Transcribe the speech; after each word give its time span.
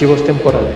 Archivos 0.00 0.24
temporales. 0.24 0.74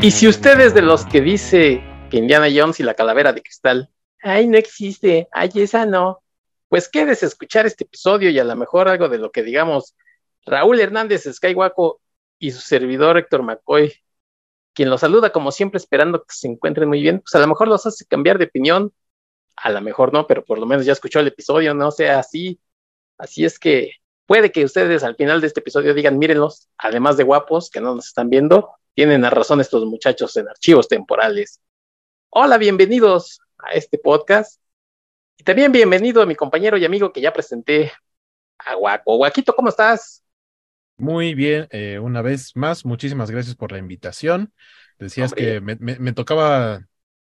Y 0.00 0.12
si 0.12 0.28
usted 0.28 0.60
es 0.60 0.72
de 0.72 0.82
los 0.82 1.04
que 1.06 1.20
dice 1.20 1.82
que 2.08 2.18
Indiana 2.18 2.46
Jones 2.54 2.78
y 2.78 2.84
la 2.84 2.94
calavera 2.94 3.32
de 3.32 3.42
cristal, 3.42 3.90
ay, 4.22 4.46
no 4.46 4.56
existe, 4.56 5.26
ay, 5.32 5.50
esa 5.56 5.84
no, 5.84 6.22
pues 6.68 6.88
quédese 6.88 7.26
a 7.26 7.28
escuchar 7.28 7.66
este 7.66 7.82
episodio 7.82 8.30
y 8.30 8.38
a 8.38 8.44
lo 8.44 8.54
mejor 8.54 8.86
algo 8.86 9.08
de 9.08 9.18
lo 9.18 9.32
que 9.32 9.42
digamos 9.42 9.96
Raúl 10.44 10.78
Hernández 10.78 11.24
Skywalker 11.24 11.98
y 12.38 12.52
su 12.52 12.60
servidor 12.60 13.18
Héctor 13.18 13.42
McCoy, 13.42 13.92
quien 14.74 14.90
los 14.90 15.00
saluda 15.00 15.30
como 15.30 15.50
siempre 15.50 15.78
esperando 15.78 16.20
que 16.20 16.36
se 16.36 16.46
encuentren 16.46 16.88
muy 16.88 17.02
bien, 17.02 17.18
pues 17.18 17.34
a 17.34 17.40
lo 17.40 17.48
mejor 17.48 17.66
los 17.66 17.84
hace 17.84 18.06
cambiar 18.06 18.38
de 18.38 18.44
opinión, 18.44 18.92
a 19.56 19.70
lo 19.70 19.80
mejor 19.80 20.12
no, 20.12 20.28
pero 20.28 20.44
por 20.44 20.60
lo 20.60 20.66
menos 20.66 20.86
ya 20.86 20.92
escuchó 20.92 21.18
el 21.18 21.26
episodio, 21.26 21.74
no 21.74 21.90
sea 21.90 22.20
así. 22.20 22.60
Así 23.18 23.44
es 23.44 23.58
que 23.58 23.92
puede 24.26 24.52
que 24.52 24.64
ustedes 24.64 25.02
al 25.02 25.16
final 25.16 25.40
de 25.40 25.46
este 25.46 25.60
episodio 25.60 25.94
digan, 25.94 26.18
mírenlos, 26.18 26.68
además 26.76 27.16
de 27.16 27.24
guapos 27.24 27.70
que 27.70 27.80
no 27.80 27.94
nos 27.94 28.08
están 28.08 28.28
viendo, 28.28 28.72
tienen 28.94 29.24
a 29.24 29.30
razón 29.30 29.60
estos 29.60 29.84
muchachos 29.86 30.36
en 30.36 30.48
archivos 30.48 30.88
temporales. 30.88 31.60
Hola, 32.30 32.58
bienvenidos 32.58 33.40
a 33.58 33.70
este 33.70 33.98
podcast. 33.98 34.60
Y 35.38 35.44
también 35.44 35.72
bienvenido 35.72 36.22
a 36.22 36.26
mi 36.26 36.34
compañero 36.34 36.76
y 36.76 36.84
amigo 36.84 37.12
que 37.12 37.20
ya 37.20 37.32
presenté, 37.32 37.92
a 38.58 38.74
Guaco. 38.74 39.16
Guaquito, 39.16 39.54
¿cómo 39.54 39.68
estás? 39.68 40.22
Muy 40.98 41.34
bien, 41.34 41.68
eh, 41.70 41.98
una 41.98 42.22
vez 42.22 42.56
más, 42.56 42.84
muchísimas 42.84 43.30
gracias 43.30 43.54
por 43.54 43.70
la 43.70 43.78
invitación. 43.78 44.52
Decías 44.98 45.34
que 45.34 45.60
me, 45.60 45.76
me, 45.76 46.12
tocaba, 46.14 46.86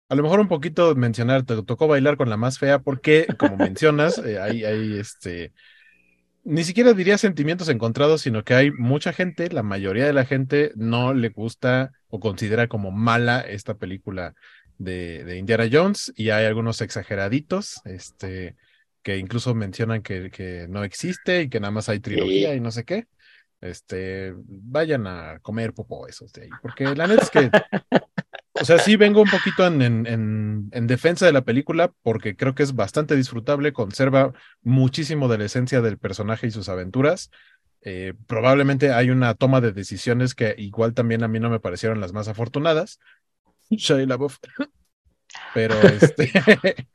a 0.09 0.15
lo 0.15 0.23
mejor 0.23 0.41
un 0.41 0.49
poquito 0.49 0.95
mencionar, 0.95 1.45
te 1.45 1.63
tocó 1.63 1.87
bailar 1.87 2.17
con 2.17 2.31
la 2.31 2.39
más 2.39 2.59
fea, 2.59 2.79
porque, 2.79 3.27
como 3.39 3.59
mencionas, 3.59 4.17
eh, 4.19 4.41
hay, 4.41 4.65
hay 4.65 4.99
este, 4.99 5.53
ni 6.45 6.65
siquiera 6.65 6.93
diría 6.95 7.19
sentimientos 7.19 7.69
encontrados, 7.69 8.23
sino 8.23 8.45
que 8.45 8.55
hay 8.55 8.71
mucha 8.71 9.13
gente, 9.13 9.51
la 9.51 9.63
mayoría 9.63 10.07
de 10.07 10.13
la 10.13 10.25
gente 10.25 10.73
no 10.77 11.15
le 11.15 11.29
gusta 11.29 11.93
o 12.09 12.21
considera 12.21 12.69
como 12.69 12.91
mala 12.91 13.41
esta 13.41 13.75
película 13.75 14.35
de, 14.79 15.25
de 15.25 15.39
Indiana 15.39 15.69
Jones, 15.71 16.13
y 16.17 16.31
hay 16.31 16.47
algunos 16.47 16.81
exageraditos, 16.81 17.81
este, 17.85 18.57
que 19.03 19.19
incluso 19.19 19.55
mencionan 19.55 20.03
que, 20.03 20.31
que 20.31 20.67
no 20.69 20.85
existe 20.85 21.43
y 21.43 21.49
que 21.49 21.61
nada 21.61 21.71
más 21.71 21.89
hay 21.89 22.01
trilogía 22.01 22.55
y 22.55 22.61
no 22.61 22.71
sé 22.71 22.85
qué. 22.85 23.07
Este, 23.61 24.35
vayan 24.37 25.07
a 25.09 25.41
comer 25.41 25.73
popo 25.73 26.07
esos 26.07 26.33
de 26.33 26.43
ahí, 26.43 26.51
porque 26.63 26.95
la 26.95 27.09
neta 27.09 27.23
es 27.23 27.31
que, 27.31 27.51
o 28.61 28.65
sea, 28.65 28.79
sí 28.79 28.97
vengo 28.97 29.23
un 29.23 29.31
poquito 29.31 29.67
en, 29.67 29.83
en, 29.83 30.69
en, 30.73 30.87
defensa 30.87 31.27
de 31.27 31.33
la 31.33 31.43
película, 31.43 31.93
porque 32.03 32.37
creo 32.37 32.55
que 32.55 32.63
es 32.63 32.75
bastante 32.75 33.17
disfrutable, 33.17 33.73
conserva 33.73 34.33
muchísimo 34.63 35.29
de 35.29 35.39
la 35.39 35.45
esencia 35.45 35.81
del 35.81 35.99
personaje 35.99 36.47
y 36.47 36.51
sus 36.51 36.69
aventuras. 36.69 37.31
Eh, 37.83 38.15
probablemente 38.27 38.93
hay 38.93 39.11
una 39.11 39.35
toma 39.35 39.61
de 39.61 39.73
decisiones 39.73 40.35
que 40.35 40.55
igual 40.59 40.95
también 40.95 41.23
a 41.23 41.29
mí 41.29 41.41
no 41.41 41.51
me 41.51 41.61
parecieron 41.61 42.01
las 42.01 42.13
más 42.13 42.29
afortunadas. 42.29 42.99
LaBeouf. 43.71 44.39
Pero 45.55 45.75
este, 45.83 46.33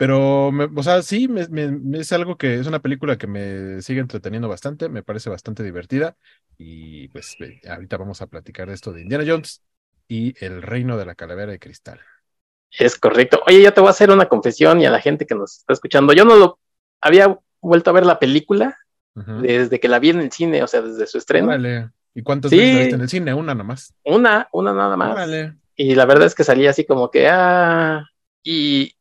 Pero, 0.00 0.48
o 0.48 0.82
sea, 0.82 1.02
sí, 1.02 1.28
es 1.92 2.12
algo 2.12 2.38
que 2.38 2.54
es 2.54 2.66
una 2.66 2.80
película 2.80 3.18
que 3.18 3.26
me 3.26 3.82
sigue 3.82 4.00
entreteniendo 4.00 4.48
bastante, 4.48 4.88
me 4.88 5.02
parece 5.02 5.28
bastante 5.28 5.62
divertida. 5.62 6.16
Y 6.56 7.08
pues 7.08 7.36
ahorita 7.68 7.98
vamos 7.98 8.22
a 8.22 8.26
platicar 8.26 8.68
de 8.68 8.74
esto 8.76 8.94
de 8.94 9.02
Indiana 9.02 9.24
Jones 9.26 9.62
y 10.10 10.34
el 10.44 10.60
reino 10.60 10.98
de 10.98 11.06
la 11.06 11.14
calavera 11.14 11.52
de 11.52 11.60
cristal. 11.60 12.00
Es 12.68 12.98
correcto. 12.98 13.40
Oye, 13.46 13.62
yo 13.62 13.72
te 13.72 13.80
voy 13.80 13.86
a 13.86 13.92
hacer 13.92 14.10
una 14.10 14.26
confesión 14.26 14.80
y 14.80 14.86
a 14.86 14.90
la 14.90 15.00
gente 15.00 15.24
que 15.24 15.36
nos 15.36 15.58
está 15.58 15.72
escuchando. 15.72 16.12
Yo 16.12 16.24
no 16.24 16.34
lo 16.34 16.58
había 17.00 17.38
vuelto 17.60 17.90
a 17.90 17.92
ver 17.92 18.04
la 18.04 18.18
película 18.18 18.76
desde 19.14 19.78
que 19.78 19.88
la 19.88 20.00
vi 20.00 20.10
en 20.10 20.20
el 20.20 20.32
cine, 20.32 20.64
o 20.64 20.66
sea, 20.66 20.82
desde 20.82 21.06
su 21.06 21.18
estreno. 21.18 21.52
¿Y 22.12 22.22
cuántas 22.24 22.50
veces 22.50 22.74
la 22.74 22.80
viste 22.80 22.94
en 22.96 23.00
el 23.02 23.08
cine? 23.08 23.34
Una 23.34 23.54
nomás. 23.54 23.94
Una, 24.04 24.48
una 24.52 24.74
nada 24.74 24.96
más. 24.96 25.30
Y 25.76 25.94
la 25.94 26.06
verdad 26.06 26.26
es 26.26 26.34
que 26.34 26.42
salía 26.42 26.70
así 26.70 26.84
como 26.84 27.08
que, 27.08 27.28
ah, 27.28 28.04
y, 28.42 28.96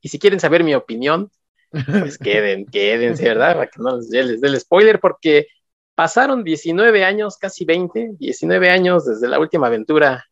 y 0.00 0.08
si 0.08 0.20
quieren 0.20 0.38
saber 0.38 0.62
mi 0.62 0.74
opinión, 0.74 1.32
pues 1.70 2.16
queden, 2.18 2.64
quédense, 2.66 3.24
¿verdad? 3.24 3.54
Para 3.54 3.66
que 3.66 3.82
no 3.82 3.96
les 3.96 4.40
dé 4.40 4.48
el 4.48 4.60
spoiler, 4.60 5.00
porque 5.00 5.48
pasaron 5.96 6.44
19 6.44 7.04
años, 7.04 7.38
casi 7.38 7.64
20, 7.64 8.12
19 8.18 8.70
años 8.70 9.06
desde 9.06 9.26
la 9.26 9.40
última 9.40 9.66
aventura 9.66 10.26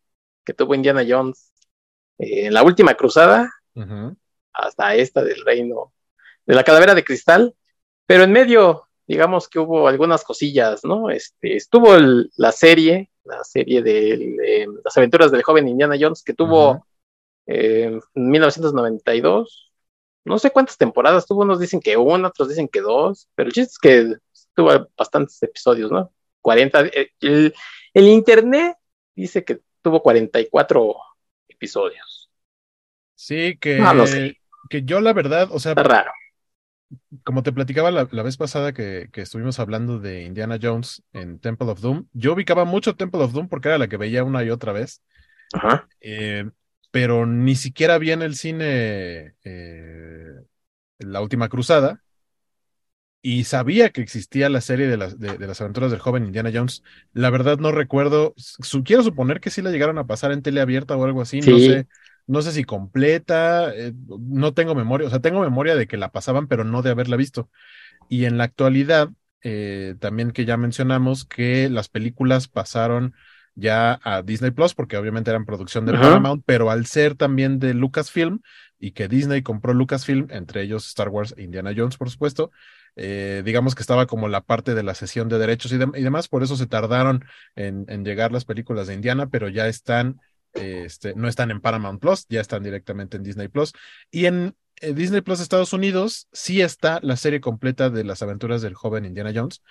que 0.44 0.52
tuvo 0.52 0.74
Indiana 0.74 1.04
Jones, 1.08 1.52
en 2.18 2.52
la 2.52 2.62
última 2.62 2.94
cruzada, 2.94 3.50
hasta 4.52 4.94
esta 4.94 5.24
del 5.24 5.42
reino 5.44 5.92
de 6.46 6.54
la 6.54 6.62
calavera 6.62 6.94
de 6.94 7.02
cristal, 7.02 7.56
pero 8.06 8.24
en 8.24 8.32
medio, 8.32 8.88
digamos 9.06 9.48
que 9.48 9.58
hubo 9.58 9.88
algunas 9.88 10.22
cosillas, 10.22 10.84
¿no? 10.84 11.10
Este, 11.10 11.56
estuvo 11.56 11.96
la 12.36 12.52
serie, 12.52 13.10
la 13.24 13.42
serie 13.42 13.82
de, 13.82 14.66
las 14.84 14.96
aventuras 14.96 15.32
del 15.32 15.42
joven 15.42 15.66
Indiana 15.66 15.96
Jones, 15.98 16.22
que 16.22 16.34
tuvo 16.34 16.86
en 17.46 18.00
1992. 18.14 19.72
No 20.26 20.38
sé 20.38 20.50
cuántas 20.50 20.76
temporadas 20.76 21.26
tuvo, 21.26 21.42
unos 21.42 21.58
dicen 21.58 21.80
que 21.80 21.96
una, 21.96 22.28
otros 22.28 22.50
dicen 22.50 22.68
que 22.68 22.82
dos, 22.82 23.28
pero 23.34 23.48
el 23.48 23.54
chiste 23.54 23.72
es 23.72 23.78
que 23.78 24.23
tuvo 24.54 24.88
bastantes 24.96 25.42
episodios, 25.42 25.90
¿no? 25.90 26.12
40. 26.40 26.86
Eh, 26.86 27.10
el, 27.20 27.54
el 27.92 28.08
internet 28.08 28.76
dice 29.14 29.44
que 29.44 29.60
tuvo 29.82 30.02
44 30.02 30.96
episodios. 31.48 32.30
Sí, 33.14 33.56
que, 33.58 33.78
no, 33.78 34.04
que 34.68 34.82
yo 34.82 35.00
la 35.00 35.12
verdad, 35.12 35.48
o 35.50 35.58
sea, 35.58 35.72
Está 35.72 35.82
raro. 35.82 36.12
Como 37.24 37.42
te 37.42 37.52
platicaba 37.52 37.90
la, 37.90 38.04
vez 38.04 38.36
pasada 38.36 38.72
que, 38.72 39.08
que, 39.12 39.22
estuvimos 39.22 39.58
hablando 39.58 39.98
de 39.98 40.24
Indiana 40.24 40.58
Jones 40.60 41.02
en 41.12 41.38
Temple 41.40 41.70
of 41.70 41.80
Doom, 41.80 42.06
yo 42.12 42.34
ubicaba 42.34 42.64
mucho 42.64 42.94
Temple 42.94 43.22
of 43.22 43.32
Doom 43.32 43.48
porque 43.48 43.68
era 43.68 43.78
la 43.78 43.88
que 43.88 43.96
veía 43.96 44.22
una 44.22 44.44
y 44.44 44.50
otra 44.50 44.72
vez. 44.72 45.02
Ajá. 45.52 45.88
Eh, 46.00 46.44
pero 46.90 47.26
ni 47.26 47.56
siquiera 47.56 47.98
vi 47.98 48.12
en 48.12 48.22
el 48.22 48.36
cine 48.36 49.34
eh, 49.42 50.34
La 50.98 51.20
Última 51.20 51.48
Cruzada 51.48 52.04
y 53.26 53.44
sabía 53.44 53.88
que 53.88 54.02
existía 54.02 54.50
la 54.50 54.60
serie 54.60 54.86
de 54.86 54.98
las, 54.98 55.18
de, 55.18 55.38
las 55.38 55.58
aventuras 55.62 55.90
del 55.90 55.98
joven 55.98 56.26
Indiana 56.26 56.50
Jones. 56.52 56.82
La 57.14 57.30
verdad 57.30 57.56
no 57.56 57.72
recuerdo, 57.72 58.34
quiero 58.84 59.02
suponer 59.02 59.40
que 59.40 59.48
sí 59.48 59.62
la 59.62 59.70
llegaron 59.70 59.96
a 59.96 60.06
pasar 60.06 60.30
en 60.30 60.42
tele 60.42 60.60
abierta 60.60 60.94
o 60.94 61.06
algo 61.06 61.22
así, 61.22 61.40
no 61.40 61.58
sé. 61.58 61.86
No 62.26 62.42
sé 62.42 62.52
si 62.52 62.64
completa, 62.64 63.74
eh, 63.74 63.94
no 64.06 64.52
tengo 64.52 64.74
memoria, 64.74 65.06
o 65.06 65.10
sea, 65.10 65.20
tengo 65.20 65.40
memoria 65.40 65.74
de 65.74 65.86
que 65.86 65.96
la 65.96 66.12
pasaban, 66.12 66.48
pero 66.48 66.64
no 66.64 66.82
de 66.82 66.90
haberla 66.90 67.16
visto. 67.16 67.48
Y 68.10 68.26
en 68.26 68.36
la 68.36 68.44
actualidad, 68.44 69.08
eh, 69.40 69.94
también 70.00 70.30
que 70.30 70.44
ya 70.44 70.58
mencionamos 70.58 71.24
que 71.24 71.70
las 71.70 71.88
películas 71.88 72.46
pasaron 72.46 73.14
ya 73.54 74.00
a 74.02 74.20
Disney 74.20 74.50
Plus, 74.50 74.74
porque 74.74 74.98
obviamente 74.98 75.30
eran 75.30 75.46
producción 75.46 75.86
de 75.86 75.94
Paramount, 75.94 76.42
pero 76.44 76.70
al 76.70 76.84
ser 76.84 77.14
también 77.14 77.58
de 77.58 77.72
Lucasfilm 77.72 78.40
y 78.78 78.90
que 78.90 79.08
Disney 79.08 79.40
compró 79.40 79.72
Lucasfilm, 79.72 80.26
entre 80.28 80.60
ellos 80.60 80.86
Star 80.88 81.08
Wars 81.08 81.34
e 81.38 81.42
Indiana 81.44 81.72
Jones, 81.74 81.96
por 81.96 82.10
supuesto, 82.10 82.50
eh, 82.96 83.42
digamos 83.44 83.74
que 83.74 83.82
estaba 83.82 84.06
como 84.06 84.28
la 84.28 84.40
parte 84.40 84.74
de 84.74 84.82
la 84.82 84.94
sesión 84.94 85.28
de 85.28 85.38
derechos 85.38 85.72
y, 85.72 85.78
demás, 85.78 86.28
por 86.28 86.42
eso 86.42 86.56
se 86.56 86.66
tardaron 86.66 87.24
en, 87.56 88.04
llegar 88.04 88.32
las 88.32 88.44
películas 88.44 88.86
de 88.86 88.94
Indiana, 88.94 89.28
pero 89.28 89.48
ya 89.48 89.66
están, 89.66 90.20
este, 90.52 91.14
no 91.14 91.28
están 91.28 91.50
en 91.50 91.60
Paramount 91.60 92.00
Plus, 92.00 92.26
ya 92.28 92.40
están 92.40 92.62
directamente 92.62 93.16
en 93.16 93.22
Disney 93.22 93.48
Plus. 93.48 93.72
Y 94.10 94.26
en 94.26 94.54
eh, 94.80 94.92
Disney 94.92 95.20
Plus 95.20 95.40
Estados 95.40 95.72
Unidos 95.72 96.28
sí 96.32 96.60
está 96.60 97.00
la 97.02 97.16
serie 97.16 97.40
completa 97.40 97.90
de 97.90 98.04
las 98.04 98.22
aventuras 98.22 98.62
del 98.62 98.74
joven 98.74 99.04
Indiana 99.04 99.32
Jones, 99.34 99.62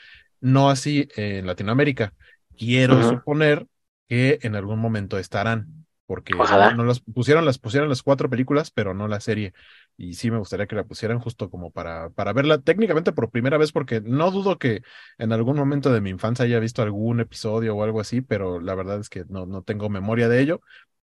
no 0.41 0.69
así 0.69 1.07
en 1.15 1.47
Latinoamérica. 1.47 2.13
Quiero 2.57 3.01
suponer 3.09 3.65
que 4.07 4.39
en 4.41 4.55
algún 4.55 4.79
momento 4.79 5.17
estarán, 5.17 5.82
porque 6.13 6.35
no, 6.35 6.83
las 6.83 6.99
pusieron, 6.99 7.43
las 7.43 7.57
pusieron 7.57 7.89
las 7.89 8.03
cuatro 8.03 8.29
películas, 8.29 8.69
pero 8.69 8.93
no 8.93 9.07
la 9.07 9.19
serie. 9.19 9.51
Y 9.97 10.13
sí 10.13 10.29
me 10.29 10.37
gustaría 10.37 10.67
que 10.67 10.75
la 10.75 10.83
pusieran 10.83 11.17
justo 11.17 11.49
como 11.49 11.71
para, 11.71 12.11
para 12.11 12.33
verla 12.33 12.59
técnicamente 12.59 13.13
por 13.13 13.31
primera 13.31 13.57
vez, 13.57 13.71
porque 13.71 13.99
no 13.99 14.29
dudo 14.29 14.59
que 14.59 14.83
en 15.17 15.33
algún 15.33 15.57
momento 15.57 15.91
de 15.91 16.01
mi 16.01 16.11
infancia 16.11 16.45
haya 16.45 16.59
visto 16.59 16.83
algún 16.83 17.19
episodio 17.19 17.75
o 17.75 17.83
algo 17.83 17.99
así, 17.99 18.21
pero 18.21 18.59
la 18.59 18.75
verdad 18.75 18.99
es 18.99 19.09
que 19.09 19.25
no, 19.27 19.47
no 19.47 19.63
tengo 19.63 19.89
memoria 19.89 20.29
de 20.29 20.39
ello. 20.39 20.61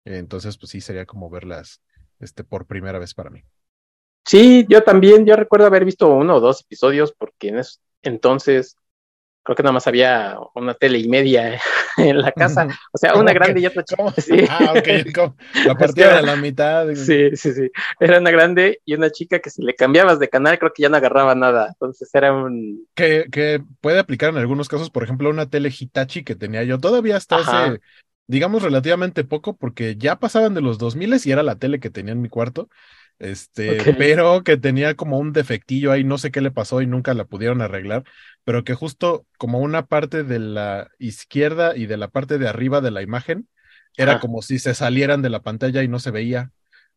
Entonces, 0.04 0.58
pues 0.58 0.70
sí, 0.70 0.80
sería 0.80 1.06
como 1.06 1.28
verlas 1.28 1.82
este, 2.20 2.44
por 2.44 2.64
primera 2.64 3.00
vez 3.00 3.14
para 3.14 3.30
mí. 3.30 3.42
Sí, 4.24 4.64
yo 4.68 4.84
también, 4.84 5.26
yo 5.26 5.34
recuerdo 5.34 5.66
haber 5.66 5.84
visto 5.84 6.08
uno 6.08 6.36
o 6.36 6.40
dos 6.40 6.60
episodios, 6.60 7.12
porque 7.18 7.48
en 7.48 7.58
ese 7.58 7.80
entonces 8.02 8.76
creo 9.44 9.54
que 9.56 9.62
nada 9.62 9.72
más 9.72 9.86
había 9.86 10.36
una 10.54 10.74
tele 10.74 10.98
y 10.98 11.08
media 11.08 11.60
en 11.98 12.20
la 12.20 12.32
casa, 12.32 12.66
o 12.92 12.98
sea, 12.98 13.14
una 13.14 13.32
grande 13.32 13.60
y 13.60 13.66
otra 13.66 13.84
chica. 13.84 14.02
Sí. 14.20 14.44
Ah, 14.48 14.74
ok, 14.76 15.34
la 15.66 15.74
partida 15.76 16.16
de 16.16 16.22
la 16.22 16.36
mitad. 16.36 16.86
Sí, 16.94 17.36
sí, 17.36 17.52
sí, 17.52 17.70
era 18.00 18.18
una 18.18 18.30
grande 18.30 18.80
y 18.84 18.94
una 18.94 19.10
chica 19.10 19.38
que 19.38 19.50
si 19.50 19.62
le 19.62 19.74
cambiabas 19.74 20.18
de 20.18 20.28
canal 20.28 20.58
creo 20.58 20.72
que 20.72 20.82
ya 20.82 20.88
no 20.88 20.96
agarraba 20.96 21.34
nada, 21.34 21.68
entonces 21.68 22.08
era 22.14 22.32
un... 22.32 22.86
Que, 22.94 23.26
que 23.30 23.62
puede 23.80 23.98
aplicar 23.98 24.30
en 24.30 24.38
algunos 24.38 24.68
casos, 24.68 24.90
por 24.90 25.04
ejemplo, 25.04 25.30
una 25.30 25.48
tele 25.50 25.72
Hitachi 25.78 26.24
que 26.24 26.34
tenía 26.34 26.64
yo. 26.64 26.78
Todavía 26.78 27.16
hasta 27.16 27.36
hace, 27.36 27.80
digamos, 28.26 28.62
relativamente 28.62 29.24
poco, 29.24 29.56
porque 29.56 29.96
ya 29.96 30.18
pasaban 30.18 30.54
de 30.54 30.62
los 30.62 30.78
2000 30.78 31.14
y 31.24 31.32
era 31.32 31.42
la 31.42 31.56
tele 31.56 31.80
que 31.80 31.90
tenía 31.90 32.12
en 32.12 32.22
mi 32.22 32.28
cuarto, 32.28 32.68
Este, 33.18 33.94
pero 33.96 34.42
que 34.42 34.56
tenía 34.56 34.94
como 34.94 35.18
un 35.18 35.32
defectillo 35.32 35.92
ahí, 35.92 36.04
no 36.04 36.18
sé 36.18 36.30
qué 36.30 36.40
le 36.40 36.50
pasó 36.50 36.82
y 36.82 36.86
nunca 36.86 37.14
la 37.14 37.24
pudieron 37.24 37.62
arreglar, 37.62 38.04
pero 38.44 38.64
que 38.64 38.74
justo 38.74 39.24
como 39.38 39.60
una 39.60 39.86
parte 39.86 40.24
de 40.24 40.38
la 40.38 40.90
izquierda 40.98 41.76
y 41.76 41.86
de 41.86 41.96
la 41.96 42.08
parte 42.08 42.38
de 42.38 42.48
arriba 42.48 42.80
de 42.80 42.90
la 42.90 43.02
imagen 43.02 43.48
era 43.96 44.18
como 44.18 44.42
si 44.42 44.58
se 44.58 44.74
salieran 44.74 45.22
de 45.22 45.30
la 45.30 45.42
pantalla 45.42 45.82
y 45.84 45.88
no 45.88 46.00
se 46.00 46.10
veía. 46.10 46.50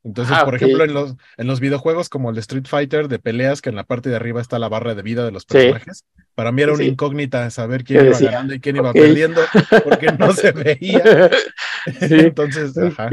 Entonces, 0.04 0.36
ah, 0.38 0.46
por 0.46 0.56
ejemplo, 0.56 0.84
en 0.84 0.94
los, 0.94 1.16
en 1.38 1.48
los 1.48 1.60
videojuegos 1.60 2.10
como 2.10 2.30
el 2.30 2.38
Street 2.38 2.66
Fighter 2.66 3.08
de 3.08 3.19
peleas, 3.19 3.62
que 3.62 3.69
en 3.69 3.75
la 3.75 3.84
parte 3.84 4.10
de 4.10 4.16
arriba 4.16 4.42
está 4.42 4.58
la 4.58 4.69
barra 4.69 4.96
de 4.96 5.02
vida 5.02 5.25
de 5.25 5.31
los 5.31 5.46
personajes, 5.46 6.06
para 6.34 6.52
mí 6.52 6.62
era 6.62 6.74
una 6.74 6.84
incógnita 6.84 7.50
saber 7.50 7.84
quién 7.84 8.06
iba 8.06 8.19
ganando 8.19 8.54
y 8.54 8.60
quién 8.60 8.78
iba 8.78 8.94
perdiendo, 8.94 9.42
porque 9.84 10.08
no 10.18 10.34
se 10.34 10.52
veía. 10.54 11.30
Entonces, 12.02 12.78
ajá. 12.78 13.10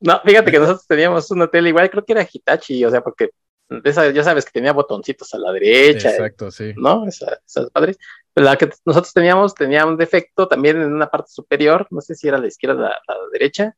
No, 0.00 0.20
fíjate 0.24 0.50
que 0.50 0.58
nosotros 0.58 0.86
teníamos 0.86 1.30
una 1.30 1.48
tele 1.48 1.70
igual, 1.70 1.90
creo 1.90 2.04
que 2.04 2.12
era 2.12 2.28
Hitachi, 2.30 2.84
o 2.84 2.90
sea, 2.90 3.02
porque 3.02 3.30
esa, 3.84 4.10
ya 4.10 4.24
sabes 4.24 4.44
que 4.44 4.52
tenía 4.52 4.72
botoncitos 4.72 5.34
a 5.34 5.38
la 5.38 5.52
derecha. 5.52 6.10
Exacto, 6.10 6.50
sí. 6.50 6.72
¿No? 6.76 7.06
esas 7.06 7.70
padres. 7.72 7.98
Pero 8.32 8.46
la 8.46 8.56
que 8.56 8.70
nosotros 8.84 9.12
teníamos 9.12 9.54
tenía 9.54 9.84
un 9.84 9.96
defecto 9.96 10.48
también 10.48 10.80
en 10.80 10.92
una 10.92 11.10
parte 11.10 11.30
superior, 11.30 11.86
no 11.90 12.00
sé 12.00 12.14
si 12.14 12.28
era 12.28 12.38
la 12.38 12.46
izquierda 12.46 12.76
o 12.76 12.80
la, 12.82 12.88
la 12.88 13.28
derecha, 13.32 13.76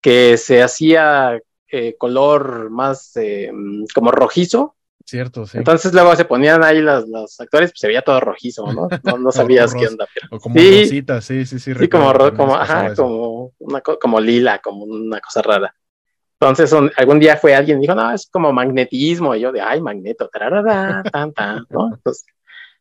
que 0.00 0.36
se 0.36 0.62
hacía 0.62 1.40
eh, 1.70 1.96
color 1.98 2.70
más 2.70 3.14
eh, 3.16 3.50
como 3.94 4.10
rojizo. 4.10 4.76
Cierto, 5.08 5.46
sí. 5.46 5.56
Entonces 5.56 5.94
luego 5.94 6.14
se 6.16 6.26
ponían 6.26 6.62
ahí 6.62 6.82
los, 6.82 7.08
los 7.08 7.40
actores, 7.40 7.70
pues 7.70 7.80
se 7.80 7.86
veía 7.86 8.02
todo 8.02 8.20
rojizo, 8.20 8.70
¿no? 8.70 8.88
No, 9.18 9.32
sabías 9.32 9.74
qué 9.74 9.86
onda. 9.86 10.06
O 10.30 10.38
como 10.38 10.54
sí, 10.54 10.82
rosita, 10.82 11.22
sí, 11.22 11.46
sí, 11.46 11.58
sí. 11.58 11.72
Sí, 11.74 11.88
como, 11.88 12.12
como, 12.36 12.54
ajá, 12.54 12.94
como, 12.94 13.54
una, 13.58 13.80
como 13.80 14.20
lila, 14.20 14.58
como 14.58 14.84
una 14.84 15.18
cosa 15.20 15.40
rara. 15.40 15.74
Entonces, 16.38 16.70
algún 16.94 17.18
día 17.18 17.38
fue 17.38 17.54
alguien 17.54 17.78
y 17.78 17.80
dijo, 17.80 17.94
no, 17.94 18.12
es 18.12 18.28
como 18.30 18.52
magnetismo. 18.52 19.34
Y 19.34 19.40
yo 19.40 19.50
de, 19.50 19.62
ay, 19.62 19.80
magneto, 19.80 20.28
tararara, 20.28 21.02
tan, 21.10 21.32
tan, 21.32 21.64
¿no? 21.70 21.94
Entonces, 21.94 22.26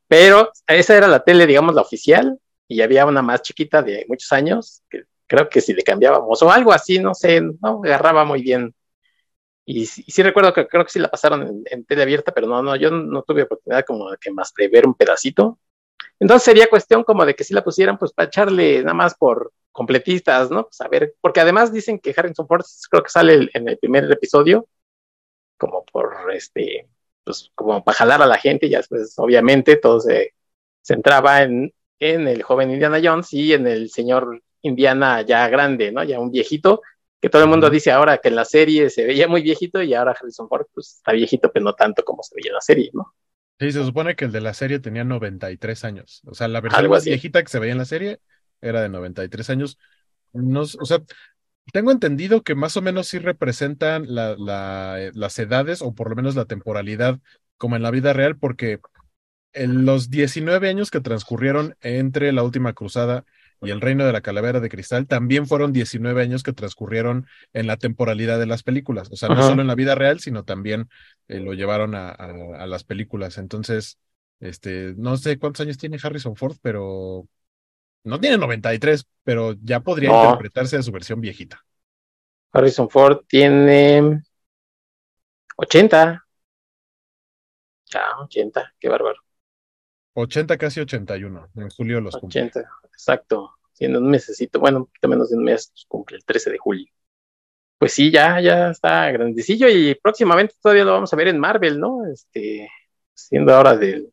pero 0.05 0.51
esa 0.67 0.97
era 0.97 1.07
la 1.07 1.23
tele, 1.23 1.47
digamos, 1.47 1.75
la 1.75 1.81
oficial, 1.81 2.37
y 2.67 2.81
había 2.81 3.05
una 3.05 3.21
más 3.21 3.41
chiquita 3.41 3.81
de 3.81 4.05
muchos 4.09 4.33
años, 4.33 4.83
que 4.89 5.03
creo 5.27 5.47
que 5.47 5.61
si 5.61 5.73
le 5.73 5.81
cambiábamos 5.81 6.43
o 6.43 6.51
algo 6.51 6.73
así, 6.73 6.99
no 6.99 7.13
sé, 7.13 7.39
no 7.39 7.81
agarraba 7.85 8.25
muy 8.25 8.41
bien. 8.41 8.75
Y, 9.69 9.85
sí 9.85 10.23
recuerdo 10.23 10.53
que 10.53 10.65
creo 10.65 10.85
que 10.85 10.91
sí 10.91 10.97
la 10.97 11.09
pasaron 11.11 11.63
en, 11.65 11.83
tele 11.83 12.03
abierta, 12.03 12.31
pero 12.33 12.47
no, 12.47 12.63
no, 12.63 12.77
yo 12.77 12.89
no 12.89 13.21
tuve 13.23 13.43
oportunidad 13.43 13.83
como 13.85 14.09
que 14.15 14.31
más 14.31 14.53
de 14.53 14.69
ver 14.69 14.87
un 14.87 14.93
pedacito. 14.93 15.59
Entonces 16.19 16.43
sería 16.45 16.69
cuestión 16.69 17.03
como 17.03 17.25
de 17.25 17.35
que 17.35 17.43
si 17.43 17.53
la 17.53 17.65
pusieran, 17.65 17.97
pues 17.97 18.13
para 18.13 18.27
echarle 18.27 18.79
nada 18.81 18.93
más 18.93 19.15
por 19.15 19.51
completistas, 19.73 20.49
¿no? 20.51 20.63
Pues 20.67 20.79
a 20.79 20.87
ver, 20.87 21.15
porque 21.19 21.41
además 21.41 21.73
dicen 21.73 21.99
que 21.99 22.13
Harrison 22.15 22.47
Ford 22.47 22.63
creo 22.89 23.03
que 23.03 23.09
sale 23.09 23.49
en 23.53 23.67
el 23.67 23.77
primer 23.77 24.09
episodio, 24.09 24.69
como 25.57 25.83
por 25.85 26.31
este, 26.33 26.87
pues 27.25 27.51
como 27.53 27.83
para 27.83 27.97
jalar 27.97 28.21
a 28.21 28.27
la 28.27 28.37
gente, 28.37 28.67
y 28.67 28.69
después 28.69 29.15
obviamente 29.17 29.75
todo 29.75 29.99
se 29.99 30.33
centraba 30.81 31.43
en, 31.43 31.73
en 31.99 32.27
el 32.29 32.41
joven 32.41 32.71
Indiana 32.71 33.01
Jones 33.03 33.33
y 33.33 33.51
en 33.53 33.67
el 33.67 33.89
señor 33.89 34.41
Indiana 34.61 35.23
ya 35.23 35.47
grande, 35.49 35.91
¿no? 35.91 36.03
Ya 36.05 36.19
un 36.21 36.31
viejito, 36.31 36.81
que 37.19 37.29
todo 37.29 37.43
el 37.43 37.49
mundo 37.49 37.69
dice 37.69 37.91
ahora 37.91 38.19
que 38.19 38.27
en 38.27 38.35
la 38.35 38.45
serie 38.45 38.89
se 38.89 39.05
veía 39.05 39.27
muy 39.27 39.41
viejito 39.41 39.81
y 39.81 39.93
ahora 39.93 40.15
Harrison 40.19 40.47
Ford 40.47 40.67
pues 40.73 40.97
está 40.97 41.13
viejito, 41.13 41.51
pero 41.51 41.65
no 41.65 41.73
tanto 41.73 42.03
como 42.03 42.21
se 42.23 42.35
veía 42.35 42.49
en 42.49 42.55
la 42.55 42.61
serie, 42.61 42.91
¿no? 42.93 43.13
Sí, 43.59 43.71
se 43.71 43.83
supone 43.83 44.15
que 44.15 44.25
el 44.25 44.31
de 44.31 44.41
la 44.41 44.53
serie 44.53 44.79
tenía 44.79 45.03
93 45.03 45.83
años. 45.83 46.21
O 46.27 46.35
sea, 46.35 46.47
la 46.47 46.61
versión 46.61 46.89
más 46.89 47.05
viejita 47.05 47.41
que 47.41 47.49
se 47.49 47.57
veía 47.57 47.71
en 47.71 47.79
la 47.79 47.85
serie 47.85 48.19
era 48.61 48.81
de 48.81 48.89
93 48.89 49.49
años. 49.49 49.79
No, 50.31 50.61
o 50.61 50.85
sea, 50.85 50.99
tengo 51.73 51.91
entendido 51.91 52.43
que 52.43 52.53
más 52.53 52.77
o 52.77 52.83
menos 52.83 53.07
sí 53.07 53.17
representan 53.17 54.05
las 54.07 55.39
edades 55.39 55.81
o 55.81 55.95
por 55.95 56.11
lo 56.11 56.15
menos 56.15 56.35
la 56.35 56.45
temporalidad 56.45 57.19
como 57.57 57.75
en 57.75 57.81
la 57.81 57.89
vida 57.89 58.13
real, 58.13 58.37
porque 58.37 58.79
en 59.53 59.85
los 59.85 60.11
19 60.11 60.69
años 60.69 60.91
que 60.91 61.01
transcurrieron 61.01 61.75
entre 61.81 62.31
la 62.31 62.43
última 62.43 62.73
cruzada 62.73 63.25
y 63.61 63.71
El 63.71 63.81
Reino 63.81 64.05
de 64.05 64.13
la 64.13 64.21
Calavera 64.21 64.59
de 64.59 64.69
Cristal 64.69 65.07
también 65.07 65.47
fueron 65.47 65.73
19 65.73 66.21
años 66.21 66.43
que 66.43 66.53
transcurrieron 66.53 67.27
en 67.53 67.67
la 67.67 67.77
temporalidad 67.77 68.39
de 68.39 68.45
las 68.45 68.63
películas. 68.63 69.09
O 69.11 69.15
sea, 69.15 69.29
no 69.29 69.41
solo 69.41 69.61
en 69.61 69.67
la 69.67 69.75
vida 69.75 69.95
real, 69.95 70.19
sino 70.19 70.43
también 70.43 70.89
eh, 71.27 71.39
lo 71.39 71.53
llevaron 71.53 71.95
a, 71.95 72.65
las 72.67 72.83
películas. 72.83 73.37
Entonces, 73.37 73.97
este, 74.39 74.93
no 74.97 75.17
sé 75.17 75.39
cuántos 75.39 75.61
años 75.61 75.77
tiene 75.77 75.97
Harrison 76.01 76.35
Ford, 76.35 76.57
pero 76.61 77.27
no 78.03 78.19
tiene 78.19 78.37
93, 78.37 79.05
pero 79.23 79.55
ya 79.61 79.79
podría 79.79 80.09
interpretarse 80.09 80.77
de 80.77 80.83
su 80.83 80.91
versión 80.91 81.19
viejita. 81.19 81.65
Harrison 82.51 82.89
Ford 82.89 83.25
tiene 83.27 84.21
80. 85.57 86.25
Ya, 87.85 88.03
80, 88.19 88.73
qué 88.79 88.89
bárbaro. 88.89 89.26
80, 90.19 90.57
casi 90.57 90.79
81. 90.79 91.49
En 91.55 91.69
julio 91.69 92.01
los 92.01 92.15
80, 92.15 92.67
exacto. 92.91 93.51
Siendo 93.71 93.99
un 93.99 94.09
mesecito, 94.09 94.59
bueno, 94.59 94.79
un 94.79 94.85
poquito 94.85 95.07
menos 95.07 95.29
de 95.29 95.37
un 95.37 95.43
mes, 95.43 95.69
pues, 95.69 95.85
cumple 95.87 96.17
el 96.17 96.25
13 96.25 96.51
de 96.51 96.57
julio. 96.57 96.87
Pues 97.77 97.93
sí, 97.93 98.09
ya, 98.11 98.41
ya 98.41 98.71
está 98.71 99.11
grandecillo 99.11 99.69
y 99.69 99.93
próximamente 99.93 100.55
todavía 100.59 100.83
lo 100.83 100.93
vamos 100.93 101.13
a 101.13 101.15
ver 101.15 101.27
en 101.27 101.37
Marvel, 101.37 101.79
¿no? 101.79 102.07
Este, 102.11 102.67
siendo 103.13 103.53
ahora 103.53 103.77
del 103.77 104.11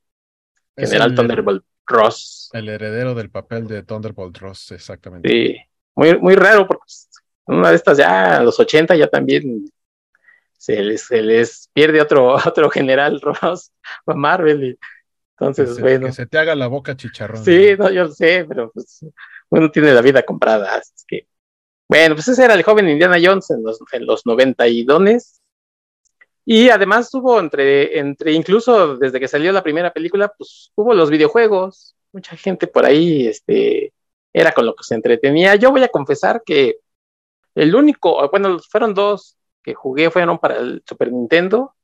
General 0.77 1.15
Thunderbolt 1.15 1.65
Ross. 1.87 2.51
El 2.53 2.69
heredero 2.69 3.15
del 3.15 3.31
papel 3.31 3.67
de 3.67 3.83
Thunderbolt 3.83 4.37
Ross, 4.37 4.73
exactamente. 4.73 5.27
Sí, 5.27 5.57
muy, 5.95 6.19
muy 6.19 6.35
raro 6.35 6.67
porque 6.67 6.85
una 7.47 7.71
de 7.71 7.77
estas 7.77 7.97
ya, 7.97 8.37
a 8.37 8.43
los 8.43 8.61
80 8.61 8.95
ya 8.97 9.07
también 9.07 9.65
se 10.59 10.83
les, 10.83 11.07
se 11.07 11.23
les 11.23 11.71
pierde 11.73 12.03
otro, 12.03 12.35
otro 12.47 12.69
general 12.69 13.23
Ross 13.23 13.73
a 14.05 14.15
Marvel 14.15 14.65
y 14.65 14.79
entonces, 15.39 15.81
bueno. 15.81 16.07
Que 16.07 16.13
se 16.13 16.27
te 16.27 16.39
haga 16.39 16.55
la 16.55 16.69
boca 16.69 16.97
chicharrón. 16.97 17.45
Sí, 17.45 17.75
no, 17.79 17.91
yo 17.91 18.09
sé, 18.09 18.45
pero 18.49 18.71
pues 18.73 19.05
uno 19.51 19.71
tiene 19.71 19.93
la 19.93 20.01
vida 20.01 20.23
comprada. 20.23 20.77
Así 20.77 21.05
que, 21.07 21.27
bueno, 21.89 22.15
pues 22.15 22.29
ese 22.29 22.45
era 22.45 22.55
el 22.55 22.63
joven 22.63 22.89
Indiana 22.89 23.17
Jones 23.23 23.51
en 23.51 23.63
los, 23.63 23.81
en 23.93 24.07
los 24.07 24.25
90 24.27 24.69
y 24.69 24.85
dones. 24.85 25.41
Y 26.45 26.69
además 26.69 27.13
hubo 27.15 27.41
entre, 27.41 27.99
entre, 27.99 28.33
incluso 28.33 28.97
desde 28.97 29.19
que 29.19 29.29
salió 29.29 29.51
la 29.51 29.63
primera 29.63 29.93
película, 29.93 30.33
pues 30.37 30.71
hubo 30.77 30.95
los 30.95 31.11
videojuegos. 31.11 31.97
Mucha 32.13 32.37
gente 32.37 32.69
por 32.69 32.85
ahí, 32.85 33.27
este, 33.27 33.93
era 34.33 34.53
con 34.53 34.67
lo 34.67 34.77
que 34.77 34.85
se 34.85 34.95
entretenía. 34.95 35.57
Yo 35.57 35.73
voy 35.73 35.83
a 35.83 35.89
confesar 35.89 36.43
que 36.45 36.79
el 37.57 37.75
único, 37.75 38.29
bueno, 38.31 38.59
fueron 38.71 38.95
dos 38.95 39.37
que 39.63 39.75
jugué, 39.75 40.11
fueron 40.11 40.39
para 40.39 40.59
el 40.59 40.83
Super 40.87 41.11
Nintendo 41.11 41.75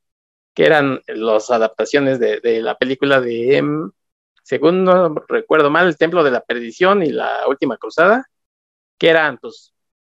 que 0.61 0.67
eran 0.67 1.01
las 1.07 1.51
adaptaciones 1.51 2.21
de, 2.21 2.61
la 2.61 2.77
película 2.77 3.19
de, 3.19 3.57
em, 3.57 3.91
según 4.43 4.85
no 4.85 5.15
recuerdo 5.27 5.71
mal, 5.71 5.87
El 5.87 5.97
Templo 5.97 6.23
de 6.23 6.31
la 6.31 6.43
Perdición 6.43 7.03
y 7.03 7.13
La 7.13 7.49
Última 7.49 7.79
Cruzada, 7.79 8.29
que 8.99 9.09
eran 9.09 9.39
pues 9.39 9.73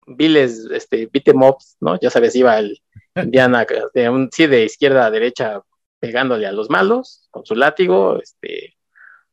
viles, 0.06 0.68
este, 0.70 1.08
beat 1.10 1.28
em 1.28 1.40
¿no? 1.80 1.98
Ya 1.98 2.10
sabes, 2.10 2.36
iba 2.36 2.58
el 2.58 2.78
Indiana, 3.14 3.66
de 3.94 4.10
un, 4.10 4.28
sí, 4.30 4.46
de 4.46 4.66
izquierda 4.66 5.06
a 5.06 5.10
derecha 5.10 5.62
pegándole 5.98 6.46
a 6.46 6.52
los 6.52 6.68
malos 6.68 7.26
con 7.30 7.46
su 7.46 7.54
látigo, 7.54 8.18
este, 8.22 8.76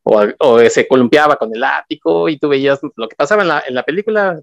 o, 0.04 0.60
se 0.70 0.88
columpiaba 0.88 1.36
con 1.36 1.54
el 1.54 1.60
látigo 1.60 2.30
y 2.30 2.40
tú 2.40 2.48
veías 2.48 2.80
lo 2.96 3.10
que 3.10 3.18
pasaba 3.18 3.42
en 3.42 3.50
la, 3.50 3.64
en 3.68 3.76
la 3.76 3.84
película, 3.84 4.42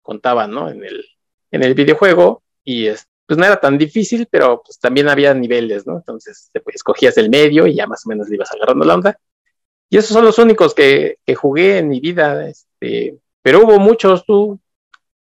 contaban, 0.00 0.52
¿no? 0.52 0.68
En 0.68 0.84
el, 0.84 1.04
en 1.50 1.64
el 1.64 1.74
videojuego 1.74 2.44
y, 2.62 2.86
este, 2.86 3.13
pues 3.26 3.38
no 3.38 3.44
era 3.44 3.58
tan 3.58 3.78
difícil, 3.78 4.28
pero 4.30 4.62
pues 4.64 4.78
también 4.78 5.08
había 5.08 5.32
niveles, 5.32 5.86
¿no? 5.86 5.96
Entonces 5.96 6.50
pues, 6.52 6.76
escogías 6.76 7.16
el 7.16 7.30
medio 7.30 7.66
y 7.66 7.74
ya 7.74 7.86
más 7.86 8.04
o 8.06 8.08
menos 8.08 8.28
le 8.28 8.36
ibas 8.36 8.52
agarrando 8.52 8.84
la 8.84 8.94
onda. 8.94 9.18
Y 9.88 9.96
esos 9.96 10.10
son 10.10 10.24
los 10.24 10.38
únicos 10.38 10.74
que, 10.74 11.18
jugué 11.36 11.78
en 11.78 11.88
mi 11.88 12.00
vida, 12.00 12.48
este, 12.48 13.18
pero 13.42 13.64
hubo 13.64 13.78
muchos, 13.78 14.24
tú 14.26 14.60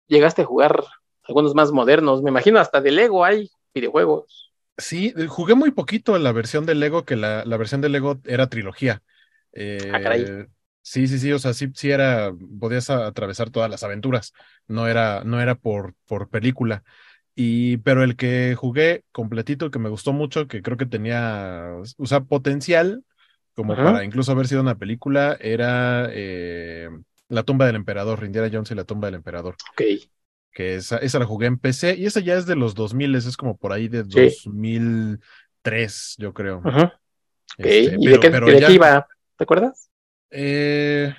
llegaste 0.06 0.42
a 0.42 0.46
jugar 0.46 0.84
algunos 1.22 1.54
más 1.54 1.72
modernos, 1.72 2.22
me 2.22 2.30
imagino 2.30 2.58
hasta 2.58 2.80
de 2.80 2.90
Lego 2.90 3.24
hay 3.24 3.50
videojuegos. 3.74 4.52
Sí, 4.76 5.12
jugué 5.26 5.54
muy 5.54 5.72
poquito 5.72 6.16
en 6.16 6.22
la 6.22 6.32
versión 6.32 6.64
de 6.66 6.74
Lego, 6.74 7.04
que 7.04 7.16
la, 7.16 7.44
versión 7.44 7.80
de 7.80 7.88
Lego 7.88 8.20
era 8.24 8.48
trilogía. 8.48 9.02
Eh, 9.52 9.90
ah, 9.92 10.46
sí, 10.82 11.08
sí, 11.08 11.18
sí, 11.18 11.32
o 11.32 11.38
sea, 11.38 11.52
sí, 11.52 11.70
sí 11.74 11.90
era, 11.90 12.32
podías 12.60 12.88
atravesar 12.90 13.50
todas 13.50 13.68
las 13.68 13.82
aventuras, 13.82 14.32
no 14.68 14.86
era, 14.86 15.24
no 15.24 15.40
era 15.40 15.56
por, 15.56 15.94
por 16.06 16.28
película. 16.28 16.84
Y, 17.40 17.76
pero 17.78 18.02
el 18.02 18.16
que 18.16 18.56
jugué 18.56 19.04
completito, 19.12 19.70
que 19.70 19.78
me 19.78 19.88
gustó 19.88 20.12
mucho, 20.12 20.48
que 20.48 20.60
creo 20.60 20.76
que 20.76 20.86
tenía, 20.86 21.68
o 21.96 22.04
sea, 22.04 22.22
potencial, 22.22 23.04
como 23.54 23.76
para 23.76 24.02
incluso 24.02 24.32
haber 24.32 24.48
sido 24.48 24.60
una 24.60 24.76
película, 24.76 25.38
era 25.40 26.08
eh, 26.10 26.88
La 27.28 27.44
tumba 27.44 27.66
del 27.66 27.76
emperador, 27.76 28.24
Indiana 28.24 28.50
Jones 28.52 28.72
y 28.72 28.74
la 28.74 28.82
tumba 28.82 29.06
del 29.06 29.14
emperador. 29.14 29.54
Ok. 29.70 29.82
Que 30.50 30.74
esa, 30.74 30.98
esa 30.98 31.20
la 31.20 31.26
jugué 31.26 31.46
en 31.46 31.58
PC 31.58 31.94
y 31.94 32.06
esa 32.06 32.18
ya 32.18 32.34
es 32.34 32.44
de 32.44 32.56
los 32.56 32.74
2000, 32.74 33.14
es 33.14 33.36
como 33.36 33.56
por 33.56 33.72
ahí 33.72 33.86
de 33.86 34.02
2003, 34.02 36.16
yo 36.18 36.34
creo. 36.34 36.60
Ajá. 36.64 37.00
Este, 37.56 37.98
¿Y 38.00 38.06
de, 38.08 38.18
qué, 38.18 38.72
iba? 38.72 39.06
¿Te 39.36 39.44
acuerdas? 39.44 39.88
Eh, 40.32 41.14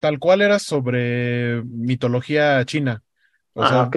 tal 0.00 0.18
cual 0.18 0.42
era 0.42 0.58
sobre 0.58 1.62
mitología 1.62 2.64
china. 2.64 3.04
O 3.52 3.62
ah, 3.62 3.84
ok 3.84 3.96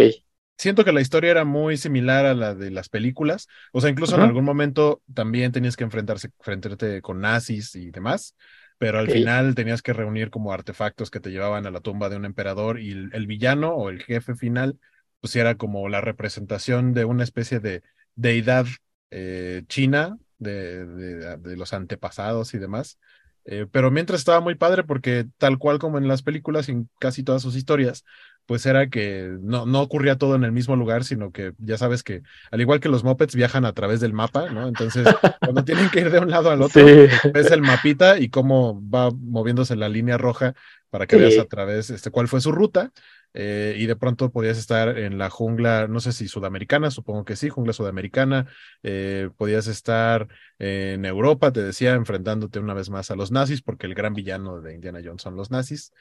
siento 0.58 0.86
que 0.86 0.94
la 0.94 1.02
historia 1.02 1.32
era 1.32 1.46
muy 1.46 1.78
similar 1.78 2.26
a 2.26 2.34
la 2.34 2.56
de 2.56 2.72
las 2.72 2.90
películas. 2.90 3.48
O 3.72 3.82
sea, 3.82 3.90
incluso 3.90 4.16
en 4.16 4.22
algún 4.22 4.46
momento 4.46 5.02
también 5.14 5.52
tenías 5.52 5.76
que 5.76 5.84
enfrentarse, 5.84 6.30
enfrentarte 6.40 7.02
con 7.02 7.22
nazis 7.22 7.76
y 7.76 7.92
demás, 7.92 8.36
pero 8.78 9.00
al 9.00 9.10
final 9.10 9.56
tenías 9.56 9.82
que 9.82 9.94
reunir 9.94 10.30
como 10.30 10.54
artefactos 10.54 11.10
que 11.10 11.20
te 11.20 11.32
llevaban 11.32 11.66
a 11.66 11.72
la 11.72 11.80
tumba 11.80 12.10
de 12.10 12.18
un 12.18 12.26
emperador 12.26 12.80
y 12.80 12.92
el, 12.92 13.28
villano 13.28 13.74
o 13.74 13.90
el 13.90 14.04
jefe 14.04 14.36
final, 14.36 14.80
pues 15.22 15.36
era 15.36 15.56
como 15.56 15.88
la 15.90 16.02
representación 16.02 16.94
de 16.94 17.06
una 17.06 17.24
especie 17.24 17.60
de 17.60 17.82
deidad 18.16 18.66
eh, 19.12 19.64
china 19.68 20.18
de, 20.38 20.86
de, 20.86 21.58
los 21.58 21.74
antepasados 21.74 22.54
y 22.54 22.58
demás. 22.58 23.00
Eh, 23.46 23.68
pero 23.72 23.92
mientras 23.92 24.22
estaba 24.22 24.40
muy 24.40 24.56
padre 24.56 24.84
porque 24.84 25.26
tal 25.38 25.58
cual 25.58 25.78
como 25.78 25.98
en 25.98 26.08
las 26.08 26.22
películas 26.22 26.70
y 26.70 26.74
en 26.74 26.90
casi 27.00 27.24
todas 27.24 27.42
sus 27.42 27.56
historias, 27.56 28.06
pues 28.46 28.66
era 28.66 28.90
que 28.90 29.38
no, 29.42 29.66
no 29.66 29.82
ocurría 29.82 30.18
todo 30.18 30.36
en 30.36 30.44
el 30.44 30.52
mismo 30.52 30.76
lugar, 30.76 31.04
sino 31.04 31.32
que 31.32 31.54
ya 31.60 31.78
sabes 31.78 32.04
que, 32.04 32.24
al 32.52 32.62
igual 32.62 32.80
que 32.80 32.90
los 32.90 33.04
mopeds, 33.04 33.36
viajan 33.36 33.66
a 33.66 33.74
través 33.74 34.00
del 34.02 34.14
mapa, 34.14 34.50
¿no? 34.50 34.68
Entonces, 34.68 35.08
cuando 35.40 35.64
tienen 35.66 35.90
que 35.90 36.02
ir 36.02 36.12
de 36.12 36.20
un 36.20 36.30
lado 36.30 36.50
al 36.50 36.62
otro, 36.62 36.86
ves 36.86 37.52
el 37.52 37.62
mapita 37.62 38.20
y 38.20 38.30
cómo 38.30 38.82
va 38.90 39.12
moviéndose 39.12 39.76
la 39.76 39.90
línea 39.90 40.18
roja 40.18 40.54
para 40.90 41.08
que 41.08 41.16
veas 41.16 41.40
a 41.40 41.46
través 41.46 41.90
este, 41.90 42.12
cuál 42.12 42.28
fue 42.28 42.42
su 42.42 42.52
ruta. 42.52 42.92
Eh, 43.36 43.76
y 43.80 43.88
de 43.88 43.96
pronto 43.96 44.32
podías 44.32 44.60
estar 44.60 44.96
en 44.96 45.18
la 45.18 45.32
jungla, 45.32 45.88
no 45.88 46.00
sé 46.00 46.12
si 46.12 46.28
sudamericana, 46.28 46.92
supongo 46.92 47.26
que 47.26 47.36
sí, 47.36 47.50
jungla 47.50 47.74
sudamericana, 47.74 48.46
eh, 48.84 49.32
podías 49.38 49.66
estar 49.66 50.28
en 50.60 51.04
Europa, 51.04 51.52
te 51.52 51.64
decía, 51.64 51.96
enfrentándote 51.96 52.60
una 52.60 52.76
vez 52.76 52.92
más 52.92 53.10
a 53.10 53.16
los 53.16 53.32
nazis, 53.32 53.64
porque 53.64 53.88
el 53.88 53.96
gran 53.96 54.14
villano 54.14 54.62
de 54.62 54.76
Indiana 54.76 55.00
Jones 55.04 55.24
son 55.24 55.36
los 55.36 55.50
nazis. 55.50 55.92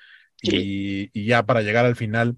Y, 0.43 1.27
ya 1.27 1.45
para 1.45 1.63
llegar 1.63 1.87
al 1.87 1.97
final 1.97 2.37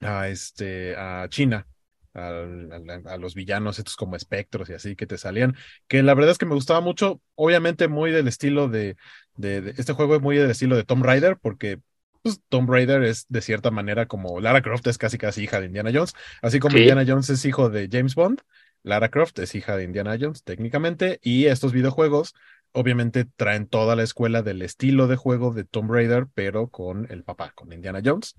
a, 0.00 0.28
este, 0.28 0.94
a 0.96 1.26
China, 1.28 1.66
a, 2.14 3.16
los 3.18 3.34
villanos, 3.34 3.78
estos 3.78 3.96
como 3.96 4.16
espectros 4.16 4.70
y 4.70 4.74
así 4.74 4.96
que 4.96 5.06
te 5.06 5.18
salían, 5.18 5.56
que 5.88 6.02
la 6.02 6.14
verdad 6.14 6.32
es 6.32 6.38
que 6.38 6.46
me 6.46 6.54
gustaba 6.54 6.80
mucho, 6.80 7.20
obviamente 7.34 7.88
muy 7.88 8.12
del 8.12 8.28
estilo 8.28 8.68
de, 8.68 8.96
de, 9.36 9.74
este 9.76 9.94
juego 9.94 10.16
es 10.16 10.22
muy 10.22 10.36
del 10.36 10.50
estilo 10.50 10.76
de 10.76 10.84
Tomb 10.84 11.04
Raider, 11.04 11.38
porque 11.40 11.80
pues, 12.22 12.40
Tomb 12.48 12.70
Raider 12.70 13.02
es 13.02 13.26
de 13.28 13.40
cierta 13.40 13.70
manera 13.70 14.06
como 14.06 14.40
Lara 14.40 14.62
Croft 14.62 14.86
es 14.86 14.98
casi 14.98 15.18
casi 15.18 15.44
hija 15.44 15.60
de 15.60 15.66
Indiana 15.66 15.90
Jones, 15.92 16.14
así 16.42 16.60
como 16.60 16.76
Indiana 16.76 17.04
Jones 17.06 17.30
es 17.30 17.44
hijo 17.44 17.70
de 17.70 17.88
James 17.90 18.14
Bond, 18.14 18.42
Lara 18.82 19.10
Croft 19.10 19.38
es 19.38 19.54
hija 19.54 19.76
de 19.76 19.84
Indiana 19.84 20.16
Jones 20.20 20.44
técnicamente, 20.44 21.18
y 21.22 21.46
estos 21.46 21.72
videojuegos 21.72 22.34
obviamente 22.74 23.24
traen 23.24 23.66
toda 23.68 23.96
la 23.96 24.02
escuela 24.02 24.42
del 24.42 24.62
estilo 24.62 25.06
de 25.08 25.16
juego 25.16 25.52
de 25.54 25.64
Tomb 25.64 25.90
Raider, 25.90 26.26
pero 26.34 26.68
con 26.68 27.06
el 27.10 27.24
papá, 27.24 27.52
con 27.54 27.72
Indiana 27.72 28.00
Jones. 28.04 28.36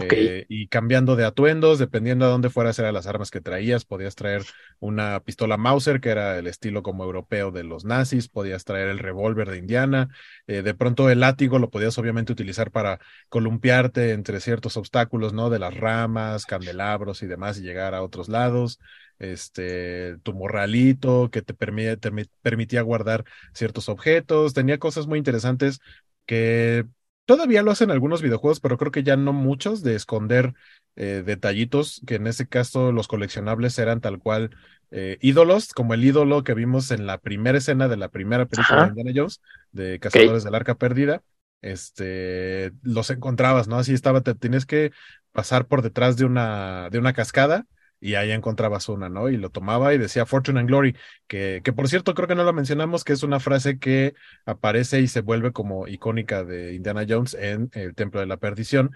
Eh, 0.00 0.46
y 0.48 0.68
cambiando 0.68 1.16
de 1.16 1.24
atuendos, 1.24 1.78
dependiendo 1.78 2.24
de 2.24 2.30
dónde 2.30 2.50
fueras, 2.50 2.78
eran 2.78 2.94
las 2.94 3.06
armas 3.06 3.30
que 3.30 3.40
traías. 3.40 3.84
Podías 3.84 4.14
traer 4.14 4.42
una 4.78 5.20
pistola 5.20 5.56
Mauser, 5.56 6.00
que 6.00 6.10
era 6.10 6.38
el 6.38 6.46
estilo 6.46 6.82
como 6.82 7.04
europeo 7.04 7.50
de 7.50 7.64
los 7.64 7.84
nazis. 7.84 8.28
Podías 8.28 8.64
traer 8.64 8.88
el 8.88 8.98
revólver 8.98 9.50
de 9.50 9.58
Indiana. 9.58 10.08
Eh, 10.46 10.62
de 10.62 10.74
pronto 10.74 11.10
el 11.10 11.20
látigo 11.20 11.58
lo 11.58 11.70
podías 11.70 11.98
obviamente 11.98 12.32
utilizar 12.32 12.70
para 12.70 13.00
columpiarte 13.28 14.12
entre 14.12 14.40
ciertos 14.40 14.76
obstáculos, 14.76 15.32
¿no? 15.32 15.50
De 15.50 15.58
las 15.58 15.76
ramas, 15.76 16.46
candelabros 16.46 17.22
y 17.22 17.26
demás 17.26 17.58
y 17.58 17.62
llegar 17.62 17.94
a 17.94 18.02
otros 18.02 18.28
lados 18.28 18.78
este, 19.18 20.18
tu 20.18 20.32
morralito 20.34 21.30
que 21.30 21.42
te, 21.42 21.54
permitía 21.54 22.82
guardar 22.82 23.24
ciertos 23.52 23.88
objetos, 23.88 24.54
tenía 24.54 24.78
cosas 24.78 25.06
muy 25.06 25.18
interesantes 25.18 25.80
que 26.26 26.86
todavía 27.28 27.62
lo 27.62 27.70
hacen 27.70 27.90
algunos 27.90 28.22
videojuegos, 28.22 28.58
pero 28.58 28.78
creo 28.78 28.90
que 28.90 29.02
ya 29.02 29.14
no 29.18 29.34
muchos, 29.34 29.82
de 29.82 29.94
esconder 29.94 30.54
eh, 30.96 31.22
detallitos, 31.26 32.00
que 32.06 32.14
en 32.14 32.26
ese 32.26 32.48
caso 32.48 32.90
los 32.90 33.06
coleccionables 33.06 33.78
eran 33.78 34.00
tal 34.00 34.18
cual 34.18 34.56
eh, 34.90 35.18
ídolos, 35.20 35.74
como 35.74 35.92
el 35.92 36.02
ídolo 36.02 36.42
que 36.42 36.54
vimos 36.54 36.90
en 36.90 37.06
la 37.06 37.18
primera 37.18 37.58
escena 37.58 37.86
de 37.86 37.98
la 37.98 38.08
primera 38.08 38.46
película 38.46 38.84
de 38.84 38.88
Indiana 38.88 39.12
Jones, 39.14 39.42
de 39.72 40.00
Cazadores 40.00 40.42
del 40.42 40.54
Arca 40.54 40.76
Perdida. 40.76 41.22
Este, 41.60 42.72
los 42.82 43.10
encontrabas, 43.10 43.68
¿no? 43.68 43.76
Así 43.76 43.92
estaba, 43.92 44.22
te 44.22 44.34
tienes 44.34 44.64
que 44.64 44.92
pasar 45.32 45.66
por 45.66 45.82
detrás 45.82 46.16
de 46.16 46.24
una, 46.24 46.88
de 46.90 46.98
una 46.98 47.12
cascada 47.12 47.66
y 48.00 48.14
ahí 48.14 48.30
encontrabas 48.32 48.88
una, 48.88 49.08
¿no? 49.08 49.28
Y 49.28 49.36
lo 49.36 49.50
tomaba 49.50 49.94
y 49.94 49.98
decía 49.98 50.26
Fortune 50.26 50.60
and 50.60 50.68
Glory, 50.68 50.96
que, 51.26 51.60
que 51.64 51.72
por 51.72 51.88
cierto 51.88 52.14
creo 52.14 52.28
que 52.28 52.34
no 52.34 52.44
lo 52.44 52.52
mencionamos, 52.52 53.04
que 53.04 53.12
es 53.12 53.22
una 53.22 53.40
frase 53.40 53.78
que 53.78 54.14
aparece 54.46 55.00
y 55.00 55.08
se 55.08 55.20
vuelve 55.20 55.52
como 55.52 55.88
icónica 55.88 56.44
de 56.44 56.74
Indiana 56.74 57.04
Jones 57.08 57.34
en 57.34 57.70
el 57.72 57.94
Templo 57.94 58.20
de 58.20 58.26
la 58.26 58.36
Perdición, 58.36 58.92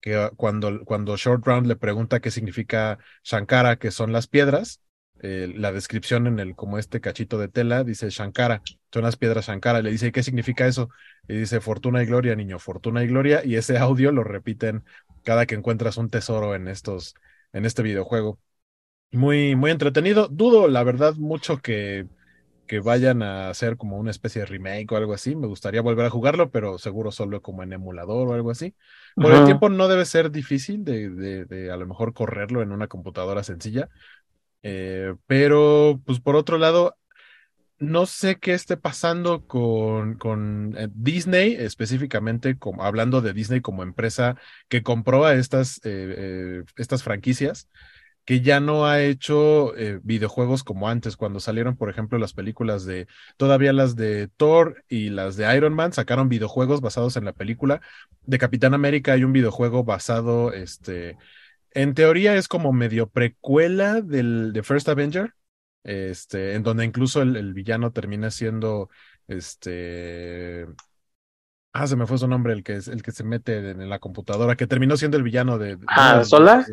que 0.00 0.30
cuando, 0.36 0.84
cuando 0.84 1.16
Short 1.16 1.46
Round 1.46 1.66
le 1.66 1.76
pregunta 1.76 2.20
qué 2.20 2.30
significa 2.30 2.98
Shankara, 3.22 3.76
que 3.76 3.90
son 3.90 4.12
las 4.12 4.26
piedras, 4.26 4.80
eh, 5.22 5.52
la 5.54 5.70
descripción 5.72 6.26
en 6.26 6.40
el 6.40 6.54
como 6.56 6.78
este 6.78 7.00
cachito 7.00 7.38
de 7.38 7.48
tela 7.48 7.84
dice 7.84 8.08
Shankara, 8.08 8.62
son 8.90 9.02
las 9.02 9.16
piedras 9.16 9.46
Shankara, 9.46 9.82
le 9.82 9.90
dice, 9.90 10.12
¿qué 10.12 10.22
significa 10.22 10.66
eso? 10.66 10.88
Y 11.28 11.36
dice 11.36 11.60
Fortuna 11.60 12.02
y 12.02 12.06
Gloria, 12.06 12.34
niño, 12.34 12.58
Fortuna 12.58 13.04
y 13.04 13.08
Gloria, 13.08 13.42
y 13.44 13.56
ese 13.56 13.76
audio 13.78 14.12
lo 14.12 14.24
repiten 14.24 14.84
cada 15.22 15.44
que 15.44 15.54
encuentras 15.54 15.98
un 15.98 16.08
tesoro 16.08 16.54
en 16.54 16.68
estos 16.68 17.14
en 17.52 17.64
este 17.64 17.82
videojuego. 17.82 18.38
Muy, 19.12 19.56
muy 19.56 19.70
entretenido. 19.70 20.28
Dudo, 20.28 20.68
la 20.68 20.84
verdad, 20.84 21.14
mucho 21.16 21.58
que, 21.58 22.06
que 22.66 22.78
vayan 22.78 23.22
a 23.22 23.50
hacer 23.50 23.76
como 23.76 23.98
una 23.98 24.12
especie 24.12 24.42
de 24.42 24.46
remake 24.46 24.92
o 24.92 24.96
algo 24.96 25.12
así. 25.12 25.34
Me 25.34 25.48
gustaría 25.48 25.82
volver 25.82 26.06
a 26.06 26.10
jugarlo, 26.10 26.50
pero 26.50 26.78
seguro 26.78 27.10
solo 27.10 27.42
como 27.42 27.64
en 27.64 27.72
emulador 27.72 28.28
o 28.28 28.34
algo 28.34 28.50
así. 28.52 28.74
Por 29.16 29.32
el 29.32 29.44
tiempo 29.44 29.68
no 29.68 29.88
debe 29.88 30.04
ser 30.04 30.30
difícil 30.30 30.84
de, 30.84 31.10
de, 31.10 31.70
a 31.72 31.76
lo 31.76 31.86
mejor 31.86 32.14
correrlo 32.14 32.62
en 32.62 32.70
una 32.70 32.86
computadora 32.86 33.42
sencilla. 33.42 33.88
Eh, 34.62 35.14
pero, 35.26 36.00
pues 36.04 36.20
por 36.20 36.36
otro 36.36 36.58
lado, 36.58 36.96
no 37.80 38.04
sé 38.06 38.38
qué 38.38 38.52
esté 38.52 38.76
pasando 38.76 39.46
con, 39.46 40.74
eh, 40.76 40.88
Disney, 40.94 41.54
específicamente 41.54 42.58
como, 42.58 42.84
hablando 42.84 43.22
de 43.22 43.32
Disney 43.32 43.62
como 43.62 43.82
empresa 43.82 44.36
que 44.68 44.82
compró 44.82 45.24
a 45.24 45.34
estas, 45.34 45.78
eh, 45.78 46.14
eh, 46.18 46.64
estas 46.76 47.02
franquicias, 47.02 47.68
que 48.26 48.42
ya 48.42 48.60
no 48.60 48.86
ha 48.86 49.00
hecho 49.02 49.72
videojuegos 50.02 50.62
como 50.62 50.88
antes, 50.88 51.16
cuando 51.16 51.40
salieron, 51.40 51.76
por 51.76 51.90
ejemplo, 51.90 52.18
las 52.18 52.34
películas 52.34 52.84
de, 52.84 53.08
todavía 53.38 53.72
las 53.72 53.96
de 53.96 54.28
Thor 54.36 54.84
y 54.88 55.08
las 55.10 55.36
de 55.36 55.56
Iron 55.56 55.74
Man, 55.74 55.92
sacaron 55.92 56.28
videojuegos 56.28 56.80
basados 56.80 57.16
en 57.16 57.24
la 57.24 57.32
película. 57.32 57.80
De 58.22 58.38
Capitán 58.38 58.74
América 58.74 59.14
hay 59.14 59.24
un 59.24 59.32
videojuego 59.32 59.84
basado, 59.84 60.52
este, 60.52 61.16
en 61.72 61.94
teoría 61.94 62.36
es 62.36 62.46
como 62.46 62.72
medio 62.72 63.08
precuela 63.08 64.00
del 64.00 64.52
de 64.52 64.62
First 64.62 64.88
Avenger 64.88 65.34
este, 65.84 66.54
en 66.54 66.62
donde 66.62 66.84
incluso 66.84 67.22
el, 67.22 67.54
villano 67.54 67.92
termina 67.92 68.30
siendo, 68.30 68.90
este, 69.28 70.66
ah, 71.72 71.86
se 71.86 71.96
me 71.96 72.06
fue 72.06 72.18
su 72.18 72.28
nombre, 72.28 72.52
el 72.52 72.62
que 72.62 72.76
es 72.76 72.88
el 72.88 73.02
que 73.02 73.12
se 73.12 73.24
mete 73.24 73.70
en, 73.70 73.88
la 73.88 73.98
computadora, 73.98 74.56
que 74.56 74.66
terminó 74.66 74.96
siendo 74.96 75.16
el 75.16 75.22
villano 75.22 75.58
de, 75.58 75.78
ah, 75.88 76.24
Sola, 76.24 76.66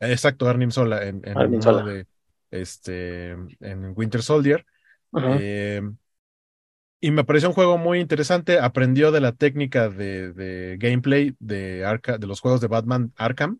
exacto, 0.00 0.48
Arnim 0.48 0.70
Sola, 0.70 1.04
en, 1.04 1.22
en 1.24 1.62
Sola. 1.62 1.84
de, 1.84 2.06
este, 2.50 3.30
en 3.30 3.92
Winter 3.96 4.22
Soldier. 4.22 4.64
Eh, 5.16 5.82
y 7.00 7.10
me 7.10 7.24
pareció 7.24 7.48
un 7.48 7.54
juego 7.54 7.76
muy 7.78 8.00
interesante. 8.00 8.58
Aprendió 8.58 9.12
de 9.12 9.20
la 9.20 9.32
técnica 9.32 9.88
de, 9.88 10.32
de 10.32 10.76
gameplay 10.78 11.36
de, 11.38 11.84
Arca, 11.84 12.16
de 12.16 12.26
los 12.26 12.40
juegos 12.40 12.60
de 12.60 12.68
Batman 12.68 13.12
Arkham. 13.16 13.58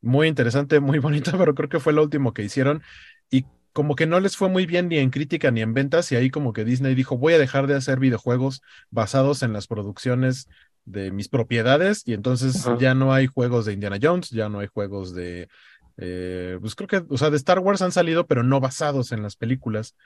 Muy 0.00 0.28
interesante, 0.28 0.80
muy 0.80 0.98
bonito, 1.00 1.32
pero 1.38 1.54
creo 1.54 1.68
que 1.68 1.80
fue 1.80 1.92
lo 1.92 2.02
último 2.02 2.34
que 2.34 2.42
hicieron. 2.42 2.82
Y 3.30 3.46
como 3.74 3.96
que 3.96 4.06
no 4.06 4.20
les 4.20 4.36
fue 4.36 4.48
muy 4.48 4.66
bien 4.66 4.88
ni 4.88 4.98
en 4.98 5.10
crítica 5.10 5.50
ni 5.50 5.60
en 5.60 5.74
ventas 5.74 6.10
y 6.12 6.16
ahí 6.16 6.30
como 6.30 6.52
que 6.52 6.64
Disney 6.64 6.94
dijo 6.94 7.18
voy 7.18 7.34
a 7.34 7.38
dejar 7.38 7.66
de 7.66 7.74
hacer 7.74 7.98
videojuegos 7.98 8.62
basados 8.90 9.42
en 9.42 9.52
las 9.52 9.66
producciones 9.66 10.48
de 10.84 11.10
mis 11.10 11.28
propiedades 11.28 12.02
y 12.06 12.12
entonces 12.12 12.64
ya 12.78 12.94
no 12.94 13.12
hay 13.12 13.26
juegos 13.26 13.66
de 13.66 13.72
Indiana 13.72 13.98
Jones, 14.00 14.30
ya 14.30 14.48
no 14.48 14.60
hay 14.60 14.68
juegos 14.68 15.12
de, 15.12 15.48
eh, 15.96 16.56
pues 16.60 16.76
creo 16.76 16.86
que, 16.86 17.04
o 17.08 17.18
sea, 17.18 17.30
de 17.30 17.36
Star 17.36 17.58
Wars 17.58 17.82
han 17.82 17.90
salido 17.90 18.26
pero 18.26 18.44
no 18.44 18.60
basados 18.60 19.10
en 19.10 19.22
las 19.22 19.34
películas, 19.34 19.96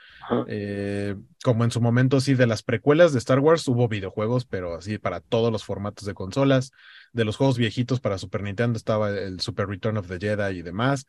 eh, 0.47 1.17
como 1.45 1.65
en 1.65 1.71
su 1.71 1.83
momento 1.83 2.21
sí 2.21 2.35
de 2.35 2.47
las 2.47 2.63
precuelas 2.63 3.13
de 3.13 3.19
Star 3.19 3.41
Wars 3.41 3.69
hubo 3.69 3.87
videojuegos 3.87 4.47
pero 4.47 4.77
así 4.77 4.97
para 4.97 5.21
todos 5.21 5.53
los 5.53 5.65
formatos 5.65 6.07
de 6.07 6.15
consolas, 6.15 6.73
de 7.13 7.27
los 7.27 7.37
juegos 7.37 7.59
viejitos 7.59 8.01
para 8.01 8.17
Super 8.17 8.43
Nintendo 8.43 8.79
estaba 8.79 9.11
el 9.11 9.41
Super 9.41 9.67
Return 9.67 9.99
of 9.99 10.09
the 10.09 10.19
Jedi 10.19 10.59
y 10.59 10.63
demás, 10.63 11.07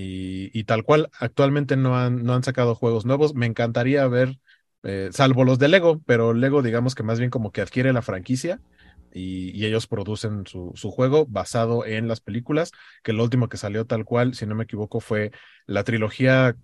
y, 0.00 0.64
tal 0.64 0.84
cual, 0.84 1.10
actualmente 1.18 1.76
no 1.76 1.96
han, 1.96 2.24
no 2.24 2.34
han 2.34 2.44
sacado 2.44 2.74
juegos 2.74 3.04
nuevos. 3.04 3.34
Me 3.34 3.46
encantaría 3.46 4.06
ver, 4.06 4.38
eh, 4.84 5.08
salvo 5.12 5.44
los 5.44 5.58
de 5.58 5.68
Lego, 5.68 6.00
pero 6.06 6.34
Lego 6.34 6.62
digamos 6.62 6.94
que 6.94 7.02
más 7.02 7.18
bien 7.18 7.30
como 7.30 7.50
que 7.50 7.60
adquiere 7.62 7.92
la 7.92 8.02
franquicia 8.02 8.60
y, 9.12 9.64
ellos 9.64 9.86
producen 9.86 10.46
su, 10.46 10.72
juego 10.90 11.26
basado 11.26 11.84
en 11.84 12.06
las 12.08 12.20
películas, 12.20 12.70
que 13.02 13.12
lo 13.12 13.24
último 13.24 13.48
que 13.48 13.56
salió 13.56 13.86
tal 13.86 14.04
cual, 14.04 14.34
si 14.34 14.46
no 14.46 14.54
me 14.54 14.64
equivoco, 14.64 15.00
fue 15.00 15.32
la 15.66 15.84
trilogía, 15.84 16.56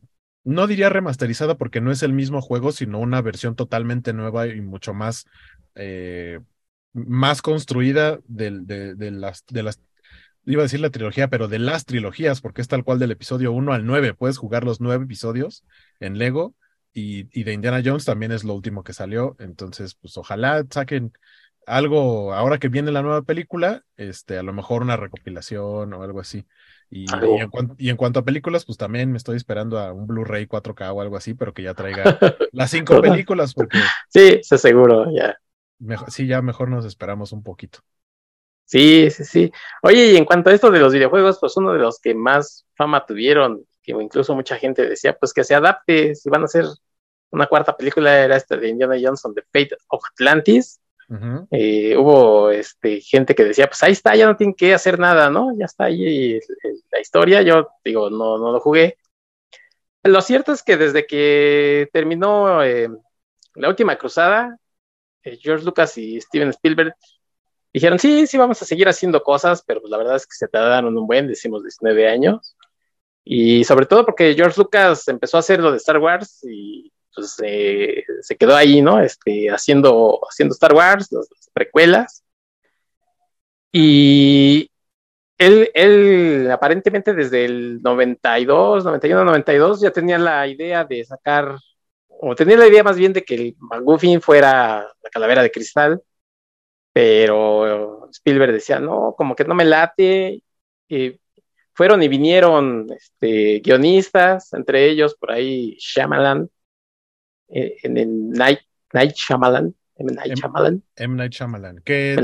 no 0.45 0.67
diría 0.67 0.89
remasterizada 0.89 1.57
porque 1.57 1.81
no 1.81 1.91
es 1.91 2.03
el 2.03 2.13
mismo 2.13 2.41
juego, 2.41 2.71
sino 2.73 3.01
una 3.01 3.21
versión 3.21 3.57
totalmente 3.57 4.13
nueva 4.13 4.47
y 4.47 4.61
mucho 4.61 4.95
más, 4.95 5.27
eh, 5.75 6.39
más 6.93 7.43
construida 7.43 8.21
de, 8.29 8.51
las, 9.11 9.45
de 9.47 9.63
las 9.63 9.81
iba 10.47 10.63
a 10.63 10.65
decir 10.65 10.81
la 10.81 10.91
trilogía, 10.91 11.29
pero 11.29 11.49
de 11.49 11.59
las 11.59 11.85
trilogías, 11.85 12.41
porque 12.41 12.61
es 12.61 12.69
tal 12.69 12.85
cual 12.85 12.99
del 12.99 13.11
episodio 13.11 13.53
1 13.53 13.73
al 13.73 13.87
9. 13.87 14.15
Puedes 14.15 14.39
jugar 14.39 14.65
los 14.65 14.81
nueve 14.81 15.05
episodios 15.05 15.65
en 16.01 16.19
Lego 16.19 16.55
y, 16.93 17.29
y, 17.39 17.45
de 17.45 17.53
Indiana 17.53 17.83
Jones 17.85 18.05
también 18.05 18.33
es 18.33 18.45
lo 18.45 18.55
último 18.55 18.85
que 18.85 18.93
salió. 18.93 19.37
Entonces, 19.39 19.95
pues 19.95 20.17
ojalá 20.17 20.65
saquen 20.71 21.13
algo, 21.67 22.35
ahora 22.35 22.59
que 22.59 22.69
viene 22.69 22.93
la 22.93 23.03
nueva 23.03 23.23
película, 23.23 23.83
este, 23.97 24.39
a 24.39 24.43
lo 24.43 24.53
mejor 24.53 24.83
una 24.83 24.97
recopilación 24.97 25.93
o 25.93 26.03
algo 26.03 26.21
así. 26.21 26.47
Y, 26.91 27.07
y, 27.79 27.89
en 27.89 27.97
cuanto, 27.97 28.21
a 28.21 28.25
películas, 28.25 28.65
pues 28.65 28.79
también 28.79 29.11
me 29.11 29.17
estoy 29.17 29.37
esperando 29.37 29.79
a 29.79 29.93
un 29.93 30.07
Blu-ray 30.07 30.47
4K 30.47 30.95
o 30.95 31.01
algo 31.01 31.17
así, 31.17 31.35
pero 31.35 31.53
que 31.53 31.63
ya 31.63 31.75
traiga 31.75 32.05
las 32.53 32.71
cinco 32.71 33.01
películas, 33.01 33.55
porque. 33.55 33.79
Sí, 34.09 34.41
se 34.43 34.59
seguro, 34.59 35.07
ya. 35.13 35.37
sí, 36.09 36.27
ya 36.27 36.41
mejor 36.43 36.69
nos 36.69 36.85
esperamos 36.85 37.33
un 37.33 37.43
poquito. 37.43 37.81
Sí, 38.65 39.11
sí, 39.11 39.25
sí. 39.25 39.53
Oye, 39.83 40.13
y 40.13 40.17
en 40.17 40.25
cuanto 40.25 40.51
a 40.51 40.53
esto 40.55 40.71
de 40.71 40.81
los 40.81 40.93
videojuegos, 40.93 41.39
pues 41.39 41.57
uno 41.57 41.73
de 41.73 41.79
los 41.79 42.01
que 42.01 42.15
más 42.15 42.67
fama 42.75 43.05
tuvieron, 43.05 43.65
que 43.83 43.93
incluso 43.93 44.35
mucha 44.35 44.57
gente 44.57 44.87
decía, 44.89 45.17
pues 45.19 45.33
que 45.33 45.45
se 45.45 45.55
adapte, 45.55 46.15
si 46.15 46.31
van 46.31 46.43
a 46.43 46.47
hacer 46.47 46.65
una 47.31 47.47
cuarta 47.47 47.77
película, 47.77 48.19
era 48.19 48.37
esta 48.37 48.57
de 48.57 48.69
Indiana 48.69 48.97
Johnson, 49.01 49.35
The 49.35 49.43
Fate 49.43 49.77
of 49.89 50.03
Atlantis. 50.13 50.81
Eh, 51.51 51.97
hubo 51.97 52.51
este, 52.51 53.01
gente 53.01 53.35
que 53.35 53.45
decía, 53.45 53.67
pues 53.67 53.83
ahí 53.83 53.93
está, 53.93 54.17
ya 54.17 54.27
no 54.27 54.37
tienen 54.37 54.55
que 54.55 54.73
hacer 54.73 54.99
nada, 54.99 55.29
¿no? 55.31 55.53
Ya 55.57 55.67
está 55.67 55.85
ahí 55.85 56.41
la 56.91 57.01
historia, 57.01 57.43
yo 57.43 57.69
digo, 57.85 58.09
no, 58.09 58.39
no 58.39 58.53
lo 58.53 58.61
jugué. 58.61 58.97
Lo 60.03 60.21
cierto 60.23 60.53
es 60.53 60.63
que 60.63 60.77
desde 60.77 61.07
que 61.07 61.89
terminó 61.93 62.63
eh, 62.63 62.89
la 63.55 63.69
última 63.69 63.97
cruzada, 63.97 64.59
eh, 65.23 65.39
George 65.41 65.65
Lucas 65.65 65.97
y 65.99 66.21
Steven 66.21 66.51
Spielberg 66.51 66.95
dijeron, 67.75 67.99
sí, 67.99 68.27
sí, 68.27 68.39
vamos 68.39 68.63
a 68.63 68.65
seguir 68.65 68.89
haciendo 68.89 69.23
cosas, 69.23 69.63
pero 69.67 69.81
pues, 69.81 69.91
la 69.91 69.99
verdad 69.99 70.17
es 70.17 70.27
que 70.27 70.37
se 70.37 70.49
tardaron 70.49 70.97
un 70.97 71.07
buen, 71.07 71.27
decimos 71.27 71.63
19 71.63 72.09
años. 72.09 72.57
Y 73.25 73.65
sobre 73.65 73.87
todo 73.87 74.05
porque 74.05 74.35
George 74.35 74.59
Lucas 74.59 75.09
empezó 75.09 75.37
a 75.37 75.41
hacer 75.41 75.61
lo 75.61 75.71
de 75.73 75.79
Star 75.79 75.99
Wars 75.99 76.41
y 76.45 76.93
pues 77.15 77.37
se 77.37 78.37
quedó 78.37 78.57
ahí, 78.57 78.83
¿no? 78.83 79.01
Este, 79.01 79.51
haciendo, 79.51 80.21
haciendo 80.29 80.53
Star 80.55 80.75
Wars, 80.75 81.11
las, 81.13 81.29
precuelas. 81.53 82.25
Y 83.73 84.71
él, 85.39 85.71
él, 85.75 86.51
aparentemente 86.51 87.13
desde 87.15 87.45
el 87.45 87.83
92, 87.83 88.85
91, 88.85 89.25
92 89.25 89.81
ya 89.81 89.91
tenía 89.91 90.19
la 90.19 90.47
idea 90.47 90.85
de 90.85 91.05
sacar, 91.05 91.57
o 92.09 92.35
tenía 92.35 92.57
la 92.57 92.69
idea 92.69 92.85
más 92.85 92.97
bien 92.97 93.13
de 93.13 93.25
que 93.25 93.35
el 93.35 93.57
McGuffin 93.59 94.21
fuera 94.21 94.87
la 95.03 95.11
calavera 95.11 95.43
de 95.43 95.51
cristal, 95.51 96.03
pero 96.95 98.09
Spielberg 98.13 98.53
decía, 98.53 98.79
no, 98.79 99.17
como 99.19 99.35
que 99.35 99.45
no 99.45 99.57
me 99.57 99.65
late. 99.65 100.45
Y 100.89 101.21
fueron 101.73 102.01
y 102.05 102.09
vinieron 102.09 102.87
este, 102.97 103.59
guionistas, 103.59 104.53
entre 104.53 104.89
ellos 104.89 105.17
por 105.17 105.33
ahí 105.33 105.77
Shyamalan, 105.81 106.49
eh, 107.49 107.77
en 107.83 107.99
el 107.99 108.31
Night, 108.31 108.61
Night 108.93 109.13
Shyamalan, 109.17 109.75
M. 109.97 110.13
Night 110.13 110.35
Shyamalan. 110.37 110.85
M. 110.95 111.17
Night 111.17 111.33
Shyamalan, 111.33 111.81
que, 111.85 112.17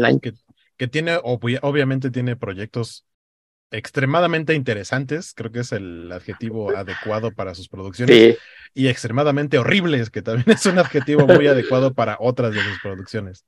que, 0.76 0.86
tiene, 0.86 1.18
obviamente 1.20 2.12
tiene 2.12 2.36
proyectos 2.36 3.04
extremadamente 3.72 4.54
interesantes, 4.54 5.34
creo 5.34 5.50
que 5.50 5.60
es 5.60 5.72
el 5.72 6.12
adjetivo 6.12 6.70
adecuado 6.76 7.32
para 7.32 7.56
sus 7.56 7.68
producciones, 7.68 8.38
y 8.72 8.86
extremadamente 8.86 9.58
horribles, 9.58 10.10
que 10.10 10.22
también 10.22 10.50
es 10.50 10.64
un 10.66 10.78
adjetivo 10.78 11.26
muy 11.26 11.46
adecuado 11.48 11.92
para 11.92 12.16
otras 12.20 12.54
de 12.54 12.62
sus 12.62 12.80
producciones. 12.80 13.44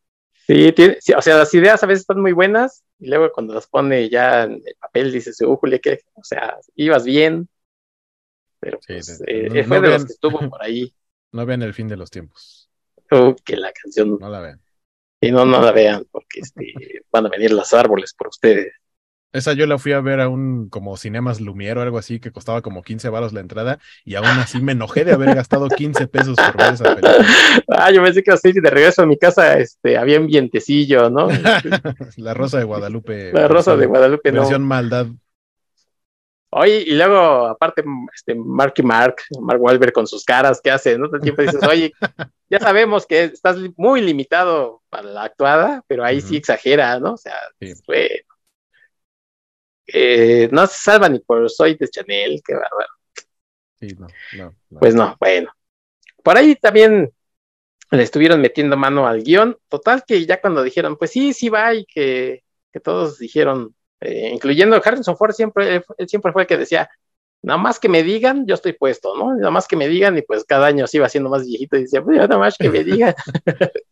Sí, 0.46 0.72
tiene, 0.72 0.98
o 1.16 1.22
sea, 1.22 1.36
las 1.36 1.54
ideas 1.54 1.82
a 1.82 1.86
veces 1.86 2.00
están 2.00 2.20
muy 2.20 2.32
buenas, 2.32 2.82
y 2.98 3.08
luego 3.08 3.30
cuando 3.32 3.54
las 3.54 3.66
pone 3.66 4.08
ya 4.08 4.44
en 4.44 4.54
el 4.64 4.74
papel 4.80 5.12
dices, 5.12 5.40
uh, 5.40 5.56
Julia, 5.56 5.78
que, 5.78 6.00
o 6.14 6.24
sea, 6.24 6.56
ibas 6.74 7.04
bien, 7.04 7.48
pero 8.58 8.78
pues, 8.86 9.22
eh, 9.26 9.64
fue 9.64 9.80
de 9.80 9.88
los 9.88 10.04
que 10.04 10.12
estuvo 10.12 10.38
por 10.50 10.62
ahí. 10.62 10.94
No 11.32 11.46
vean 11.46 11.62
el 11.62 11.74
fin 11.74 11.88
de 11.88 11.96
los 11.96 12.10
tiempos. 12.10 12.70
Oh, 13.10 13.34
que 13.44 13.56
la 13.56 13.72
canción. 13.72 14.18
No 14.20 14.28
la 14.28 14.40
vean. 14.40 14.60
Y 15.20 15.30
no, 15.30 15.44
no 15.44 15.60
la 15.60 15.72
vean, 15.72 16.06
porque 16.10 16.40
este, 16.40 16.72
van 17.12 17.26
a 17.26 17.28
venir 17.28 17.52
los 17.52 17.72
árboles 17.72 18.14
por 18.14 18.28
ustedes. 18.28 18.72
Esa 19.32 19.54
yo 19.54 19.66
la 19.66 19.78
fui 19.78 19.92
a 19.92 20.00
ver 20.00 20.20
a 20.20 20.28
un 20.28 20.68
como 20.68 20.96
Cinemas 20.96 21.40
Lumiero 21.40 21.80
o 21.80 21.82
algo 21.82 21.98
así, 21.98 22.20
que 22.20 22.32
costaba 22.32 22.60
como 22.60 22.82
15 22.82 23.08
baros 23.08 23.32
la 23.32 23.40
entrada, 23.40 23.78
y 24.04 24.14
aún 24.14 24.26
así 24.26 24.60
me 24.60 24.72
enojé 24.72 25.04
de 25.04 25.12
haber 25.12 25.34
gastado 25.34 25.68
15 25.68 26.06
pesos 26.06 26.36
por 26.36 26.56
ver 26.56 26.74
esa 26.74 26.84
película. 26.84 27.12
Ah, 27.68 27.90
yo 27.90 28.02
pensé 28.02 28.22
que 28.22 28.30
así 28.30 28.52
de 28.52 28.70
regreso 28.70 29.02
a 29.02 29.06
mi 29.06 29.16
casa 29.16 29.58
este, 29.58 29.96
había 29.96 30.20
un 30.20 30.26
vientecillo, 30.26 31.10
¿no? 31.10 31.28
la 32.16 32.34
Rosa 32.34 32.58
de 32.58 32.64
Guadalupe. 32.64 33.32
La 33.32 33.48
Rosa 33.48 33.76
de 33.76 33.86
Guadalupe, 33.86 34.30
versión 34.30 34.62
maldad 34.62 35.06
Oye, 36.54 36.84
y 36.86 36.94
luego, 36.94 37.46
aparte, 37.46 37.82
este, 38.14 38.34
Mark 38.34 38.74
y 38.76 38.82
Mark, 38.82 39.16
Mark 39.40 39.58
Wahlberg 39.62 39.94
con 39.94 40.06
sus 40.06 40.22
caras 40.22 40.60
que 40.60 40.70
hace, 40.70 40.98
¿no? 40.98 41.08
Tiempo 41.08 41.40
dices, 41.40 41.62
oye, 41.66 41.94
ya 42.50 42.60
sabemos 42.60 43.06
que 43.06 43.24
estás 43.24 43.56
muy 43.78 44.02
limitado 44.02 44.82
para 44.90 45.08
la 45.08 45.22
actuada, 45.24 45.82
pero 45.86 46.04
ahí 46.04 46.20
sí 46.20 46.36
exagera, 46.36 47.00
¿no? 47.00 47.14
O 47.14 47.16
sea, 47.16 47.36
eh, 49.86 50.48
no 50.52 50.66
se 50.66 50.78
salva 50.78 51.08
ni 51.08 51.18
por 51.20 51.48
Soy 51.50 51.76
de 51.76 51.88
Chanel, 51.88 52.40
qué 52.44 52.54
bárbaro. 52.54 52.92
Sí, 53.80 53.88
no, 53.98 54.06
no, 54.36 54.54
Pues 54.78 54.94
no, 54.94 55.16
bueno. 55.18 55.50
Por 56.22 56.36
ahí 56.36 56.54
también 56.54 57.12
le 57.90 58.02
estuvieron 58.02 58.40
metiendo 58.40 58.76
mano 58.76 59.06
al 59.06 59.22
guion. 59.22 59.56
Total 59.68 60.04
que 60.06 60.24
ya 60.24 60.40
cuando 60.40 60.62
dijeron, 60.62 60.96
pues 60.96 61.10
sí, 61.10 61.32
sí 61.32 61.48
va, 61.48 61.74
y 61.74 61.84
que, 61.84 62.42
que 62.72 62.80
todos 62.80 63.18
dijeron, 63.18 63.74
eh, 64.00 64.30
incluyendo 64.32 64.80
Harrison 64.82 65.16
Ford, 65.16 65.32
siempre, 65.32 65.82
él 65.98 66.08
siempre 66.08 66.32
fue 66.32 66.42
el 66.42 66.48
que 66.48 66.56
decía, 66.56 66.88
nada 67.42 67.58
más 67.58 67.78
que 67.78 67.88
me 67.88 68.02
digan, 68.02 68.46
yo 68.46 68.54
estoy 68.54 68.72
puesto, 68.72 69.16
¿no? 69.16 69.34
Nada 69.34 69.50
más 69.50 69.68
que 69.68 69.76
me 69.76 69.88
digan, 69.88 70.16
y 70.16 70.22
pues 70.22 70.44
cada 70.44 70.66
año 70.66 70.86
se 70.86 70.98
iba 70.98 71.06
haciendo 71.06 71.28
más 71.28 71.44
viejito 71.44 71.76
y 71.76 71.82
decía, 71.82 72.02
pues 72.02 72.16
ya 72.16 72.26
nada 72.26 72.38
más 72.38 72.56
que 72.56 72.70
me 72.70 72.84
digan. 72.84 73.14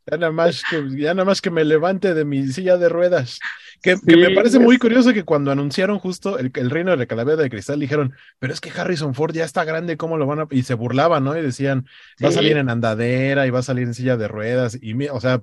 ya, 0.06 0.16
nada 0.16 0.32
más 0.32 0.62
que, 0.68 0.82
ya 0.96 1.14
nada 1.14 1.24
más 1.24 1.42
que 1.42 1.50
me 1.50 1.64
levante 1.64 2.14
de 2.14 2.24
mi 2.24 2.46
silla 2.48 2.76
de 2.76 2.88
ruedas. 2.88 3.38
Que, 3.82 3.96
me 4.04 4.34
parece 4.34 4.58
muy 4.58 4.78
curioso 4.78 5.14
que 5.14 5.24
cuando 5.24 5.50
anunciaron 5.50 5.98
justo 5.98 6.38
el, 6.38 6.52
reino 6.70 6.90
de 6.90 6.98
la 6.98 7.06
calavera 7.06 7.42
de 7.42 7.48
cristal, 7.48 7.80
dijeron, 7.80 8.12
pero 8.38 8.52
es 8.52 8.60
que 8.60 8.70
Harrison 8.70 9.14
Ford 9.14 9.34
ya 9.34 9.44
está 9.44 9.64
grande, 9.64 9.96
¿cómo 9.96 10.18
lo 10.18 10.26
van 10.26 10.40
a...? 10.40 10.46
Y 10.50 10.64
se 10.64 10.74
burlaban, 10.74 11.24
¿no? 11.24 11.36
Y 11.36 11.42
decían, 11.42 11.86
va 12.22 12.28
a 12.28 12.32
salir 12.32 12.58
en 12.58 12.68
andadera 12.68 13.46
y 13.46 13.50
va 13.50 13.60
a 13.60 13.62
salir 13.62 13.84
en 13.84 13.94
silla 13.94 14.18
de 14.18 14.28
ruedas. 14.28 14.78
Y, 14.80 15.08
o 15.08 15.20
sea, 15.20 15.42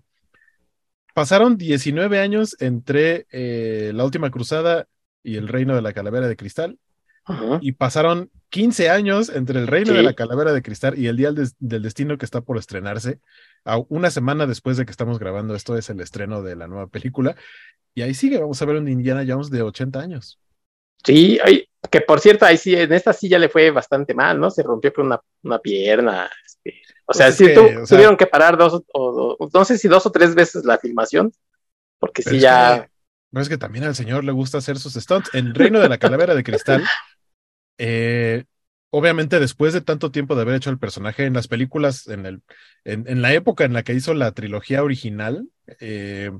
pasaron 1.15 1.57
19 1.57 2.19
años 2.19 2.55
entre 2.59 3.25
eh, 3.31 3.91
La 3.95 4.05
Última 4.05 4.29
Cruzada 4.29 4.87
y 5.23 5.37
El 5.37 5.47
Reino 5.47 5.75
de 5.75 5.81
la 5.81 5.93
Calavera 5.93 6.27
de 6.27 6.35
Cristal. 6.35 6.77
Y 7.59 7.73
pasaron 7.73 8.29
15 8.49 8.89
años 8.89 9.29
entre 9.29 9.59
El 9.59 9.67
Reino 9.67 9.93
de 9.93 10.03
la 10.03 10.13
Calavera 10.13 10.53
de 10.53 10.61
Cristal 10.61 10.97
y 10.97 11.07
El 11.07 11.17
Día 11.17 11.31
del, 11.31 11.81
Destino 11.81 12.17
que 12.17 12.25
está 12.25 12.41
por 12.41 12.57
estrenarse. 12.57 13.19
Una 13.89 14.11
semana 14.11 14.45
después 14.45 14.77
de 14.77 14.85
que 14.85 14.91
estamos 14.91 15.19
grabando 15.19 15.55
esto 15.55 15.77
es 15.77 15.89
el 15.89 15.99
estreno 15.99 16.41
de 16.41 16.55
la 16.55 16.67
nueva 16.67 16.87
película. 16.87 17.35
Y 17.93 18.01
ahí 18.01 18.13
sigue, 18.13 18.39
vamos 18.39 18.61
a 18.61 18.65
ver 18.65 18.77
un 18.77 18.87
Indiana 18.87 19.25
Jones 19.27 19.49
de 19.49 19.61
80 19.61 19.99
años. 19.99 20.39
Sí, 21.03 21.39
que 21.89 22.01
por 22.01 22.19
cierto, 22.19 22.45
ahí 22.45 22.57
sí, 22.57 22.75
en 22.75 22.91
esta 22.93 23.13
sí 23.13 23.29
ya 23.29 23.39
le 23.39 23.49
fue 23.49 23.71
bastante 23.71 24.13
mal, 24.13 24.39
¿no? 24.39 24.49
Se 24.49 24.63
rompió 24.63 24.93
con 24.93 25.07
una, 25.07 25.21
una 25.43 25.59
pierna, 25.59 26.29
este, 26.45 26.81
o 27.05 27.13
sea, 27.13 27.31
sí 27.31 27.45
tuvieron 27.87 28.17
que 28.17 28.27
parar 28.27 28.57
dos, 28.57 28.83
o, 28.93 29.49
no 29.53 29.65
sé 29.65 29.77
si 29.77 29.87
dos 29.87 30.05
o 30.05 30.11
tres 30.11 30.35
veces 30.35 30.65
la 30.65 30.77
filmación, 30.77 31.31
porque 31.99 32.21
sí 32.21 32.39
ya... 32.39 32.89
no 33.31 33.39
es 33.39 33.47
que 33.47 33.57
también 33.57 33.85
al 33.85 33.95
señor 33.95 34.25
le 34.25 34.33
gusta 34.33 34.57
hacer 34.57 34.77
sus 34.77 34.93
stunts. 34.93 35.33
En 35.33 35.55
Reino 35.55 35.79
de 35.79 35.87
la 35.87 35.97
Calavera 35.97 36.35
de 36.35 36.43
Cristal, 36.43 36.83
eh, 37.77 38.43
obviamente 38.89 39.39
después 39.39 39.73
de 39.73 39.81
tanto 39.81 40.11
tiempo 40.11 40.35
de 40.35 40.41
haber 40.43 40.55
hecho 40.55 40.69
el 40.69 40.79
personaje 40.79 41.25
en 41.25 41.33
las 41.33 41.47
películas, 41.47 42.07
en, 42.07 42.25
el, 42.25 42.41
en, 42.83 43.21
la 43.21 43.33
época 43.33 43.65
en 43.65 43.73
la 43.73 43.83
que 43.83 43.93
hizo 43.93 44.13
la 44.13 44.31
trilogía 44.31 44.83
original, 44.83 45.47
eh, 45.79 46.31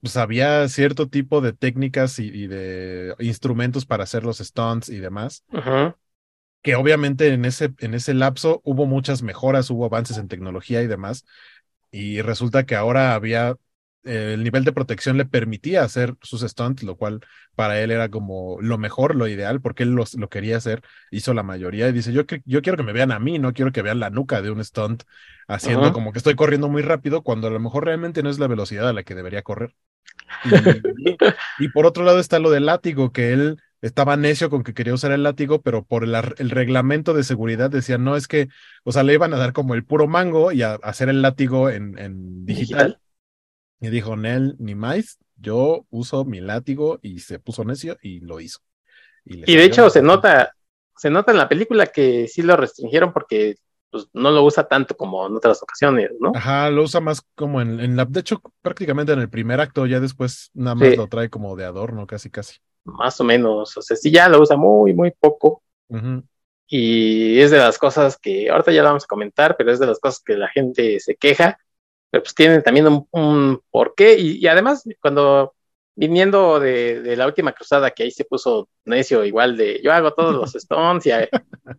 pues 0.00 0.16
había 0.16 0.68
cierto 0.68 1.08
tipo 1.08 1.40
de 1.40 1.52
técnicas 1.52 2.18
y, 2.18 2.46
de 2.48 3.14
instrumentos 3.20 3.86
para 3.86 4.02
hacer 4.02 4.24
los 4.24 4.38
stunts 4.38 4.88
y 4.88 4.98
demás. 4.98 5.44
Que 6.62 6.74
obviamente 6.74 7.28
en 7.28 7.44
ese, 7.44 7.72
en 7.78 7.94
ese 7.94 8.12
lapso 8.12 8.60
hubo 8.64 8.86
muchas 8.86 9.22
mejoras, 9.22 9.70
hubo 9.70 9.84
avances 9.84 10.18
en 10.18 10.28
tecnología 10.28 10.82
y 10.82 10.88
demás, 10.88 11.24
y 11.92 12.20
resulta 12.20 12.66
que 12.66 12.74
ahora 12.74 13.14
había, 13.14 13.56
eh, 14.04 14.32
el 14.34 14.42
nivel 14.44 14.64
de 14.64 14.72
protección 14.72 15.16
le 15.16 15.24
permitía 15.24 15.84
hacer 15.84 16.14
sus 16.22 16.42
stunts, 16.42 16.82
lo 16.82 16.96
cual 16.96 17.20
para 17.54 17.80
él 17.80 17.90
era 17.90 18.08
como 18.08 18.58
lo 18.60 18.78
mejor, 18.78 19.14
lo 19.14 19.28
ideal, 19.28 19.60
porque 19.60 19.82
él 19.82 19.94
lo 19.94 20.28
quería 20.28 20.56
hacer, 20.56 20.82
hizo 21.10 21.34
la 21.34 21.42
mayoría 21.42 21.88
y 21.88 21.92
dice, 21.92 22.12
yo, 22.12 22.22
yo 22.44 22.62
quiero 22.62 22.76
que 22.76 22.84
me 22.84 22.92
vean 22.92 23.12
a 23.12 23.18
mí, 23.18 23.38
no 23.38 23.52
quiero 23.52 23.72
que 23.72 23.82
vean 23.82 24.00
la 24.00 24.10
nuca 24.10 24.42
de 24.42 24.50
un 24.50 24.64
stunt 24.64 25.04
haciendo 25.48 25.92
como 25.92 26.12
que 26.12 26.18
estoy 26.18 26.34
corriendo 26.34 26.68
muy 26.68 26.82
rápido, 26.82 27.22
cuando 27.22 27.48
a 27.48 27.50
lo 27.50 27.60
mejor 27.60 27.84
realmente 27.84 28.22
no 28.22 28.30
es 28.30 28.38
la 28.38 28.46
velocidad 28.46 28.88
a 28.88 28.92
la 28.92 29.02
que 29.02 29.14
debería 29.14 29.42
correr. 29.42 29.74
y 31.58 31.68
por 31.68 31.86
otro 31.86 32.04
lado 32.04 32.18
está 32.18 32.38
lo 32.38 32.50
del 32.50 32.66
látigo, 32.66 33.12
que 33.12 33.32
él 33.32 33.58
estaba 33.82 34.16
necio 34.16 34.48
con 34.48 34.62
que 34.62 34.74
quería 34.74 34.94
usar 34.94 35.10
el 35.12 35.24
látigo, 35.24 35.60
pero 35.60 35.84
por 35.84 36.04
el, 36.04 36.50
reglamento 36.50 37.14
de 37.14 37.24
seguridad 37.24 37.68
decía, 37.68 37.98
no, 37.98 38.16
es 38.16 38.28
que, 38.28 38.48
o 38.84 38.92
sea, 38.92 39.02
le 39.02 39.14
iban 39.14 39.34
a 39.34 39.38
dar 39.38 39.52
como 39.52 39.74
el 39.74 39.84
puro 39.84 40.06
mango 40.06 40.52
y 40.52 40.62
a, 40.62 40.74
hacer 40.74 41.08
el 41.08 41.20
látigo 41.20 41.68
en, 41.68 42.46
digital. 42.46 43.01
Y 43.82 43.90
dijo, 43.90 44.16
Nel, 44.16 44.54
ni 44.60 44.76
más, 44.76 45.18
yo 45.36 45.86
uso 45.90 46.24
mi 46.24 46.40
látigo 46.40 47.00
y 47.02 47.18
se 47.18 47.40
puso 47.40 47.64
necio 47.64 47.98
y 48.00 48.20
lo 48.20 48.38
hizo. 48.38 48.60
Y, 49.24 49.56
de 49.56 49.64
hecho 49.64 49.90
se 49.90 50.02
nota, 50.02 50.54
se 50.96 51.10
nota 51.10 51.32
en 51.32 51.38
la 51.38 51.48
película 51.48 51.86
que 51.86 52.28
sí 52.28 52.42
lo 52.42 52.56
restringieron 52.56 53.12
porque 53.12 53.56
pues, 53.90 54.08
no 54.12 54.30
lo 54.30 54.44
usa 54.44 54.68
tanto 54.68 54.96
como 54.96 55.26
en 55.26 55.34
otras 55.34 55.60
ocasiones, 55.64 56.10
¿no? 56.20 56.30
Ajá, 56.32 56.70
lo 56.70 56.84
usa 56.84 57.00
más 57.00 57.22
como 57.34 57.60
en, 57.60 57.96
la, 57.96 58.04
de 58.04 58.20
hecho, 58.20 58.40
prácticamente 58.62 59.12
en 59.12 59.18
el 59.18 59.28
primer 59.28 59.60
acto, 59.60 59.84
ya 59.86 59.98
después 59.98 60.50
nada 60.54 60.76
más 60.76 60.96
lo 60.96 61.08
trae 61.08 61.28
como 61.28 61.56
de 61.56 61.64
adorno, 61.64 62.06
casi, 62.06 62.30
casi. 62.30 62.58
Más 62.84 63.20
o 63.20 63.24
menos, 63.24 63.76
o 63.76 63.82
sea, 63.82 63.96
sí 63.96 64.12
ya 64.12 64.28
lo 64.28 64.40
usa 64.40 64.56
muy, 64.56 64.94
muy 64.94 65.10
poco. 65.10 65.62
Y 66.68 67.40
es 67.40 67.50
de 67.50 67.58
las 67.58 67.78
cosas 67.78 68.16
que, 68.16 68.48
ahorita 68.48 68.70
ya 68.70 68.82
lo 68.82 68.88
vamos 68.88 69.04
a 69.04 69.08
comentar, 69.08 69.56
pero 69.58 69.72
es 69.72 69.80
de 69.80 69.86
las 69.86 69.98
cosas 69.98 70.22
que 70.24 70.36
la 70.36 70.48
gente 70.48 71.00
se 71.00 71.16
queja, 71.16 71.58
pero 72.12 72.24
pues 72.24 72.34
tienen 72.34 72.62
también 72.62 73.06
un, 73.10 73.62
porqué. 73.70 74.18
Y, 74.18 74.46
además, 74.46 74.84
cuando 75.00 75.54
viniendo 75.94 76.60
de, 76.60 77.16
la 77.16 77.26
última 77.26 77.52
cruzada, 77.52 77.90
que 77.90 78.02
ahí 78.02 78.10
se 78.10 78.26
puso 78.26 78.68
necio, 78.84 79.24
igual 79.24 79.56
de 79.56 79.80
yo 79.82 79.92
hago 79.92 80.12
todos 80.12 80.34
los 80.34 80.54
stones, 80.54 81.06
y 81.06 81.10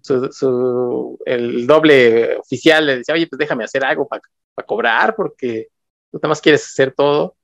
su, 0.02 1.20
el 1.24 1.68
doble 1.68 2.38
oficial 2.38 2.88
le 2.88 2.98
decía, 2.98 3.14
oye, 3.14 3.28
pues 3.28 3.38
déjame 3.38 3.64
hacer 3.64 3.86
algo 3.86 4.08
para 4.08 4.24
cobrar, 4.66 5.16
porque 5.16 5.68
tú 6.12 6.18
nada 6.18 6.30
más 6.30 6.42
quieres 6.42 6.66
hacer 6.66 6.96
todo. 6.96 7.36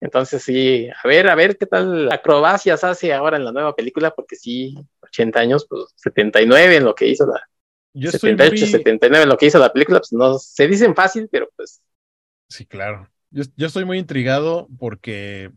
Entonces 0.00 0.42
sí, 0.42 0.88
a 0.88 1.06
ver, 1.06 1.28
a 1.28 1.36
ver 1.36 1.56
qué 1.58 1.66
tal 1.66 2.10
acrobacias 2.10 2.82
hace 2.82 3.12
ahora 3.12 3.36
en 3.36 3.44
la 3.44 3.52
nueva 3.52 3.76
película, 3.76 4.10
porque 4.10 4.34
sí, 4.34 4.74
80 5.02 5.38
años, 5.38 5.66
pues 5.68 5.84
79 5.94 6.76
en 6.76 6.84
lo 6.84 6.94
que 6.96 7.06
hizo 7.06 7.24
la... 7.24 7.40
Yo 7.92 8.10
78, 8.10 8.66
79 8.66 9.22
en 9.22 9.28
lo 9.28 9.36
que 9.36 9.46
hizo 9.46 9.60
la 9.60 9.72
película, 9.72 10.00
pues 10.00 10.12
no 10.12 10.40
se 10.40 10.66
dicen 10.66 10.96
fácil, 10.96 11.28
pero 11.30 11.48
pues... 11.54 11.80
Sí, 12.50 12.66
claro. 12.66 13.10
Yo, 13.30 13.44
yo 13.56 13.66
estoy 13.66 13.84
muy 13.86 13.98
intrigado 13.98 14.68
porque 14.78 15.50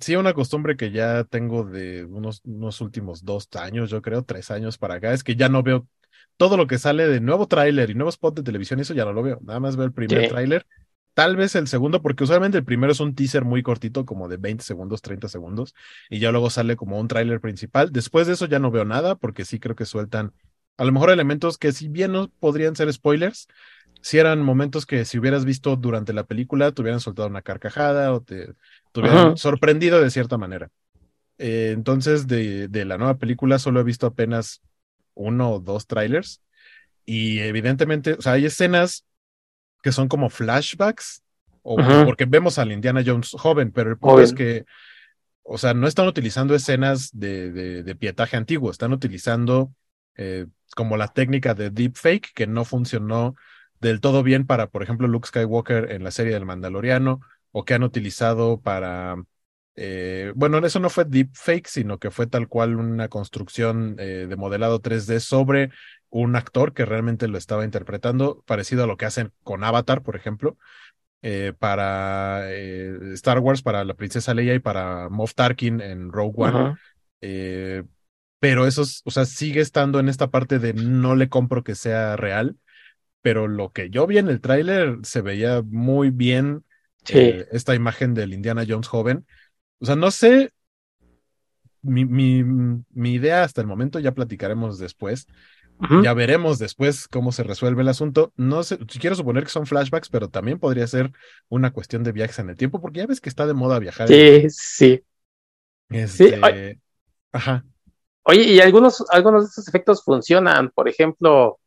sí, 0.00 0.16
una 0.16 0.34
costumbre 0.34 0.76
que 0.76 0.90
ya 0.92 1.24
tengo 1.24 1.64
de 1.64 2.04
unos, 2.04 2.42
unos 2.44 2.80
últimos 2.80 3.24
dos 3.24 3.48
años, 3.56 3.90
yo 3.90 4.02
creo, 4.02 4.22
tres 4.22 4.50
años 4.50 4.78
para 4.78 4.94
acá, 4.96 5.12
es 5.12 5.24
que 5.24 5.34
ya 5.34 5.48
no 5.48 5.62
veo 5.62 5.88
todo 6.36 6.56
lo 6.56 6.66
que 6.66 6.78
sale 6.78 7.08
de 7.08 7.20
nuevo 7.20 7.48
tráiler 7.48 7.90
y 7.90 7.94
nuevo 7.94 8.10
spot 8.10 8.36
de 8.36 8.42
televisión, 8.42 8.80
eso 8.80 8.94
ya 8.94 9.04
no 9.04 9.12
lo 9.12 9.22
veo. 9.22 9.40
Nada 9.42 9.60
más 9.60 9.76
veo 9.76 9.86
el 9.86 9.92
primer 9.92 10.28
tráiler 10.28 10.66
Tal 11.14 11.36
vez 11.36 11.54
el 11.54 11.68
segundo, 11.68 12.02
porque 12.02 12.24
usualmente 12.24 12.58
el 12.58 12.64
primero 12.64 12.90
es 12.90 12.98
un 12.98 13.14
teaser 13.14 13.44
muy 13.44 13.62
cortito, 13.62 14.04
como 14.04 14.28
de 14.28 14.36
20 14.36 14.64
segundos, 14.64 15.00
30 15.00 15.28
segundos, 15.28 15.72
y 16.10 16.18
ya 16.18 16.32
luego 16.32 16.50
sale 16.50 16.74
como 16.74 16.98
un 16.98 17.06
tráiler 17.06 17.40
principal. 17.40 17.92
Después 17.92 18.26
de 18.26 18.32
eso 18.32 18.46
ya 18.46 18.58
no 18.58 18.72
veo 18.72 18.84
nada, 18.84 19.14
porque 19.14 19.44
sí 19.44 19.60
creo 19.60 19.76
que 19.76 19.86
sueltan 19.86 20.32
a 20.76 20.84
lo 20.84 20.92
mejor 20.92 21.10
elementos 21.10 21.58
que 21.58 21.72
si 21.72 21.88
bien 21.88 22.12
no 22.12 22.28
podrían 22.40 22.76
ser 22.76 22.92
spoilers, 22.92 23.48
si 24.00 24.18
eran 24.18 24.42
momentos 24.42 24.86
que 24.86 25.04
si 25.04 25.18
hubieras 25.18 25.44
visto 25.44 25.76
durante 25.76 26.12
la 26.12 26.24
película, 26.24 26.72
te 26.72 26.82
hubieran 26.82 27.00
soltado 27.00 27.28
una 27.28 27.42
carcajada 27.42 28.12
o 28.12 28.20
te, 28.20 28.54
hubieran 28.94 29.36
sorprendido 29.36 30.00
de 30.00 30.10
cierta 30.10 30.36
manera. 30.36 30.70
Eh, 31.38 31.72
entonces, 31.74 32.26
de, 32.26 32.68
de 32.68 32.84
la 32.84 32.98
nueva 32.98 33.16
película 33.16 33.58
solo 33.58 33.80
he 33.80 33.84
visto 33.84 34.06
apenas 34.06 34.60
uno 35.14 35.52
o 35.52 35.60
dos 35.60 35.86
trailers. 35.86 36.42
Y 37.06 37.38
evidentemente, 37.40 38.14
o 38.14 38.22
sea, 38.22 38.32
hay 38.32 38.46
escenas 38.46 39.04
que 39.82 39.92
son 39.92 40.08
como 40.08 40.30
flashbacks, 40.30 41.22
o 41.62 41.76
porque 42.04 42.26
vemos 42.26 42.58
al 42.58 42.72
Indiana 42.72 43.02
Jones 43.04 43.30
joven, 43.32 43.72
pero 43.72 43.90
el 43.90 43.96
punto 43.96 44.20
es 44.20 44.34
que, 44.34 44.66
o 45.42 45.56
sea, 45.56 45.72
no 45.72 45.86
están 45.86 46.06
utilizando 46.06 46.54
escenas 46.54 47.10
de, 47.12 47.82
de, 47.82 47.94
pietaje 47.94 48.36
antiguo, 48.36 48.70
están 48.70 48.92
utilizando 48.92 49.72
eh, 50.16 50.46
como 50.76 50.96
la 50.96 51.08
técnica 51.08 51.54
de 51.54 51.70
deepfake 51.70 52.32
que 52.34 52.46
no 52.46 52.64
funcionó 52.64 53.34
del 53.80 54.00
todo 54.00 54.22
bien 54.22 54.46
para, 54.46 54.68
por 54.68 54.82
ejemplo, 54.82 55.08
Luke 55.08 55.28
Skywalker 55.28 55.92
en 55.92 56.04
la 56.04 56.10
serie 56.10 56.32
del 56.32 56.46
Mandaloriano, 56.46 57.20
o 57.52 57.64
que 57.64 57.74
han 57.74 57.82
utilizado 57.82 58.60
para 58.60 59.16
eh, 59.76 60.32
bueno, 60.36 60.58
eso 60.58 60.78
no 60.78 60.90
fue 60.90 61.04
deepfake, 61.04 61.66
sino 61.66 61.98
que 61.98 62.10
fue 62.10 62.26
tal 62.26 62.48
cual 62.48 62.76
una 62.76 63.08
construcción 63.08 63.96
eh, 63.98 64.26
de 64.28 64.36
modelado 64.36 64.80
3D 64.80 65.20
sobre 65.20 65.70
un 66.10 66.36
actor 66.36 66.74
que 66.74 66.84
realmente 66.84 67.26
lo 67.26 67.38
estaba 67.38 67.64
interpretando, 67.64 68.42
parecido 68.46 68.84
a 68.84 68.86
lo 68.86 68.96
que 68.96 69.06
hacen 69.06 69.32
con 69.42 69.64
Avatar, 69.64 70.02
por 70.02 70.14
ejemplo, 70.14 70.56
eh, 71.22 71.52
para 71.58 72.48
Star 73.14 73.40
Wars, 73.40 73.62
para 73.62 73.84
la 73.84 73.94
princesa 73.94 74.34
Leia 74.34 74.54
y 74.54 74.60
para 74.60 75.08
Moff 75.08 75.34
Tarkin 75.34 75.80
en 75.80 76.12
Rogue 76.12 76.34
One. 76.36 76.76
Pero 78.44 78.66
eso, 78.66 78.82
o 78.82 79.10
sea, 79.10 79.24
sigue 79.24 79.62
estando 79.62 79.98
en 80.00 80.10
esta 80.10 80.28
parte 80.28 80.58
de 80.58 80.74
no 80.74 81.16
le 81.16 81.30
compro 81.30 81.64
que 81.64 81.74
sea 81.74 82.14
real, 82.14 82.58
pero 83.22 83.48
lo 83.48 83.72
que 83.72 83.88
yo 83.88 84.06
vi 84.06 84.18
en 84.18 84.28
el 84.28 84.42
tráiler 84.42 84.98
se 85.02 85.22
veía 85.22 85.62
muy 85.62 86.10
bien 86.10 86.62
esta 87.06 87.74
imagen 87.74 88.12
del 88.12 88.34
Indiana 88.34 88.66
Jones 88.68 88.86
joven 88.86 89.24
o 89.78 89.86
sea, 89.86 89.96
no 89.96 90.10
sé, 90.10 90.52
mi, 91.80 92.04
mi, 92.04 93.12
idea 93.14 93.44
hasta 93.44 93.62
el 93.62 93.66
momento, 93.66 93.98
ya 93.98 94.12
platicaremos 94.12 94.78
después, 94.78 95.26
ya 96.02 96.12
veremos 96.12 96.58
después 96.58 97.08
cómo 97.08 97.32
se 97.32 97.44
resuelve 97.44 97.80
el 97.80 97.88
asunto. 97.88 98.30
No 98.36 98.62
sé, 98.62 98.76
quiero 98.76 99.16
suponer 99.16 99.44
que 99.44 99.50
son 99.50 99.64
flashbacks, 99.64 100.10
pero 100.10 100.28
también 100.28 100.58
podría 100.58 100.86
ser 100.86 101.12
una 101.48 101.72
cuestión 101.72 102.04
de 102.04 102.12
viajes 102.12 102.40
en 102.40 102.50
el 102.50 102.56
tiempo, 102.56 102.82
porque 102.82 103.00
ya 103.00 103.06
ves 103.06 103.22
que 103.22 103.30
está 103.30 103.46
de 103.46 103.54
moda 103.54 103.78
viajar. 103.78 104.08
Sí, 104.08 104.50
sí. 104.50 105.02
Este, 105.88 106.78
ajá. 107.32 107.64
Oye, 108.24 108.42
y 108.42 108.60
algunos, 108.60 109.04
algunos 109.10 109.42
de 109.42 109.48
estos 109.48 109.68
efectos 109.68 110.02
funcionan, 110.02 110.70
por 110.70 110.88
ejemplo, 110.88 111.58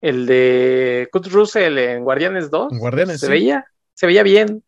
el 0.00 0.26
de 0.26 1.08
Kurt 1.12 1.26
Russell 1.26 1.76
en 1.78 2.04
Guardianes 2.04 2.50
2. 2.50 2.78
Guardianes. 2.78 3.20
Se 3.20 3.28
veía, 3.28 3.66
se 3.94 4.06
veía 4.06 4.22
bien. 4.22 4.62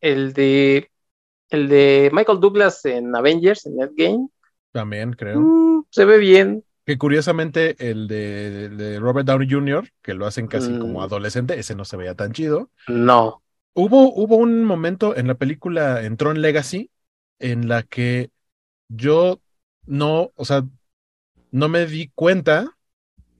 El 0.00 0.34
de 0.34 0.90
el 1.50 1.68
de 1.68 2.10
Michael 2.12 2.40
Douglas 2.40 2.84
en 2.84 3.14
Avengers, 3.14 3.66
en 3.66 3.80
Endgame. 3.80 4.28
También, 4.72 5.12
creo. 5.12 5.40
Mm, 5.40 5.84
se 5.88 6.04
ve 6.04 6.18
bien. 6.18 6.64
Que 6.84 6.98
curiosamente 6.98 7.76
el 7.78 8.08
de, 8.08 8.98
Robert 9.00 9.26
Downey 9.26 9.48
Jr., 9.48 9.88
que 10.02 10.14
lo 10.14 10.26
hacen 10.26 10.48
casi 10.48 10.78
como 10.78 10.98
mm. 10.98 11.02
adolescente, 11.02 11.58
ese 11.58 11.74
no 11.74 11.84
se 11.84 11.96
veía 11.96 12.14
tan 12.14 12.32
chido. 12.32 12.70
No. 12.88 13.42
Hubo, 13.72 14.12
hubo 14.14 14.36
un 14.36 14.64
momento 14.64 15.16
en 15.16 15.26
la 15.26 15.34
película 15.34 16.02
en 16.02 16.16
Tron 16.16 16.42
Legacy 16.42 16.90
en 17.38 17.68
la 17.68 17.82
que 17.82 18.30
yo 18.88 19.40
no, 19.86 20.32
o 20.36 20.44
sea, 20.44 20.64
no 21.50 21.68
me 21.68 21.86
di 21.86 22.10
cuenta, 22.14 22.76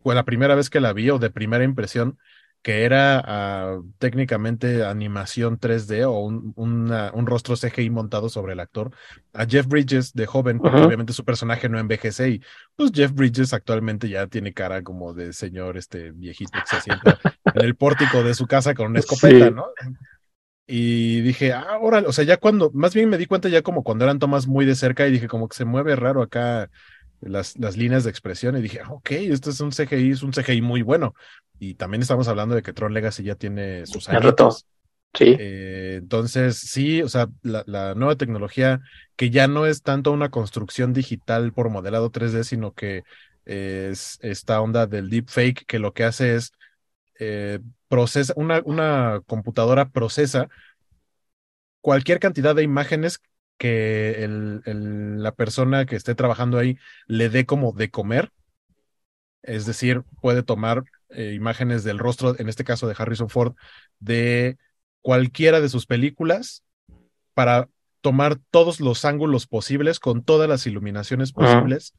fue 0.03 0.15
la 0.15 0.25
primera 0.25 0.55
vez 0.55 0.71
que 0.71 0.81
la 0.81 0.93
vi 0.93 1.11
o 1.11 1.19
de 1.19 1.31
primera 1.31 1.65
impresión, 1.65 2.19
que 2.65 2.85
era 2.85 3.23
ah, 3.27 3.81
técnicamente 3.99 4.87
animación 4.87 5.61
3D 5.61 6.07
o 6.07 6.21
un, 6.21 6.55
un, 6.57 7.27
rostro 7.27 7.57
CGI 7.57 7.91
montado 7.91 8.31
sobre 8.31 8.55
el 8.55 8.61
actor, 8.61 8.91
a 9.35 9.45
Jeff 9.45 9.67
Bridges 9.67 10.15
de 10.15 10.25
joven, 10.25 10.59
porque 10.61 10.81
obviamente 10.81 11.13
su 11.13 11.27
personaje 11.27 11.69
no 11.69 11.79
envejece 11.79 12.31
y 12.31 12.43
pues 12.75 12.91
Jeff 12.95 13.13
Bridges 13.13 13.53
actualmente 13.53 14.09
ya 14.09 14.29
tiene 14.29 14.55
cara 14.55 14.83
como 14.83 15.13
de 15.13 15.35
señor 15.35 15.77
este 15.77 16.13
viejito 16.13 16.59
que 16.59 16.77
se 16.77 16.81
sienta 16.81 17.19
en 17.45 17.65
el 17.65 17.77
pórtico 17.77 18.23
de 18.23 18.33
su 18.33 18.47
casa 18.47 18.75
con 18.75 18.87
una 18.87 19.01
escopeta, 19.01 19.51
¿no? 19.51 19.67
Y 20.67 21.21
dije, 21.21 21.53
ah, 21.53 21.79
órale, 21.81 22.07
o 22.07 22.13
sea, 22.13 22.25
ya 22.25 22.39
cuando, 22.39 22.71
más 22.73 22.95
bien 22.95 23.09
me 23.11 23.19
di 23.19 23.27
cuenta 23.27 23.49
ya 23.49 23.63
como 23.63 23.83
cuando 23.83 24.05
eran 24.05 24.19
tomas 24.19 24.47
muy 24.47 24.65
de 24.65 24.75
cerca 24.75 25.07
y 25.07 25.13
dije 25.13 25.29
como 25.29 25.49
que 25.49 25.57
se 25.57 25.67
mueve 25.67 25.95
raro 25.95 26.23
acá 26.23 26.71
las, 27.21 27.59
las 27.59 27.77
líneas 27.77 28.05
de 28.05 28.11
expresión 28.11 28.57
y 28.57 28.63
dije, 28.63 28.81
ah, 28.83 28.93
ok, 28.93 29.11
esto 29.13 29.51
es 29.51 29.61
un 29.61 29.73
CGI, 29.73 30.11
es 30.11 30.23
un 30.23 30.33
CGI 30.33 30.63
muy 30.63 30.83
bueno. 30.83 31.15
Y 31.59 31.75
también 31.75 32.03
estamos 32.03 32.29
hablando 32.29 32.55
de 32.55 32.63
que 32.63 32.73
Tron 32.73 32.95
Legacy 32.95 33.23
ya 33.23 33.35
tiene 33.35 33.87
sus 33.87 34.09
años. 34.09 34.67
Sí. 35.15 35.37
Eh, 35.39 35.97
entonces, 35.99 36.59
sí, 36.59 37.01
o 37.03 37.09
sea, 37.09 37.29
la, 37.43 37.95
nueva 37.95 38.17
tecnología 38.17 38.81
que 39.15 39.31
ya 39.31 39.47
no 39.47 39.65
es 39.65 39.83
tanto 39.83 40.11
una 40.11 40.31
construcción 40.31 40.93
digital 40.93 41.53
por 41.53 41.71
modelado 41.71 42.11
3D, 42.11 42.43
sino 42.43 42.73
que 42.73 43.05
es 43.45 44.19
esta 44.23 44.61
onda 44.61 44.87
del 44.87 45.11
deepfake 45.11 45.67
que 45.67 45.79
lo 45.79 45.93
que 45.93 46.05
hace 46.05 46.35
es 46.35 46.53
eh, 47.19 47.61
procesa, 47.89 48.33
una, 48.37 48.61
una 48.65 49.21
computadora 49.27 49.91
procesa 49.91 50.49
cualquier 51.81 52.19
cantidad 52.19 52.55
de 52.55 52.63
imágenes 52.63 53.21
que 53.59 54.25
el, 54.25 55.23
la 55.23 55.33
persona 55.33 55.87
que 55.87 55.97
esté 55.97 56.15
trabajando 56.15 56.59
ahí 56.59 56.79
le 57.07 57.29
dé 57.29 57.47
como 57.47 57.73
de 57.73 57.91
comer. 57.91 58.31
Es 59.43 59.67
decir, 59.67 60.03
puede 60.21 60.43
tomar 60.43 60.85
eh, 61.11 61.33
imágenes 61.35 61.85
del 61.85 61.99
rostro, 61.99 62.35
en 62.39 62.49
este 62.49 62.65
caso 62.65 62.89
de 62.89 62.95
Harrison 62.97 63.29
Ford, 63.29 63.55
de 64.01 64.57
cualquiera 65.03 65.61
de 65.61 65.69
sus 65.69 65.87
películas 65.87 66.65
para 67.35 67.69
tomar 68.01 68.39
todos 68.51 68.81
los 68.81 69.05
ángulos 69.05 69.47
posibles, 69.47 70.01
con 70.01 70.25
todas 70.25 70.49
las 70.49 70.67
iluminaciones 70.67 71.33
posibles, 71.33 71.95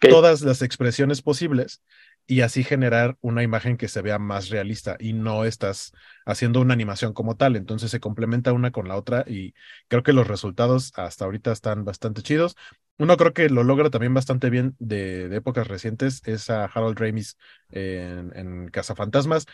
todas 0.00 0.42
las 0.42 0.62
expresiones 0.62 1.22
posibles, 1.22 1.82
y 2.26 2.40
así 2.40 2.64
generar 2.64 3.16
una 3.20 3.42
imagen 3.42 3.76
que 3.76 3.88
se 3.88 4.00
vea 4.02 4.18
más 4.18 4.48
realista 4.48 4.96
y 4.98 5.12
no 5.12 5.44
estás 5.44 5.92
haciendo 6.24 6.60
una 6.60 6.72
animación 6.74 7.12
como 7.12 7.36
tal. 7.36 7.56
Entonces 7.56 7.90
se 7.90 8.00
complementa 8.00 8.52
una 8.52 8.70
con 8.70 8.88
la 8.88 8.96
otra 8.96 9.24
y 9.26 9.54
creo 9.88 10.02
que 10.02 10.12
los 10.14 10.26
resultados 10.26 10.92
hasta 10.96 11.24
ahorita 11.26 11.52
están 11.52 11.84
bastante 11.84 12.22
chidos. 12.22 12.56
Uno 12.96 13.16
creo 13.16 13.32
que 13.34 13.50
lo 13.50 13.62
logra 13.64 13.90
también 13.90 14.14
bastante 14.14 14.50
bien 14.50 14.74
de, 14.78 15.34
épocas 15.36 15.68
recientes 15.68 16.22
es 16.24 16.48
a 16.48 16.64
Harold 16.64 16.98
Ramis 16.98 17.36
en, 17.70 18.32
en 18.36 18.68
Cazafantasmas. 18.68 19.46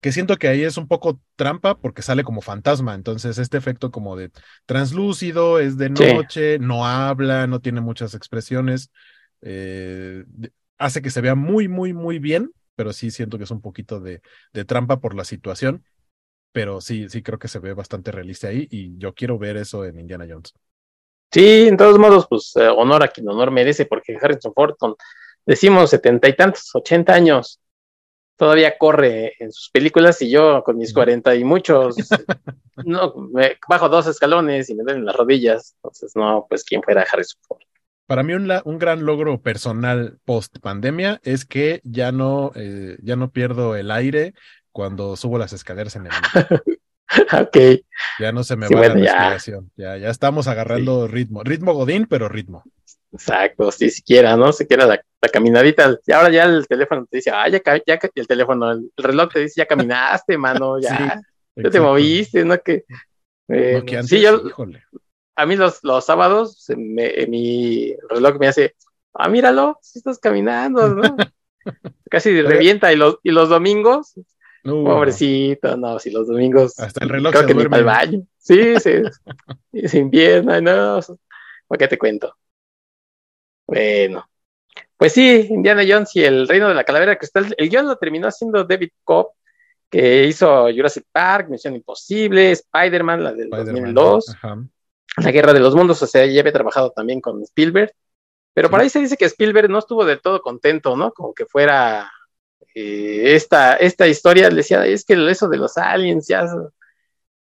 que 0.00 0.12
siento 0.12 0.36
que 0.36 0.48
ahí 0.48 0.62
es 0.62 0.76
un 0.76 0.88
poco 0.88 1.20
trampa 1.36 1.78
porque 1.78 2.02
sale 2.02 2.24
como 2.24 2.40
fantasma, 2.42 2.94
entonces 2.94 3.38
este 3.38 3.56
efecto 3.56 3.90
como 3.90 4.16
de 4.16 4.30
translúcido, 4.66 5.58
es 5.60 5.76
de 5.76 5.90
noche, 5.90 6.58
no 6.58 6.86
habla, 6.86 7.46
no 7.46 7.60
tiene 7.60 7.80
muchas 7.80 8.14
expresiones, 8.14 8.90
eh, 9.42 10.24
hace 10.78 11.02
que 11.02 11.10
se 11.10 11.20
vea 11.20 11.34
muy, 11.34 11.68
muy, 11.68 11.92
muy 11.92 12.18
bien, 12.18 12.52
pero 12.74 12.92
sí 12.92 13.10
siento 13.10 13.38
que 13.38 13.44
es 13.44 13.50
un 13.50 13.60
poquito 13.60 14.00
de, 14.00 14.22
de 14.52 14.64
trampa 14.64 15.00
por 15.00 15.14
la 15.14 15.24
situación, 15.24 15.84
pero 16.52 16.80
sí, 16.80 17.08
sí 17.08 17.22
creo 17.22 17.38
que 17.38 17.48
se 17.48 17.58
ve 17.58 17.74
bastante 17.74 18.12
realista 18.12 18.48
ahí 18.48 18.66
y 18.70 18.96
yo 18.98 19.14
quiero 19.14 19.38
ver 19.38 19.56
eso 19.56 19.84
en 19.84 19.98
Indiana 19.98 20.26
Jones. 20.28 20.54
Sí, 21.30 21.68
en 21.68 21.76
todos 21.76 21.98
modos, 21.98 22.26
pues 22.28 22.52
eh, 22.56 22.68
honor 22.68 23.02
a 23.02 23.08
quien 23.08 23.28
honor 23.28 23.50
merece, 23.50 23.84
porque 23.84 24.16
Harrison 24.20 24.54
Ford 24.54 24.76
con, 24.78 24.96
decimos, 25.44 25.90
setenta 25.90 26.28
y 26.28 26.34
tantos, 26.34 26.70
ochenta 26.74 27.14
años, 27.14 27.60
todavía 28.36 28.78
corre 28.78 29.34
en 29.40 29.52
sus 29.52 29.70
películas 29.70 30.22
y 30.22 30.30
yo 30.30 30.62
con 30.64 30.78
mis 30.78 30.94
cuarenta 30.94 31.34
y 31.34 31.44
muchos, 31.44 31.96
no, 32.84 33.14
me 33.32 33.58
bajo 33.68 33.88
dos 33.88 34.06
escalones 34.06 34.70
y 34.70 34.74
me 34.74 34.84
duelen 34.84 35.04
las 35.04 35.16
rodillas, 35.16 35.74
entonces 35.76 36.12
no, 36.16 36.46
pues 36.48 36.64
quién 36.64 36.82
fuera 36.82 37.06
Harrison 37.10 37.40
Ford. 37.46 37.62
Para 38.08 38.22
mí 38.22 38.32
un, 38.32 38.50
un 38.64 38.78
gran 38.78 39.04
logro 39.04 39.42
personal 39.42 40.18
post 40.24 40.60
pandemia 40.60 41.20
es 41.24 41.44
que 41.44 41.82
ya 41.84 42.10
no, 42.10 42.52
eh, 42.54 42.96
ya 43.02 43.16
no 43.16 43.32
pierdo 43.32 43.76
el 43.76 43.90
aire 43.90 44.32
cuando 44.72 45.14
subo 45.14 45.36
las 45.36 45.52
escaleras 45.52 45.94
en 45.94 46.06
el 46.06 46.12
ok. 47.38 47.84
Ya 48.18 48.32
no 48.32 48.44
se 48.44 48.56
me 48.56 48.66
va 48.66 48.80
la 48.80 48.94
respiración. 48.94 49.70
Ya. 49.76 49.98
ya. 49.98 50.08
estamos 50.08 50.48
agarrando 50.48 51.06
ritmo. 51.06 51.44
Ritmo 51.44 51.74
Godín, 51.74 52.06
pero 52.06 52.30
ritmo. 52.30 52.64
Exacto, 53.12 53.70
si 53.72 53.90
siquiera, 53.90 54.38
¿no? 54.38 54.54
Siquiera 54.54 54.86
la, 54.86 54.98
la 55.20 55.28
caminadita. 55.28 55.98
Y 56.06 56.12
ahora 56.12 56.30
ya 56.30 56.44
el 56.44 56.66
teléfono 56.66 57.04
te 57.04 57.18
dice, 57.18 57.30
ah, 57.30 57.46
ya, 57.50 57.60
ya 57.86 57.98
el 58.14 58.26
teléfono, 58.26 58.70
el 58.70 58.90
reloj 58.96 59.34
te 59.34 59.40
dice, 59.40 59.54
ya 59.58 59.66
caminaste, 59.66 60.38
mano, 60.38 60.80
ya, 60.80 61.20
ya 61.56 61.70
te 61.70 61.78
moviste, 61.78 62.42
¿no? 62.42 62.58
Que, 62.58 62.86
eh, 63.48 63.82
sí, 64.02 64.22
yo, 64.22 64.40
a 65.38 65.46
mí 65.46 65.54
los, 65.54 65.84
los 65.84 66.04
sábados, 66.04 66.66
mi 66.76 67.94
reloj 68.10 68.38
me 68.40 68.48
hace, 68.48 68.74
ah, 69.14 69.28
míralo, 69.28 69.78
si 69.80 70.00
estás 70.00 70.18
caminando, 70.18 70.88
¿no? 70.88 71.16
Casi 72.10 72.42
revienta, 72.42 72.92
y 72.92 72.96
los, 72.96 73.18
y 73.22 73.30
los 73.30 73.48
domingos, 73.48 74.14
pobrecito, 74.64 75.76
no, 75.76 76.00
si 76.00 76.10
los 76.10 76.26
domingos, 76.26 76.76
hasta 76.80 77.04
el 77.04 77.10
reloj 77.10 77.32
creo 77.32 77.46
que 77.46 77.54
duerme. 77.54 77.78
ni 77.78 77.84
para 77.84 78.00
el 78.02 78.08
baño, 78.10 78.26
sí, 78.36 78.74
sí, 78.80 79.88
sin 79.88 80.10
pierna, 80.10 80.60
no, 80.60 80.98
¿para 81.68 81.78
qué 81.78 81.86
te 81.86 81.98
cuento? 81.98 82.34
Bueno, 83.64 84.28
pues 84.96 85.12
sí, 85.12 85.46
Indiana 85.50 85.84
Jones 85.88 86.16
y 86.16 86.24
el 86.24 86.48
Reino 86.48 86.68
de 86.68 86.74
la 86.74 86.82
Calavera 86.82 87.16
Cristal. 87.16 87.54
El 87.56 87.68
guion 87.68 87.86
lo 87.86 87.96
terminó 87.96 88.26
haciendo 88.26 88.64
David 88.64 88.90
Cobb, 89.04 89.28
que 89.88 90.24
hizo 90.24 90.64
Jurassic 90.64 91.04
Park, 91.12 91.48
Misión 91.48 91.76
Imposible, 91.76 92.50
Spider-Man, 92.50 93.22
la 93.22 93.32
del 93.32 93.50
2002, 93.50 94.36
La 95.20 95.30
Guerra 95.30 95.52
de 95.52 95.60
los 95.60 95.74
Mundos, 95.74 96.02
o 96.02 96.06
sea, 96.06 96.26
ya 96.26 96.40
había 96.40 96.52
trabajado 96.52 96.90
también 96.90 97.20
con 97.20 97.42
Spielberg. 97.42 97.92
Pero 98.54 98.70
por 98.70 98.80
ahí 98.80 98.88
se 98.88 99.00
dice 99.00 99.16
que 99.16 99.26
Spielberg 99.26 99.70
no 99.70 99.78
estuvo 99.78 100.04
del 100.04 100.20
todo 100.20 100.40
contento, 100.40 100.96
¿no? 100.96 101.12
Como 101.12 101.32
que 101.32 101.46
fuera 101.46 102.10
eh, 102.74 103.34
esta, 103.34 103.74
esta 103.74 104.06
historia, 104.08 104.48
le 104.50 104.56
decía, 104.56 104.84
es 104.84 105.04
que 105.04 105.14
eso 105.30 105.48
de 105.48 105.58
los 105.58 105.76
aliens 105.78 106.26
ya 106.26 106.46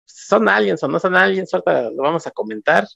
son 0.06 0.48
aliens 0.48 0.82
o 0.82 0.88
no 0.88 0.98
son 0.98 1.14
aliens, 1.14 1.52
ahorita 1.52 1.90
lo 1.90 2.02
vamos 2.02 2.26
a 2.26 2.30
comentar. 2.30 2.86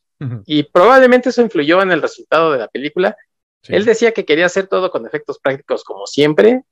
Y 0.46 0.62
probablemente 0.64 1.28
eso 1.28 1.42
influyó 1.42 1.82
en 1.82 1.92
el 1.92 2.02
resultado 2.02 2.52
de 2.52 2.58
la 2.58 2.68
película. 2.68 3.16
Él 3.64 3.84
decía 3.84 4.12
que 4.12 4.24
quería 4.24 4.46
hacer 4.46 4.66
todo 4.66 4.90
con 4.90 5.06
efectos 5.06 5.38
prácticos 5.38 5.84
como 5.84 6.06
siempre, 6.06 6.62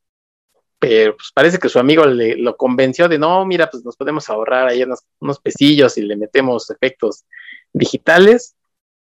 pero 0.79 1.17
pues 1.17 1.31
parece 1.35 1.59
que 1.59 1.69
su 1.69 1.79
amigo 1.79 2.05
le, 2.05 2.37
lo 2.37 2.57
convenció 2.57 3.09
de 3.09 3.19
no, 3.19 3.45
mira, 3.47 3.71
pues 3.71 3.85
nos 3.85 3.97
podemos 3.97 4.29
ahorrar 4.29 4.69
ahí 4.69 4.83
unos, 4.83 5.01
unos 5.21 5.41
pesillos 5.41 5.97
y 5.97 6.03
le 6.03 6.17
metemos 6.17 6.71
efectos 6.71 7.25
digitales. 7.73 8.55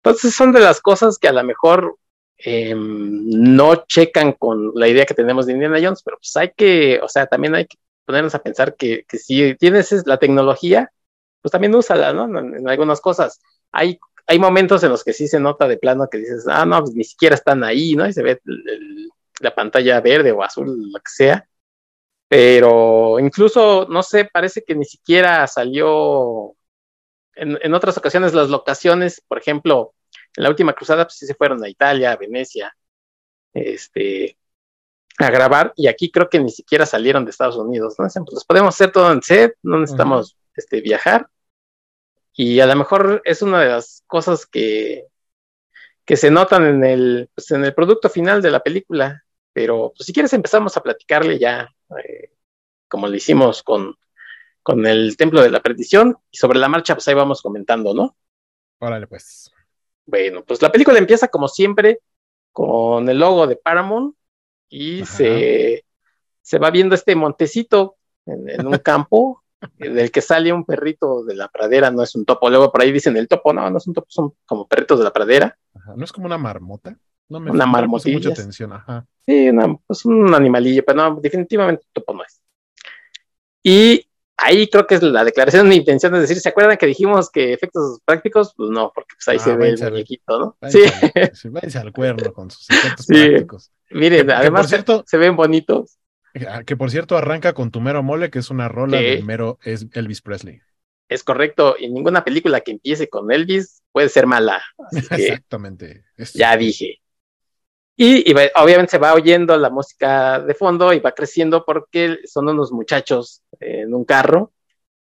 Entonces 0.04 0.36
son 0.36 0.52
de 0.52 0.60
las 0.60 0.82
cosas 0.82 1.18
que 1.18 1.30
a 1.30 1.34
lo 1.34 1.44
mejor 1.44 1.98
em, 2.38 3.24
no 3.54 3.86
checan 3.86 4.34
con 4.34 4.72
la 4.76 4.88
idea 4.88 5.06
que 5.06 5.14
tenemos 5.14 5.46
de 5.46 5.54
Indiana 5.54 5.80
Jones, 5.82 6.02
pero 6.04 6.18
pues 6.18 6.36
hay 6.36 6.52
que, 6.56 7.00
o 7.02 7.08
sea, 7.08 7.28
también 7.28 7.56
hay 7.56 7.66
que 7.66 7.78
ponernos 8.06 8.36
a 8.36 8.44
pensar 8.44 8.76
que, 8.76 9.06
que 9.08 9.18
si 9.18 9.56
tienes 9.56 10.06
la 10.06 10.18
tecnología, 10.18 10.92
pues 11.42 11.52
también 11.52 11.76
úsala, 11.76 12.14
¿no? 12.14 12.40
En, 12.40 12.68
algunas 12.68 13.00
cosas. 13.02 13.42
Hay, 13.72 14.00
hay 14.28 14.40
momentos 14.40 14.84
en 14.84 14.90
los 14.90 15.04
que 15.04 15.14
sí 15.14 15.28
se 15.28 15.40
nota 15.40 15.68
de 15.68 15.78
plano 15.78 16.10
que 16.10 16.18
dices, 16.18 16.46
ah, 16.50 16.66
no, 16.66 16.82
pues 16.82 16.94
ni 16.96 17.04
siquiera 17.06 17.36
están 17.36 17.64
ahí, 17.64 17.96
¿no? 17.96 18.08
Y 18.08 18.14
se 18.14 18.24
ve 18.24 18.42
la 19.40 19.56
pantalla 19.56 20.02
verde 20.02 20.32
o 20.32 20.44
azul, 20.44 20.92
lo 20.92 21.00
que 21.00 21.12
sea. 21.12 21.48
Pero 22.36 23.20
incluso, 23.20 23.86
no 23.88 24.02
sé, 24.02 24.26
parece 24.26 24.64
que 24.64 24.74
ni 24.74 24.86
siquiera 24.86 25.46
salió 25.46 26.56
en, 27.36 27.60
en 27.62 27.74
otras 27.76 27.96
ocasiones 27.96 28.34
las 28.34 28.50
locaciones, 28.50 29.22
por 29.28 29.38
ejemplo, 29.38 29.94
en 30.36 30.44
la 30.44 30.50
última 30.50 30.74
cruzada, 30.74 31.06
pues 31.06 31.16
sí 31.20 31.28
se 31.28 31.36
fueron 31.36 31.64
a 31.64 31.70
Italia, 31.70 32.12
a 32.12 32.16
Venecia, 32.16 32.76
este, 33.54 34.36
a 35.20 35.30
grabar, 35.30 35.74
y 35.76 35.86
aquí 35.86 36.10
creo 36.10 36.28
que 36.28 36.40
ni 36.40 36.50
siquiera 36.50 36.88
salieron 36.88 37.24
de 37.24 37.30
Estados 37.30 37.58
Unidos, 37.58 37.98
¿no? 38.00 38.08
Pues 38.26 38.46
podemos 38.46 38.74
hacer 38.74 38.92
todo 38.92 39.12
en 39.12 39.22
set, 39.22 39.56
no 39.62 39.78
necesitamos 39.78 40.36
este, 40.56 40.82
viajar. 40.82 41.30
Y 42.34 42.62
a 42.62 42.66
lo 42.66 42.76
mejor 42.76 43.22
es 43.26 43.44
una 43.44 43.62
de 43.62 43.70
las 43.70 44.04
cosas 44.08 44.48
que, 44.48 45.06
que 46.04 46.18
se 46.18 46.32
notan 46.32 46.66
en 46.66 46.84
el, 46.84 47.30
pues, 47.36 47.52
en 47.52 47.64
el 47.64 47.76
producto 47.76 48.10
final 48.10 48.42
de 48.42 48.50
la 48.50 48.62
película. 48.62 49.24
Pero 49.54 49.94
pues, 49.96 50.08
si 50.08 50.14
quieres 50.14 50.34
empezamos 50.34 50.76
a 50.76 50.82
platicarle 50.82 51.38
ya, 51.38 51.70
eh, 51.98 52.32
como 52.88 53.08
lo 53.08 53.16
hicimos 53.16 53.64
con, 53.64 53.96
con 54.62 54.86
el 54.86 55.18
Templo 55.18 55.42
de 55.42 55.52
la 55.52 55.62
Perdición, 55.62 56.18
y 56.32 56.38
sobre 56.38 56.60
la 56.60 56.70
marcha, 56.70 56.96
pues 56.96 57.08
ahí 57.08 57.16
vamos 57.16 57.42
comentando, 57.42 57.94
¿no? 57.94 58.16
Órale, 58.80 59.08
pues. 59.08 59.52
Bueno, 60.06 60.44
pues 60.44 60.62
la 60.62 60.72
película 60.72 61.00
empieza 61.00 61.28
como 61.28 61.48
siempre 61.48 62.00
con 62.52 63.08
el 63.10 63.18
logo 63.18 63.48
de 63.48 63.56
Paramount 63.56 64.16
y 64.70 65.06
se, 65.06 65.86
se 66.42 66.60
va 66.60 66.70
viendo 66.72 66.94
este 66.94 67.16
montecito 67.16 67.96
en 68.26 68.68
un 68.68 68.78
campo 68.80 69.44
del 69.78 70.12
que 70.12 70.22
sale 70.22 70.52
un 70.52 70.66
perrito 70.66 71.24
de 71.24 71.36
la 71.36 71.48
pradera, 71.48 71.92
no 71.92 72.04
es 72.04 72.16
un 72.16 72.26
topo. 72.26 72.50
Luego 72.50 72.72
por 72.72 72.82
ahí 72.82 72.92
dicen 72.92 73.16
el 73.18 73.28
topo, 73.28 73.54
no, 73.54 73.70
no 73.70 73.78
es 73.78 73.88
un 73.88 73.94
topo, 73.94 74.08
son 74.10 74.34
como 74.46 74.68
perritos 74.68 75.00
de 75.00 75.06
la 75.06 75.14
pradera. 75.14 75.58
No 75.96 76.04
es 76.04 76.12
como 76.12 76.26
una 76.26 76.38
marmota. 76.38 76.98
No 77.30 77.40
me 77.40 77.52
una 77.52 77.66
marmotilla. 77.66 78.18
mucha 78.18 78.30
atención, 78.30 78.74
ajá. 78.74 79.06
Sí, 79.26 79.48
es 79.48 79.54
pues 79.88 80.06
un 80.06 80.34
animalillo, 80.34 80.84
pero 80.86 80.98
no, 81.10 81.20
definitivamente 81.22 81.86
topo 81.94 82.14
no 82.14 82.24
es. 82.24 82.42
Y 83.64 84.06
ahí 84.38 84.68
creo 84.68 84.86
que 84.86 84.96
es 84.96 85.04
la 85.04 85.24
declaración 85.24 85.70
de 85.70 85.76
intención 85.76 86.12
de 86.12 86.20
decir, 86.20 86.38
¿se 86.40 86.50
acuerdan 86.50 86.78
que 86.78 86.86
dijimos 86.86 87.30
que 87.30 87.54
efectos 87.54 88.00
prácticos? 88.04 88.54
Pues 88.56 88.70
no, 88.70 88.92
porque 88.94 89.16
pues 89.16 89.28
ahí 89.30 89.38
ah, 89.40 89.44
se 89.44 89.56
ve 89.56 89.70
el 89.70 89.80
muñequito, 89.80 90.40
¿no? 90.40 90.58
sí. 90.70 91.50
Váyanse 91.50 91.80
al 91.80 91.94
cuerno 91.94 92.34
con 92.34 92.52
sus 92.52 92.70
efectos 92.70 93.06
prácticos. 93.08 93.72
Miren, 93.92 94.30
además 94.32 94.70
se 95.06 95.18
ven 95.18 95.36
bonitos. 95.36 95.98
Ah, 96.48 96.64
que 96.64 96.76
por 96.76 96.90
cierto 96.90 97.16
arranca 97.16 97.54
con 97.54 97.72
Tu 97.72 97.80
Mero 97.80 98.02
Mole, 98.02 98.32
que 98.32 98.40
es 98.40 98.50
una 98.50 98.68
rola 98.68 99.00
de 99.00 99.22
mero 99.22 99.60
es 99.64 99.86
Elvis 99.94 100.22
Presley. 100.22 100.62
Es 101.08 101.24
correcto, 101.24 101.76
y 101.78 101.90
ninguna 101.90 102.24
película 102.24 102.62
que 102.62 102.72
empiece 102.72 103.08
con 103.08 103.32
Elvis 103.32 103.84
puede 103.92 104.10
ser 104.10 104.26
mala. 104.26 104.64
Exactamente. 105.12 106.06
Ya 106.34 106.58
dije. 106.58 107.03
Y, 107.96 108.34
obviamente 108.56 108.92
se 108.92 108.98
va 108.98 109.14
oyendo 109.14 109.56
la 109.58 109.70
música 109.70 110.40
de 110.40 110.56
fondo 110.56 110.94
y 110.94 111.00
va 111.00 111.12
creciendo 111.12 111.64
porque 111.64 112.20
son 112.26 112.50
unos 112.50 112.72
muchachos 112.72 113.44
en 113.60 113.94
un 113.94 114.04
carro 114.04 114.52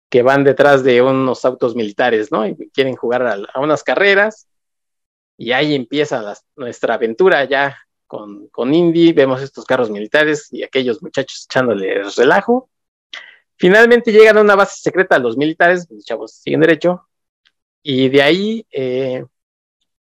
que 0.09 0.21
van 0.21 0.43
detrás 0.43 0.83
de 0.83 1.01
unos 1.01 1.43
autos 1.45 1.75
militares, 1.75 2.31
¿no? 2.31 2.47
Y 2.47 2.55
quieren 2.71 2.95
jugar 2.95 3.25
a, 3.53 3.59
unas 3.59 3.83
carreras. 3.83 4.47
Y 5.37 5.51
ahí 5.51 5.75
empieza 5.75 6.35
nuestra 6.55 6.93
aventura 6.93 7.43
ya 7.45 7.77
con, 8.07 8.47
con 8.49 8.73
Indy, 8.73 9.13
vemos 9.13 9.41
estos 9.41 9.65
carros 9.65 9.89
militares 9.89 10.47
y 10.51 10.63
aquellos 10.63 11.01
muchachos 11.01 11.47
echándole 11.49 12.03
relajo. 12.15 12.69
Finalmente 13.57 14.11
llegan 14.11 14.37
a 14.37 14.41
una 14.41 14.55
base 14.55 14.79
secreta 14.81 15.17
los 15.19 15.37
militares, 15.37 15.87
los 15.89 16.05
chavos 16.05 16.33
siguen 16.33 16.61
derecho, 16.61 17.07
y 17.87 18.09
de 18.09 18.21
ahí, 18.23 18.67
eh, 18.71 19.23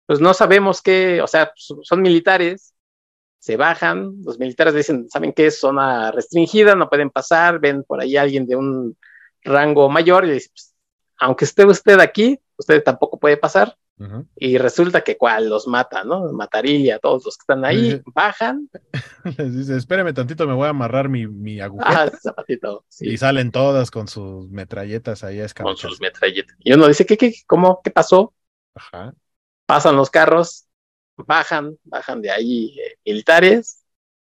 pues 0.06 0.20
no 0.20 0.34
sabemos 0.34 0.80
qué, 0.80 1.20
o 1.20 1.26
sea, 1.26 1.52
son 1.56 2.00
militares, 2.00 2.71
se 3.42 3.56
bajan, 3.56 4.22
los 4.24 4.38
militares 4.38 4.72
dicen, 4.72 5.10
¿saben 5.10 5.32
qué? 5.32 5.46
Es 5.46 5.58
zona 5.58 6.12
restringida, 6.12 6.76
no 6.76 6.88
pueden 6.88 7.10
pasar, 7.10 7.58
ven 7.58 7.82
por 7.82 8.00
ahí 8.00 8.16
a 8.16 8.22
alguien 8.22 8.46
de 8.46 8.54
un 8.54 8.96
rango 9.42 9.88
mayor 9.88 10.24
y 10.26 10.30
dicen, 10.30 10.52
pues, 10.54 10.76
aunque 11.18 11.44
esté 11.44 11.66
usted 11.66 11.98
aquí, 11.98 12.38
usted 12.56 12.84
tampoco 12.84 13.18
puede 13.18 13.36
pasar. 13.36 13.76
Y 14.36 14.58
resulta 14.58 15.02
que 15.02 15.16
cual 15.16 15.48
los 15.48 15.66
mata, 15.66 16.04
¿no? 16.04 16.32
Mataría 16.32 16.96
a 16.96 16.98
todos 16.98 17.24
los 17.24 17.36
que 17.36 17.42
están 17.42 17.64
ahí, 17.64 18.00
bajan. 18.14 18.68
Les 19.38 19.56
dice, 19.56 19.76
espéreme 19.76 20.12
tantito, 20.12 20.46
me 20.46 20.54
voy 20.54 20.66
a 20.66 20.70
amarrar 20.70 21.08
mi, 21.08 21.26
mi 21.26 21.60
agujeta. 21.60 22.04
Ah, 22.04 22.10
zapatito. 22.22 22.84
Y 23.00 23.16
salen 23.16 23.50
todas 23.50 23.90
con 23.90 24.06
sus 24.06 24.48
metralletas 24.50 25.24
ahí 25.24 25.40
a 25.40 25.48
Con 25.48 25.76
sus 25.76 26.00
metralletas. 26.00 26.56
Y 26.60 26.72
uno 26.72 26.86
dice, 26.86 27.06
¿qué, 27.06 27.16
qué, 27.16 27.34
cómo, 27.46 27.80
qué 27.82 27.90
pasó? 27.90 28.34
Ajá. 28.74 29.14
Pasan 29.66 29.96
los 29.96 30.10
carros, 30.10 30.66
bajan, 31.16 31.78
bajan 31.84 32.22
de 32.22 32.30
ahí 32.30 32.78
eh, 32.78 32.96
militares 33.04 33.84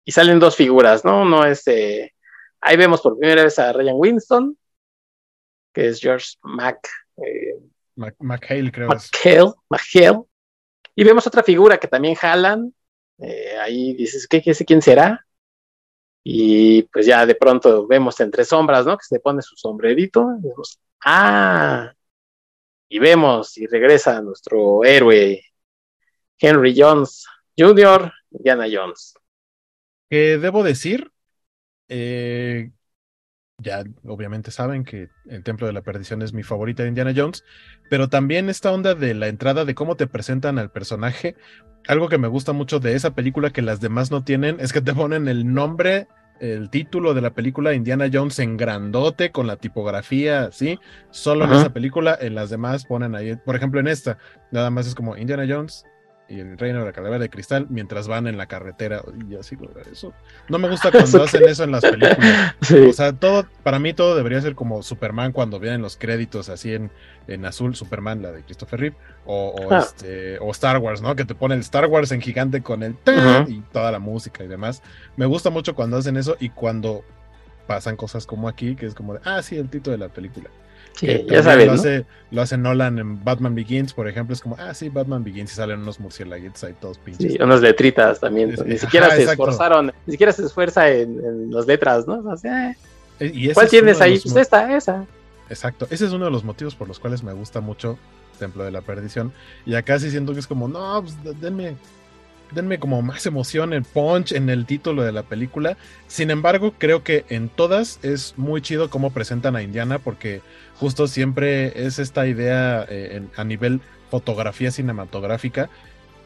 y 0.05 0.11
salen 0.11 0.39
dos 0.39 0.55
figuras, 0.55 1.03
¿no? 1.03 1.21
Uno 1.21 1.45
es 1.45 1.67
eh, 1.67 2.13
Ahí 2.59 2.75
vemos 2.75 3.01
por 3.01 3.17
primera 3.17 3.43
vez 3.43 3.59
a 3.59 3.71
Ryan 3.71 3.95
Winston, 3.97 4.57
que 5.73 5.87
es 5.89 5.99
George 5.99 6.35
Mac, 6.41 6.87
eh, 7.17 7.59
McHale, 7.95 8.71
creo. 8.71 8.89
McHale, 8.89 9.53
McHale. 9.69 10.23
Y 10.95 11.03
vemos 11.03 11.27
otra 11.27 11.43
figura 11.43 11.77
que 11.77 11.87
también 11.87 12.15
jalan. 12.15 12.73
Ahí 13.61 13.93
dices, 13.93 14.27
¿qué, 14.27 14.41
qué, 14.41 14.53
quién 14.53 14.81
será? 14.81 15.25
Y 16.23 16.83
pues 16.83 17.05
ya 17.05 17.25
de 17.25 17.35
pronto 17.35 17.87
vemos 17.87 18.19
entre 18.19 18.43
sombras, 18.43 18.85
¿no? 18.85 18.97
Que 18.97 19.05
se 19.05 19.19
pone 19.19 19.41
su 19.41 19.55
sombrerito. 19.55 20.27
Y 20.37 20.47
vemos, 20.47 20.79
ah, 21.05 21.93
y 22.89 22.99
vemos 22.99 23.57
y 23.57 23.67
regresa 23.67 24.21
nuestro 24.21 24.83
héroe 24.83 25.41
Henry 26.39 26.73
Jones 26.77 27.25
Jr., 27.57 28.11
Diana 28.29 28.65
Jones. 28.71 29.13
Que 30.09 30.37
debo 30.37 30.63
decir, 30.63 31.11
eh, 31.89 32.71
ya 33.59 33.83
obviamente 34.05 34.51
saben 34.51 34.83
que 34.83 35.09
el 35.27 35.43
Templo 35.43 35.65
de 35.67 35.73
la 35.73 35.81
Perdición 35.81 36.21
es 36.21 36.33
mi 36.33 36.43
favorita 36.43 36.83
de 36.83 36.89
Indiana 36.89 37.13
Jones, 37.15 37.43
pero 37.89 38.07
también 38.07 38.49
esta 38.49 38.71
onda 38.71 38.93
de 38.93 39.13
la 39.15 39.27
entrada 39.27 39.65
de 39.65 39.75
cómo 39.75 39.95
te 39.95 40.07
presentan 40.07 40.59
al 40.59 40.71
personaje, 40.71 41.35
algo 41.87 42.07
que 42.09 42.19
me 42.19 42.27
gusta 42.27 42.53
mucho 42.53 42.79
de 42.79 42.95
esa 42.95 43.15
película 43.15 43.49
que 43.49 43.61
las 43.61 43.81
demás 43.81 44.11
no 44.11 44.23
tienen, 44.23 44.59
es 44.59 44.73
que 44.73 44.81
te 44.81 44.93
ponen 44.93 45.27
el 45.27 45.51
nombre, 45.51 46.07
el 46.39 46.69
título 46.69 47.15
de 47.15 47.21
la 47.21 47.33
película 47.33 47.73
Indiana 47.73 48.09
Jones 48.13 48.37
en 48.37 48.57
grandote 48.57 49.31
con 49.31 49.47
la 49.47 49.55
tipografía, 49.55 50.51
¿sí? 50.51 50.79
Solo 51.09 51.45
en 51.45 51.53
esa 51.53 51.73
película, 51.73 52.15
en 52.21 52.35
las 52.35 52.51
demás 52.51 52.85
ponen 52.85 53.15
ahí, 53.15 53.35
por 53.37 53.55
ejemplo 53.55 53.79
en 53.79 53.87
esta, 53.87 54.19
nada 54.51 54.69
más 54.69 54.85
es 54.85 54.93
como 54.93 55.17
Indiana 55.17 55.45
Jones 55.49 55.83
y 56.29 56.39
el 56.39 56.57
reino 56.57 56.79
de 56.79 56.85
la 56.85 56.91
calavera 56.91 57.21
de 57.21 57.29
cristal 57.29 57.67
mientras 57.69 58.07
van 58.07 58.27
en 58.27 58.37
la 58.37 58.47
carretera. 58.47 59.01
Y 59.29 59.35
así 59.35 59.57
eso. 59.91 60.13
No 60.49 60.57
me 60.59 60.69
gusta 60.69 60.91
cuando 60.91 61.23
hacen 61.23 61.47
eso 61.47 61.63
en 61.63 61.71
las 61.71 61.81
películas. 61.81 62.55
O 62.89 62.93
sea 62.93 63.13
todo 63.13 63.45
para 63.63 63.79
mí 63.79 63.93
todo 63.93 64.15
debería 64.15 64.41
ser 64.41 64.55
como 64.55 64.83
Superman 64.83 65.31
cuando 65.31 65.59
vienen 65.59 65.81
los 65.81 65.97
créditos 65.97 66.49
así 66.49 66.73
en, 66.73 66.91
en 67.27 67.45
azul 67.45 67.75
Superman 67.75 68.21
la 68.21 68.31
de 68.31 68.43
Christopher 68.43 68.79
Reeve 68.79 68.95
o, 69.25 69.55
ah. 69.71 69.79
este 69.79 70.37
o 70.39 70.51
Star 70.51 70.77
Wars 70.77 71.01
no 71.01 71.15
que 71.15 71.25
te 71.25 71.35
pone 71.35 71.55
el 71.55 71.61
Star 71.61 71.85
Wars 71.85 72.11
en 72.11 72.21
gigante 72.21 72.61
con 72.61 72.83
el 72.83 72.95
y 73.47 73.61
toda 73.71 73.91
la 73.91 73.99
música 73.99 74.43
y 74.43 74.47
demás. 74.47 74.81
Me 75.15 75.25
gusta 75.25 75.49
mucho 75.49 75.75
cuando 75.75 75.97
hacen 75.97 76.17
eso 76.17 76.35
y 76.39 76.49
cuando 76.49 77.03
pasan 77.67 77.95
cosas 77.95 78.25
como 78.25 78.47
aquí 78.47 78.75
que 78.75 78.85
es 78.85 78.95
como 78.95 79.13
de 79.13 79.19
ah 79.25 79.41
sí 79.41 79.57
el 79.57 79.69
título 79.69 79.97
de 79.97 80.05
la 80.05 80.09
película 80.09 80.49
ya 81.01 81.43
sabes. 81.43 81.67
Lo, 81.67 81.73
hace, 81.73 82.05
lo 82.31 82.41
hace 82.41 82.57
Nolan 82.57 82.99
en 82.99 83.23
Batman 83.23 83.55
Begins, 83.55 83.93
por 83.93 84.07
ejemplo. 84.07 84.33
Es 84.33 84.41
como, 84.41 84.55
ah, 84.59 84.73
sí, 84.73 84.89
Batman 84.89 85.23
Begins 85.23 85.53
y 85.53 85.55
salen 85.55 85.81
unos 85.81 85.99
murciélaguitos 85.99 86.63
ahí 86.63 86.75
todos 86.79 86.97
pinches. 86.97 87.33
Sí, 87.33 87.37
unas 87.41 87.61
letritas 87.61 88.19
también. 88.19 88.55
ni 88.65 88.77
siquiera 88.77 89.09
se 89.11 89.23
esforzaron, 89.23 89.93
ni 90.05 90.11
siquiera 90.11 90.31
se 90.31 90.45
esfuerza 90.45 90.89
en, 90.89 91.51
las 91.51 91.67
letras, 91.67 92.07
¿no? 92.07 92.19
O 92.29 92.37
sea, 92.37 92.75
eh, 93.19 93.51
¿Cuál 93.53 93.69
tienes 93.69 94.01
ahí? 94.01 94.19
Pues 94.19 94.35
esta, 94.35 94.75
esa. 94.75 95.05
Exacto. 95.49 95.87
Ese 95.89 96.05
es 96.05 96.11
uno 96.11 96.25
de 96.25 96.31
los 96.31 96.43
motivos 96.43 96.75
por 96.75 96.87
los 96.87 96.99
cuales 96.99 97.23
me 97.23 97.33
gusta 97.33 97.61
mucho 97.61 97.97
Templo 98.37 98.63
de 98.63 98.71
la 98.71 98.81
Perdición. 98.81 99.33
Y 99.65 99.75
acá 99.75 99.99
sí 99.99 100.09
siento 100.11 100.33
que 100.33 100.39
es 100.39 100.47
como, 100.47 100.67
no, 100.67 101.03
pues 101.03 101.41
denme 101.41 101.75
denme 102.51 102.79
como 102.79 103.01
más 103.01 103.25
emoción, 103.25 103.73
el 103.73 103.83
punch 103.83 104.31
en 104.31 104.49
el 104.49 104.65
título 104.65 105.03
de 105.03 105.11
la 105.11 105.23
película. 105.23 105.77
Sin 106.07 106.31
embargo, 106.31 106.73
creo 106.77 107.03
que 107.03 107.25
en 107.29 107.49
todas 107.49 107.99
es 108.03 108.33
muy 108.37 108.61
chido 108.61 108.89
cómo 108.89 109.11
presentan 109.11 109.55
a 109.55 109.63
Indiana 109.63 109.99
porque 109.99 110.41
justo 110.75 111.07
siempre 111.07 111.85
es 111.85 111.99
esta 111.99 112.27
idea 112.27 112.85
eh, 112.89 113.21
a 113.35 113.43
nivel 113.43 113.81
fotografía 114.09 114.71
cinematográfica 114.71 115.69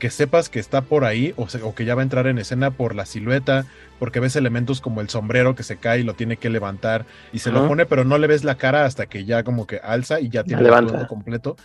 que 0.02 0.10
sepas 0.10 0.50
que 0.50 0.60
está 0.60 0.82
por 0.82 1.06
ahí 1.06 1.32
o, 1.38 1.46
o, 1.64 1.76
que 1.76 1.86
ya 1.86 1.94
va 1.94 2.02
a 2.02 2.04
entrar 2.04 2.26
en 2.26 2.40
escena 2.40 2.72
por 2.72 2.96
la 2.96 3.06
silueta, 3.06 3.68
porque 4.00 4.20
ves 4.20 4.36
elementos 4.36 4.82
como 4.82 5.00
el 5.00 5.10
sombrero 5.10 5.54
que 5.54 5.62
se 5.62 5.78
cae 5.78 6.00
y 6.00 6.04
lo 6.04 6.16
tiene 6.16 6.38
que 6.38 6.50
levantar 6.50 7.06
y 7.32 7.38
se 7.38 7.52
lo 7.52 7.68
pone, 7.68 7.86
pero 7.86 8.04
no 8.04 8.18
le 8.18 8.26
ves 8.26 8.44
la 8.44 8.56
cara 8.56 8.86
hasta 8.86 9.06
que 9.06 9.26
ya 9.26 9.44
como 9.44 9.68
que 9.68 9.78
alza 9.78 10.20
y 10.20 10.30
ya 10.30 10.44
tiene 10.44 10.64
el 10.64 10.88
todo 10.88 11.08
completo. 11.08 11.56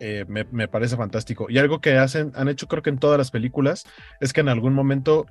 Eh, 0.00 0.24
me, 0.28 0.68
parece 0.68 0.96
fantástico. 0.96 1.46
Y 1.48 1.58
algo 1.58 1.80
que 1.80 1.96
hacen, 1.96 2.32
han 2.34 2.48
hecho 2.48 2.68
creo 2.68 2.82
que 2.82 2.90
en 2.90 2.98
todas 2.98 3.18
las 3.18 3.30
películas, 3.30 3.84
es 4.20 4.32
que 4.32 4.40
en 4.40 4.48
algún 4.48 4.74
momento 4.74 5.26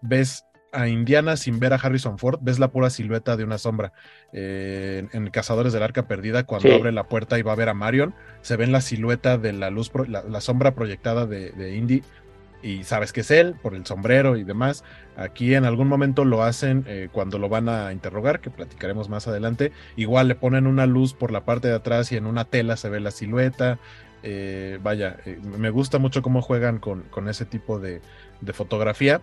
ves 0.00 0.44
a 0.72 0.88
Indiana 0.88 1.36
sin 1.36 1.58
ver 1.58 1.72
a 1.72 1.76
Harrison 1.76 2.18
Ford, 2.18 2.38
ves 2.42 2.58
la 2.58 2.68
pura 2.68 2.90
silueta 2.90 3.36
de 3.36 3.44
una 3.44 3.58
sombra. 3.58 3.92
Eh, 4.32 5.06
en, 5.12 5.30
Cazadores 5.30 5.72
del 5.72 5.82
Arca 5.82 6.06
Perdida, 6.06 6.44
cuando 6.44 6.74
abre 6.74 6.92
la 6.92 7.04
puerta 7.04 7.38
y 7.38 7.42
va 7.42 7.52
a 7.52 7.56
ver 7.56 7.68
a 7.68 7.74
Marion, 7.74 8.14
se 8.42 8.56
ven 8.56 8.72
la 8.72 8.80
silueta 8.80 9.38
de 9.38 9.52
la 9.52 9.70
luz, 9.70 9.90
la, 10.08 10.40
sombra 10.40 10.74
proyectada 10.74 11.26
de, 11.26 11.76
Indy. 11.76 12.02
Y 12.62 12.84
sabes 12.84 13.12
que 13.12 13.20
es 13.20 13.30
él 13.30 13.54
por 13.62 13.74
el 13.74 13.86
sombrero 13.86 14.36
y 14.36 14.42
demás. 14.42 14.82
Aquí 15.16 15.54
en 15.54 15.64
algún 15.64 15.88
momento 15.88 16.24
lo 16.24 16.42
hacen 16.42 16.84
eh, 16.88 17.08
cuando 17.12 17.38
lo 17.38 17.48
van 17.48 17.68
a 17.68 17.92
interrogar, 17.92 18.40
que 18.40 18.50
platicaremos 18.50 19.08
más 19.08 19.28
adelante. 19.28 19.72
Igual 19.94 20.26
le 20.28 20.34
ponen 20.34 20.66
una 20.66 20.86
luz 20.86 21.14
por 21.14 21.30
la 21.30 21.44
parte 21.44 21.68
de 21.68 21.74
atrás 21.74 22.10
y 22.12 22.16
en 22.16 22.26
una 22.26 22.44
tela 22.44 22.76
se 22.76 22.88
ve 22.88 22.98
la 22.98 23.12
silueta. 23.12 23.78
Eh, 24.28 24.80
vaya, 24.82 25.18
eh, 25.24 25.38
me 25.40 25.70
gusta 25.70 26.00
mucho 26.00 26.20
cómo 26.20 26.42
juegan 26.42 26.80
con, 26.80 27.28
ese 27.28 27.44
tipo 27.44 27.78
de, 27.78 28.00
fotografía, 28.52 29.20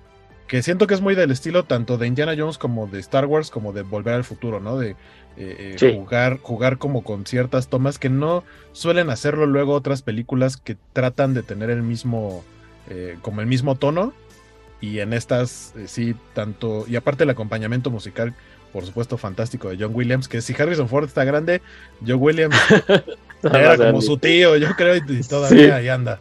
que 0.47 0.63
siento 0.63 0.87
que 0.87 0.93
es 0.93 1.01
muy 1.01 1.13
del 1.13 1.29
estilo 1.29 1.65
tanto 1.65 1.97
de 1.97 2.07
Indiana 2.07 2.35
Jones 2.37 2.57
como 2.57 2.87
de 2.87 3.01
Star 3.01 3.25
Wars, 3.25 3.49
como 3.49 3.73
de 3.73 3.81
Volver 3.81 4.13
al 4.13 4.23
Futuro, 4.23 4.61
¿no? 4.61 4.77
De 4.77 4.95
eh, 5.35 5.75
jugar, 5.93 6.39
jugar 6.41 6.77
como 6.77 7.03
con 7.03 7.25
ciertas 7.25 7.67
tomas 7.67 7.99
que 7.99 8.09
no 8.09 8.45
suelen 8.71 9.09
hacerlo 9.09 9.45
luego 9.45 9.73
otras 9.73 10.03
películas 10.03 10.55
que 10.55 10.77
tratan 10.93 11.33
de 11.33 11.43
tener 11.43 11.69
el 11.69 11.83
mismo, 11.83 12.45
como 13.21 13.41
el 13.41 13.47
mismo 13.47 13.75
tono. 13.75 14.13
Y 14.79 14.99
en 14.99 15.11
estas, 15.11 15.73
sí, 15.85 16.15
tanto, 16.33 16.85
y 16.87 16.95
aparte 16.95 17.25
el 17.25 17.29
acompañamiento 17.29 17.89
musical 17.89 18.33
por 18.71 18.85
supuesto, 18.85 19.19
fantástico 19.19 19.69
de 19.69 19.77
John 19.79 19.93
Williams, 19.93 20.27
que 20.27 20.41
si 20.41 20.59
Harrison 20.59 20.89
Ford 20.89 21.05
está 21.05 21.23
grande, 21.23 21.61
John 22.05 22.17
Williams 22.19 22.57
era 23.53 23.77
como 23.77 24.01
su 24.01 24.17
tío, 24.17 24.55
yo 24.57 24.69
creo, 24.75 24.95
y 24.95 25.23
todavía 25.23 25.75
ahí 25.75 25.89
anda. 25.89 26.19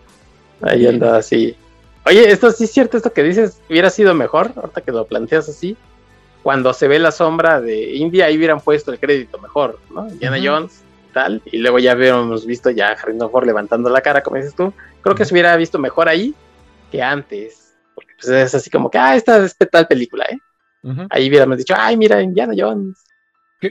Ahí 0.61 0.87
anda, 0.87 1.23
sí. 1.23 1.57
Oye, 2.05 2.31
esto 2.31 2.51
sí 2.51 2.65
es 2.65 2.73
cierto, 2.73 2.97
esto 2.97 3.13
que 3.13 3.23
dices, 3.23 3.61
hubiera 3.71 3.91
sido 3.91 4.15
mejor, 4.15 4.53
ahorita 4.57 4.81
que 4.81 4.93
lo 4.93 5.07
planteas 5.07 5.49
así, 5.49 5.77
cuando 6.43 6.73
se 6.73 6.89
ve 6.89 6.99
la 6.99 7.13
sombra 7.13 7.61
de 7.61 7.95
India, 7.95 8.27
ahí 8.27 8.37
hubieran 8.37 8.61
puesto 8.61 8.93
el 8.93 8.99
crédito 8.99 9.39
mejor, 9.39 9.79
¿no? 9.95 10.09
Indiana 10.09 10.39
Jones, 10.43 10.83
tal, 11.13 11.41
y 11.45 11.59
luego 11.59 11.79
ya 11.79 11.93
habíamos 11.93 12.45
visto 12.45 12.71
ya 12.71 12.89
a 12.89 12.93
Harrison 12.93 13.31
Ford 13.31 13.47
levantando 13.47 13.89
la 13.89 14.01
cara, 14.01 14.23
como 14.23 14.37
dices 14.37 14.55
tú. 14.55 14.73
Creo 15.03 15.15
que 15.15 15.25
se 15.25 15.35
hubiera 15.35 15.55
visto 15.57 15.79
mejor 15.79 16.09
ahí 16.09 16.35
que 16.91 17.01
antes, 17.01 17.75
porque 17.95 18.13
pues 18.21 18.29
es 18.29 18.55
así 18.55 18.71
como 18.71 18.91
que, 18.91 18.99
ah, 18.99 19.15
esta 19.15 19.45
es 19.45 19.57
tal 19.71 19.87
película, 19.87 20.25
¿eh? 20.25 20.39
Ahí 21.11 21.29
hubiéramos 21.29 21.59
dicho, 21.59 21.75
ay, 21.77 21.97
mira, 21.97 22.21
Indiana 22.21 22.55
Jones. 22.57 22.99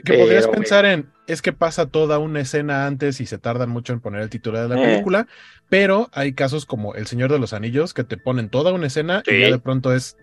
podrías 0.00 0.48
pensar 0.48 0.86
en, 0.86 1.10
es 1.26 1.42
que 1.42 1.52
pasa 1.52 1.86
toda 1.86 2.18
una 2.18 2.40
escena 2.40 2.86
antes 2.86 3.20
y 3.20 3.26
se 3.26 3.36
tardan 3.36 3.68
mucho 3.68 3.92
en 3.92 4.00
poner 4.00 4.22
el 4.22 4.30
título 4.30 4.60
de 4.60 4.68
la 4.74 4.80
eh. 4.80 4.86
película, 4.86 5.26
pero 5.68 6.08
hay 6.12 6.32
casos 6.32 6.64
como 6.64 6.94
El 6.94 7.06
Señor 7.06 7.30
de 7.30 7.38
los 7.38 7.52
Anillos 7.52 7.92
que 7.92 8.02
te 8.02 8.16
ponen 8.16 8.48
toda 8.48 8.72
una 8.72 8.86
escena 8.86 9.22
y 9.26 9.40
ya 9.40 9.50
de 9.50 9.58
pronto 9.58 9.94
es 9.94 10.16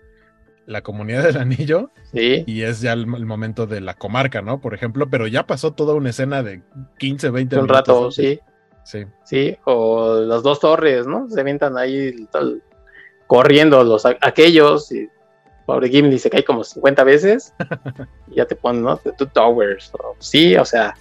la 0.66 0.82
comunidad 0.82 1.24
del 1.24 1.36
anillo 1.36 1.90
y 2.12 2.62
es 2.62 2.80
ya 2.80 2.92
el, 2.92 3.06
momento 3.06 3.66
de 3.66 3.80
la 3.80 3.94
comarca, 3.94 4.42
¿no? 4.42 4.60
Por 4.60 4.74
ejemplo, 4.74 5.08
pero 5.08 5.26
ya 5.26 5.46
pasó 5.46 5.72
toda 5.72 5.94
una 5.94 6.10
escena 6.10 6.42
de 6.42 6.62
15, 6.98 7.30
20 7.30 7.56
minutos. 7.56 7.70
Un 7.70 7.76
rato, 7.76 8.10
sí. 8.10 8.40
Sí. 8.84 9.04
Sí, 9.24 9.56
o 9.64 10.20
las 10.20 10.42
dos 10.42 10.58
torres, 10.58 11.06
¿no? 11.06 11.28
Se 11.28 11.40
avientan 11.40 11.76
ahí 11.78 12.26
corriendo 13.26 13.84
los 13.84 14.04
aquellos 14.06 14.90
y 14.90 15.08
pobre 15.74 15.88
Gimli 15.88 16.18
se 16.18 16.30
cae 16.30 16.44
como 16.44 16.64
50 16.64 17.04
veces 17.04 17.54
y 18.30 18.36
ya 18.36 18.44
te 18.46 18.56
ponen, 18.56 18.82
¿no? 18.82 18.96
The 18.96 19.12
Two 19.12 19.28
Towers. 19.28 19.92
sí, 20.18 20.56
o 20.56 20.64
sea, 20.64 20.94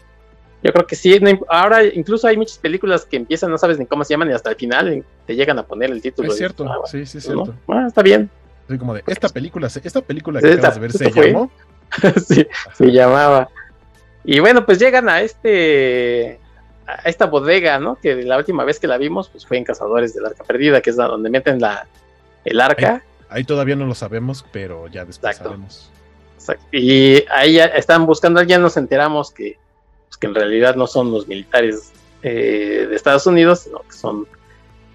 yo 0.61 0.72
creo 0.72 0.86
que 0.86 0.95
sí. 0.95 1.20
ahora 1.47 1.84
incluso 1.86 2.28
hay 2.28 2.38
muchas 2.38 2.57
películas 2.57 3.05
que 3.05 3.17
empiezan, 3.17 3.49
no 3.49 3.57
sabes 3.57 3.80
ni 3.80 3.86
cómo 3.86 4.03
se 4.03 4.13
llaman 4.13 4.30
y 4.30 4.34
hasta 4.34 4.51
el 4.51 4.55
final 4.57 5.03
te 5.26 5.36
llegan 5.36 5.57
a 5.57 5.63
poner 5.63 5.89
el 5.91 6.01
título. 6.01 6.32
Es 6.32 6.38
cierto, 6.38 6.65
ah, 6.70 6.82
sí, 6.86 7.05
sí, 7.05 7.17
es 7.17 7.24
cierto. 7.24 7.55
Bueno, 7.65 7.88
está 7.88 8.01
bien. 8.01 8.30
Como 8.78 8.93
de, 8.93 9.03
esta 9.07 9.30
película, 9.30 9.67
esta 9.67 10.01
película 10.01 10.39
que 10.39 10.53
acabas 10.53 10.76
de 10.76 10.82
ver 10.82 10.91
se 10.91 11.11
llamó. 11.11 11.51
sí, 12.28 12.45
se 12.74 12.91
llamaba. 12.91 13.49
Y 14.24 14.39
bueno, 14.39 14.65
pues 14.65 14.78
llegan 14.78 15.09
a 15.09 15.22
este 15.22 16.39
a 16.86 17.09
esta 17.09 17.26
bodega, 17.26 17.80
¿no? 17.80 17.95
Que 17.95 18.24
la 18.24 18.38
última 18.38 18.63
vez 18.63 18.80
que 18.80 18.88
la 18.88 18.97
vimos, 18.97 19.30
pues 19.30 19.45
fue 19.45 19.57
en 19.57 19.63
Cazadores 19.63 20.13
del 20.13 20.26
Arca 20.26 20.43
Perdida, 20.43 20.82
que 20.82 20.89
es 20.89 20.95
donde 20.95 21.30
meten 21.30 21.59
la, 21.59 21.88
el 22.45 22.59
arca. 22.59 23.03
Ahí 23.30 23.43
todavía 23.43 23.75
no 23.75 23.86
lo 23.86 23.95
sabemos, 23.95 24.43
pero 24.51 24.88
ya 24.88 25.05
después 25.05 25.38
sabemos. 25.38 25.91
Y 26.71 27.23
ahí 27.30 27.53
ya 27.53 27.65
están 27.65 28.05
buscando, 28.05 28.41
ya 28.41 28.57
nos 28.57 28.75
enteramos 28.77 29.32
que, 29.32 29.57
pues, 30.07 30.17
que 30.17 30.27
en 30.27 30.36
realidad 30.36 30.75
no 30.75 30.88
son 30.88 31.11
los 31.11 31.27
militares 31.27 31.91
eh, 32.23 32.88
de 32.89 32.95
Estados 32.95 33.27
Unidos, 33.27 33.61
sino 33.61 33.80
que 33.80 33.91
son, 33.91 34.27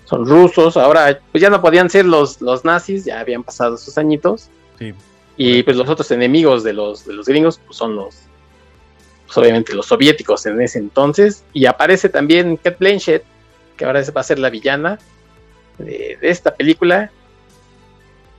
son 0.05 0.27
rusos. 0.27 0.77
Ahora, 0.77 1.21
pues 1.31 1.43
ya 1.43 1.51
no 1.51 1.61
podían 1.61 1.89
ser 1.91 2.07
los, 2.07 2.41
los 2.41 2.65
nazis, 2.65 3.05
ya 3.05 3.21
habían 3.21 3.45
pasado 3.45 3.77
sus 3.77 3.97
añitos. 3.99 4.49
Sí. 4.79 4.95
Y 5.37 5.63
pues 5.63 5.77
los 5.77 5.89
otros 5.89 6.11
enemigos 6.11 6.65
de 6.65 6.73
los, 6.73 7.07
de 7.07 7.13
los 7.13 7.27
gringos 7.27 7.61
pues 7.65 7.77
son 7.77 7.95
los, 7.95 8.17
pues, 9.27 9.39
obviamente 9.39 9.75
los 9.75 9.87
soviéticos 9.87 10.47
en 10.47 10.61
ese 10.61 10.79
entonces. 10.79 11.45
Y 11.53 11.67
aparece 11.67 12.09
también 12.09 12.57
Kate 12.57 12.77
Blanchett, 12.81 13.25
que 13.77 13.85
ahora 13.85 14.03
va 14.17 14.21
a 14.21 14.25
ser 14.25 14.39
la 14.41 14.51
villana 14.51 14.99
de, 15.79 16.19
de 16.21 16.31
esta 16.31 16.55
película 16.55 17.11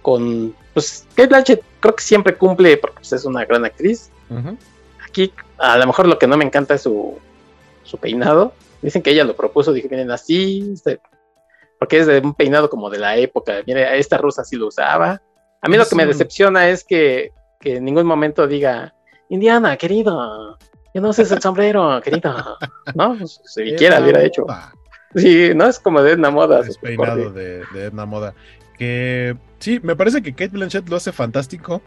con, 0.06 0.56
pues, 0.76 1.08
Kate 1.16 1.30
Blanchett 1.30 1.64
creo 1.80 1.95
que 1.95 2.03
siempre 2.03 2.38
cumple, 2.38 2.78
porque 2.78 2.97
pues, 2.97 3.12
es 3.12 3.26
una 3.26 3.43
gran 3.43 3.66
actriz, 3.66 4.12
Aquí, 5.03 5.34
a 5.58 5.80
lo 5.80 5.88
mejor 5.88 6.08
lo 6.08 6.20
que 6.20 6.28
no 6.28 6.38
me 6.38 6.45
encanta 6.45 6.76
es 6.76 6.84
su, 6.84 7.18
su 7.82 7.97
peinado. 7.97 8.53
Dicen 8.84 9.01
que 9.01 9.10
ella 9.10 9.24
lo 9.24 9.36
propuso, 9.36 9.74
dije, 9.74 9.88
miren, 9.89 10.12
así, 10.12 10.76
porque 11.80 11.97
es 11.97 12.06
de 12.06 12.20
un 12.20 12.36
peinado 12.36 12.70
como 12.70 12.91
de 12.91 12.99
la 12.99 13.18
época. 13.18 13.64
Mire, 13.66 13.97
esta 13.97 14.20
rusa 14.20 14.43
sí 14.43 14.58
lo 14.58 14.68
usaba. 14.68 15.24
A 15.60 15.70
mí 15.70 15.76
lo 15.76 15.88
que 15.88 15.95
me 15.95 16.06
decepciona 16.06 16.70
es 16.70 16.84
que, 16.84 17.32
que 17.60 17.78
en 17.78 17.86
ningún 17.86 18.06
momento 18.06 18.45
diga, 18.45 18.93
Indiana, 19.30 19.76
querido, 19.76 20.60
yo 20.93 21.01
no 21.01 21.14
sé 21.14 21.24
el 21.24 21.41
sombrero, 21.41 21.99
querido. 22.03 22.60
No, 22.93 23.16
pues, 23.18 23.41
si 23.43 23.74
quiera 23.74 24.01
hubiera 24.01 24.22
hecho. 24.22 24.45
Sí, 25.16 25.51
no 25.56 25.66
es 25.66 25.80
como 25.80 26.03
de 26.03 26.12
Edna 26.12 26.30
Moda. 26.30 26.60
Es 26.60 26.78
peinado 26.78 27.32
de, 27.32 27.64
de 27.74 27.86
Edna 27.86 28.06
Moda. 28.06 28.36
Que 28.78 29.36
sí, 29.66 29.80
me 29.82 29.95
parece 29.95 30.22
que 30.22 30.34
Kate 30.34 30.49
Blanchett 30.49 30.88
lo 30.89 30.95
hace 30.95 31.11
fantástico. 31.11 31.82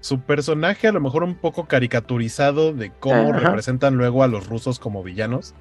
Su 0.00 0.20
personaje 0.20 0.86
a 0.86 0.92
lo 0.92 1.00
mejor 1.00 1.24
un 1.24 1.34
poco 1.34 1.66
caricaturizado 1.66 2.72
de 2.72 2.92
cómo 3.00 3.32
representan 3.32 3.96
luego 3.96 4.22
a 4.22 4.28
los 4.28 4.46
rusos 4.46 4.78
como 4.78 5.02
villanos. 5.02 5.52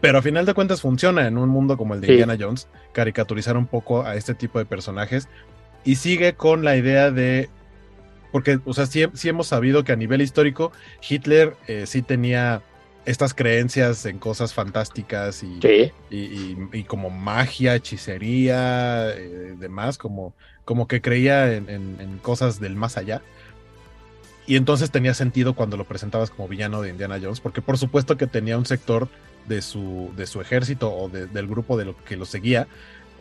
Pero 0.00 0.18
a 0.18 0.22
final 0.22 0.46
de 0.46 0.54
cuentas 0.54 0.80
funciona 0.80 1.26
en 1.26 1.36
un 1.36 1.50
mundo 1.50 1.76
como 1.76 1.92
el 1.92 2.00
de 2.00 2.12
Indiana 2.12 2.36
Jones, 2.40 2.68
caricaturizar 2.92 3.58
un 3.58 3.66
poco 3.66 4.06
a 4.06 4.14
este 4.14 4.32
tipo 4.34 4.58
de 4.58 4.64
personajes. 4.64 5.28
Y 5.84 5.96
sigue 5.96 6.32
con 6.32 6.64
la 6.64 6.76
idea 6.76 7.10
de. 7.10 7.50
Porque, 8.32 8.58
o 8.64 8.72
sea, 8.72 8.86
sí, 8.86 9.04
hemos 9.24 9.48
sabido 9.48 9.84
que 9.84 9.92
a 9.92 9.96
nivel 9.96 10.22
histórico, 10.22 10.72
Hitler 11.06 11.56
eh, 11.66 11.84
sí 11.86 12.00
tenía 12.00 12.62
estas 13.04 13.34
creencias 13.34 14.06
en 14.06 14.18
cosas 14.18 14.54
fantásticas 14.54 15.42
y, 15.42 15.58
y, 16.10 16.84
como 16.84 17.10
magia, 17.10 17.74
hechicería, 17.74 19.10
eh, 19.10 19.54
demás, 19.58 19.96
como, 19.96 20.34
como 20.68 20.86
que 20.86 21.00
creía 21.00 21.54
en, 21.54 22.18
cosas 22.20 22.60
del 22.60 22.76
más 22.76 22.98
allá. 22.98 23.22
Y 24.46 24.56
entonces 24.56 24.90
tenía 24.90 25.14
sentido 25.14 25.54
cuando 25.54 25.78
lo 25.78 25.84
presentabas 25.84 26.28
como 26.28 26.46
villano 26.46 26.82
de 26.82 26.90
Indiana 26.90 27.18
Jones, 27.18 27.40
porque 27.40 27.62
por 27.62 27.78
supuesto 27.78 28.18
que 28.18 28.26
tenía 28.26 28.58
un 28.58 28.66
sector 28.66 29.08
de 29.46 29.62
su, 29.62 30.12
de 30.14 30.26
su 30.26 30.42
ejército 30.42 30.94
o 30.94 31.08
del 31.08 31.46
grupo 31.46 31.78
de 31.78 31.86
lo 31.86 31.96
que 32.04 32.18
lo 32.18 32.26
seguía 32.26 32.68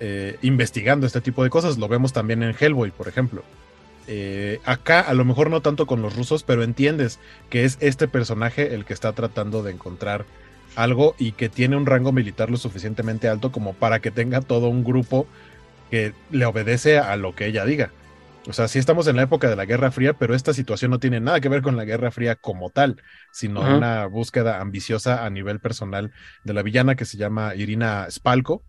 eh, 0.01 0.35
investigando 0.41 1.07
este 1.07 1.21
tipo 1.21 1.41
de 1.41 1.49
cosas. 1.49 1.77
Lo 1.77 1.87
vemos 1.87 2.11
también 2.11 2.43
en 2.43 2.53
Hellboy, 2.53 2.91
por 2.91 3.07
ejemplo. 3.07 3.45
Eh, 4.07 4.59
acá 4.65 4.99
a 4.99 5.13
lo 5.13 5.23
mejor 5.23 5.49
no 5.49 5.61
tanto 5.61 5.85
con 5.85 6.01
los 6.01 6.17
rusos, 6.17 6.43
pero 6.43 6.63
entiendes 6.63 7.17
que 7.49 7.63
es 7.63 7.77
este 7.79 8.09
personaje 8.09 8.75
el 8.75 8.83
que 8.83 8.93
está 8.93 9.13
tratando 9.13 9.63
de 9.63 9.71
encontrar 9.71 10.25
algo 10.75 11.15
y 11.17 11.31
que 11.31 11.47
tiene 11.47 11.77
un 11.77 11.85
rango 11.85 12.11
militar 12.11 12.49
lo 12.49 12.57
suficientemente 12.57 13.29
alto 13.29 13.53
como 13.53 13.71
para 13.71 14.01
que 14.01 14.11
tenga 14.11 14.41
todo 14.41 14.67
un 14.67 14.83
grupo 14.83 15.27
que 15.89 16.13
le 16.31 16.45
obedece 16.45 16.99
a 16.99 17.15
lo 17.15 17.35
que 17.35 17.47
ella 17.47 17.65
diga. 17.65 17.91
O 18.47 18.53
sea, 18.53 18.69
sí 18.69 18.79
estamos 18.79 19.07
en 19.07 19.17
la 19.17 19.23
época 19.23 19.49
de 19.49 19.57
la 19.57 19.65
Guerra 19.65 19.91
Fría, 19.91 20.13
pero 20.13 20.33
esta 20.33 20.53
situación 20.53 20.91
no 20.91 20.99
tiene 20.99 21.19
nada 21.19 21.41
que 21.41 21.49
ver 21.49 21.61
con 21.61 21.75
la 21.75 21.83
Guerra 21.83 22.11
Fría 22.11 22.35
como 22.35 22.69
tal, 22.69 23.01
sino 23.33 23.59
una 23.59 24.05
búsqueda 24.05 24.61
ambiciosa 24.61 25.25
a 25.25 25.29
nivel 25.29 25.59
personal 25.59 26.13
de 26.45 26.53
la 26.53 26.63
villana 26.63 26.95
que 26.95 27.03
se 27.03 27.17
llama 27.17 27.55
Irina 27.55 28.07
Spalko, 28.09 28.63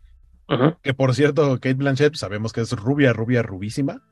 que 0.83 0.95
por 0.95 1.14
cierto, 1.14 1.55
Kate 1.57 1.75
Blanchett 1.75 2.16
sabemos 2.16 2.53
que 2.53 2.62
es 2.62 2.73
rubia, 2.73 3.12
rubia, 3.12 3.43
rubísima. 3.43 4.03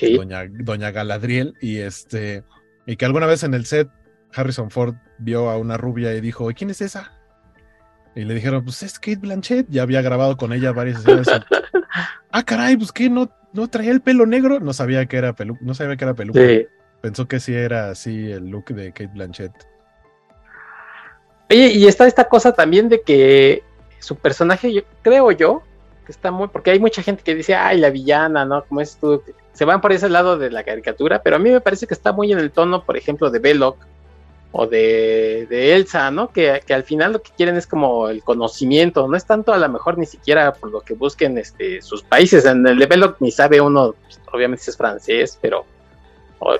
Doña, 0.00 0.44
Doña 0.48 0.92
Galadriel, 0.92 1.54
y 1.60 1.78
este, 1.78 2.44
y 2.86 2.96
que 2.96 3.04
alguna 3.04 3.26
vez 3.26 3.42
en 3.42 3.52
el 3.54 3.66
set 3.66 3.90
Harrison 4.32 4.70
Ford 4.70 4.94
vio 5.18 5.50
a 5.50 5.58
una 5.58 5.76
rubia 5.76 6.14
y 6.14 6.20
dijo, 6.20 6.48
¿quién 6.54 6.70
es 6.70 6.80
esa? 6.80 7.19
Y 8.14 8.24
le 8.24 8.34
dijeron, 8.34 8.64
pues 8.64 8.82
es 8.82 8.98
Kate 8.98 9.16
Blanchett, 9.16 9.66
ya 9.68 9.82
había 9.82 10.02
grabado 10.02 10.36
con 10.36 10.52
ella 10.52 10.72
varias 10.72 11.00
escenas. 11.00 11.28
ah, 12.30 12.42
caray, 12.42 12.76
pues 12.76 12.90
que 12.92 13.08
no, 13.08 13.30
no 13.52 13.68
traía 13.68 13.92
el 13.92 14.00
pelo 14.00 14.26
negro, 14.26 14.60
no 14.60 14.72
sabía 14.72 15.06
que 15.06 15.16
era 15.16 15.32
pelu, 15.34 15.56
no 15.60 15.74
sabía 15.74 15.96
que 15.96 16.04
era 16.04 16.14
peluca. 16.14 16.40
Pensó 17.00 17.28
que 17.28 17.40
sí 17.40 17.54
era 17.54 17.90
así 17.90 18.30
el 18.30 18.48
look 18.48 18.66
de 18.66 18.92
Kate 18.92 19.10
Blanchett. 19.14 19.52
Oye, 21.50 21.68
y 21.68 21.86
está 21.86 22.06
esta 22.06 22.24
cosa 22.24 22.52
también 22.52 22.88
de 22.88 23.00
que 23.02 23.62
su 24.00 24.16
personaje, 24.16 24.72
yo, 24.72 24.82
creo 25.02 25.30
yo, 25.30 25.62
que 26.04 26.12
está 26.12 26.30
muy, 26.30 26.48
porque 26.48 26.70
hay 26.70 26.80
mucha 26.80 27.02
gente 27.02 27.22
que 27.22 27.34
dice, 27.34 27.54
ay, 27.54 27.78
la 27.78 27.90
villana, 27.90 28.44
¿no? 28.44 28.64
Como 28.64 28.80
es 28.80 28.96
tú, 28.96 29.22
se 29.52 29.64
van 29.64 29.80
por 29.80 29.92
ese 29.92 30.08
lado 30.08 30.36
de 30.36 30.50
la 30.50 30.64
caricatura, 30.64 31.22
pero 31.22 31.36
a 31.36 31.38
mí 31.38 31.50
me 31.50 31.60
parece 31.60 31.86
que 31.86 31.94
está 31.94 32.12
muy 32.12 32.32
en 32.32 32.38
el 32.38 32.50
tono, 32.50 32.84
por 32.84 32.96
ejemplo, 32.96 33.30
de 33.30 33.38
Belloc 33.38 33.76
o 34.52 34.66
de, 34.66 35.46
Elsa, 35.74 36.10
¿no? 36.10 36.32
Que, 36.32 36.60
al 36.70 36.82
final 36.82 37.12
lo 37.12 37.22
que 37.22 37.30
quieren 37.36 37.56
es 37.56 37.66
como 37.66 38.08
el 38.08 38.22
conocimiento, 38.22 39.06
no 39.06 39.16
es 39.16 39.24
tanto 39.24 39.52
a 39.52 39.58
lo 39.58 39.68
mejor 39.68 39.98
ni 39.98 40.06
siquiera 40.06 40.52
por 40.52 40.70
lo 40.70 40.80
que 40.80 40.94
busquen 40.94 41.38
este, 41.38 41.82
sus 41.82 42.02
países, 42.02 42.44
en 42.44 42.66
el 42.66 42.78
de 42.78 42.86
Belloc 42.86 43.16
ni 43.20 43.30
sabe 43.30 43.60
uno, 43.60 43.94
pues, 44.02 44.20
obviamente 44.32 44.64
es 44.66 44.76
francés, 44.76 45.38
pero 45.40 45.64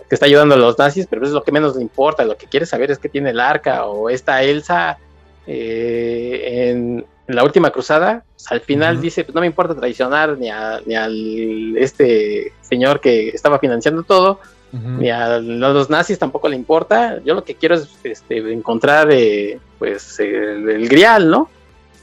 que 0.09 0.14
está 0.14 0.26
ayudando 0.26 0.55
a 0.55 0.59
los 0.59 0.78
nazis, 0.78 1.07
pero 1.09 1.24
es 1.24 1.32
lo 1.32 1.43
que 1.43 1.53
menos 1.53 1.74
le 1.74 1.82
importa, 1.82 2.24
lo 2.24 2.36
que 2.36 2.47
quiere 2.47 2.66
saber 2.66 2.91
es 2.91 2.99
que 2.99 3.09
tiene 3.09 3.30
el 3.30 3.41
arca 3.41 3.86
o 3.86 4.11
esta 4.11 4.43
Elsa 4.43 4.99
eh, 5.47 6.70
en, 6.70 7.07
la 7.26 7.45
última 7.45 7.70
cruzada, 7.70 8.24
pues, 8.34 8.51
al 8.51 8.61
final 8.61 9.01
dice, 9.01 9.24
pues 9.24 9.34
no 9.34 9.41
me 9.41 9.47
importa 9.47 9.74
traicionar 9.74 10.36
ni, 10.36 10.51
a, 10.51 10.80
ni 10.84 10.97
al 10.97 11.76
este 11.78 12.53
señor 12.61 13.01
que 13.01 13.28
estaba 13.28 13.61
financiando 13.61 14.03
todo, 14.03 14.41
ni 14.72 15.10
a 15.10 15.38
los 15.38 15.90
nazis 15.90 16.18
tampoco 16.18 16.48
le 16.48 16.56
importa, 16.56 17.20
yo 17.24 17.34
lo 17.34 17.44
que 17.44 17.56
quiero 17.56 17.74
es 17.74 17.88
este, 18.04 18.38
encontrar 18.52 19.08
eh, 19.10 19.58
pues 19.78 20.20
el, 20.20 20.88
grial, 20.88 21.30
¿no? 21.30 21.48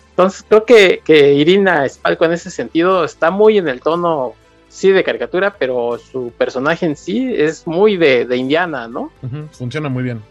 Entonces 0.09 0.43
creo 0.47 0.65
que, 0.65 1.01
que 1.03 1.33
Irina 1.33 1.87
Spalco 1.87 2.25
en 2.25 2.33
ese 2.33 2.51
sentido 2.51 3.03
está 3.05 3.31
muy 3.31 3.57
en 3.57 3.67
el 3.67 3.81
tono, 3.81 4.33
sí, 4.67 4.91
de 4.91 5.03
caricatura, 5.03 5.55
pero 5.57 5.97
su 5.97 6.33
personaje 6.37 6.85
en 6.85 6.95
sí 6.95 7.33
es 7.35 7.67
muy 7.67 7.97
de, 7.97 8.25
de 8.25 8.35
Indiana, 8.35 8.87
¿no? 8.87 9.11
Funciona 9.51 9.89
muy 9.89 10.03
bien. 10.03 10.21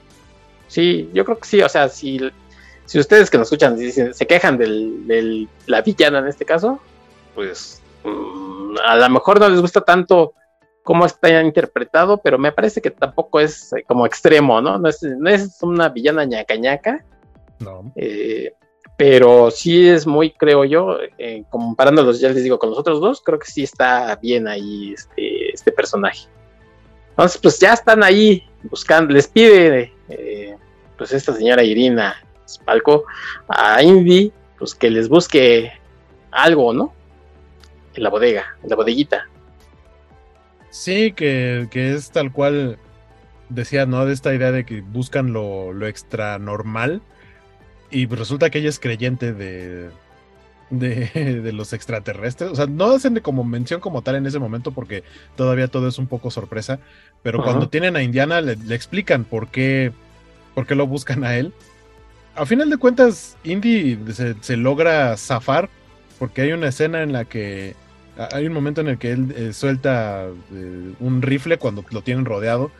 Sí, 0.68 1.09
yo 1.14 1.24
creo 1.24 1.39
que 1.39 1.49
sí, 1.49 1.62
o 1.62 1.68
sea, 1.68 1.89
si 1.89 2.20
si 2.87 3.01
ustedes 3.01 3.28
que 3.28 3.37
nos 3.37 3.49
escuchan 3.53 3.76
se 3.78 4.26
quejan 4.26 4.57
de 4.57 5.49
la 5.66 5.82
villana 5.82 6.20
en 6.20 6.28
este 6.28 6.45
caso, 6.45 6.80
pues 7.34 7.82
mm, 8.05 8.76
a 8.84 8.97
lo 8.97 9.11
mejor 9.11 9.41
no 9.41 9.49
les 9.49 9.61
gusta 9.61 9.80
tanto 9.80 10.32
cómo 10.87 11.05
está 11.05 11.43
interpretado, 11.43 12.18
pero 12.18 12.39
me 12.39 12.53
parece 12.53 12.80
que 12.80 12.93
tampoco 12.93 13.41
es 13.41 13.72
eh, 13.72 13.82
como 13.89 14.07
extremo, 14.07 14.61
¿no? 14.61 14.78
No 14.78 14.89
es, 14.89 15.59
una 15.61 15.89
villana 15.89 16.24
ñaca 16.24 16.55
ñaca. 16.55 17.05
No. 17.59 17.91
Eh, 17.97 18.53
pero 18.97 19.51
sí 19.51 19.89
es 19.89 20.07
muy, 20.07 20.30
creo 20.30 20.64
yo, 20.64 20.97
eh, 21.18 21.43
comparándolos, 21.51 22.20
ya 22.20 22.28
les 22.28 22.45
digo, 22.45 22.61
con 22.61 22.70
los 22.70 22.78
otros 22.78 23.01
dos, 23.01 23.20
creo 23.20 23.41
que 23.41 23.51
sí 23.51 23.64
está 23.64 24.14
bien 24.22 24.47
ahí 24.47 24.93
este, 24.93 25.53
este 25.53 25.72
personaje. 25.72 26.28
Entonces, 27.11 27.41
pues 27.43 27.59
ya 27.59 27.72
están 27.72 28.05
ahí 28.05 28.45
buscando, 28.70 29.12
les 29.12 29.26
pide, 29.26 29.93
pues 30.97 31.12
esta 31.12 31.34
señora 31.34 31.64
Irina, 31.64 32.14
Spalco 32.49 33.05
a 33.49 33.82
Indy, 33.82 34.32
pues 34.57 34.72
que 34.72 34.89
les 34.89 35.09
busque 35.09 35.72
algo, 36.30 36.72
¿no? 36.72 36.93
En 37.95 38.05
la 38.05 38.09
bodega, 38.09 38.57
en 38.62 38.70
la 38.70 38.76
bodeguita. 38.76 39.26
Sí, 40.77 41.12
que, 41.12 41.68
es 41.72 42.11
tal 42.11 42.33
cual 42.33 42.79
decía, 43.49 43.87
¿no? 43.87 44.05
De 44.05 44.12
esta 44.12 44.35
idea 44.35 44.53
de 44.53 44.66
que 44.66 44.83
buscan 44.83 45.33
lo, 45.33 45.72
lo 45.72 45.87
extra 45.87 46.39
normal. 46.39 47.01
Y 47.91 48.07
resulta 48.07 48.51
que 48.51 48.59
ella 48.59 48.68
es 48.68 48.79
creyente 48.79 49.33
de, 49.33 49.89
de, 50.68 51.51
los 51.55 51.72
extraterrestres. 51.72 52.51
O 52.51 52.55
sea, 52.55 52.66
no 52.66 52.91
hacen 52.91 53.18
como 53.20 53.43
mención 53.43 53.81
como 53.81 54.03
tal 54.03 54.16
en 54.16 54.27
ese 54.27 54.39
momento 54.39 54.72
porque 54.72 55.03
todavía 55.35 55.68
todo 55.68 55.89
es 55.89 55.99
un 55.99 56.09
poco 56.09 56.31
sorpresa. 56.31 56.79
Pero 57.22 57.43
cuando 57.43 57.70
tienen 57.70 57.97
a 57.97 58.03
Indiana 58.03 58.43
le, 58.43 58.53
explican 58.74 59.24
por 59.24 59.49
qué, 59.49 59.93
por 60.55 60.66
qué 60.66 60.74
lo 60.74 60.87
buscan 60.87 61.24
a 61.24 61.37
él 61.37 61.55
a 62.37 62.45
final 62.45 62.68
de 62.70 62.77
cuentas, 62.77 63.37
Indy 63.45 63.99
se, 64.43 64.57
logra 64.57 65.16
zafar 65.16 65.68
porque 66.18 66.43
hay 66.43 66.53
una 66.53 66.68
escena 66.68 67.03
en 67.03 67.12
la 67.12 67.24
que 67.24 67.74
hay 68.17 68.47
un 68.47 68.53
momento 68.53 68.81
en 68.81 68.89
el 68.89 68.99
que 68.99 69.12
él 69.12 69.35
eh, 69.37 69.53
suelta 69.53 70.27
eh, 70.53 70.93
un 71.01 71.23
rifle 71.23 71.59
cuando 71.59 71.85
lo 71.91 72.03
tienen 72.03 72.25
rodeado, 72.25 72.71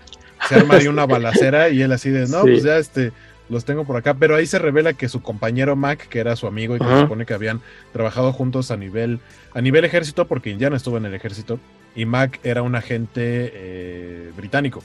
se 0.49 0.57
arma 0.57 0.77
ahí 0.77 0.89
una 0.89 1.07
balacera 1.07 1.69
y 1.69 1.83
él 1.83 1.93
así 1.93 2.11
de, 2.11 2.27
no, 2.27 2.43
pues 2.43 2.63
ya 2.63 2.79
este, 2.79 3.13
los 3.49 3.65
tengo 3.65 3.85
por 3.85 3.97
acá, 3.97 4.15
pero 4.15 4.37
ahí 4.37 4.47
se 4.47 4.59
revela 4.59 4.93
que 4.95 5.09
su 5.09 5.23
compañero 5.23 5.77
Mac, 5.77 6.09
que 6.09 6.19
era 6.19 6.37
su 6.37 6.47
amigo 6.47 6.77
y 6.77 6.79
que 6.79 6.87
se 6.87 7.01
supone 7.01 7.27
que 7.27 7.35
habían 7.35 7.61
trabajado 7.93 8.33
juntos 8.33 8.71
a 8.71 8.77
nivel, 8.77 9.21
a 9.55 9.61
nivel 9.61 9.85
ejército, 9.85 10.27
porque 10.27 10.51
Indiana 10.51 10.77
estuvo 10.77 10.97
en 10.97 11.07
el 11.07 11.15
ejército, 11.15 11.61
y 11.95 12.05
Mac 12.05 12.41
era 12.43 12.63
un 12.63 12.75
agente 12.75 13.53
eh, 13.55 14.33
británico. 14.37 14.83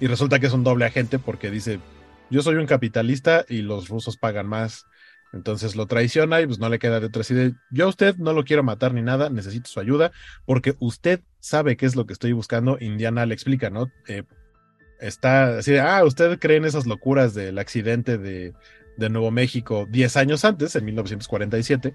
Y 0.00 0.06
resulta 0.06 0.38
que 0.38 0.46
es 0.46 0.52
un 0.52 0.62
doble 0.62 0.84
agente 0.84 1.18
porque 1.18 1.50
dice, 1.50 1.80
yo 2.30 2.40
soy 2.42 2.54
un 2.54 2.66
capitalista 2.66 3.44
y 3.48 3.62
los 3.62 3.88
rusos 3.88 4.16
pagan 4.16 4.46
más. 4.46 4.86
Entonces 5.32 5.76
lo 5.76 5.86
traiciona 5.86 6.40
y 6.40 6.46
pues 6.46 6.58
no 6.58 6.68
le 6.68 6.78
queda 6.78 7.00
de 7.00 7.06
otra. 7.06 7.22
De, 7.28 7.54
yo 7.70 7.86
a 7.86 7.88
usted 7.88 8.16
no 8.16 8.32
lo 8.32 8.44
quiero 8.44 8.62
matar 8.62 8.94
ni 8.94 9.02
nada, 9.02 9.28
necesito 9.28 9.68
su 9.68 9.80
ayuda 9.80 10.12
porque 10.44 10.74
usted 10.78 11.20
sabe 11.40 11.76
qué 11.76 11.86
es 11.86 11.96
lo 11.96 12.06
que 12.06 12.12
estoy 12.12 12.32
buscando. 12.32 12.78
Indiana 12.80 13.26
le 13.26 13.34
explica, 13.34 13.70
¿no? 13.70 13.90
Eh, 14.08 14.22
está 15.00 15.58
así 15.58 15.72
de, 15.72 15.80
ah, 15.80 16.04
usted 16.04 16.38
cree 16.38 16.56
en 16.56 16.64
esas 16.64 16.86
locuras 16.86 17.34
del 17.34 17.58
accidente 17.58 18.18
de, 18.18 18.54
Nuevo 18.98 19.30
México 19.30 19.86
10 19.90 20.16
años 20.16 20.44
antes, 20.44 20.74
en 20.74 20.84
1947. 20.86 21.94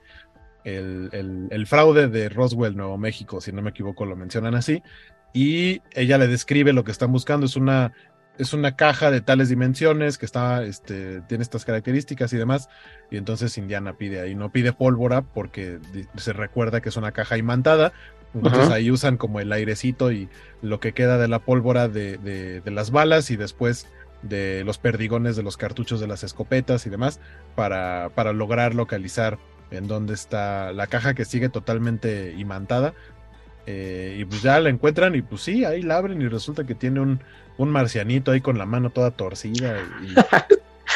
El, 0.64 1.10
el, 1.12 1.48
el, 1.50 1.66
fraude 1.66 2.08
de 2.08 2.30
Roswell, 2.30 2.78
Nuevo 2.78 3.00
México, 3.00 3.42
si 3.42 3.52
no 3.52 3.64
me 3.64 3.72
equivoco, 3.72 4.06
lo 4.06 4.16
mencionan 4.16 4.54
así. 4.54 4.84
Y 5.34 5.82
ella 5.94 6.18
le 6.18 6.28
describe 6.28 6.74
lo 6.74 6.84
que 6.84 6.92
están 6.92 7.12
buscando. 7.12 7.46
Es 7.46 7.56
una 7.56 7.94
es 8.38 8.54
una 8.54 8.76
caja 8.76 9.12
de 9.12 9.22
tales 9.22 9.50
dimensiones 9.50 10.18
que 10.18 10.26
está, 10.26 10.64
este, 10.64 11.22
tiene 11.22 11.44
estas 11.44 11.66
características 11.66 12.34
y 12.34 12.38
demás. 12.38 12.70
Y 13.10 13.18
entonces 13.18 13.58
Indiana 13.58 13.94
pide 13.94 14.22
ahí, 14.22 14.36
no 14.36 14.52
pide 14.52 14.74
pólvora 14.74 15.22
porque 15.22 15.80
se 16.18 16.34
recuerda 16.34 16.82
que 16.82 16.90
es 16.90 16.98
una 16.98 17.12
caja 17.12 17.38
imantada. 17.38 17.94
Entonces 18.34 18.70
ahí 18.70 18.90
usan 18.90 19.18
como 19.18 19.42
el 19.42 19.52
airecito 19.52 20.12
y 20.12 20.30
lo 20.62 20.80
que 20.80 20.94
queda 20.94 21.18
de 21.18 21.28
la 21.28 21.40
pólvora 21.40 21.90
de, 21.90 22.18
de, 22.18 22.72
las 22.72 22.90
balas 22.90 23.30
y 23.30 23.36
después 23.36 23.88
de 24.22 24.64
los 24.64 24.78
perdigones 24.78 25.36
de 25.36 25.44
los 25.44 25.58
cartuchos 25.58 26.00
de 26.00 26.08
las 26.08 26.24
escopetas 26.24 26.86
y 26.86 26.90
demás 26.90 27.20
para, 27.56 28.10
para 28.16 28.32
lograr 28.32 28.74
localizar 28.74 29.38
en 29.72 29.88
dónde 29.88 30.14
está 30.14 30.72
la 30.72 30.88
caja 30.88 31.14
que 31.14 31.26
sigue 31.26 31.50
totalmente 31.50 32.34
imantada. 32.38 32.94
Eh, 33.68 34.18
y 34.20 34.26
pues 34.26 34.42
ya 34.42 34.60
la 34.60 34.70
encuentran 34.70 35.14
y 35.16 35.22
pues 35.22 35.42
sí, 35.42 35.66
ahí 35.66 35.82
la 35.82 35.98
abren 35.98 36.22
y 36.22 36.28
resulta 36.28 36.64
que 36.66 36.74
tiene 36.74 37.00
un, 37.00 37.20
un 37.62 37.70
marcianito 37.70 38.32
ahí 38.32 38.42
con 38.42 38.58
la 38.58 38.66
mano 38.66 38.90
toda 38.90 39.12
torcida. 39.12 39.76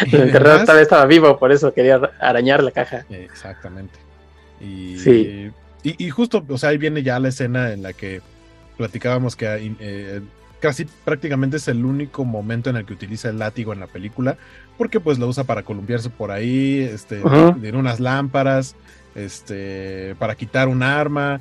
Y, 0.06 0.16
el 0.16 0.32
tal 0.32 0.44
vez 0.44 0.82
estaba 0.82 1.06
vivo, 1.06 1.40
por 1.40 1.52
eso 1.52 1.74
quería 1.74 2.02
arañar 2.20 2.62
la 2.62 2.72
caja. 2.72 3.06
Exactamente. 3.10 3.98
Y, 4.60 4.98
sí. 5.00 5.52
y, 5.84 6.10
justo, 6.10 6.44
o 6.48 6.58
sea, 6.58 6.70
ahí 6.70 6.78
viene 6.78 7.04
ya 7.04 7.20
la 7.20 7.30
escena 7.30 7.72
en 7.72 7.82
la 7.82 7.94
que 7.94 8.22
platicábamos 8.78 9.36
que 9.36 9.74
eh, 9.80 10.22
casi 10.60 10.86
prácticamente 10.86 11.58
es 11.58 11.68
el 11.68 11.86
único 11.86 12.26
momento 12.26 12.70
en 12.70 12.78
el 12.78 12.86
que 12.86 12.94
utiliza 12.94 13.30
el 13.30 13.40
látigo 13.40 13.72
en 13.72 13.80
la 13.80 13.88
película, 13.88 14.38
porque 14.78 15.00
pues 15.00 15.20
lo 15.20 15.28
usa 15.28 15.44
para 15.44 15.64
columpiarse 15.64 16.10
por 16.10 16.32
ahí, 16.32 16.80
este, 16.80 17.22
en 17.22 17.76
unas 17.76 18.00
lámparas, 18.00 18.76
este, 19.14 20.16
para 20.20 20.36
quitar 20.36 20.68
un 20.68 20.84
arma, 20.84 21.40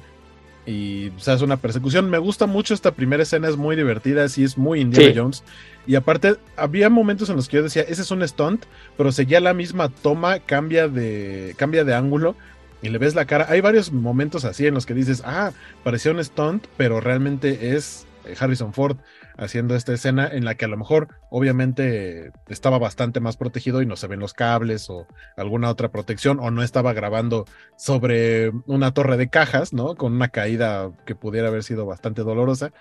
y 0.66 1.08
o 1.08 1.18
sea, 1.18 1.34
es 1.34 1.42
una 1.42 1.56
persecución. 1.56 2.10
Me 2.10 2.18
gusta 2.18 2.46
mucho 2.46 2.74
esta 2.74 2.92
primera 2.92 3.22
escena, 3.22 3.48
es 3.48 3.56
muy 3.56 3.76
divertida, 3.76 4.28
sí 4.28 4.44
es 4.44 4.56
muy 4.56 4.80
Indiana 4.80 5.12
Jones. 5.14 5.44
Y 5.86 5.96
aparte, 5.96 6.36
había 6.56 6.88
momentos 6.88 7.28
en 7.28 7.36
los 7.36 7.48
que 7.48 7.58
yo 7.58 7.62
decía, 7.62 7.82
ese 7.82 8.02
es 8.02 8.10
un 8.10 8.26
stunt, 8.26 8.64
pero 8.96 9.12
seguía 9.12 9.40
la 9.40 9.54
misma 9.54 9.90
toma, 9.90 10.38
cambia 10.38 10.88
de, 10.88 11.54
cambia 11.58 11.84
de 11.84 11.94
ángulo 11.94 12.34
y 12.80 12.88
le 12.88 12.98
ves 12.98 13.14
la 13.14 13.26
cara. 13.26 13.46
Hay 13.48 13.60
varios 13.60 13.92
momentos 13.92 14.44
así 14.44 14.66
en 14.66 14.74
los 14.74 14.86
que 14.86 14.94
dices, 14.94 15.22
ah, 15.24 15.52
parecía 15.82 16.12
un 16.12 16.22
stunt, 16.22 16.66
pero 16.76 17.00
realmente 17.00 17.74
es 17.74 18.06
eh, 18.24 18.34
Harrison 18.38 18.72
Ford 18.72 18.96
haciendo 19.36 19.74
esta 19.74 19.92
escena 19.92 20.28
en 20.30 20.44
la 20.44 20.54
que 20.54 20.64
a 20.64 20.68
lo 20.68 20.76
mejor 20.76 21.08
obviamente 21.30 22.32
estaba 22.48 22.78
bastante 22.78 23.20
más 23.20 23.36
protegido 23.36 23.82
y 23.82 23.86
no 23.86 23.96
se 23.96 24.06
ven 24.06 24.20
los 24.20 24.32
cables 24.34 24.88
o 24.90 25.06
alguna 25.36 25.70
otra 25.70 25.90
protección 25.90 26.38
o 26.40 26.50
no 26.50 26.62
estaba 26.62 26.92
grabando 26.92 27.44
sobre 27.76 28.52
una 28.66 28.92
torre 28.94 29.16
de 29.16 29.28
cajas, 29.28 29.72
¿no? 29.72 29.96
Con 29.96 30.12
una 30.12 30.28
caída 30.28 30.90
que 31.04 31.14
pudiera 31.14 31.48
haber 31.48 31.64
sido 31.64 31.86
bastante 31.86 32.22
dolorosa, 32.22 32.72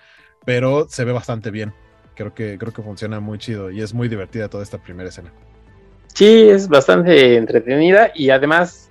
pero 0.44 0.86
se 0.88 1.04
ve 1.04 1.12
bastante 1.12 1.50
bien. 1.50 1.72
Creo 2.14 2.34
que, 2.34 2.58
creo 2.58 2.72
que 2.72 2.82
funciona 2.82 3.18
muy 3.20 3.38
chido 3.38 3.70
y 3.70 3.80
es 3.80 3.92
muy 3.92 4.08
divertida 4.08 4.48
toda 4.48 4.62
esta 4.62 4.78
primera 4.78 5.08
escena. 5.08 5.32
Sí, 6.14 6.48
es 6.48 6.68
bastante 6.68 7.36
entretenida 7.36 8.12
y 8.14 8.30
además 8.30 8.90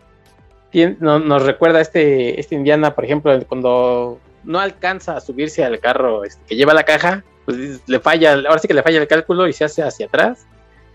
nos 0.99 1.43
recuerda 1.43 1.79
este, 1.79 2.39
este 2.39 2.55
Indiana, 2.55 2.95
por 2.95 3.05
ejemplo, 3.05 3.39
cuando 3.47 4.19
no 4.43 4.59
alcanza 4.59 5.15
a 5.15 5.21
subirse 5.21 5.63
al 5.63 5.79
carro 5.79 6.23
este, 6.23 6.43
que 6.47 6.55
lleva 6.55 6.73
la 6.73 6.83
caja, 6.83 7.23
pues 7.45 7.81
le 7.85 7.99
falla, 7.99 8.33
ahora 8.33 8.59
sí 8.59 8.67
que 8.67 8.73
le 8.73 8.83
falla 8.83 9.01
el 9.01 9.07
cálculo 9.07 9.47
y 9.47 9.53
se 9.53 9.65
hace 9.65 9.83
hacia 9.83 10.07
atrás, 10.07 10.45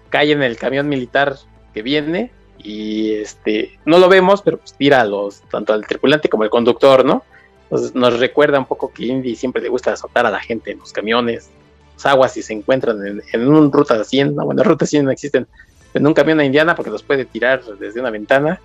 cae 0.08 0.32
en 0.32 0.42
el 0.42 0.56
camión 0.56 0.88
militar 0.88 1.36
que 1.74 1.82
viene 1.82 2.30
y 2.58 3.12
este 3.12 3.78
no 3.84 3.98
lo 3.98 4.08
vemos, 4.08 4.42
pero 4.42 4.58
pues 4.58 4.74
tira 4.74 5.00
a 5.00 5.04
los, 5.04 5.42
tanto 5.50 5.72
al 5.72 5.86
tripulante 5.86 6.28
como 6.28 6.42
al 6.42 6.50
conductor, 6.50 7.04
¿no? 7.04 7.22
Entonces 7.64 7.94
nos 7.94 8.18
recuerda 8.18 8.58
un 8.58 8.64
poco 8.64 8.92
que 8.92 9.06
Indy 9.06 9.36
siempre 9.36 9.62
le 9.62 9.68
gusta 9.68 9.92
azotar 9.92 10.24
a 10.24 10.30
la 10.30 10.40
gente 10.40 10.72
en 10.72 10.78
los 10.78 10.92
camiones, 10.92 11.50
los 11.94 12.06
aguas 12.06 12.32
si 12.32 12.42
se 12.42 12.54
encuentran 12.54 13.06
en, 13.06 13.22
en 13.32 13.48
un 13.48 13.70
ruta 13.70 14.02
100, 14.02 14.34
no, 14.34 14.46
bueno, 14.46 14.62
ruta 14.62 14.86
100 14.86 15.04
no 15.04 15.10
existen, 15.10 15.46
en 15.94 16.06
un 16.06 16.14
camión 16.14 16.40
a 16.40 16.44
Indiana 16.44 16.74
porque 16.74 16.90
los 16.90 17.02
puede 17.02 17.24
tirar 17.24 17.62
desde 17.78 18.00
una 18.00 18.10
ventana. 18.10 18.60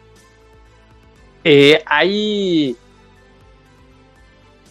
Eh, 1.43 1.83
ahí 1.85 2.75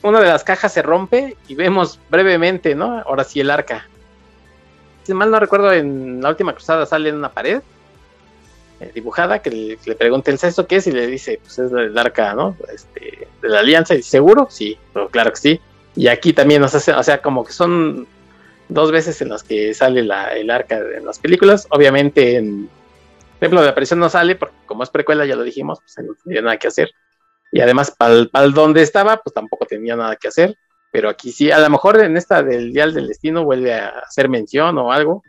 una 0.02 0.20
de 0.20 0.26
las 0.26 0.44
cajas 0.44 0.72
se 0.72 0.82
rompe 0.82 1.36
y 1.48 1.54
vemos 1.54 1.98
brevemente, 2.10 2.74
¿no? 2.74 3.00
Ahora 3.00 3.24
sí 3.24 3.40
el 3.40 3.50
arca. 3.50 3.88
Si 5.04 5.14
mal 5.14 5.30
no 5.30 5.40
recuerdo, 5.40 5.72
en 5.72 6.20
la 6.20 6.30
última 6.30 6.52
cruzada 6.52 6.86
sale 6.86 7.08
en 7.08 7.16
una 7.16 7.30
pared 7.30 7.60
eh, 8.80 8.90
dibujada 8.94 9.40
que 9.40 9.50
le, 9.84 9.94
pregunta 9.94 10.30
el 10.30 10.38
sexto 10.38 10.66
qué 10.66 10.76
es 10.76 10.86
y 10.86 10.92
le 10.92 11.06
dice, 11.06 11.38
pues 11.42 11.58
es 11.58 11.72
el 11.72 11.96
arca, 11.96 12.34
¿no? 12.34 12.56
Este, 12.72 13.28
de 13.40 13.48
la 13.48 13.60
alianza. 13.60 13.94
Y 13.94 14.02
seguro, 14.02 14.48
sí, 14.50 14.76
pero 14.92 15.08
claro 15.08 15.30
que 15.30 15.36
sí. 15.36 15.60
Y 15.94 16.08
aquí 16.08 16.32
también 16.32 16.60
nos 16.62 16.74
hace, 16.74 16.92
o 16.92 17.02
sea, 17.02 17.20
como 17.20 17.44
que 17.44 17.52
son 17.52 18.06
dos 18.68 18.90
veces 18.90 19.20
en 19.20 19.28
las 19.28 19.42
que 19.42 19.74
sale 19.74 20.00
el 20.00 20.50
arca 20.50 20.78
en 20.78 21.04
las 21.04 21.18
películas. 21.18 21.66
Obviamente 21.70 22.36
en 22.36 22.68
Templo 23.42 23.60
de 23.60 23.66
la 23.66 23.72
Aparición 23.72 23.98
no 23.98 24.08
sale, 24.08 24.36
porque 24.36 24.54
como 24.66 24.84
es 24.84 24.90
precuela, 24.90 25.26
ya 25.26 25.34
lo 25.34 25.42
dijimos, 25.42 25.80
pues 25.80 26.06
no 26.06 26.14
tiene 26.24 26.42
nada 26.42 26.58
que 26.58 26.68
hacer. 26.68 26.92
Y 27.52 27.60
además, 27.60 27.94
para 27.96 28.14
el 28.44 28.52
donde 28.54 28.82
estaba, 28.82 29.18
pues 29.18 29.34
tampoco 29.34 29.66
tenía 29.66 29.94
nada 29.94 30.16
que 30.16 30.28
hacer. 30.28 30.56
Pero 30.90 31.08
aquí 31.08 31.30
sí, 31.32 31.50
a 31.50 31.58
lo 31.58 31.70
mejor 31.70 32.02
en 32.02 32.16
esta 32.16 32.42
del 32.42 32.72
Dial 32.72 32.92
del 32.94 33.08
Destino 33.08 33.44
vuelve 33.44 33.74
a 33.74 33.88
hacer 34.06 34.28
mención 34.28 34.76
o 34.78 34.90
algo, 34.90 35.22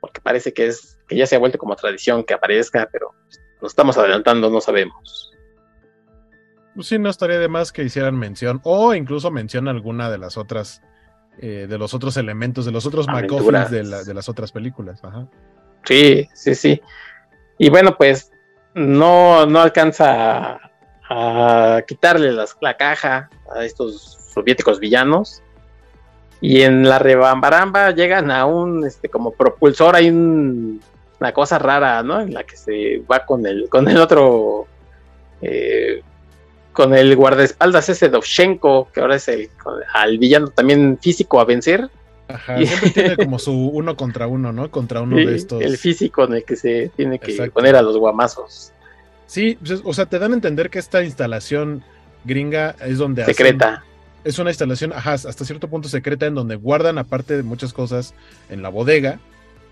porque 0.00 0.20
parece 0.20 0.52
que 0.52 0.66
es 0.66 0.98
que 1.06 1.16
ya 1.16 1.26
se 1.26 1.36
ha 1.36 1.38
vuelto 1.38 1.58
como 1.58 1.76
tradición 1.76 2.24
que 2.24 2.34
aparezca, 2.34 2.88
pero 2.90 3.14
nos 3.60 3.72
estamos 3.72 3.96
adelantando, 3.98 4.50
no 4.50 4.60
sabemos. 4.60 5.34
Pues 6.74 6.86
sí, 6.86 6.98
no 6.98 7.10
estaría 7.10 7.38
de 7.38 7.48
más 7.48 7.72
que 7.72 7.82
hicieran 7.82 8.18
mención, 8.18 8.60
o 8.62 8.94
incluso 8.94 9.30
mención 9.30 9.68
alguna 9.68 10.10
de 10.10 10.18
las 10.18 10.36
otras, 10.36 10.82
eh, 11.38 11.66
de 11.68 11.78
los 11.78 11.92
otros 11.94 12.16
elementos, 12.16 12.64
de 12.64 12.72
los 12.72 12.86
otros 12.86 13.06
MacGuffins 13.06 13.70
de, 13.70 14.04
de 14.04 14.14
las 14.14 14.28
otras 14.28 14.52
películas. 14.52 15.02
Ajá. 15.02 15.26
Sí, 15.84 16.28
sí, 16.34 16.54
sí. 16.54 16.80
Y 17.58 17.70
bueno, 17.70 17.96
pues 17.96 18.30
no, 18.74 19.46
no 19.46 19.60
alcanza 19.60 20.69
a 21.10 21.82
quitarle 21.86 22.32
la 22.32 22.76
caja 22.76 23.28
a 23.52 23.64
estos 23.64 24.18
soviéticos 24.32 24.78
villanos. 24.78 25.42
Y 26.40 26.62
en 26.62 26.88
la 26.88 26.98
rebambaramba 26.98 27.90
llegan 27.90 28.30
a 28.30 28.46
un 28.46 28.86
este 28.86 29.10
como 29.10 29.32
propulsor, 29.32 29.96
hay 29.96 30.08
una 30.08 31.32
cosa 31.34 31.58
rara, 31.58 32.02
¿no? 32.02 32.20
En 32.20 32.32
la 32.32 32.44
que 32.44 32.56
se 32.56 33.02
va 33.10 33.26
con 33.26 33.44
el, 33.44 33.68
con 33.68 33.88
el 33.88 33.98
otro 33.98 34.66
eh, 35.42 36.02
con 36.72 36.94
el 36.94 37.14
guardaespaldas 37.16 37.90
ese 37.90 38.08
Dovchenko, 38.08 38.88
que 38.94 39.00
ahora 39.00 39.16
es 39.16 39.28
el 39.28 39.50
al 39.92 40.16
villano 40.16 40.48
también 40.48 40.96
físico 40.98 41.40
a 41.40 41.44
vencer. 41.44 41.90
Ajá, 42.28 42.56
siempre 42.56 42.90
tiene 42.90 43.16
como 43.24 43.38
su 43.38 43.52
uno 43.52 43.96
contra 43.96 44.28
uno, 44.28 44.52
¿no? 44.52 44.70
Contra 44.70 45.02
uno 45.02 45.16
de 45.16 45.34
estos. 45.34 45.60
El 45.60 45.76
físico 45.76 46.24
en 46.24 46.34
el 46.34 46.44
que 46.44 46.56
se 46.56 46.90
tiene 46.96 47.18
que 47.18 47.50
poner 47.50 47.74
a 47.74 47.82
los 47.82 47.98
guamazos. 47.98 48.72
Sí, 49.30 49.56
pues, 49.64 49.80
o 49.84 49.94
sea, 49.94 50.06
te 50.06 50.18
dan 50.18 50.32
a 50.32 50.34
entender 50.34 50.70
que 50.70 50.80
esta 50.80 51.04
instalación 51.04 51.84
gringa 52.24 52.74
es 52.84 52.98
donde... 52.98 53.24
Secreta. 53.24 53.84
es 54.24 54.40
una 54.40 54.50
instalación, 54.50 54.92
ajá, 54.92 55.12
hasta 55.12 55.44
cierto 55.44 55.68
punto 55.68 55.88
secreta 55.88 56.26
en 56.26 56.34
donde 56.34 56.56
guardan, 56.56 56.98
aparte 56.98 57.36
de 57.36 57.44
muchas 57.44 57.72
cosas, 57.72 58.12
en 58.48 58.60
la 58.60 58.70
bodega. 58.70 59.20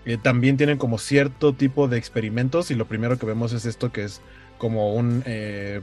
Eh, 0.05 0.17
también 0.17 0.55
tienen 0.55 0.77
como 0.77 0.97
cierto 0.97 1.51
tipo 1.51 1.89
de 1.89 1.97
experimentos 1.97 2.71
y 2.71 2.75
lo 2.75 2.85
primero 2.85 3.19
que 3.19 3.25
vemos 3.25 3.51
es 3.51 3.65
esto 3.65 3.91
que 3.91 4.05
es 4.05 4.21
como 4.57 4.93
un... 4.93 5.23
Eh, 5.25 5.81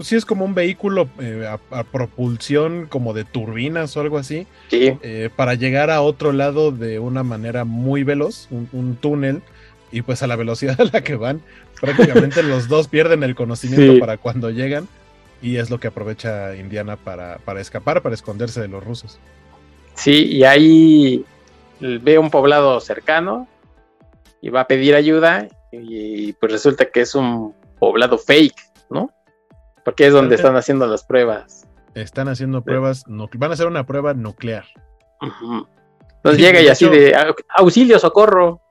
sí 0.00 0.16
es 0.16 0.24
como 0.24 0.44
un 0.44 0.54
vehículo 0.54 1.08
eh, 1.18 1.48
a, 1.70 1.84
propulsión 1.84 2.86
como 2.88 3.14
de 3.14 3.24
turbinas 3.24 3.96
o 3.96 4.00
algo 4.00 4.18
así. 4.18 4.46
Sí. 4.68 4.92
Eh, 5.02 5.30
para 5.34 5.54
llegar 5.54 5.90
a 5.90 6.00
otro 6.00 6.32
lado 6.32 6.72
de 6.72 6.98
una 6.98 7.22
manera 7.22 7.64
muy 7.64 8.02
veloz, 8.02 8.48
un, 8.50 8.98
túnel 9.00 9.42
y 9.94 10.02
pues 10.02 10.24
a 10.24 10.26
la 10.26 10.34
velocidad 10.34 10.80
a 10.80 10.84
la 10.92 11.02
que 11.02 11.14
van, 11.14 11.40
prácticamente 11.80 12.42
los 12.42 12.66
dos 12.66 12.88
pierden 12.88 13.22
el 13.22 13.36
conocimiento 13.36 14.00
para 14.00 14.18
cuando 14.18 14.50
llegan 14.50 14.88
y 15.40 15.58
es 15.58 15.70
lo 15.70 15.78
que 15.78 15.86
aprovecha 15.86 16.56
Indiana 16.56 16.96
para, 16.96 17.38
para 17.38 17.60
escapar, 17.60 18.02
para 18.02 18.16
esconderse 18.16 18.60
de 18.60 18.66
los 18.66 18.82
rusos. 18.82 19.20
Sí, 19.94 20.26
y 20.26 20.42
ahí 20.42 21.24
ve 21.78 22.18
un 22.18 22.28
poblado 22.30 22.80
cercano 22.80 23.46
y 24.40 24.48
va 24.48 24.62
a 24.62 24.66
pedir 24.66 24.96
ayuda 24.96 25.46
y 25.70 26.32
pues 26.32 26.50
resulta 26.50 26.86
que 26.86 27.02
es 27.02 27.14
un 27.14 27.54
poblado 27.78 28.18
fake, 28.18 28.60
¿no? 28.90 29.12
Porque 29.84 30.08
es 30.08 30.12
donde 30.12 30.34
están 30.34 30.56
haciendo 30.56 30.88
las 30.88 31.04
pruebas. 31.04 31.68
Están 31.94 32.26
haciendo 32.26 32.64
pruebas, 32.64 33.04
van 33.06 33.50
a 33.50 33.54
hacer 33.54 33.68
una 33.68 33.86
prueba 33.86 34.12
nuclear. 34.12 34.64
Entonces 35.20 36.42
llega 36.42 36.60
y 36.60 36.66
así 36.66 36.88
de 36.88 37.14
auxilio, 37.50 38.00
socorro. 38.00 38.63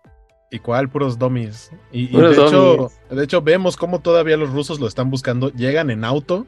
¿Y 0.53 0.59
cuál? 0.59 0.87
Puros 0.87 1.17
dummies. 1.17 1.71
Y, 1.91 2.15
de, 2.15 2.31
hecho, 2.31 2.91
de 3.09 3.23
hecho, 3.23 3.41
vemos 3.41 3.75
cómo 3.75 4.01
todavía 4.01 4.37
los 4.37 4.51
rusos 4.51 4.79
lo 4.79 4.85
están 4.85 5.09
buscando. 5.09 5.51
Llegan 5.51 5.89
en 5.89 6.03
auto 6.03 6.45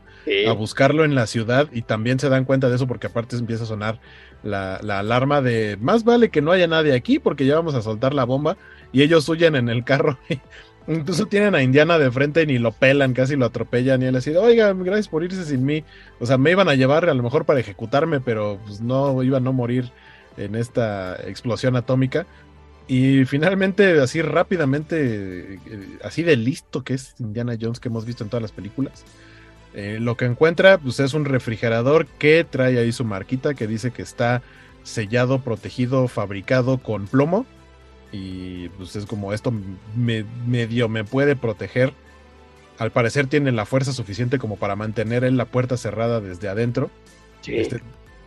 a 0.48 0.52
buscarlo 0.52 1.06
en 1.06 1.16
la 1.16 1.26
ciudad 1.26 1.70
y 1.72 1.82
también 1.82 2.20
se 2.20 2.30
dan 2.30 2.46
cuenta 2.46 2.70
de 2.70 2.76
eso 2.76 2.86
porque 2.86 3.08
aparte 3.08 3.36
empieza 3.36 3.64
a 3.64 3.66
sonar 3.66 4.00
la, 4.44 4.76
alarma 4.76 5.42
de 5.42 5.78
más 5.82 6.04
vale 6.04 6.30
que 6.30 6.44
no 6.44 6.52
haya 6.52 6.68
nadie 6.68 6.94
aquí 6.94 7.18
porque 7.18 7.48
ya 7.48 7.56
vamos 7.56 7.74
a 7.74 7.82
soltar 7.82 8.14
la 8.14 8.26
bomba 8.26 8.58
y 8.92 9.02
ellos 9.02 9.28
huyen 9.28 9.56
en 9.56 9.70
el 9.70 9.84
carro. 9.84 10.20
Incluso 10.88 11.26
tienen 11.26 11.56
a 11.56 11.64
Indiana 11.64 11.98
de 11.98 12.12
frente 12.12 12.44
y 12.44 12.46
ni 12.46 12.60
lo 12.60 12.74
pelan, 12.74 13.14
casi 13.14 13.36
lo 13.36 13.48
atropellan 13.48 14.04
y 14.04 14.06
él 14.06 14.16
así, 14.18 14.36
oiga, 14.36 14.72
gracias 14.74 15.08
por 15.08 15.24
irse 15.24 15.46
sin 15.46 15.66
mí. 15.66 15.84
O 16.20 16.28
sea, 16.28 16.38
me 16.38 16.52
iban 16.52 16.70
a 16.70 16.76
llevar 16.76 17.10
a 17.10 17.14
lo 17.16 17.24
mejor 17.24 17.46
para 17.46 17.60
ejecutarme, 17.60 18.20
pero 18.20 18.60
pues 18.68 18.82
no 18.82 19.24
iba 19.24 19.38
a 19.38 19.42
no 19.42 19.52
morir 19.52 19.92
en 20.38 20.54
esta 20.54 21.16
explosión 21.28 21.76
atómica 21.76 22.28
Y 22.88 23.26
finalmente, 23.26 24.00
así 24.00 24.22
rápidamente, 24.22 25.56
eh, 25.66 26.00
así 26.04 26.22
de 26.22 26.36
listo 26.36 26.84
que 26.84 26.94
es 26.94 27.16
Indiana 27.20 27.58
Jones 27.60 27.80
que 27.80 27.90
hemos 27.90 28.06
visto 28.06 28.24
en 28.24 28.30
todas 28.30 28.44
las 28.44 28.52
películas, 28.52 29.04
eh, 29.74 29.98
lo 30.00 30.16
que 30.16 30.26
encuentra 30.26 30.78
pues, 30.78 31.00
es 31.00 31.14
un 31.14 31.26
refrigerador 31.26 32.06
que 32.06 32.46
trae 32.50 32.78
ahí 32.78 32.92
su 32.92 33.04
marquita 33.04 33.56
que 33.56 33.68
dice 33.68 33.92
que 33.92 34.04
está 34.04 34.42
sellado, 34.84 35.42
protegido, 35.42 36.08
fabricado 36.08 36.78
con 36.78 37.08
plomo. 37.08 37.46
Y 38.12 38.70
pues 38.70 38.96
es 38.96 39.06
como 39.06 39.34
esto 39.34 39.52
medio 39.96 40.88
me 40.88 41.04
puede 41.04 41.36
proteger. 41.36 41.92
Al 42.78 42.92
parecer 42.92 43.28
tiene 43.28 43.52
la 43.52 43.66
fuerza 43.66 43.92
suficiente 43.92 44.38
como 44.38 44.58
para 44.58 44.76
mantener 44.76 45.24
en 45.24 45.36
la 45.36 45.46
puerta 45.46 45.76
cerrada 45.76 46.22
desde 46.22 46.48
adentro. 46.48 46.90
Este, 47.46 47.82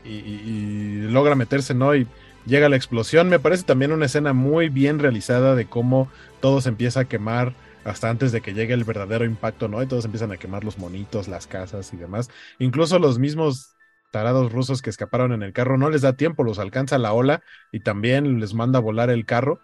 y, 0.05 0.11
y, 0.11 1.09
logra 1.11 1.35
meterse, 1.35 1.75
¿no? 1.75 1.95
Y 1.95 2.07
llega 2.47 2.69
la 2.69 2.77
explosión. 2.77 3.29
Me 3.29 3.39
parece 3.39 3.65
también 3.65 3.93
una 3.93 4.07
escena 4.07 4.33
muy 4.33 4.69
bien 4.69 4.99
realizada 4.99 5.55
de 5.55 5.67
cómo 5.67 6.11
todo 6.41 6.61
se 6.61 6.69
empieza 6.69 7.01
a 7.01 7.05
quemar 7.05 7.55
hasta 7.85 8.11
antes 8.11 8.33
de 8.33 8.41
que 8.41 8.55
llegue 8.55 8.75
el 8.75 8.85
verdadero 8.85 9.25
impacto, 9.25 9.69
¿no? 9.69 9.83
Y 9.83 9.87
todos 9.87 10.05
empiezan 10.05 10.33
a 10.33 10.37
quemar 10.37 10.65
los 10.65 10.79
monitos, 10.79 11.29
las 11.29 11.47
casas 11.47 11.93
y 11.93 11.97
demás. 11.97 12.31
Incluso 12.59 12.99
los 12.99 13.19
mismos 13.19 13.77
tarados 14.11 14.53
rusos 14.53 14.83
que 14.83 14.91
escaparon 14.91 15.33
en 15.33 15.43
el 15.43 15.53
carro 15.53 15.77
no 15.79 15.91
les 15.91 16.03
da 16.03 16.15
tiempo, 16.15 16.45
los 16.45 16.59
alcanza 16.59 16.99
la 16.99 17.13
ola 17.13 17.43
y 17.73 17.81
también 17.81 18.41
les 18.41 18.55
manda 18.55 18.79
a 18.79 18.83
volar 18.83 19.11
el 19.11 19.27
carro. 19.27 19.61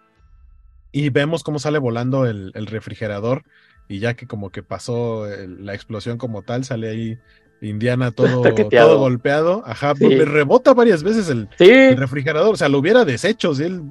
Y 0.93 1.11
vemos 1.11 1.43
cómo 1.43 1.59
sale 1.59 1.79
volando 1.79 2.25
el, 2.27 2.53
refrigerador 2.67 3.45
y 3.89 3.99
ya 3.99 4.15
que 4.15 4.27
como 4.27 4.51
que 4.51 4.63
pasó 4.63 5.27
la 5.27 5.75
explosión 5.75 6.19
como 6.19 6.43
tal, 6.43 6.65
sale 6.65 6.89
ahí 6.89 7.19
Indiana 7.61 8.11
todo, 8.11 8.43
todo 8.43 8.99
golpeado. 8.99 9.63
Ajá, 9.67 9.95
rebota 9.95 10.75
varias 10.75 11.03
veces 11.03 11.29
el, 11.29 11.49
refrigerador. 11.97 12.55
O 12.55 12.57
sea, 12.57 12.69
lo 12.69 12.79
hubiera 12.79 13.05
deshecho. 13.05 13.53
Él 13.53 13.83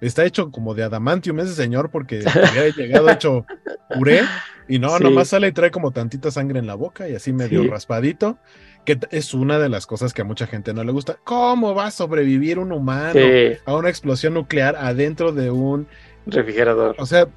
está 0.00 0.24
hecho 0.24 0.50
como 0.50 0.74
de 0.74 0.84
adamantium 0.84 1.40
ese 1.40 1.54
señor 1.54 1.90
porque 1.90 2.24
había 2.26 2.68
llegado 2.74 3.10
hecho 3.10 3.46
puré. 3.94 4.22
Y 4.66 4.78
no, 4.78 4.98
nomás 4.98 5.28
sale 5.28 5.48
y 5.48 5.52
trae 5.52 5.70
como 5.70 5.90
tantita 5.90 6.30
sangre 6.30 6.58
en 6.58 6.66
la 6.66 6.74
boca 6.74 7.08
y 7.08 7.14
así 7.14 7.32
medio 7.32 7.70
raspadito. 7.70 8.38
Que 8.84 8.98
es 9.10 9.32
una 9.32 9.58
de 9.58 9.70
las 9.70 9.86
cosas 9.86 10.12
que 10.12 10.22
a 10.22 10.24
mucha 10.26 10.46
gente 10.46 10.74
no 10.74 10.84
le 10.84 10.92
gusta. 10.92 11.16
¿Cómo 11.24 11.74
va 11.74 11.86
a 11.86 11.90
sobrevivir 11.90 12.58
un 12.58 12.72
humano 12.72 13.20
a 13.64 13.76
una 13.76 13.88
explosión 13.88 14.34
nuclear 14.34 14.76
adentro 14.76 15.32
de 15.32 15.50
un 15.50 15.86
refrigerador? 16.26 16.94
O 16.98 17.06
sea, 17.06 17.28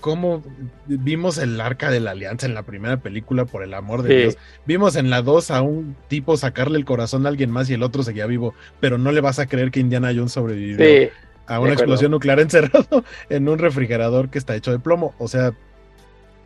cómo 0.00 0.42
vimos 0.86 1.38
el 1.38 1.60
arca 1.60 1.90
de 1.90 2.00
la 2.00 2.12
alianza 2.12 2.46
en 2.46 2.54
la 2.54 2.62
primera 2.62 2.98
película, 2.98 3.44
por 3.44 3.62
el 3.62 3.74
amor 3.74 4.02
de 4.02 4.16
Dios. 4.16 4.38
Vimos 4.66 4.96
en 4.96 5.10
la 5.10 5.22
2 5.22 5.50
a 5.50 5.62
un 5.62 5.96
tipo 6.08 6.36
sacarle 6.36 6.78
el 6.78 6.84
corazón 6.84 7.26
a 7.26 7.28
alguien 7.28 7.50
más 7.50 7.68
y 7.70 7.74
el 7.74 7.82
otro 7.82 8.02
seguía 8.02 8.26
vivo, 8.26 8.54
pero 8.80 8.98
no 8.98 9.12
le 9.12 9.20
vas 9.20 9.38
a 9.38 9.46
creer 9.46 9.70
que 9.70 9.80
Indiana 9.80 10.12
Jones 10.14 10.32
sobrevivió 10.32 11.10
a 11.46 11.60
una 11.60 11.72
explosión 11.72 12.10
nuclear 12.10 12.40
encerrado 12.40 13.04
en 13.28 13.48
un 13.48 13.58
refrigerador 13.58 14.28
que 14.28 14.38
está 14.38 14.54
hecho 14.54 14.70
de 14.70 14.78
plomo. 14.78 15.14
O 15.18 15.28
sea, 15.28 15.52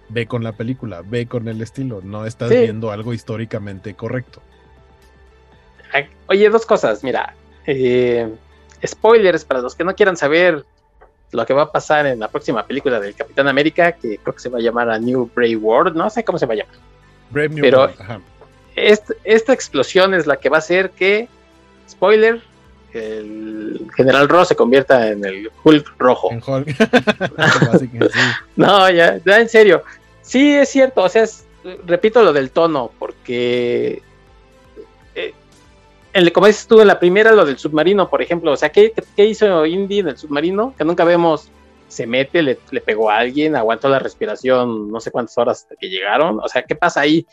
ve 0.08 0.26
con 0.26 0.44
la 0.44 0.52
película, 0.52 1.02
ve 1.02 1.26
con 1.26 1.48
el 1.48 1.60
estilo, 1.60 2.00
no 2.02 2.26
estás 2.26 2.50
viendo 2.50 2.90
algo 2.90 3.12
históricamente 3.12 3.94
correcto. 3.94 4.42
Oye, 6.28 6.48
dos 6.48 6.64
cosas, 6.64 7.04
mira. 7.04 7.34
Eh, 7.66 8.28
spoilers 8.84 9.44
para 9.44 9.60
los 9.60 9.74
que 9.74 9.84
no 9.84 9.94
quieran 9.94 10.16
saber 10.16 10.64
lo 11.32 11.46
que 11.46 11.54
va 11.54 11.62
a 11.62 11.72
pasar 11.72 12.06
en 12.06 12.20
la 12.20 12.28
próxima 12.28 12.64
película 12.64 13.00
del 13.00 13.14
Capitán 13.14 13.48
América, 13.48 13.92
que 13.92 14.18
creo 14.18 14.34
que 14.34 14.40
se 14.40 14.48
va 14.48 14.58
a 14.58 14.62
llamar 14.62 14.90
a 14.90 14.98
New 14.98 15.30
Brave 15.34 15.56
World, 15.56 15.96
no 15.96 16.08
sé 16.10 16.22
cómo 16.22 16.38
se 16.38 16.46
va 16.46 16.52
a 16.52 16.56
llamar. 16.58 16.74
Brave 17.30 17.48
New 17.48 17.62
Pero 17.62 17.80
World. 17.80 18.22
esta 18.76 19.52
explosión 19.52 20.14
es 20.14 20.26
la 20.26 20.36
que 20.36 20.50
va 20.50 20.56
a 20.56 20.58
hacer 20.58 20.90
que, 20.90 21.28
spoiler, 21.88 22.42
el 22.92 23.88
General 23.96 24.28
Ross 24.28 24.48
se 24.48 24.56
convierta 24.56 25.08
en 25.08 25.24
el 25.24 25.50
Hulk 25.64 25.94
rojo. 25.98 26.30
no, 28.56 28.90
ya, 28.90 29.18
ya, 29.24 29.40
en 29.40 29.48
serio. 29.48 29.82
Sí, 30.20 30.54
es 30.54 30.68
cierto, 30.68 31.02
o 31.02 31.08
sea, 31.08 31.24
repito 31.86 32.22
lo 32.22 32.34
del 32.34 32.50
tono, 32.50 32.90
porque 32.98 34.02
como 36.32 36.46
dices 36.46 36.66
tú 36.66 36.80
en 36.80 36.88
la 36.88 36.98
primera, 36.98 37.32
lo 37.32 37.44
del 37.44 37.58
submarino, 37.58 38.08
por 38.08 38.22
ejemplo, 38.22 38.52
o 38.52 38.56
sea, 38.56 38.70
¿qué, 38.70 38.92
hizo 39.16 39.64
Indy 39.64 40.00
en 40.00 40.08
el 40.08 40.18
submarino? 40.18 40.74
Que 40.76 40.84
nunca 40.84 41.04
vemos, 41.04 41.50
se 41.88 42.06
mete, 42.06 42.42
le, 42.42 42.56
pegó 42.84 43.10
a 43.10 43.18
alguien, 43.18 43.56
aguantó 43.56 43.88
la 43.88 43.98
respiración 43.98 44.90
no 44.90 45.00
sé 45.00 45.10
cuántas 45.10 45.36
horas 45.38 45.62
hasta 45.62 45.76
que 45.76 45.88
llegaron, 45.88 46.38
o 46.40 46.48
sea, 46.48 46.62
¿qué 46.62 46.74
pasa 46.74 47.00
ahí? 47.00 47.26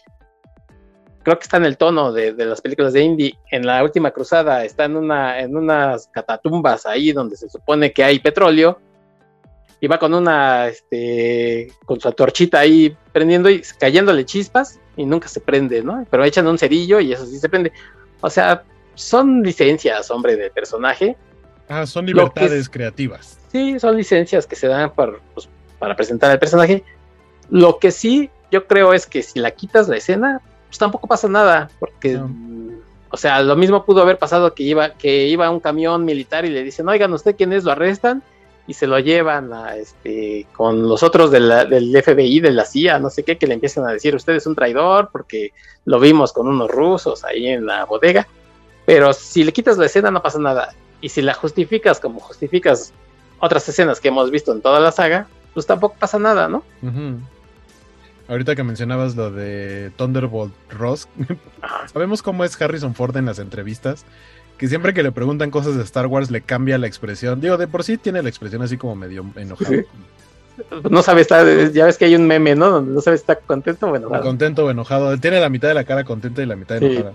Creo 1.24 1.38
que 1.38 1.44
está 1.44 1.58
en 1.58 1.66
el 1.66 1.78
tono 1.78 2.14
de, 2.14 2.34
las 2.34 2.62
películas 2.62 2.94
de 2.94 3.02
Indy. 3.04 3.38
En 3.52 3.66
la 3.66 3.84
última 3.84 4.12
cruzada 4.12 4.64
está 4.64 4.86
en, 4.86 4.96
una, 4.96 5.40
en 5.40 5.56
unas 5.56 6.08
catatumbas 6.08 6.86
ahí 6.86 7.12
donde 7.12 7.36
se 7.36 7.50
supone 7.50 7.92
que 7.92 8.04
hay 8.04 8.20
petróleo 8.20 8.80
y 9.82 9.88
va 9.88 10.00
con 10.00 10.14
una, 10.14 10.68
este, 10.68 11.72
con 11.86 12.00
su 12.00 12.12
torchita 12.14 12.60
ahí 12.60 12.96
prendiendo 13.12 13.50
y 13.50 13.62
cayéndole 13.78 14.26
chispas 14.26 14.80
y 14.96 15.06
nunca 15.06 15.28
se 15.28 15.40
prende, 15.40 15.82
¿no? 15.82 16.06
Pero 16.10 16.24
echan 16.24 16.48
un 16.48 16.58
cerillo 16.58 17.00
y 17.00 17.14
eso 17.14 17.26
sí 17.26 17.38
se 17.38 17.48
prende. 17.48 17.72
O 18.22 18.30
sea, 18.30 18.64
son 18.96 19.44
licencias, 19.44 20.12
hombre, 20.12 20.36
de 20.36 20.50
personaje. 20.50 21.16
Ah, 21.68 21.86
son 21.86 22.06
libertades 22.06 22.68
creativas. 22.68 23.40
Sí, 23.52 23.80
son 23.80 23.96
licencias 23.96 24.46
que 24.46 24.56
se 24.56 24.68
dan 24.68 24.92
pues, 24.94 25.50
para 25.78 25.96
presentar 25.96 26.32
al 26.32 26.40
personaje. 26.40 26.84
Lo 27.50 27.80
que 27.80 27.92
sí, 27.92 28.30
yo 28.52 28.68
creo 28.68 28.94
es 28.94 29.06
que 29.06 29.24
si 29.24 29.40
la 29.40 29.52
quitas 29.52 29.88
la 29.88 29.98
escena, 29.98 30.42
pues 30.68 30.78
tampoco 30.78 31.08
pasa 31.08 31.28
nada, 31.28 31.70
porque, 31.80 32.20
o 33.10 33.18
sea, 33.18 33.42
lo 33.42 33.56
mismo 33.56 33.86
pudo 33.86 34.02
haber 34.02 34.18
pasado 34.18 34.54
que 34.54 34.64
iba, 34.64 34.94
que 34.94 35.28
iba 35.28 35.50
un 35.50 35.60
camión 35.60 36.06
militar 36.06 36.46
y 36.46 36.50
le 36.50 36.64
dicen, 36.64 36.88
oigan, 36.90 37.14
¿usted 37.14 37.36
quién 37.36 37.54
es? 37.54 37.64
Lo 37.64 37.72
arrestan 37.72 38.22
y 38.70 38.76
se 38.76 38.86
lo 38.86 39.00
llevan 39.00 39.52
a, 39.52 39.78
este, 39.78 40.46
con 40.56 40.88
los 40.88 41.02
otros 41.02 41.32
del 41.32 42.04
FBI, 42.04 42.40
de 42.40 42.52
la 42.52 42.66
CIA, 42.66 43.00
no 43.00 43.10
sé 43.10 43.24
qué, 43.24 43.36
que 43.36 43.48
le 43.48 43.56
empiezan 43.56 43.84
a 43.88 43.92
decir, 43.92 44.14
usted 44.14 44.34
es 44.36 44.46
un 44.46 44.54
traidor 44.54 45.10
porque 45.12 45.54
lo 45.86 46.00
vimos 46.00 46.34
con 46.34 46.48
unos 46.48 46.70
rusos 46.70 47.24
ahí 47.24 47.48
en 47.48 47.66
la 47.66 47.86
bodega. 47.86 48.28
Pero 48.86 49.12
si 49.14 49.44
le 49.44 49.54
quitas 49.54 49.80
la 49.80 49.88
escena 49.88 50.12
no 50.12 50.22
pasa 50.22 50.38
nada. 50.38 50.76
Y 51.02 51.10
si 51.10 51.24
la 51.24 51.34
justificas 51.34 52.00
como 52.00 52.20
justificas 52.20 52.94
otras 53.40 53.68
escenas 53.68 54.00
que 54.00 54.10
hemos 54.10 54.30
visto 54.30 54.52
en 54.52 54.62
toda 54.62 54.80
la 54.80 54.92
saga, 54.92 55.26
pues 55.56 55.66
tampoco 55.66 55.96
pasa 55.98 56.20
nada, 56.20 56.48
¿no? 56.48 56.64
Ahorita 58.28 58.56
que 58.56 58.64
mencionabas 58.64 59.16
lo 59.16 59.32
de 59.32 59.92
Thunderbolt 59.98 60.54
Ross, 60.70 61.08
sabemos 61.92 62.22
cómo 62.22 62.46
es 62.46 62.62
Harrison 62.62 62.94
Ford 62.94 63.18
en 63.18 63.26
las 63.26 63.40
entrevistas 63.40 64.06
que 64.60 64.68
siempre 64.68 64.93
que 64.93 65.01
le 65.01 65.14
preguntan 65.14 65.51
cosas 65.51 65.78
de 65.78 65.84
Star 65.84 66.05
Wars 66.07 66.30
le 66.30 66.41
cambia 66.41 66.78
la 66.78 66.86
expresión. 66.86 67.39
Digo, 67.39 67.57
de 67.57 67.68
por 67.68 67.86
sí 67.86 67.97
tiene 67.97 68.22
la 68.22 68.28
expresión 68.28 68.62
así 68.62 68.78
como 68.78 68.93
medio 68.93 69.26
enojado. 69.38 69.72
No 70.91 71.01
sabe 71.01 71.22
estar, 71.22 71.72
ya 71.72 71.86
ves 71.86 71.97
que 71.97 72.03
hay 72.03 72.16
un 72.16 72.28
meme, 72.28 72.53
¿no? 72.53 72.70
Donde 72.70 72.91
no 72.91 72.99
sabe 72.99 73.16
si 73.16 73.22
está 73.22 73.38
contento 73.38 73.88
o 73.88 73.95
enojado. 73.95 74.22
Contento 74.22 74.66
o 74.66 74.70
enojado. 74.70 75.18
Tiene 75.18 75.39
la 75.39 75.47
mitad 75.47 75.70
de 75.70 75.74
la 75.76 75.86
cara 75.86 76.03
contenta 76.03 76.43
y 76.43 76.45
la 76.45 76.57
mitad 76.57 76.84
enojada. 76.84 77.14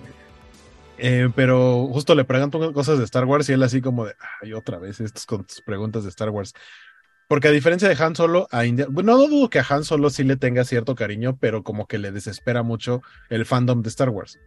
Eh, 0.97 1.29
pero 1.37 1.87
justo 1.93 2.15
le 2.15 2.25
preguntan 2.25 2.73
cosas 2.73 2.99
de 2.99 3.05
Star 3.05 3.27
Wars 3.27 3.47
y 3.51 3.53
él 3.53 3.63
así 3.63 3.83
como 3.83 4.07
de, 4.07 4.15
ay, 4.41 4.55
otra 4.55 4.79
vez, 4.79 5.01
estos 5.01 5.27
con 5.27 5.45
tus 5.45 5.61
preguntas 5.61 6.05
de 6.05 6.09
Star 6.09 6.31
Wars. 6.31 6.55
Porque 7.29 7.49
a 7.49 7.51
diferencia 7.51 7.87
de 7.87 8.03
Han 8.03 8.17
Solo, 8.17 8.49
a 8.51 8.65
India, 8.65 8.87
bueno, 8.89 9.19
no 9.19 9.29
dudo 9.29 9.51
que 9.51 9.59
a 9.59 9.67
Han 9.69 9.85
Solo 9.85 10.09
sí 10.09 10.25
le 10.25 10.37
tenga 10.37 10.65
cierto 10.65 10.95
cariño, 10.95 11.37
pero 11.39 11.63
como 11.63 11.87
que 11.87 11.99
le 11.99 12.11
desespera 12.11 12.63
mucho 12.63 13.03
el 13.29 13.45
fandom 13.45 13.83
de 13.83 13.91
Star 13.91 14.09
Wars. 14.09 14.39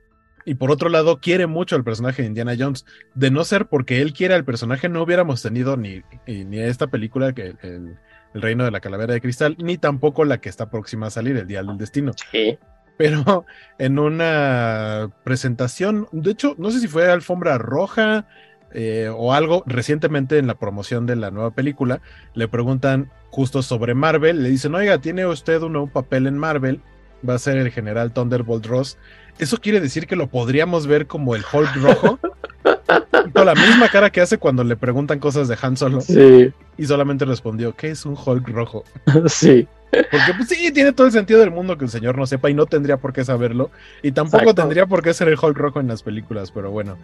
Y 0.47 0.55
por 0.55 0.71
otro 0.71 0.87
lado, 0.87 1.19
quiere 1.19 1.45
mucho 1.45 1.75
al 1.75 1.83
personaje 1.83 2.21
de 2.21 2.29
Indiana 2.29 2.55
Jones. 2.57 2.85
De 3.15 3.29
no 3.29 3.43
ser 3.43 3.65
porque 3.65 4.01
él 4.01 4.13
quiere 4.13 4.33
al 4.33 4.45
personaje, 4.45 4.87
no 4.87 5.03
hubiéramos 5.03 5.41
tenido 5.41 5.75
ni, 5.75 6.03
ni 6.25 6.59
esta 6.59 6.87
película, 6.87 7.33
que 7.33 7.53
el, 7.61 7.97
Reino 8.33 8.63
de 8.63 8.71
la 8.71 8.79
Calavera 8.79 9.13
de 9.13 9.19
Cristal, 9.19 9.57
ni 9.59 9.77
tampoco 9.77 10.23
la 10.23 10.39
que 10.39 10.47
está 10.47 10.69
próxima 10.69 11.07
a 11.07 11.09
salir, 11.09 11.35
El 11.35 11.47
Día 11.47 11.61
del 11.61 11.77
Destino. 11.77 12.13
Sí. 12.31 12.57
Pero 12.95 13.45
en 13.77 13.99
una 13.99 15.11
presentación, 15.25 16.07
de 16.13 16.31
hecho, 16.31 16.55
no 16.57 16.71
sé 16.71 16.79
si 16.79 16.87
fue 16.87 17.11
alfombra 17.11 17.57
roja 17.57 18.25
eh, 18.71 19.11
o 19.13 19.33
algo, 19.33 19.63
recientemente 19.65 20.37
en 20.37 20.47
la 20.47 20.55
promoción 20.55 21.05
de 21.05 21.17
la 21.17 21.29
nueva 21.29 21.51
película, 21.51 21.99
le 22.35 22.47
preguntan 22.47 23.11
justo 23.31 23.63
sobre 23.63 23.95
Marvel, 23.95 24.43
le 24.43 24.49
dicen, 24.49 24.75
oiga, 24.75 24.99
¿tiene 24.99 25.25
usted 25.25 25.61
un 25.61 25.73
nuevo 25.73 25.87
papel 25.87 26.25
en 26.25 26.37
Marvel? 26.37 26.79
Va 27.27 27.33
a 27.33 27.39
ser 27.39 27.57
el 27.57 27.69
general 27.69 28.13
Thunderbolt 28.13 28.65
Ross 28.65 28.97
¿Eso 29.39 29.57
quiere 29.57 29.79
decir 29.79 30.07
que 30.07 30.15
lo 30.15 30.27
podríamos 30.27 30.87
ver 30.87 31.07
como 31.07 31.35
el 31.35 31.43
Hulk 31.51 31.75
rojo? 31.75 32.19
Con 33.33 33.45
la 33.45 33.53
misma 33.53 33.89
cara 33.89 34.09
que 34.09 34.21
hace 34.21 34.37
cuando 34.37 34.63
le 34.63 34.75
preguntan 34.75 35.19
cosas 35.19 35.47
de 35.47 35.57
Han 35.61 35.77
Solo. 35.77 36.01
Sí. 36.01 36.51
Y 36.77 36.85
solamente 36.85 37.25
respondió, 37.25 37.75
¿qué 37.75 37.91
es 37.91 38.05
un 38.05 38.17
Hulk 38.17 38.47
rojo? 38.49 38.83
Sí. 39.27 39.67
Porque 39.89 40.33
pues 40.35 40.49
sí, 40.49 40.71
tiene 40.73 40.91
todo 40.91 41.07
el 41.07 41.13
sentido 41.13 41.39
del 41.39 41.49
mundo 41.49 41.77
que 41.77 41.85
el 41.85 41.91
señor 41.91 42.17
no 42.17 42.25
sepa 42.25 42.49
y 42.49 42.53
no 42.53 42.65
tendría 42.65 42.97
por 42.97 43.13
qué 43.13 43.23
saberlo. 43.23 43.71
Y 44.03 44.11
tampoco 44.11 44.53
tendría 44.53 44.85
por 44.85 45.01
qué 45.01 45.13
ser 45.13 45.29
el 45.29 45.37
Hulk 45.41 45.57
rojo 45.57 45.79
en 45.79 45.87
las 45.87 46.03
películas, 46.03 46.51
pero 46.51 46.71
bueno, 46.71 46.97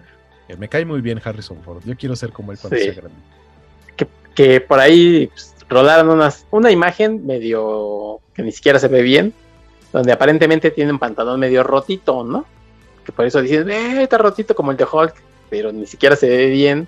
eh, 0.49 0.57
me 0.57 0.67
cae 0.67 0.84
muy 0.84 0.99
bien 0.99 1.21
Harrison 1.23 1.57
Ford. 1.63 1.81
Yo 1.86 1.95
quiero 1.95 2.15
ser 2.15 2.31
como 2.31 2.51
él 2.51 2.57
cuando 2.59 2.77
sea 2.77 2.93
grande. 2.93 3.17
Que, 4.36 4.59
por 4.59 4.79
ahí 4.79 5.27
pues, 5.27 5.55
rolaron 5.69 6.09
unas, 6.09 6.45
una 6.51 6.71
imagen 6.71 7.25
medio 7.25 8.19
que 8.34 8.41
ni 8.41 8.51
siquiera 8.51 8.79
se 8.79 8.88
ve 8.88 9.01
bien, 9.03 9.34
donde 9.93 10.11
aparentemente 10.11 10.71
tiene 10.71 10.91
un 10.91 10.99
pantalón 10.99 11.39
medio 11.39 11.63
rotito, 11.63 12.25
¿no? 12.25 12.45
Que 13.05 13.13
por 13.13 13.25
eso 13.25 13.41
dicen, 13.41 13.69
eh, 13.69 14.03
está 14.03 14.17
rotito 14.17 14.55
como 14.55 14.71
el 14.71 14.77
de 14.77 14.87
Hulk, 14.91 15.13
pero 15.49 15.71
ni 15.71 15.85
siquiera 15.85 16.17
se 16.17 16.27
ve 16.27 16.47
bien 16.47 16.87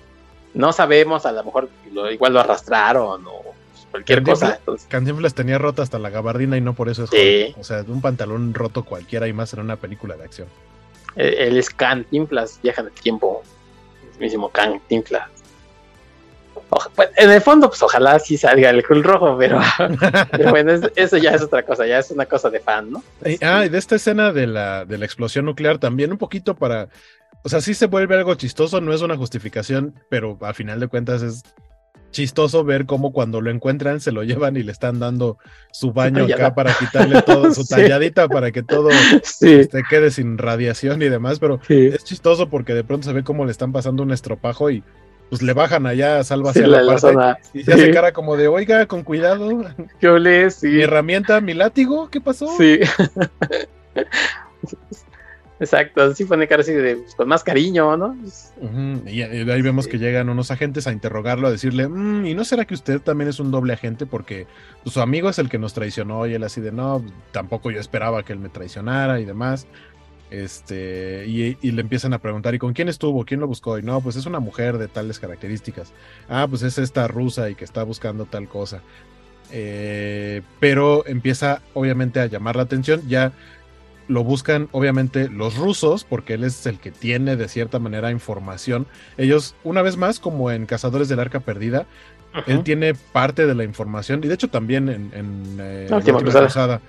no 0.56 0.72
sabemos, 0.72 1.26
a 1.26 1.32
lo 1.32 1.44
mejor 1.44 1.68
igual 2.10 2.32
lo 2.32 2.40
arrastraron 2.40 3.24
o 3.26 3.54
cualquier 3.90 4.22
cosa. 4.22 4.58
Cantinflas 4.88 5.34
tenía 5.34 5.58
rota 5.58 5.82
hasta 5.82 5.98
la 5.98 6.08
gabardina 6.10 6.56
y 6.56 6.62
no 6.62 6.72
por 6.72 6.88
eso 6.88 7.04
es 7.04 7.10
sí. 7.10 7.54
O 7.58 7.64
sea, 7.64 7.84
un 7.86 8.00
pantalón 8.00 8.54
roto 8.54 8.82
cualquiera 8.82 9.28
y 9.28 9.34
más 9.34 9.52
en 9.52 9.60
una 9.60 9.76
película 9.76 10.16
de 10.16 10.24
acción. 10.24 10.48
Él, 11.14 11.56
es 11.56 11.70
Cantinflas, 11.70 12.58
viaja 12.62 12.80
en 12.80 12.88
el 12.88 12.92
tiempo. 12.94 13.42
El 14.02 14.08
mismísimo 14.08 14.48
Cantinflas. 14.48 15.30
Pues, 16.94 17.10
en 17.16 17.30
el 17.30 17.40
fondo, 17.40 17.68
pues 17.68 17.82
ojalá 17.82 18.18
sí 18.18 18.36
salga 18.36 18.70
el 18.70 18.84
cool 18.84 19.04
rojo, 19.04 19.36
pero, 19.38 19.60
bueno, 20.50 20.72
eso 20.96 21.16
ya 21.16 21.30
es 21.30 21.42
otra 21.42 21.62
cosa, 21.62 21.86
ya 21.86 21.98
es 21.98 22.10
una 22.10 22.26
cosa 22.26 22.50
de 22.50 22.60
fan, 22.60 22.90
¿no? 22.90 23.02
ah, 23.42 23.64
y 23.64 23.68
de 23.68 23.78
esta 23.78 23.96
escena 23.96 24.32
de 24.32 24.46
la, 24.46 24.84
de 24.84 24.98
la 24.98 25.04
explosión 25.04 25.44
nuclear 25.44 25.78
también, 25.78 26.12
un 26.12 26.18
poquito 26.18 26.54
para. 26.54 26.88
O 27.42 27.48
sea, 27.48 27.60
sí 27.60 27.74
se 27.74 27.86
vuelve 27.86 28.16
algo 28.16 28.34
chistoso, 28.34 28.80
no 28.80 28.92
es 28.92 29.02
una 29.02 29.16
justificación, 29.16 29.94
pero 30.08 30.36
al 30.40 30.54
final 30.54 30.80
de 30.80 30.88
cuentas 30.88 31.22
es 31.22 31.42
chistoso 32.10 32.64
ver 32.64 32.86
cómo 32.86 33.12
cuando 33.12 33.40
lo 33.40 33.50
encuentran 33.50 34.00
se 34.00 34.10
lo 34.10 34.22
llevan 34.22 34.56
y 34.56 34.62
le 34.62 34.72
están 34.72 34.98
dando 34.98 35.38
su 35.70 35.92
baño 35.92 36.24
acá 36.24 36.54
para 36.54 36.72
quitarle 36.72 37.20
todo, 37.22 37.52
su 37.52 37.64
talladita 37.68 38.26
para 38.26 38.52
que 38.52 38.62
todo 38.62 38.88
se 39.22 39.60
este, 39.60 39.82
quede 39.88 40.10
sin 40.10 40.38
radiación 40.38 41.02
y 41.02 41.08
demás, 41.08 41.38
pero 41.38 41.60
es 41.68 42.04
chistoso 42.04 42.48
porque 42.48 42.74
de 42.74 42.84
pronto 42.84 43.06
se 43.06 43.12
ve 43.12 43.22
cómo 43.22 43.44
le 43.44 43.52
están 43.52 43.70
pasando 43.70 44.02
un 44.02 44.12
estropajo 44.12 44.70
y 44.70 44.82
pues 45.28 45.42
le 45.42 45.52
bajan 45.52 45.86
allá, 45.86 46.22
salva 46.24 46.50
hacia 46.50 46.66
la, 46.66 46.86
parte 46.86 47.40
y 47.52 47.64
se 47.64 47.72
hace 47.72 47.90
cara 47.90 48.12
como 48.12 48.36
de, 48.36 48.48
oiga, 48.48 48.86
con 48.86 49.02
cuidado. 49.02 49.64
¿Qué 50.00 50.08
le 50.08 50.48
Mi 50.62 50.80
herramienta, 50.82 51.40
mi 51.40 51.54
látigo, 51.54 52.08
¿qué 52.10 52.20
pasó? 52.20 52.48
Sí. 52.56 52.80
Exacto, 55.58 56.02
así 56.02 56.26
pone 56.26 56.46
cara 56.46 56.60
así 56.60 56.72
de, 56.72 56.96
pues, 56.96 57.14
con 57.14 57.28
más 57.28 57.42
cariño, 57.42 57.96
¿no? 57.96 58.14
y 59.06 59.22
ahí 59.22 59.62
vemos 59.62 59.88
que 59.88 59.98
llegan 59.98 60.28
unos 60.28 60.50
agentes 60.50 60.86
a 60.86 60.92
interrogarlo, 60.92 61.48
a 61.48 61.50
decirle, 61.50 61.88
mm, 61.88 62.26
¿y 62.26 62.34
no 62.34 62.44
será 62.44 62.66
que 62.66 62.74
usted 62.74 63.00
también 63.00 63.30
es 63.30 63.40
un 63.40 63.50
doble 63.50 63.72
agente? 63.72 64.04
Porque 64.04 64.46
pues, 64.82 64.92
su 64.92 65.00
amigo 65.00 65.30
es 65.30 65.38
el 65.38 65.48
que 65.48 65.58
nos 65.58 65.72
traicionó 65.72 66.26
y 66.26 66.34
él 66.34 66.44
así 66.44 66.60
de, 66.60 66.72
no, 66.72 67.02
tampoco 67.32 67.70
yo 67.70 67.80
esperaba 67.80 68.22
que 68.22 68.34
él 68.34 68.38
me 68.38 68.50
traicionara 68.50 69.18
y 69.18 69.24
demás. 69.24 69.66
Este, 70.30 71.24
y, 71.26 71.70
le 71.70 71.80
empiezan 71.80 72.12
a 72.12 72.18
preguntar, 72.18 72.54
¿y 72.54 72.58
con 72.58 72.72
quién 72.72 72.88
estuvo? 72.88 73.24
¿Quién 73.24 73.40
lo 73.40 73.46
buscó? 73.46 73.78
Y 73.78 73.82
no, 73.82 74.00
pues 74.00 74.16
es 74.16 74.26
una 74.26 74.40
mujer 74.40 74.78
de 74.78 74.88
tales 74.88 75.20
características. 75.20 75.92
Ah, 76.28 76.46
pues 76.48 76.62
es 76.62 76.78
esta 76.78 77.06
rusa 77.06 77.48
y 77.48 77.54
que 77.54 77.64
está 77.64 77.82
buscando 77.84 78.24
tal 78.24 78.48
cosa. 78.48 78.80
Eh, 79.52 80.42
pero 80.58 81.06
empieza 81.06 81.62
obviamente 81.74 82.20
a 82.20 82.26
llamar 82.26 82.56
la 82.56 82.62
atención. 82.62 83.02
Ya 83.08 83.32
lo 84.08 84.24
buscan 84.24 84.68
obviamente 84.72 85.28
los 85.28 85.56
rusos, 85.56 86.04
porque 86.04 86.34
él 86.34 86.44
es 86.44 86.66
el 86.66 86.78
que 86.78 86.90
tiene 86.90 87.36
de 87.36 87.48
cierta 87.48 87.78
manera 87.78 88.10
información. 88.10 88.86
Ellos, 89.16 89.54
una 89.64 89.82
vez 89.82 89.96
más, 89.96 90.20
como 90.20 90.50
en 90.50 90.66
Cazadores 90.66 91.08
del 91.08 91.20
Arca 91.20 91.40
Perdida, 91.40 91.86
él 92.46 92.62
tiene 92.62 92.94
parte 92.94 93.46
de 93.46 93.54
la 93.54 93.64
información, 93.64 94.20
y 94.22 94.28
de 94.28 94.34
hecho 94.34 94.48
también 94.48 94.90
en, 94.90 95.10
en 95.14 95.56
eh, 95.58 95.86
la 95.88 95.96
última 95.96 96.18
cruzada, 96.18 96.82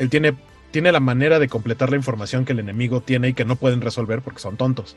él 0.00 0.10
tiene 0.10 0.34
tiene 0.70 0.92
la 0.92 1.00
manera 1.00 1.38
de 1.38 1.48
completar 1.48 1.90
la 1.90 1.96
información 1.96 2.44
que 2.44 2.52
el 2.52 2.60
enemigo 2.60 3.00
tiene 3.00 3.28
y 3.28 3.34
que 3.34 3.44
no 3.44 3.56
pueden 3.56 3.80
resolver 3.80 4.22
porque 4.22 4.40
son 4.40 4.56
tontos. 4.56 4.96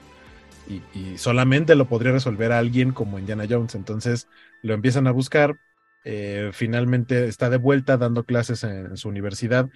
Y, 0.68 1.18
solamente 1.18 1.76
lo 1.76 1.86
podría 1.86 2.14
resolver 2.14 2.52
alguien 2.52 2.92
como 2.92 3.20
Indiana 3.20 3.46
Jones. 3.50 3.76
Entonces 3.76 4.28
lo 4.62 4.74
empiezan 4.74 5.08
a 5.08 5.12
buscar. 5.12 5.58
Eh, 6.06 6.52
finalmente 6.54 7.28
está 7.28 7.50
de 7.50 7.58
vuelta 7.58 7.98
dando 7.98 8.24
clases 8.24 8.64
en, 8.64 8.96
su 8.98 9.10
universidad. 9.10 9.68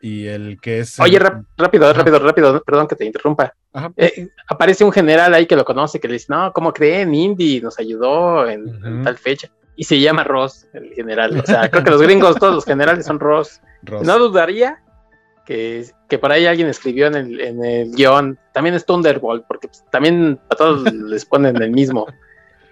Y 0.00 0.26
el 0.26 0.60
que 0.60 0.80
es. 0.80 1.00
Oye, 1.00 1.18
rápido, 1.18 1.92
rápido, 1.94 2.18
rápido, 2.18 2.62
perdón 2.62 2.86
que 2.86 2.96
te 2.96 3.06
interrumpa. 3.06 3.54
Eh, 3.96 4.28
aparece 4.46 4.84
un 4.84 4.92
general 4.92 5.32
ahí 5.32 5.46
que 5.46 5.56
lo 5.56 5.64
conoce, 5.64 5.98
que 5.98 6.08
le 6.08 6.14
dice: 6.14 6.26
No, 6.28 6.52
¿cómo 6.52 6.74
creen? 6.74 7.14
Indy 7.14 7.62
nos 7.62 7.78
ayudó 7.78 8.46
en, 8.46 9.02
tal 9.02 9.16
fecha. 9.16 9.50
Y 9.76 9.84
se 9.84 9.98
llama 9.98 10.22
Ross, 10.22 10.68
el 10.74 10.92
general. 10.92 11.38
O 11.38 11.46
sea, 11.46 11.70
creo 11.70 11.82
que 11.82 11.90
los 11.90 12.02
gringos, 12.02 12.36
todos 12.36 12.54
los 12.54 12.64
generales 12.66 13.06
son 13.06 13.18
Ross. 13.18 13.62
Ross. 13.82 14.06
No 14.06 14.18
dudaría 14.18 14.84
que, 15.44 15.86
que 16.08 16.18
por 16.18 16.32
ahí 16.32 16.46
alguien 16.46 16.68
escribió 16.68 17.06
en 17.06 17.14
el, 17.14 17.40
en 17.40 17.64
el 17.64 17.90
guion, 17.92 18.38
también 18.52 18.74
es 18.74 18.84
Thunderbolt, 18.86 19.44
porque 19.46 19.68
pues, 19.68 19.84
también 19.90 20.40
a 20.50 20.56
todos 20.56 20.92
les 20.92 21.24
ponen 21.24 21.60
el 21.60 21.70
mismo. 21.70 22.06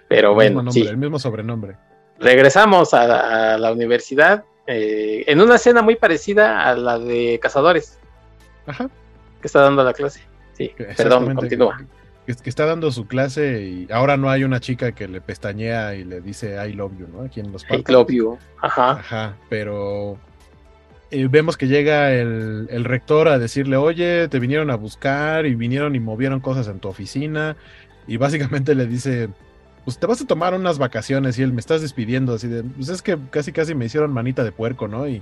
Pero 0.07 0.33
bueno, 0.33 0.71
sí. 0.71 0.81
el 0.81 0.97
mismo 0.97 1.19
sobrenombre. 1.19 1.77
Regresamos 2.19 2.93
a, 2.93 3.57
la 3.57 3.71
universidad 3.71 4.43
eh, 4.67 5.23
en 5.27 5.41
una 5.41 5.55
escena 5.55 5.81
muy 5.81 5.95
parecida 5.95 6.69
a 6.69 6.75
la 6.75 6.99
de 6.99 7.39
Cazadores. 7.41 7.99
Ajá. 8.65 8.89
Que 9.41 9.47
está 9.47 9.61
dando 9.61 9.83
la 9.83 9.93
clase. 9.93 10.21
Sí, 10.53 10.71
perdón, 10.95 11.33
continúa. 11.35 11.81
Que, 12.25 12.35
que, 12.35 12.49
está 12.49 12.65
dando 12.65 12.91
su 12.91 13.07
clase 13.07 13.63
y 13.63 13.87
ahora 13.91 14.15
no 14.15 14.29
hay 14.29 14.43
una 14.43 14.59
chica 14.59 14.93
que 14.93 15.07
le 15.07 15.19
pestañea 15.19 15.95
y 15.95 16.05
le 16.05 16.21
dice 16.21 16.55
I 16.65 16.73
love 16.73 16.93
you, 16.97 17.07
¿no? 17.07 17.23
Aquí 17.23 17.39
en 17.39 17.51
los 17.51 17.63
parques. 17.63 17.89
I 17.89 17.91
love 17.91 18.09
you. 18.09 18.37
Ajá. 18.61 18.91
Ajá, 18.91 19.37
pero 19.49 20.17
vemos 21.29 21.57
que 21.57 21.67
llega 21.67 22.11
el, 22.13 22.83
rector 22.83 23.27
a 23.27 23.39
decirle, 23.39 23.77
oye, 23.77 24.27
te 24.27 24.39
vinieron 24.39 24.69
a 24.71 24.75
buscar 24.75 25.45
y 25.45 25.55
vinieron 25.55 25.95
y 25.95 25.99
movieron 25.99 26.39
cosas 26.39 26.67
en 26.67 26.79
tu 26.79 26.87
oficina. 26.87 27.55
Y 28.07 28.17
básicamente 28.17 28.75
le 28.75 28.87
dice, 28.87 29.29
pues 29.85 29.97
te 29.97 30.07
vas 30.07 30.21
a 30.21 30.27
tomar 30.27 30.53
unas 30.53 30.77
vacaciones 30.77 31.37
y 31.37 31.43
él 31.43 31.53
me 31.53 31.59
estás 31.59 31.81
despidiendo 31.81 32.33
así 32.33 32.47
de, 32.47 32.63
pues 32.63 32.89
es 32.89 33.01
que 33.01 33.17
casi 33.29 33.51
casi 33.51 33.75
me 33.75 33.85
hicieron 33.85 34.11
manita 34.11 34.43
de 34.43 34.51
puerco, 34.51 34.87
¿no? 34.87 35.07
Y 35.07 35.21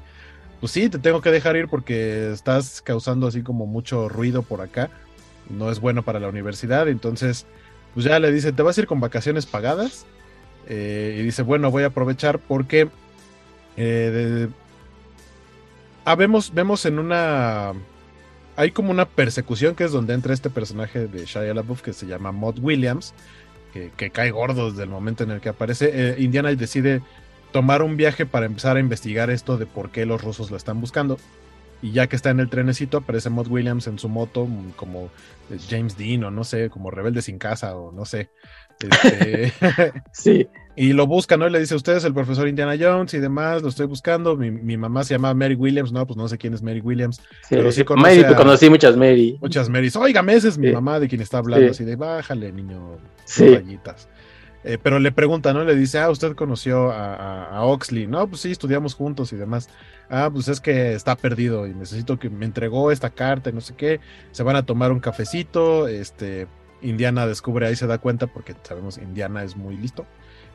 pues 0.59 0.71
sí, 0.71 0.89
te 0.89 0.99
tengo 0.99 1.21
que 1.21 1.31
dejar 1.31 1.55
ir 1.57 1.67
porque 1.67 2.31
estás 2.31 2.81
causando 2.81 3.27
así 3.27 3.41
como 3.41 3.65
mucho 3.65 4.07
ruido 4.09 4.43
por 4.43 4.61
acá. 4.61 4.89
No 5.49 5.71
es 5.71 5.79
bueno 5.79 6.03
para 6.03 6.19
la 6.19 6.29
universidad. 6.29 6.87
Entonces, 6.87 7.45
pues 7.93 8.05
ya 8.05 8.19
le 8.19 8.31
dice, 8.31 8.51
te 8.53 8.61
vas 8.63 8.77
a 8.77 8.81
ir 8.81 8.87
con 8.87 8.99
vacaciones 8.99 9.45
pagadas. 9.45 10.05
Eh, 10.67 11.17
y 11.19 11.23
dice, 11.23 11.41
bueno, 11.41 11.71
voy 11.71 11.83
a 11.83 11.87
aprovechar 11.87 12.39
porque 12.39 12.87
eh, 13.75 14.47
ah, 16.05 16.15
vemos, 16.15 16.53
vemos 16.53 16.85
en 16.85 16.99
una. 16.99 17.73
Hay 18.55 18.71
como 18.71 18.91
una 18.91 19.05
persecución 19.05 19.75
que 19.75 19.85
es 19.85 19.91
donde 19.91 20.13
entra 20.13 20.33
este 20.33 20.49
personaje 20.49 21.07
de 21.07 21.25
Shia 21.25 21.53
LaBeouf 21.53 21.81
que 21.81 21.93
se 21.93 22.05
llama 22.05 22.31
Mod 22.31 22.59
Williams, 22.59 23.13
que, 23.73 24.11
cae 24.11 24.31
gordo 24.31 24.69
desde 24.71 24.83
el 24.83 24.89
momento 24.89 25.23
en 25.23 25.31
el 25.31 25.41
que 25.41 25.49
aparece. 25.49 25.91
Eh, 25.93 26.15
Indiana 26.19 26.53
decide 26.53 27.01
tomar 27.51 27.81
un 27.81 27.97
viaje 27.97 28.25
para 28.25 28.45
empezar 28.45 28.77
a 28.77 28.79
investigar 28.79 29.29
esto 29.29 29.57
de 29.57 29.65
por 29.65 29.91
qué 29.91 30.05
los 30.05 30.21
rusos 30.21 30.51
lo 30.51 30.57
están 30.57 30.81
buscando. 30.81 31.17
Y 31.81 31.93
ya 31.93 32.07
que 32.07 32.15
está 32.15 32.29
en 32.29 32.39
el 32.39 32.49
trenecito, 32.49 32.97
aparece 32.97 33.29
Mod 33.29 33.47
Williams 33.47 33.87
en 33.87 33.97
su 33.97 34.07
moto, 34.07 34.47
como 34.75 35.05
eh, 35.49 35.57
James 35.67 35.97
Dean, 35.97 36.23
o 36.23 36.29
no 36.31 36.43
sé, 36.43 36.69
como 36.69 36.91
rebelde 36.91 37.23
sin 37.23 37.39
casa, 37.39 37.75
o 37.75 37.91
no 37.91 38.05
sé. 38.05 38.29
Este, 38.89 39.53
sí. 40.11 40.47
Y 40.75 40.93
lo 40.93 41.05
busca, 41.05 41.35
¿no? 41.35 41.47
Y 41.47 41.51
le 41.51 41.59
dice, 41.59 41.75
usted 41.75 41.97
es 41.97 42.05
el 42.05 42.13
profesor 42.13 42.47
Indiana 42.47 42.75
Jones 42.79 43.13
y 43.13 43.19
demás, 43.19 43.61
lo 43.61 43.69
estoy 43.69 43.87
buscando. 43.87 44.37
Mi, 44.37 44.77
mamá 44.77 45.03
se 45.03 45.13
llama 45.13 45.33
Mary 45.33 45.55
Williams, 45.55 45.91
no, 45.91 46.07
pues 46.07 46.15
no 46.15 46.27
sé 46.27 46.37
quién 46.37 46.53
es 46.53 46.63
Mary 46.63 46.79
Williams. 46.79 47.17
Sí, 47.17 47.55
pero 47.55 47.71
sí 47.71 47.83
Mary, 47.97 48.23
conocí 48.35 48.69
muchas 48.69 48.95
Mary. 48.95 49.37
Muchas 49.41 49.69
Marys. 49.69 49.95
Óigame, 49.95 50.33
esa 50.33 50.47
es 50.47 50.57
mi 50.57 50.71
mamá 50.71 50.99
de 50.99 51.07
quien 51.07 51.21
está 51.21 51.39
hablando, 51.39 51.71
así 51.71 51.83
de, 51.83 51.95
bájale, 51.97 52.51
niño, 52.51 52.97
rayitas. 53.37 54.07
Eh, 54.63 54.77
pero 54.81 54.99
le 54.99 55.11
pregunta, 55.11 55.53
¿no? 55.53 55.63
Le 55.63 55.75
dice, 55.75 55.97
ah, 55.99 56.09
usted 56.09 56.35
conoció 56.35 56.91
a, 56.91 57.63
Oxley, 57.65 58.07
¿no? 58.07 58.27
Pues 58.27 58.41
sí, 58.41 58.51
estudiamos 58.51 58.93
juntos 58.93 59.33
y 59.33 59.35
demás. 59.35 59.69
Ah, 60.09 60.29
pues 60.31 60.47
es 60.47 60.59
que 60.59 60.93
está 60.93 61.15
perdido 61.15 61.67
y 61.67 61.73
necesito 61.73 62.19
que 62.19 62.29
me 62.29 62.45
entregó 62.45 62.91
esta 62.91 63.09
carta 63.09 63.49
y 63.49 63.53
no 63.53 63.61
sé 63.61 63.75
qué. 63.75 63.99
Se 64.31 64.43
van 64.43 64.55
a 64.55 64.65
tomar 64.65 64.91
un 64.91 64.99
cafecito, 64.99 65.87
este, 65.87 66.47
Indiana 66.81 67.25
descubre 67.25 67.67
ahí, 67.67 67.75
se 67.75 67.87
da 67.87 67.97
cuenta, 67.97 68.27
porque 68.27 68.55
sabemos 68.63 68.97
Indiana 68.97 69.43
es 69.43 69.55
muy 69.55 69.77
listo. 69.77 70.05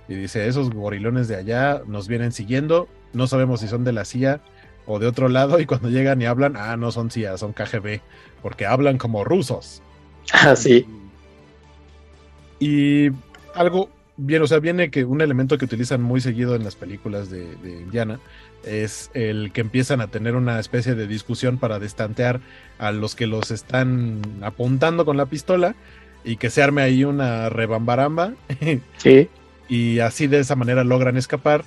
Y 0.09 0.15
dice, 0.15 0.47
esos 0.47 0.71
gorilones 0.71 1.29
de 1.29 1.37
allá 1.37 1.83
nos 1.87 2.09
vienen 2.09 2.33
siguiendo, 2.33 2.89
no 3.13 3.27
sabemos 3.27 3.61
si 3.61 3.69
son 3.69 3.85
de 3.85 3.93
la 3.93 4.05
CIA 4.05 4.41
o 4.87 4.99
de 4.99 5.07
otro 5.07 5.29
lado, 5.29 5.59
y 5.59 5.67
cuando 5.67 5.91
llegan 5.91 6.23
y 6.23 6.27
hablan, 6.27 6.57
ah, 6.57 6.77
no 6.77 6.93
son 6.93 7.11
CIA, 7.11 7.39
son 7.39 7.53
KGB, 7.53 8.01
porque 8.43 8.67
hablan 8.67 8.99
como 8.99 9.25
rusos. 9.25 9.83
Ah, 10.33 10.55
sí. 10.55 10.87
Y, 12.61 13.11
algo 13.55 13.91
bien, 14.17 14.43
o 14.43 14.47
sea, 14.47 14.59
viene 14.59 14.91
que 14.91 15.05
un 15.05 15.21
elemento 15.21 15.59
que 15.59 15.65
utilizan 15.65 16.03
muy 16.03 16.21
seguido 16.21 16.55
en 16.55 16.65
las 16.65 16.75
películas 16.75 17.31
de, 17.31 17.57
Indiana 17.65 18.19
es 18.65 19.11
el 19.15 19.53
que 19.53 19.61
empiezan 19.61 20.01
a 20.01 20.09
tener 20.09 20.35
una 20.35 20.59
especie 20.59 20.95
de 20.95 21.07
discusión 21.07 21.59
para 21.59 21.79
destantear 21.79 22.41
a 22.79 22.93
los 22.93 23.15
que 23.15 23.27
los 23.27 23.51
están 23.51 24.23
apuntando 24.43 25.05
con 25.05 25.17
la 25.17 25.27
pistola 25.27 25.75
y 26.27 26.37
que 26.37 26.51
se 26.51 26.63
arme 26.63 26.83
ahí 26.83 27.05
una 27.05 27.49
rebambaramba. 27.49 28.35
Sí. 28.99 29.29
y 29.69 30.01
así 30.01 30.27
de 30.27 30.41
esa 30.41 30.57
manera 30.57 30.85
logran 30.85 31.17
escapar. 31.17 31.65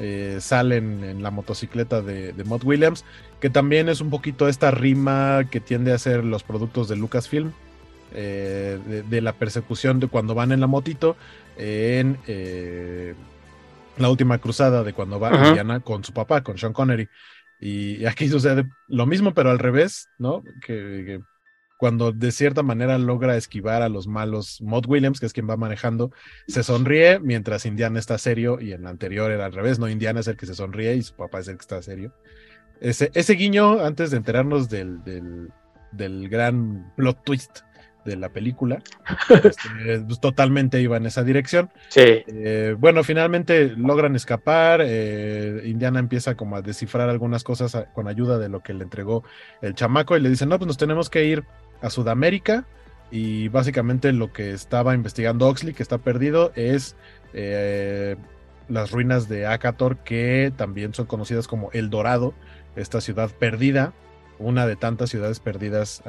Eh, 0.00 0.38
salen 0.40 1.02
en 1.02 1.24
la 1.24 1.32
motocicleta 1.32 2.00
de, 2.02 2.32
de 2.32 2.44
Mod 2.44 2.62
Williams, 2.64 3.04
que 3.40 3.50
también 3.50 3.88
es 3.88 4.00
un 4.00 4.10
poquito 4.10 4.46
esta 4.46 4.70
rima 4.70 5.46
que 5.50 5.58
tiende 5.58 5.92
a 5.92 5.98
ser 5.98 6.24
los 6.24 6.44
productos 6.44 6.88
de 6.88 6.94
Lucasfilm, 6.94 7.52
eh, 8.12 8.78
de, 9.08 9.20
la 9.20 9.32
persecución 9.32 9.98
de 9.98 10.06
cuando 10.06 10.36
van 10.36 10.52
en 10.52 10.60
la 10.60 10.68
motito, 10.68 11.16
en 11.56 12.16
eh, 12.28 13.14
la 13.96 14.08
última 14.08 14.38
cruzada 14.38 14.84
de 14.84 14.92
cuando 14.92 15.18
va 15.18 15.48
Indiana 15.48 15.80
con 15.80 16.04
su 16.04 16.12
papá, 16.12 16.42
con 16.44 16.58
Sean 16.58 16.72
Connery. 16.72 17.08
Y 17.60 18.06
aquí 18.06 18.28
sucede 18.28 18.66
lo 18.86 19.04
mismo, 19.04 19.34
pero 19.34 19.50
al 19.50 19.58
revés, 19.58 20.08
¿no? 20.16 20.44
que 20.64 21.20
cuando 21.78 22.12
de 22.12 22.32
cierta 22.32 22.62
manera 22.62 22.98
logra 22.98 23.36
esquivar 23.36 23.82
a 23.82 23.88
los 23.88 24.08
malos, 24.08 24.60
Mod 24.60 24.86
Williams, 24.86 25.20
que 25.20 25.26
es 25.26 25.32
quien 25.32 25.48
va 25.48 25.56
manejando, 25.56 26.10
se 26.48 26.62
sonríe 26.64 27.20
mientras 27.20 27.64
Indiana 27.64 28.00
está 28.00 28.18
serio 28.18 28.60
y 28.60 28.72
en 28.72 28.82
la 28.82 28.90
anterior 28.90 29.30
era 29.30 29.46
al 29.46 29.52
revés, 29.52 29.78
no 29.78 29.88
Indiana 29.88 30.20
es 30.20 30.26
el 30.26 30.36
que 30.36 30.46
se 30.46 30.56
sonríe 30.56 30.96
y 30.96 31.02
su 31.02 31.14
papá 31.14 31.38
es 31.38 31.48
el 31.48 31.56
que 31.56 31.62
está 31.62 31.80
serio. 31.80 32.12
Ese, 32.80 33.32
guiño, 33.34 33.80
antes 33.80 34.10
de 34.10 34.18
enterarnos 34.18 34.68
del, 34.68 35.02
del 35.92 36.28
gran 36.28 36.92
plot 36.96 37.24
twist 37.24 37.60
de 38.08 38.16
la 38.16 38.30
película, 38.30 38.82
este, 39.44 40.00
pues, 40.06 40.20
totalmente 40.20 40.80
iba 40.80 40.96
en 40.96 41.06
esa 41.06 41.22
dirección. 41.22 41.70
Sí. 41.88 42.00
Eh, 42.26 42.74
bueno, 42.78 43.04
finalmente 43.04 43.74
logran 43.76 44.16
escapar, 44.16 44.80
eh, 44.84 45.62
Indiana 45.64 46.00
empieza 46.00 46.34
como 46.34 46.56
a 46.56 46.62
descifrar 46.62 47.08
algunas 47.08 47.44
cosas 47.44 47.76
con 47.94 48.08
ayuda 48.08 48.38
de 48.38 48.48
lo 48.48 48.60
que 48.60 48.74
le 48.74 48.84
entregó 48.84 49.22
el 49.62 49.74
chamaco 49.74 50.16
y 50.16 50.20
le 50.20 50.30
dicen, 50.30 50.48
no, 50.48 50.58
pues 50.58 50.66
nos 50.66 50.78
tenemos 50.78 51.10
que 51.10 51.24
ir 51.24 51.44
a 51.80 51.90
Sudamérica 51.90 52.66
y 53.10 53.48
básicamente 53.48 54.12
lo 54.12 54.32
que 54.32 54.52
estaba 54.52 54.94
investigando 54.94 55.48
Oxley, 55.48 55.74
que 55.74 55.82
está 55.82 55.98
perdido, 55.98 56.52
es 56.56 56.96
eh, 57.32 58.16
las 58.68 58.90
ruinas 58.90 59.28
de 59.28 59.46
Akator, 59.46 59.98
que 59.98 60.52
también 60.56 60.94
son 60.94 61.06
conocidas 61.06 61.48
como 61.48 61.70
El 61.72 61.90
Dorado, 61.90 62.34
esta 62.76 63.00
ciudad 63.00 63.30
perdida, 63.30 63.92
una 64.38 64.66
de 64.66 64.76
tantas 64.76 65.10
ciudades 65.10 65.40
perdidas 65.40 66.02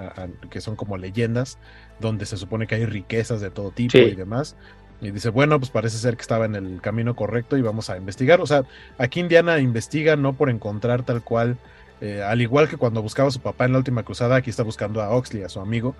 que 0.49 0.61
son 0.61 0.75
como 0.75 0.97
leyendas, 0.97 1.57
donde 1.99 2.25
se 2.25 2.37
supone 2.37 2.67
que 2.67 2.75
hay 2.75 2.85
riquezas 2.85 3.41
de 3.41 3.49
todo 3.49 3.71
tipo 3.71 3.97
y 3.97 4.15
demás. 4.15 4.55
Y 5.01 5.11
dice, 5.11 5.29
bueno, 5.29 5.59
pues 5.59 5.71
parece 5.71 5.97
ser 5.97 6.17
que 6.17 6.21
estaba 6.21 6.45
en 6.45 6.55
el 6.55 6.81
camino 6.81 7.15
correcto 7.15 7.57
y 7.57 7.61
vamos 7.61 7.89
a 7.89 7.97
investigar. 7.97 8.41
O 8.41 8.45
sea, 8.45 8.65
aquí 8.97 9.21
Indiana 9.21 9.59
investiga 9.59 10.15
no 10.15 10.33
por 10.33 10.49
encontrar 10.49 11.03
tal 11.03 11.23
cual 11.23 11.57
eh, 12.01 12.23
al 12.23 12.41
igual 12.41 12.69
que 12.69 12.77
cuando 12.77 13.01
buscaba 13.01 13.27
a 13.27 13.31
su 13.31 13.39
papá 13.39 13.65
en 13.65 13.73
la 13.73 13.79
última 13.79 14.03
cruzada, 14.03 14.37
aquí 14.37 14.49
está 14.49 14.63
buscando 14.63 15.01
a 15.01 15.09
Oxley, 15.11 15.43
a 15.43 15.49
su 15.49 15.59
amigo. 15.59 15.95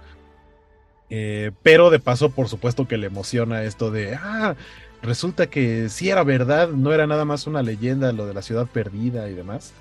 Eh, 1.10 1.52
pero 1.64 1.90
de 1.90 2.00
paso, 2.00 2.30
por 2.30 2.48
supuesto 2.48 2.88
que 2.88 2.98
le 2.98 3.08
emociona 3.08 3.64
esto 3.64 3.92
de, 3.92 4.16
ah, 4.16 4.56
resulta 5.02 5.48
que 5.48 5.90
sí 5.90 6.10
era 6.10 6.24
verdad, 6.24 6.70
no 6.70 6.94
era 6.94 7.08
nada 7.08 7.26
más 7.26 7.48
una 7.48 7.64
leyenda 7.64 8.12
lo 8.12 8.28
de 8.28 8.34
la 8.34 8.42
ciudad 8.42 8.68
perdida 8.68 9.30
y 9.30 9.34
demás. 9.34 9.74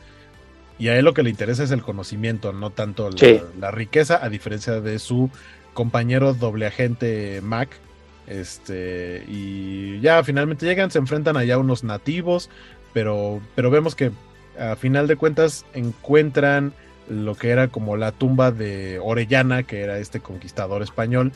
Y 0.79 0.89
a 0.89 0.97
él 0.97 1.05
lo 1.05 1.14
que 1.14 1.22
le 1.22 1.31
interesa 1.31 1.64
es 1.64 1.70
el 1.70 1.83
conocimiento, 1.83 2.53
no 2.53 2.70
tanto 2.70 3.11
la, 3.59 3.70
riqueza, 3.70 4.24
a 4.24 4.29
diferencia 4.29 4.81
de 4.81 4.99
su 4.99 5.31
compañero 5.74 6.35
doble 6.35 6.66
agente 6.66 7.41
Mac. 7.43 7.70
Este, 8.26 9.24
y 9.26 10.01
ya 10.01 10.22
finalmente 10.22 10.66
llegan, 10.66 10.91
se 10.91 10.99
enfrentan 10.99 11.37
allá 11.37 11.59
unos 11.59 11.83
nativos, 11.83 12.51
pero, 12.93 13.41
pero 13.55 13.70
vemos 13.70 13.95
que 13.95 14.12
a 14.59 14.76
final 14.76 15.07
de 15.07 15.16
cuentas 15.16 15.64
encuentran 15.72 16.74
lo 17.09 17.35
que 17.35 17.51
era 17.51 17.68
como 17.68 17.97
la 17.97 18.12
tumba 18.12 18.51
de 18.51 18.99
Orellana, 19.03 19.62
que 19.62 19.81
era 19.81 19.99
este 19.99 20.20
conquistador 20.20 20.83
español, 20.83 21.33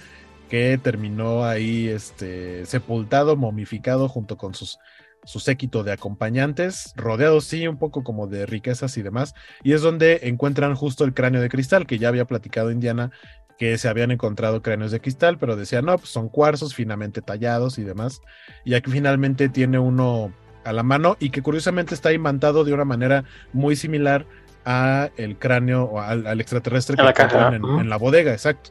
que 0.51 0.79
terminó 0.79 1.45
ahí 1.45 1.89
este, 1.89 2.67
sepultado, 2.67 3.37
momificado 3.37 4.09
junto 4.09 4.37
con 4.37 4.55
sus, 4.55 4.79
su 5.25 5.41
séquito 5.41 5.85
de 5.85 5.93
acompañantes, 5.93 6.93
rodeados 6.97 7.45
sí 7.45 7.69
un 7.69 7.79
poco 7.79 8.03
como 8.03 8.27
de 8.27 8.47
riquezas 8.47 8.97
y 8.97 9.03
demás, 9.03 9.35
y 9.63 9.73
es 9.73 9.83
donde 9.83 10.21
encuentran 10.25 10.75
justo 10.75 11.05
el 11.05 11.15
cráneo 11.15 11.41
de 11.41 11.49
cristal, 11.49 11.87
que 11.87 11.99
ya 11.99 12.09
había 12.09 12.25
platicado 12.25 12.71
Indiana, 12.71 13.11
que 13.59 13.79
se 13.79 13.89
habían 13.89 14.11
encontrado 14.11 14.63
cráneos 14.63 14.91
de 14.91 15.01
cristal, 15.01 15.39
pero 15.39 15.57
decían, 15.57 15.85
no, 15.85 15.97
pues 15.97 16.11
son 16.11 16.29
cuarzos 16.29 16.75
finamente 16.75 17.23
tallados 17.23 17.79
y 17.79 17.85
demás, 17.85 18.21
y 18.65 18.75
aquí 18.75 18.91
finalmente 18.91 19.49
tiene 19.49 19.79
uno 19.79 20.33
a 20.65 20.73
la 20.73 20.83
mano 20.83 21.17
y 21.19 21.31
que 21.31 21.43
curiosamente 21.43 21.95
está 21.95 22.13
imantado 22.13 22.65
de 22.65 22.73
una 22.73 22.85
manera 22.85 23.25
muy 23.53 23.77
similar 23.77 24.27
a 24.65 25.11
el 25.17 25.37
cráneo 25.37 25.85
o 25.85 26.01
al, 26.01 26.41
extraterrestre 26.41 26.97
que 26.97 27.03
en, 27.03 27.89
la 27.89 27.97
bodega, 27.97 28.33
exacto. 28.33 28.71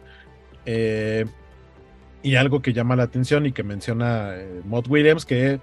Eh, 0.65 1.25
y 2.23 2.35
algo 2.35 2.61
que 2.61 2.71
llama 2.71 2.95
la 2.95 3.03
atención 3.03 3.45
y 3.45 3.51
que 3.51 3.63
menciona 3.63 4.35
eh, 4.35 4.61
Maud 4.65 4.87
Williams, 4.87 5.25
que 5.25 5.59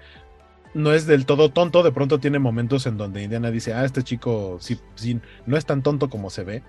no 0.73 0.93
es 0.93 1.05
del 1.05 1.25
todo 1.25 1.49
tonto, 1.49 1.83
de 1.83 1.91
pronto 1.91 2.19
tiene 2.19 2.39
momentos 2.39 2.85
en 2.85 2.97
donde 2.97 3.23
Indiana 3.23 3.51
dice, 3.51 3.73
ah, 3.73 3.85
este 3.85 4.03
chico 4.03 4.57
sí, 4.59 4.79
sí 4.95 5.19
no 5.45 5.57
es 5.57 5.65
tan 5.65 5.81
tonto 5.81 6.09
como 6.09 6.29
se 6.29 6.43
ve, 6.43 6.63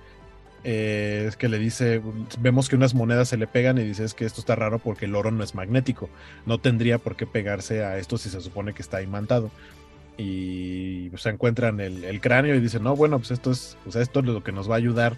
eh, 0.62 1.24
es 1.26 1.36
que 1.36 1.48
le 1.48 1.58
dice, 1.58 2.02
vemos 2.38 2.68
que 2.68 2.76
unas 2.76 2.94
monedas 2.94 3.28
se 3.28 3.38
le 3.38 3.46
pegan 3.46 3.78
y 3.78 3.84
dice 3.84 4.04
es 4.04 4.12
que 4.12 4.26
esto 4.26 4.40
está 4.40 4.56
raro 4.56 4.78
porque 4.78 5.06
el 5.06 5.14
oro 5.14 5.30
no 5.30 5.42
es 5.42 5.54
magnético, 5.54 6.10
no 6.44 6.58
tendría 6.58 6.98
por 6.98 7.16
qué 7.16 7.26
pegarse 7.26 7.82
a 7.84 7.96
esto 7.96 8.18
si 8.18 8.28
se 8.28 8.40
supone 8.40 8.74
que 8.74 8.82
está 8.82 9.00
imantado. 9.02 9.50
Y 10.18 11.10
se 11.16 11.30
encuentran 11.30 11.80
el, 11.80 12.20
cráneo 12.20 12.54
y 12.54 12.60
dicen, 12.60 12.82
no, 12.82 12.94
bueno, 12.94 13.18
pues 13.18 13.30
esto 13.30 13.52
es, 13.52 13.78
pues 13.84 13.96
esto 13.96 14.20
es 14.20 14.26
lo 14.26 14.44
que 14.44 14.52
nos 14.52 14.68
va 14.68 14.74
a 14.74 14.78
ayudar 14.78 15.16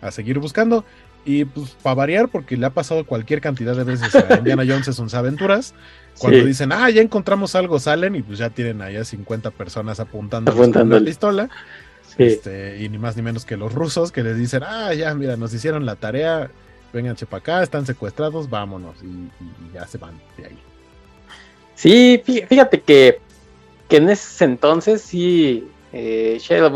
a 0.00 0.12
seguir 0.12 0.38
buscando. 0.38 0.84
Y 1.24 1.44
pues 1.44 1.70
para 1.82 1.94
variar, 1.94 2.28
porque 2.28 2.56
le 2.56 2.66
ha 2.66 2.70
pasado 2.70 3.04
cualquier 3.04 3.40
cantidad 3.40 3.74
de 3.74 3.82
veces 3.82 4.14
a 4.14 4.36
Indiana 4.36 4.62
Jones 4.64 4.86
en 4.86 4.94
sus 4.94 5.14
aventuras, 5.14 5.74
cuando 6.18 6.44
dicen, 6.44 6.72
ah, 6.72 6.88
ya 6.90 7.02
encontramos 7.02 7.54
algo, 7.54 7.78
salen 7.78 8.14
y 8.16 8.22
pues 8.22 8.38
ya 8.38 8.50
tienen 8.50 8.82
allá 8.82 9.04
50 9.04 9.50
personas 9.50 10.00
apuntando, 10.00 10.54
con 10.54 10.90
la 10.90 11.00
pistola. 11.00 11.48
Este, 12.16 12.78
y 12.80 12.88
ni 12.88 12.98
más 12.98 13.16
ni 13.16 13.22
menos 13.22 13.44
que 13.44 13.56
los 13.56 13.72
rusos 13.72 14.12
que 14.12 14.22
les 14.22 14.36
dicen, 14.36 14.62
ah, 14.64 14.94
ya, 14.94 15.14
mira, 15.14 15.36
nos 15.36 15.52
hicieron 15.52 15.84
la 15.84 15.96
tarea, 15.96 16.50
vengan 16.92 17.16
para 17.28 17.38
acá, 17.38 17.62
están 17.62 17.86
secuestrados, 17.86 18.48
vámonos, 18.48 18.96
y, 19.02 19.30
ya 19.74 19.86
se 19.86 19.98
van 19.98 20.20
de 20.36 20.46
ahí. 20.46 20.58
Sí, 21.74 22.22
fíjate 22.24 22.82
que, 22.82 23.20
que 23.88 23.96
en 23.96 24.08
ese 24.08 24.44
entonces 24.44 25.02
sí, 25.02 25.68
eh, 25.92 26.38
Shia 26.40 26.70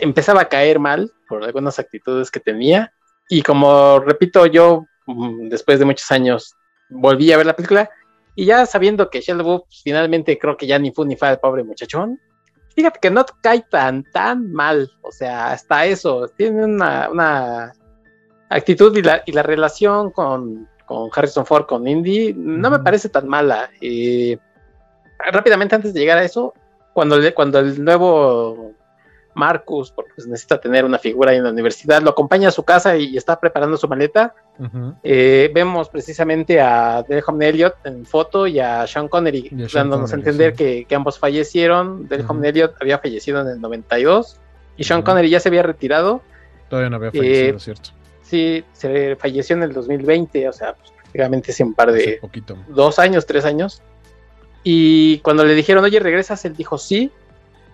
empezaba 0.00 0.42
a 0.42 0.48
caer 0.48 0.80
mal 0.80 1.12
por 1.28 1.44
algunas 1.44 1.78
actitudes 1.78 2.32
que 2.32 2.40
tenía, 2.40 2.92
y 3.28 3.42
como 3.42 4.00
repito, 4.00 4.44
yo 4.46 4.86
mm, 5.06 5.48
después 5.48 5.78
de 5.78 5.84
muchos 5.84 6.10
años 6.10 6.56
volví 6.88 7.30
a 7.30 7.36
ver 7.36 7.46
la 7.46 7.54
película, 7.54 7.88
y 8.40 8.46
ya 8.46 8.64
sabiendo 8.64 9.10
que 9.10 9.20
Shia 9.20 9.36
finalmente 9.84 10.38
creo 10.38 10.56
que 10.56 10.66
ya 10.66 10.78
ni 10.78 10.92
fue 10.92 11.04
ni 11.04 11.14
fue 11.14 11.28
el 11.28 11.38
pobre 11.38 11.62
muchachón, 11.62 12.18
fíjate 12.74 12.98
que 12.98 13.10
no 13.10 13.26
cae 13.42 13.66
tan, 13.70 14.02
tan 14.14 14.50
mal. 14.50 14.90
O 15.02 15.12
sea, 15.12 15.52
hasta 15.52 15.84
eso. 15.84 16.26
Tiene 16.38 16.64
una, 16.64 17.74
actitud 18.48 18.96
y 18.96 19.02
la, 19.02 19.22
y 19.26 19.32
la 19.32 19.42
relación 19.42 20.10
con, 20.10 20.66
Harrison 21.12 21.44
Ford, 21.44 21.66
con 21.66 21.86
Indy, 21.86 22.32
no 22.32 22.70
me 22.70 22.78
parece 22.78 23.10
tan 23.10 23.28
mala. 23.28 23.68
rápidamente, 25.30 25.74
antes 25.74 25.92
de 25.92 26.00
llegar 26.00 26.16
a 26.16 26.24
eso, 26.24 26.54
cuando, 26.94 27.18
cuando 27.34 27.58
el 27.58 27.84
nuevo 27.84 28.72
Marcus, 29.34 29.90
porque 29.90 30.12
necesita 30.26 30.60
tener 30.60 30.84
una 30.84 30.98
figura 30.98 31.34
en 31.34 31.44
la 31.44 31.50
universidad, 31.50 32.02
lo 32.02 32.10
acompaña 32.10 32.48
a 32.48 32.52
su 32.52 32.64
casa 32.64 32.96
y 32.96 33.16
está 33.16 33.38
preparando 33.38 33.76
su 33.76 33.88
maleta. 33.88 34.34
Eh, 35.02 35.50
vemos 35.54 35.88
precisamente 35.88 36.60
a 36.60 37.02
Delhom 37.08 37.40
Elliot 37.40 37.76
en 37.84 38.04
foto 38.04 38.46
y 38.46 38.60
a 38.60 38.86
Sean 38.86 39.08
Connery, 39.08 39.50
dándonos 39.72 40.12
a 40.12 40.16
entender 40.16 40.54
que, 40.54 40.86
ambos 40.94 41.18
fallecieron. 41.18 42.08
Delhom 42.08 42.44
Elliot 42.44 42.74
había 42.80 42.98
fallecido 42.98 43.40
en 43.40 43.48
el 43.48 43.60
92 43.60 44.38
y 44.76 44.84
Sean 44.84 45.02
Connery 45.02 45.30
ya 45.30 45.40
se 45.40 45.48
había 45.48 45.62
retirado. 45.62 46.22
Todavía 46.68 46.90
no 46.90 46.96
había 46.96 47.10
fallecido, 47.10 47.56
eh, 47.56 47.60
¿cierto? 47.60 47.90
Sí, 48.22 48.64
se 48.72 49.16
falleció 49.16 49.56
en 49.56 49.62
el 49.64 49.72
2020, 49.72 50.48
o 50.48 50.52
sea, 50.52 50.74
pues, 50.74 50.92
prácticamente 50.92 51.50
hace 51.50 51.64
un 51.64 51.74
par 51.74 51.90
de... 51.92 52.20
Dos 52.68 52.98
años, 52.98 53.26
tres 53.26 53.44
años. 53.44 53.82
Y 54.62 55.18
cuando 55.20 55.44
le 55.44 55.54
dijeron, 55.54 55.82
oye, 55.82 55.98
regresas, 55.98 56.44
él 56.44 56.54
dijo 56.54 56.78
sí 56.78 57.10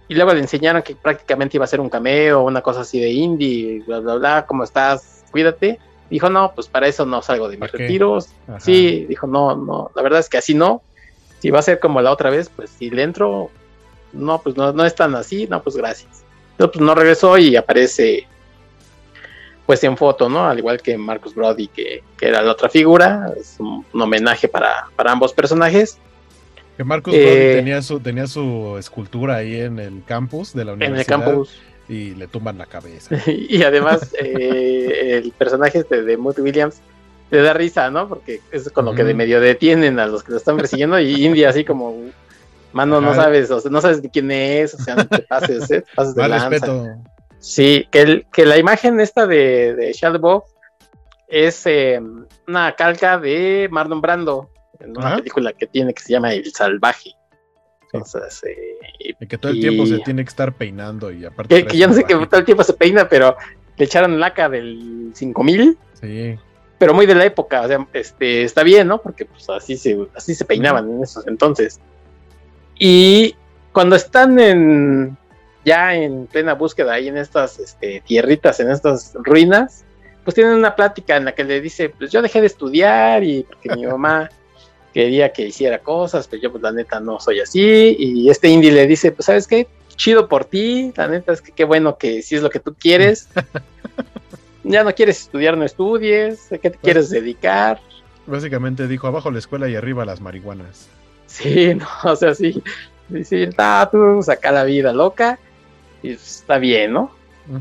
y 0.08 0.14
luego 0.14 0.32
le 0.32 0.40
enseñaron 0.40 0.82
que 0.82 0.94
prácticamente 0.94 1.56
iba 1.56 1.64
a 1.64 1.68
ser 1.68 1.80
un 1.80 1.88
cameo, 1.88 2.42
una 2.42 2.62
cosa 2.62 2.80
así 2.80 3.00
de 3.00 3.10
indie, 3.10 3.82
bla, 3.86 4.00
bla, 4.00 4.14
bla, 4.14 4.46
¿cómo 4.46 4.64
estás? 4.64 5.24
Cuídate. 5.30 5.80
Dijo, 6.08 6.30
no, 6.30 6.52
pues 6.54 6.68
para 6.68 6.86
eso 6.86 7.04
no 7.04 7.20
salgo 7.22 7.48
de 7.48 7.56
mis 7.56 7.72
retiros. 7.72 8.28
Sí, 8.60 9.06
dijo, 9.08 9.26
no, 9.26 9.56
no, 9.56 9.90
la 9.96 10.02
verdad 10.02 10.20
es 10.20 10.28
que 10.28 10.38
así 10.38 10.54
no. 10.54 10.82
Si 11.40 11.50
va 11.50 11.58
a 11.58 11.62
ser 11.62 11.80
como 11.80 12.00
la 12.00 12.12
otra 12.12 12.30
vez, 12.30 12.48
pues 12.54 12.70
si 12.70 12.90
le 12.90 13.02
entro, 13.02 13.50
no, 14.12 14.40
pues 14.40 14.56
no, 14.56 14.72
no 14.72 14.84
es 14.84 14.94
tan 14.94 15.16
así, 15.16 15.48
no, 15.48 15.62
pues 15.62 15.76
gracias. 15.76 16.24
No, 16.58 16.70
pues 16.70 16.80
no 16.80 16.94
regresó 16.94 17.36
y 17.38 17.56
aparece 17.56 18.26
pues 19.66 19.82
en 19.82 19.96
foto, 19.96 20.28
¿no? 20.28 20.46
Al 20.46 20.58
igual 20.58 20.80
que 20.80 20.96
Marcus 20.96 21.34
Brody, 21.34 21.66
que, 21.66 22.04
que 22.16 22.28
era 22.28 22.40
la 22.40 22.52
otra 22.52 22.68
figura, 22.68 23.32
es 23.36 23.56
un, 23.58 23.84
homenaje 23.92 24.46
para, 24.46 24.88
para 24.94 25.10
ambos 25.10 25.32
personajes. 25.32 25.98
Que 26.76 26.84
Marcus 26.84 27.14
eh, 27.16 27.54
tenía 27.56 27.80
su, 27.80 28.00
tenía 28.00 28.26
su 28.26 28.76
escultura 28.78 29.36
ahí 29.36 29.60
en 29.60 29.78
el 29.78 30.02
campus 30.04 30.52
de 30.52 30.64
la 30.64 30.74
universidad. 30.74 31.16
En 31.16 31.22
el 31.22 31.26
campus. 31.26 31.60
Y 31.88 32.14
le 32.14 32.26
tumban 32.26 32.58
la 32.58 32.66
cabeza. 32.66 33.16
y 33.26 33.62
además, 33.62 34.14
eh, 34.20 35.20
el 35.22 35.32
personaje 35.32 35.78
este 35.78 36.02
de 36.02 36.16
Moody 36.16 36.42
Williams 36.42 36.80
le 37.30 37.42
da 37.42 37.54
risa, 37.54 37.90
¿no? 37.90 38.08
Porque 38.08 38.40
es 38.50 38.70
con 38.70 38.84
lo 38.84 38.94
que 38.94 39.04
de 39.04 39.14
medio 39.14 39.40
detienen 39.40 39.98
a 39.98 40.06
los 40.06 40.22
que 40.22 40.32
lo 40.32 40.38
están 40.38 40.56
persiguiendo. 40.56 40.98
y 41.00 41.24
India, 41.24 41.48
así 41.48 41.64
como, 41.64 41.96
mano, 42.72 43.00
no 43.00 43.14
sabes, 43.14 43.50
o 43.50 43.60
sea, 43.60 43.70
no 43.70 43.80
sabes 43.80 44.00
quién 44.12 44.30
es, 44.30 44.74
o 44.74 44.78
sea, 44.78 44.96
no 44.96 45.06
te 45.06 45.20
pases, 45.20 45.70
¿eh? 45.70 45.84
pases 45.94 46.14
de 46.14 46.28
Respeto. 46.28 46.86
Sí, 47.38 47.86
que, 47.90 48.00
el, 48.00 48.26
que 48.32 48.46
la 48.46 48.58
imagen 48.58 49.00
esta 49.00 49.26
de, 49.26 49.74
de 49.74 49.94
es 51.28 51.66
eh, 51.66 52.00
una 52.46 52.72
calca 52.74 53.18
de 53.18 53.68
Marlon 53.70 54.00
Brando 54.00 54.50
en 54.80 54.96
una 54.96 55.16
película 55.16 55.52
que 55.52 55.66
tiene 55.66 55.94
que 55.94 56.02
se 56.02 56.12
llama 56.12 56.32
El 56.32 56.52
Salvaje. 56.52 57.14
Entonces, 57.92 58.42
eh, 58.44 59.14
y 59.20 59.26
que 59.26 59.38
todo 59.38 59.52
el 59.52 59.60
tiempo 59.60 59.86
se 59.86 59.98
tiene 60.00 60.24
que 60.24 60.28
estar 60.28 60.52
peinando 60.54 61.10
y 61.12 61.24
aparte. 61.24 61.54
Que, 61.54 61.66
que 61.66 61.78
yo 61.78 61.86
no 61.86 61.94
sé 61.94 62.04
que 62.04 62.14
todo 62.14 62.40
el 62.40 62.44
tiempo 62.44 62.64
se 62.64 62.72
peina, 62.72 63.08
pero 63.08 63.36
le 63.76 63.84
echaron 63.84 64.18
laca 64.18 64.48
del 64.48 65.12
5000 65.14 65.78
Sí. 66.00 66.38
Pero 66.78 66.92
muy 66.92 67.06
de 67.06 67.14
la 67.14 67.24
época, 67.24 67.62
o 67.62 67.68
sea, 67.68 67.86
este, 67.94 68.42
está 68.42 68.62
bien, 68.62 68.88
¿no? 68.88 69.00
Porque 69.00 69.24
pues 69.24 69.48
así 69.48 69.78
se, 69.78 69.96
así 70.14 70.34
se 70.34 70.44
peinaban 70.44 70.90
en 70.90 71.02
esos 71.02 71.26
entonces. 71.26 71.80
Y 72.78 73.34
cuando 73.72 73.96
están 73.96 74.38
en 74.38 75.16
ya 75.64 75.94
en 75.94 76.26
plena 76.26 76.54
búsqueda 76.54 76.92
ahí 76.92 77.08
en 77.08 77.16
estas 77.16 77.58
este, 77.58 78.02
tierritas, 78.06 78.60
en 78.60 78.70
estas 78.70 79.14
ruinas, 79.14 79.84
pues 80.22 80.34
tienen 80.34 80.54
una 80.54 80.76
plática 80.76 81.16
en 81.16 81.24
la 81.24 81.34
que 81.34 81.44
le 81.44 81.60
dice, 81.60 81.88
pues 81.88 82.12
yo 82.12 82.20
dejé 82.20 82.40
de 82.40 82.46
estudiar 82.46 83.24
y 83.24 83.42
porque 83.42 83.74
mi 83.74 83.86
mamá 83.86 84.28
quería 84.96 85.30
que 85.30 85.42
hiciera 85.42 85.80
cosas, 85.80 86.26
pero 86.26 86.42
yo 86.42 86.50
pues 86.50 86.62
la 86.62 86.72
neta 86.72 87.00
no 87.00 87.20
soy 87.20 87.40
así. 87.40 87.94
Y 87.98 88.30
este 88.30 88.48
indie 88.48 88.72
le 88.72 88.86
dice, 88.86 89.12
pues 89.12 89.26
sabes 89.26 89.46
qué, 89.46 89.68
chido 89.94 90.26
por 90.26 90.46
ti, 90.46 90.90
la 90.96 91.06
neta 91.06 91.34
es 91.34 91.42
que 91.42 91.52
qué 91.52 91.64
bueno 91.64 91.98
que 91.98 92.22
si 92.22 92.34
es 92.34 92.40
lo 92.40 92.48
que 92.48 92.60
tú 92.60 92.74
quieres. 92.74 93.28
ya 94.64 94.84
no 94.84 94.94
quieres 94.94 95.20
estudiar, 95.20 95.54
no 95.58 95.66
estudies, 95.66 96.50
¿a 96.50 96.56
qué 96.56 96.70
te 96.70 96.78
quieres 96.78 97.10
dedicar? 97.10 97.78
Básicamente 98.26 98.88
dijo 98.88 99.06
abajo 99.06 99.30
la 99.30 99.38
escuela 99.38 99.68
y 99.68 99.74
arriba 99.74 100.06
las 100.06 100.22
marihuanas. 100.22 100.88
Sí, 101.26 101.74
no, 101.74 101.86
o 102.04 102.16
sea, 102.16 102.34
sí, 102.34 102.62
sí, 103.22 103.42
está, 103.42 103.86
tú 103.92 104.22
saca 104.22 104.50
la 104.50 104.64
vida 104.64 104.94
loca 104.94 105.38
y 106.02 106.14
pues, 106.14 106.36
está 106.36 106.56
bien, 106.56 106.94
¿no? 106.94 107.10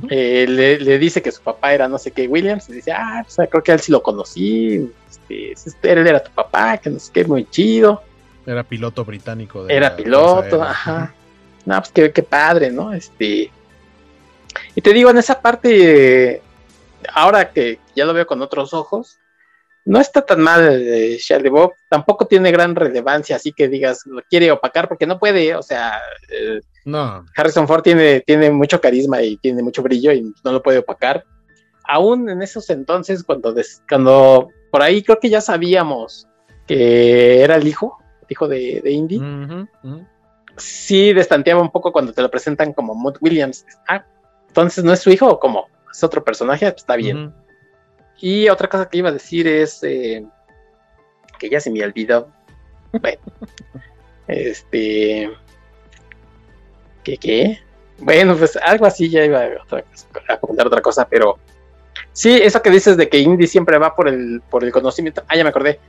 Eh, 0.10 0.46
le, 0.48 0.98
dice 0.98 1.22
que 1.22 1.32
su 1.32 1.42
papá 1.42 1.74
era 1.74 1.88
no 1.88 1.98
sé 2.00 2.12
qué 2.12 2.28
Williams 2.28 2.68
y 2.70 2.74
dice, 2.74 2.92
ah, 2.92 3.24
pues, 3.24 3.50
creo 3.50 3.64
que 3.64 3.72
él 3.72 3.80
sí 3.80 3.92
lo 3.92 4.02
conocí, 4.02 4.92
este, 5.10 5.52
este, 5.52 5.92
él 5.92 6.08
era 6.08 6.24
tu 6.24 6.32
papá, 6.32 6.78
que 6.78 6.90
no 6.90 7.00
sé 7.00 7.12
qué, 7.12 7.24
muy 7.26 7.46
chido. 7.46 8.02
Era 8.46 8.64
piloto 8.64 9.06
británico. 9.06 9.68
era 9.68 9.96
piloto, 9.96 10.62
ajá. 10.62 11.14
No, 11.66 11.80
pues 11.80 11.92
qué, 11.92 12.12
qué, 12.12 12.24
padre, 12.24 12.72
¿no? 12.72 12.94
Este. 12.94 13.52
Y 14.76 14.82
te 14.82 14.94
digo, 14.94 15.10
en 15.10 15.18
esa 15.18 15.42
parte, 15.42 16.42
ahora 17.14 17.52
que 17.52 17.80
ya 17.96 18.06
lo 18.06 18.14
veo 18.14 18.28
con 18.28 18.42
otros 18.42 18.74
ojos, 18.74 19.18
no 19.86 20.00
está 20.00 20.26
tan 20.26 20.42
mal 20.42 20.82
eh, 20.82 21.18
Charlie 21.20 21.50
Bob, 21.50 21.74
tampoco 21.88 22.26
tiene 22.26 22.52
gran 22.52 22.76
relevancia, 22.76 23.36
así 23.36 23.54
que 23.54 23.68
digas, 23.68 24.02
lo 24.06 24.22
quiere 24.24 24.52
opacar 24.52 24.88
porque 24.88 25.06
no 25.06 25.20
puede, 25.20 25.56
o 25.56 25.62
sea, 25.62 26.02
eh, 26.30 26.62
no. 26.86 27.26
Harrison 27.36 27.68
Ford 27.68 27.82
tiene, 27.82 28.22
tiene 28.22 28.52
mucho 28.52 28.80
carisma 28.80 29.22
y 29.22 29.38
tiene 29.38 29.64
mucho 29.64 29.82
brillo 29.82 30.12
y 30.12 30.34
no 30.44 30.52
lo 30.52 30.62
puede 30.62 30.78
opacar. 30.78 31.26
Aún 31.88 32.30
en 32.30 32.42
esos 32.42 32.70
entonces, 32.70 33.24
cuando, 33.24 33.54
cuando 33.90 34.50
por 34.72 34.82
ahí 34.82 35.04
creo 35.04 35.20
que 35.20 35.30
ya 35.30 35.42
sabíamos 35.42 36.28
que 36.68 37.42
era 37.42 37.56
el 37.56 37.68
hijo, 37.68 37.98
hijo 38.30 38.48
de, 38.48 38.82
Indy, 38.86 39.22
sí 40.58 41.14
destanteaba 41.14 41.62
un 41.62 41.72
poco 41.72 41.92
cuando 41.92 42.14
te 42.14 42.22
lo 42.22 42.30
presentan 42.30 42.74
como 42.74 42.96
Maud 42.96 43.18
Williams. 43.20 43.66
Ah, 43.88 44.06
entonces 44.48 44.84
no 44.84 44.94
es 44.94 45.00
su 45.00 45.10
hijo 45.10 45.28
o 45.28 45.40
como 45.40 45.68
es 45.92 46.04
otro 46.04 46.24
personaje, 46.24 46.66
pues 46.72 46.84
está 46.84 46.96
bien. 46.96 47.34
Y 48.20 48.48
otra 48.50 48.70
cosa 48.70 48.90
que 48.90 49.00
iba 49.00 49.10
a 49.10 49.14
decir 49.14 49.48
es 49.48 49.84
eh, 49.84 50.26
que 51.40 51.50
ya 51.50 51.60
se 51.60 51.70
me 51.72 51.84
olvidó. 51.84 52.30
Bueno, 52.92 53.22
este. 54.28 55.32
¿Qué 57.06 57.18
qué? 57.18 57.60
Bueno, 58.00 58.36
pues 58.36 58.58
algo 58.58 58.86
así 58.86 59.10
ya 59.10 59.24
iba 59.24 59.40
a, 59.40 60.38
comentar 60.38 60.68
otra 60.68 60.82
cosa, 60.82 61.08
pero 61.08 61.38
sí, 62.12 62.34
eso 62.34 62.62
que 62.62 62.72
dices 62.72 62.98
de 62.98 63.08
que 63.08 63.20
Indy 63.20 63.48
siempre 63.48 63.78
va 63.78 63.96
por 63.96 64.10
el, 64.10 64.42
por 64.50 64.64
el 64.64 64.72
conocimiento. 64.72 65.24
Ah, 65.28 65.38
ya 65.38 65.44
me 65.44 65.52
acordé. 65.52 65.80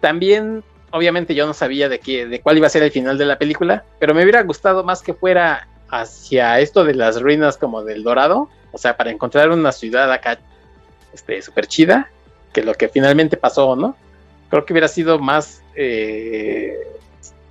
También, 0.00 0.62
obviamente, 0.90 1.34
yo 1.34 1.46
no 1.46 1.54
sabía 1.54 1.88
de, 1.88 2.00
qué, 2.00 2.26
de 2.26 2.40
cuál 2.40 2.58
iba 2.58 2.66
a 2.66 2.70
ser 2.70 2.82
el 2.82 2.90
final 2.90 3.16
de 3.16 3.24
la 3.24 3.38
película, 3.38 3.84
pero 3.98 4.14
me 4.14 4.22
hubiera 4.22 4.42
gustado 4.42 4.84
más 4.84 5.00
que 5.00 5.14
fuera 5.14 5.68
hacia 5.88 6.60
esto 6.60 6.84
de 6.84 6.94
las 6.94 7.22
ruinas 7.22 7.56
como 7.56 7.82
del 7.82 8.02
Dorado, 8.02 8.50
o 8.72 8.78
sea, 8.78 8.96
para 8.96 9.10
encontrar 9.10 9.50
una 9.50 9.72
ciudad 9.72 10.12
acá 10.12 10.38
este, 11.14 11.40
súper 11.40 11.66
chida 11.66 12.10
que 12.52 12.62
lo 12.62 12.74
que 12.74 12.88
finalmente 12.88 13.36
pasó, 13.36 13.76
¿no? 13.76 13.96
Creo 14.50 14.64
que 14.64 14.72
hubiera 14.72 14.88
sido 14.88 15.18
más, 15.18 15.62
eh, 15.76 16.76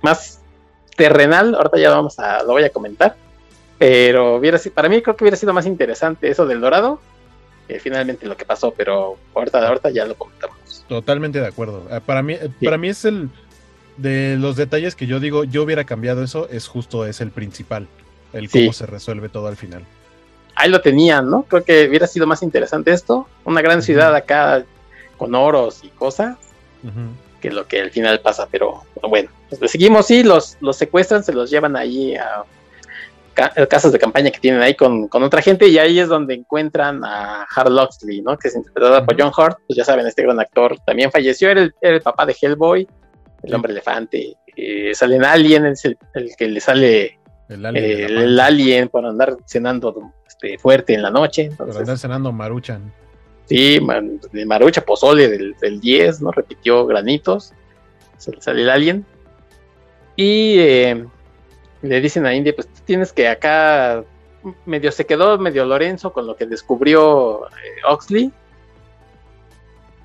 más 0.02 0.40
terrenal, 0.98 1.54
ahorita 1.54 1.78
ya 1.78 1.90
vamos 1.90 2.18
a, 2.18 2.42
lo 2.42 2.48
voy 2.48 2.64
a 2.64 2.70
comentar, 2.70 3.16
pero 3.78 4.36
hubiera, 4.36 4.58
para 4.74 4.90
mí 4.90 5.00
creo 5.00 5.16
que 5.16 5.24
hubiera 5.24 5.38
sido 5.38 5.54
más 5.54 5.64
interesante 5.64 6.28
eso 6.28 6.44
del 6.44 6.60
dorado, 6.60 7.00
que 7.66 7.80
finalmente 7.80 8.26
lo 8.26 8.36
que 8.36 8.44
pasó, 8.44 8.74
pero 8.76 9.16
ahorita, 9.34 9.66
ahorita 9.66 9.88
ya 9.88 10.04
lo 10.04 10.14
comentamos. 10.14 10.84
Totalmente 10.86 11.40
de 11.40 11.46
acuerdo. 11.46 11.86
Eh, 11.90 12.00
para 12.04 12.22
mí, 12.22 12.36
para 12.62 12.76
mí 12.76 12.88
es 12.88 13.06
el 13.06 13.30
de 13.96 14.36
los 14.36 14.56
detalles 14.56 14.94
que 14.94 15.06
yo 15.06 15.20
digo, 15.20 15.44
yo 15.44 15.62
hubiera 15.62 15.84
cambiado 15.84 16.22
eso, 16.22 16.48
es 16.50 16.68
justo, 16.68 17.06
es 17.06 17.22
el 17.22 17.30
principal, 17.30 17.88
el 18.34 18.50
cómo 18.50 18.74
se 18.74 18.84
resuelve 18.84 19.30
todo 19.30 19.46
al 19.46 19.56
final 19.56 19.84
ahí 20.58 20.68
lo 20.70 20.80
tenían, 20.80 21.30
¿no? 21.30 21.44
Creo 21.44 21.64
que 21.64 21.88
hubiera 21.88 22.06
sido 22.06 22.26
más 22.26 22.42
interesante 22.42 22.92
esto, 22.92 23.28
una 23.44 23.62
gran 23.62 23.80
ciudad 23.80 24.14
acá 24.14 24.64
con 25.16 25.34
oros 25.34 25.84
y 25.84 25.88
cosas, 25.88 26.36
que 27.40 27.50
lo 27.50 27.66
que 27.66 27.80
al 27.80 27.90
final 27.90 28.20
pasa, 28.20 28.48
pero 28.50 28.84
bueno, 29.02 29.30
pues 29.58 29.70
seguimos, 29.70 30.06
sí, 30.06 30.22
los, 30.22 30.56
los 30.60 30.76
secuestran, 30.76 31.22
se 31.24 31.32
los 31.32 31.50
llevan 31.50 31.76
ahí 31.76 32.16
a, 32.16 32.44
casas 33.68 33.92
de 33.92 33.98
campaña 33.98 34.30
que 34.30 34.40
tienen 34.40 34.60
ahí 34.60 34.74
con, 34.74 35.08
otra 35.12 35.40
gente 35.42 35.68
y 35.68 35.78
ahí 35.78 35.98
es 35.98 36.08
donde 36.08 36.34
encuentran 36.34 37.04
a 37.04 37.44
Harold 37.44 37.78
Oxley, 37.78 38.20
¿no? 38.20 38.36
Que 38.36 38.48
es 38.48 38.56
interpretado 38.56 39.04
por 39.04 39.20
John 39.20 39.32
Hurt, 39.36 39.58
pues 39.66 39.76
ya 39.76 39.84
saben, 39.84 40.06
este 40.06 40.22
gran 40.22 40.40
actor 40.40 40.76
también 40.84 41.10
falleció, 41.12 41.50
era 41.50 41.70
el, 41.80 42.02
papá 42.02 42.26
de 42.26 42.36
Hellboy, 42.40 42.88
el 43.42 43.54
hombre 43.54 43.72
elefante, 43.72 44.36
eh, 44.56 44.92
sale 44.94 45.16
en 45.16 45.24
Alien, 45.24 45.66
es 45.66 45.84
el, 45.84 45.96
que 46.36 46.48
le 46.48 46.60
sale 46.60 47.18
el 47.48 48.40
alien, 48.40 48.84
eh, 48.84 48.88
por 48.88 49.06
andar 49.06 49.36
cenando 49.46 50.12
este, 50.26 50.58
fuerte 50.58 50.94
en 50.94 51.02
la 51.02 51.10
noche. 51.10 51.50
por 51.56 51.76
andar 51.76 51.96
cenando 51.96 52.32
maruchan. 52.32 52.92
Sí, 53.48 53.80
de 54.32 54.46
marucha, 54.46 54.84
pozole 54.84 55.26
del, 55.28 55.80
10, 55.80 56.20
¿no? 56.20 56.32
Repitió 56.32 56.84
granitos. 56.86 57.54
Sale 58.18 58.62
el 58.62 58.68
alien. 58.68 59.06
Y 60.16 60.58
eh, 60.58 61.06
le 61.80 62.00
dicen 62.00 62.26
a 62.26 62.34
India, 62.34 62.52
pues 62.54 62.68
tienes 62.84 63.12
que 63.12 63.28
acá 63.28 64.04
medio 64.66 64.92
se 64.92 65.06
quedó 65.06 65.38
medio 65.38 65.64
Lorenzo 65.64 66.12
con 66.12 66.26
lo 66.26 66.36
que 66.36 66.44
descubrió 66.44 67.46
eh, 67.46 67.80
Oxley. 67.88 68.30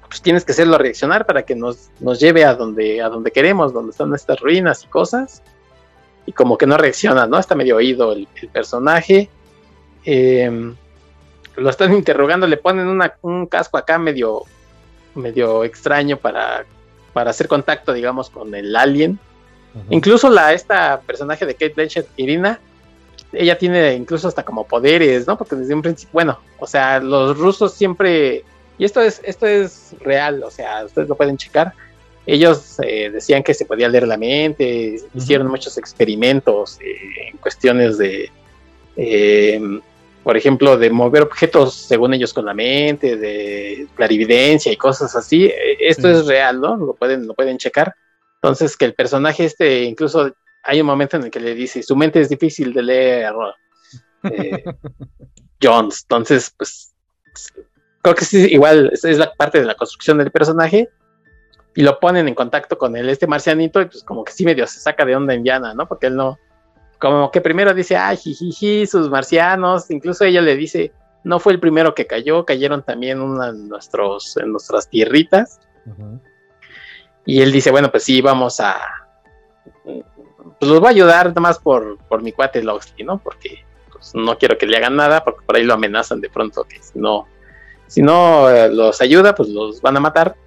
Pues 0.07 0.21
tienes 0.21 0.45
que 0.45 0.53
hacerlo 0.53 0.77
reaccionar 0.77 1.25
para 1.25 1.43
que 1.43 1.55
nos, 1.55 1.89
nos 1.99 2.21
lleve 2.21 2.45
a 2.45 2.55
donde, 2.55 3.01
a 3.01 3.09
donde 3.09 3.31
queremos, 3.31 3.73
donde 3.73 3.91
están 3.91 4.13
estas 4.13 4.39
ruinas 4.39 4.83
y 4.83 4.87
cosas 4.87 5.43
y 6.25 6.31
como 6.31 6.57
que 6.57 6.65
no 6.65 6.77
reacciona, 6.77 7.27
¿no? 7.27 7.37
Está 7.37 7.55
medio 7.55 7.75
oído 7.75 8.13
el, 8.13 8.27
personaje. 8.53 9.29
Em, 10.05 10.75
lo 11.55 11.69
están 11.69 11.93
interrogando, 11.93 12.47
le 12.47 12.57
ponen 12.57 12.87
un 13.21 13.45
casco 13.47 13.77
acá 13.77 13.97
medio, 13.97 14.43
medio 15.15 15.63
extraño 15.63 16.17
para, 16.17 16.65
para 17.13 17.29
hacer 17.29 17.47
contacto, 17.47 17.93
digamos, 17.93 18.29
con 18.29 18.53
el 18.55 18.75
alien. 18.75 19.19
Incluso 19.89 20.29
la, 20.29 20.53
esta 20.53 21.01
personaje 21.01 21.45
de 21.47 21.53
Kate 21.53 21.73
Blanchett, 21.75 22.07
Irina, 22.15 22.59
ella 23.31 23.57
tiene 23.57 23.95
incluso 23.95 24.27
hasta 24.27 24.43
como 24.43 24.67
poderes, 24.67 25.25
¿no? 25.25 25.37
Porque 25.37 25.55
desde 25.55 25.73
un 25.73 25.81
principio, 25.81 26.11
bueno, 26.13 26.39
o 26.59 26.67
sea, 26.67 26.99
los 26.99 27.37
rusos 27.37 27.73
siempre, 27.73 28.43
y 28.77 28.85
esto 28.85 29.01
es, 29.01 29.19
esto 29.23 29.47
es 29.47 29.95
real, 29.99 30.43
o 30.43 30.51
sea, 30.51 30.85
ustedes 30.85 31.09
lo 31.09 31.15
pueden 31.15 31.37
checar, 31.37 31.73
ellos 32.25 32.77
eh, 32.83 33.09
decían 33.11 33.41
que 33.41 33.55
se 33.55 33.65
podía 33.65 33.89
leer 33.89 34.07
la 34.07 34.17
mente, 34.17 34.97
hicieron 35.13 35.47
muchos 35.47 35.77
experimentos 35.77 36.79
eh, 36.79 37.29
en 37.31 37.37
cuestiones 37.37 37.97
de, 37.97 38.31
em, 38.95 39.81
por 40.23 40.37
ejemplo, 40.37 40.77
de 40.77 40.89
mover 40.89 41.23
objetos 41.23 41.73
según 41.73 42.13
ellos 42.13 42.33
con 42.33 42.45
la 42.45 42.53
mente, 42.53 43.17
de 43.17 43.87
clarividencia 43.95 44.71
y 44.71 44.77
cosas 44.77 45.15
así. 45.15 45.45
E, 45.45 45.77
esto 45.79 46.09
es 46.09 46.25
real, 46.25 46.61
¿no? 46.61 46.77
Lo 46.77 46.93
pueden, 46.93 47.27
lo 47.27 47.33
pueden 47.33 47.57
checar. 47.57 47.93
Entonces, 48.35 48.77
que 48.77 48.85
el 48.85 48.93
personaje 48.93 49.45
este, 49.45 49.83
incluso 49.83 50.33
hay 50.63 50.79
un 50.79 50.87
momento 50.87 51.17
en 51.17 51.23
el 51.23 51.31
que 51.31 51.39
le 51.39 51.53
dice, 51.53 51.83
su 51.83 51.95
mente 51.95 52.21
es 52.21 52.29
difícil 52.29 52.73
de 52.73 52.83
leer, 52.83 53.33
eh, 54.23 54.63
Jones. 55.61 56.03
Entonces, 56.03 56.53
pues, 56.57 56.93
creo 58.01 58.15
que 58.15 58.25
sí, 58.25 58.47
igual 58.51 58.91
es 58.93 59.17
la 59.17 59.33
parte 59.33 59.59
de 59.59 59.65
la 59.65 59.75
construcción 59.75 60.17
del 60.17 60.31
personaje 60.31 60.89
y 61.75 61.81
lo 61.81 61.99
ponen 61.99 62.27
en 62.27 62.35
contacto 62.35 62.77
con 62.77 62.95
el 62.95 63.09
este 63.09 63.27
marcianito 63.27 63.81
y 63.81 63.85
pues 63.85 64.03
como 64.03 64.23
que 64.23 64.31
sí 64.31 64.45
medio 64.45 64.67
se 64.67 64.79
saca 64.79 65.05
de 65.05 65.15
onda 65.15 65.33
Indiana, 65.33 65.73
¿no? 65.73 65.87
Porque 65.87 66.07
él 66.07 66.15
no, 66.15 66.37
como 67.03 67.31
que 67.31 67.41
primero 67.41 67.73
dice, 67.73 67.97
ay, 67.97 68.15
jijiji, 68.15 68.87
sus 68.87 69.09
marcianos, 69.09 69.91
incluso 69.91 70.23
ella 70.23 70.41
le 70.41 70.55
dice, 70.55 70.93
no 71.25 71.37
fue 71.37 71.51
el 71.51 71.59
primero 71.59 71.93
que 71.93 72.07
cayó, 72.07 72.45
cayeron 72.45 72.81
también 72.81 73.19
una 73.19 73.49
en, 73.49 73.67
nuestros, 73.67 74.37
en 74.37 74.53
nuestras 74.53 74.87
tierritas. 74.87 75.59
Y 77.25 77.41
él 77.41 77.51
dice, 77.51 77.71
bueno, 77.71 77.91
pues 77.91 78.05
sí, 78.05 78.21
vamos 78.21 78.61
a, 78.61 78.79
pues 79.83 80.71
los 80.71 80.79
voy 80.79 80.87
a 80.87 80.91
ayudar 80.91 81.27
nada 81.27 81.41
más 81.41 81.59
por, 81.59 81.97
por 82.07 82.21
mi 82.21 82.31
cuate 82.31 82.63
Loxley, 82.63 83.05
¿no? 83.05 83.17
Porque 83.17 83.65
pues, 83.91 84.15
no 84.15 84.37
quiero 84.37 84.57
que 84.57 84.65
le 84.65 84.77
hagan 84.77 84.95
nada, 84.95 85.25
porque 85.25 85.45
por 85.45 85.57
ahí 85.57 85.65
lo 85.65 85.73
amenazan 85.73 86.21
de 86.21 86.29
pronto 86.29 86.63
que 86.63 86.81
si 86.81 86.97
no, 86.97 87.27
si 87.87 88.01
no 88.01 88.49
eh, 88.49 88.69
los 88.69 89.01
ayuda, 89.01 89.35
pues 89.35 89.49
los 89.49 89.81
van 89.81 89.97
a 89.97 89.99
matar. 89.99 90.37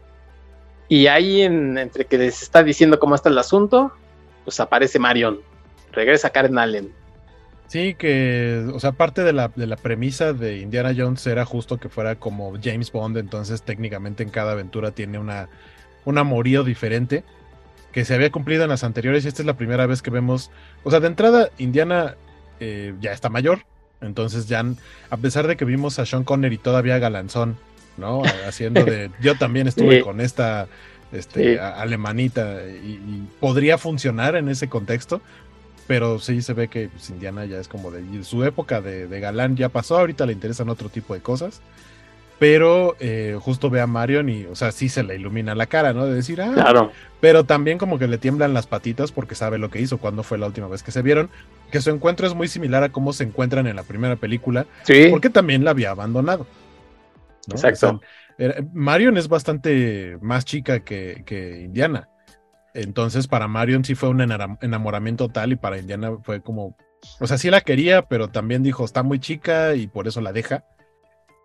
Y 0.88 1.06
ahí, 1.06 1.42
entre 1.42 2.06
que 2.06 2.16
les 2.16 2.40
está 2.40 2.62
diciendo 2.62 2.98
cómo 2.98 3.14
está 3.14 3.28
el 3.28 3.36
asunto, 3.36 3.92
pues 4.44 4.58
aparece 4.58 4.98
Marion. 4.98 5.42
Regresa 5.92 6.30
Karen 6.30 6.58
Allen. 6.58 6.92
Sí, 7.68 7.94
que, 7.94 8.64
o 8.72 8.78
sea, 8.78 8.92
parte 8.92 9.24
de 9.24 9.32
la, 9.32 9.48
de 9.54 9.66
la 9.66 9.76
premisa 9.76 10.32
de 10.32 10.58
Indiana 10.58 10.94
Jones 10.96 11.26
era 11.26 11.44
justo 11.44 11.78
que 11.78 11.88
fuera 11.88 12.14
como 12.14 12.54
James 12.62 12.92
Bond, 12.92 13.18
entonces 13.18 13.62
técnicamente 13.62 14.22
en 14.22 14.30
cada 14.30 14.52
aventura 14.52 14.92
tiene 14.92 15.18
una, 15.18 15.48
un 16.04 16.18
amorío 16.18 16.62
diferente 16.62 17.24
que 17.90 18.04
se 18.04 18.14
había 18.14 18.30
cumplido 18.30 18.62
en 18.62 18.68
las 18.68 18.84
anteriores 18.84 19.24
y 19.24 19.28
esta 19.28 19.42
es 19.42 19.46
la 19.46 19.56
primera 19.56 19.86
vez 19.86 20.02
que 20.02 20.10
vemos, 20.10 20.50
o 20.84 20.90
sea, 20.90 21.00
de 21.00 21.08
entrada 21.08 21.50
Indiana 21.58 22.14
eh, 22.60 22.94
ya 23.00 23.12
está 23.12 23.30
mayor, 23.30 23.60
entonces 24.00 24.46
ya, 24.46 24.64
a 25.10 25.16
pesar 25.16 25.46
de 25.46 25.56
que 25.56 25.64
vimos 25.64 25.98
a 25.98 26.06
Sean 26.06 26.22
Connery 26.22 26.58
todavía 26.58 26.98
galanzón, 26.98 27.56
¿no? 27.96 28.22
Haciendo 28.46 28.84
de, 28.84 29.10
yo 29.20 29.36
también 29.36 29.66
estuve 29.66 30.02
con 30.02 30.20
esta 30.20 30.68
este, 31.12 31.58
alemanita 31.58 32.60
y, 32.66 33.26
podría 33.40 33.78
funcionar 33.78 34.36
en 34.36 34.48
ese 34.48 34.68
contexto, 34.68 35.20
pero 35.86 36.18
sí 36.18 36.42
se 36.42 36.52
ve 36.52 36.68
que 36.68 36.88
pues, 36.88 37.10
Indiana 37.10 37.44
ya 37.44 37.58
es 37.58 37.68
como 37.68 37.90
de 37.90 38.24
su 38.24 38.44
época 38.44 38.80
de, 38.80 39.20
galán 39.20 39.56
ya 39.56 39.68
pasó, 39.68 39.98
ahorita 39.98 40.26
le 40.26 40.32
interesan 40.32 40.68
otro 40.68 40.88
tipo 40.88 41.14
de 41.14 41.20
cosas. 41.20 41.60
Pero 42.38 42.96
eh, 43.00 43.38
justo 43.40 43.70
ve 43.70 43.80
a 43.80 43.86
Marion 43.86 44.28
y, 44.28 44.44
o 44.44 44.54
sea, 44.54 44.70
sí 44.70 44.90
se 44.90 45.02
le 45.02 45.14
ilumina 45.14 45.54
la 45.54 45.64
cara, 45.64 45.94
¿no? 45.94 46.04
De 46.04 46.14
decir, 46.14 46.42
ah, 46.42 46.50
claro. 46.52 46.92
Pero 47.18 47.44
también 47.44 47.78
como 47.78 47.98
que 47.98 48.06
le 48.08 48.18
tiemblan 48.18 48.52
las 48.52 48.66
patitas 48.66 49.10
porque 49.10 49.34
sabe 49.34 49.56
lo 49.56 49.70
que 49.70 49.80
hizo, 49.80 49.96
cuando 49.96 50.22
fue 50.22 50.36
la 50.36 50.46
última 50.46 50.68
vez 50.68 50.82
que 50.82 50.90
se 50.90 51.00
vieron. 51.00 51.30
Que 51.70 51.80
su 51.80 51.88
encuentro 51.88 52.26
es 52.26 52.34
muy 52.34 52.48
similar 52.48 52.82
a 52.82 52.90
cómo 52.90 53.14
se 53.14 53.24
encuentran 53.24 53.66
en 53.66 53.76
la 53.76 53.84
primera 53.84 54.16
película. 54.16 54.66
Sí. 54.82 55.06
Porque 55.10 55.30
también 55.30 55.64
la 55.64 55.70
había 55.70 55.92
abandonado. 55.92 56.46
Exacto. 57.50 58.02
Marion 58.74 59.16
es 59.16 59.28
bastante 59.28 60.18
más 60.20 60.44
chica 60.44 60.80
que, 60.80 61.22
que 61.24 61.62
Indiana. 61.62 62.10
Entonces, 62.76 63.26
para 63.26 63.48
Marion 63.48 63.84
sí 63.86 63.94
fue 63.94 64.10
un 64.10 64.20
enamoramiento 64.20 65.30
tal 65.30 65.52
y 65.52 65.56
para 65.56 65.78
Indiana 65.78 66.18
fue 66.22 66.42
como, 66.42 66.76
o 67.20 67.26
sea, 67.26 67.38
sí 67.38 67.48
la 67.48 67.62
quería, 67.62 68.02
pero 68.02 68.28
también 68.28 68.62
dijo, 68.62 68.84
está 68.84 69.02
muy 69.02 69.18
chica 69.18 69.74
y 69.74 69.86
por 69.86 70.06
eso 70.06 70.20
la 70.20 70.34
deja. 70.34 70.62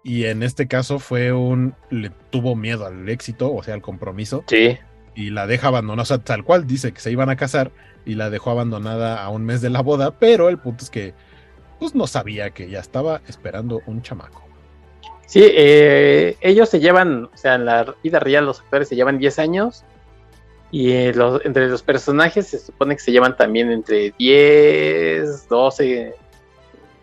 Y 0.03 0.25
en 0.25 0.43
este 0.43 0.67
caso 0.67 0.99
fue 0.99 1.32
un, 1.32 1.73
le 1.89 2.09
tuvo 2.32 2.57
miedo 2.57 2.86
al 2.86 3.07
éxito, 3.07 3.53
o 3.53 3.63
sea, 3.63 3.75
al 3.75 3.82
compromiso. 3.82 4.43
Sí. 4.47 4.77
Y 5.15 5.29
la 5.29 5.47
deja 5.47 5.69
abandonada, 5.69 6.01
o 6.01 6.05
sea, 6.05 6.17
tal 6.17 6.43
cual 6.43 6.67
dice 6.67 6.91
que 6.91 6.99
se 6.99 7.11
iban 7.11 7.29
a 7.29 7.38
casar 7.38 7.71
y 8.05 8.15
la 8.15 8.29
dejó 8.29 8.51
abandonada 8.51 9.23
a 9.23 9.29
un 9.29 9.45
mes 9.45 9.61
de 9.61 9.69
la 9.69 9.82
boda, 9.82 10.19
pero 10.19 10.49
el 10.49 10.57
punto 10.57 10.84
es 10.84 10.89
que, 10.89 11.13
pues 11.79 11.95
no 11.95 12.07
sabía 12.07 12.49
que 12.49 12.69
ya 12.69 12.79
estaba 12.79 13.21
esperando 13.29 13.82
un 13.86 14.01
chamaco. 14.01 14.43
Sí, 15.27 15.43
eh, 15.45 16.36
ellos 16.41 16.67
se 16.67 16.82
llevan, 16.82 17.29
o 17.34 17.38
sea, 17.38 17.55
en 17.55 17.63
la 17.63 17.95
vida 18.03 18.19
real 18.19 18.45
los 18.45 18.59
actores 18.59 18.89
se 18.89 18.97
llevan 18.97 19.17
10 19.17 19.39
años 19.39 19.86
y 20.72 20.91
eh, 20.91 21.13
entre 21.43 21.67
los 21.67 21.84
personajes 21.84 22.47
se 22.47 22.59
supone 22.59 22.95
que 22.95 23.01
se 23.01 23.11
llevan 23.11 23.36
también 23.36 23.72
entre 23.72 24.13
10, 24.17 25.49
12, 25.49 26.15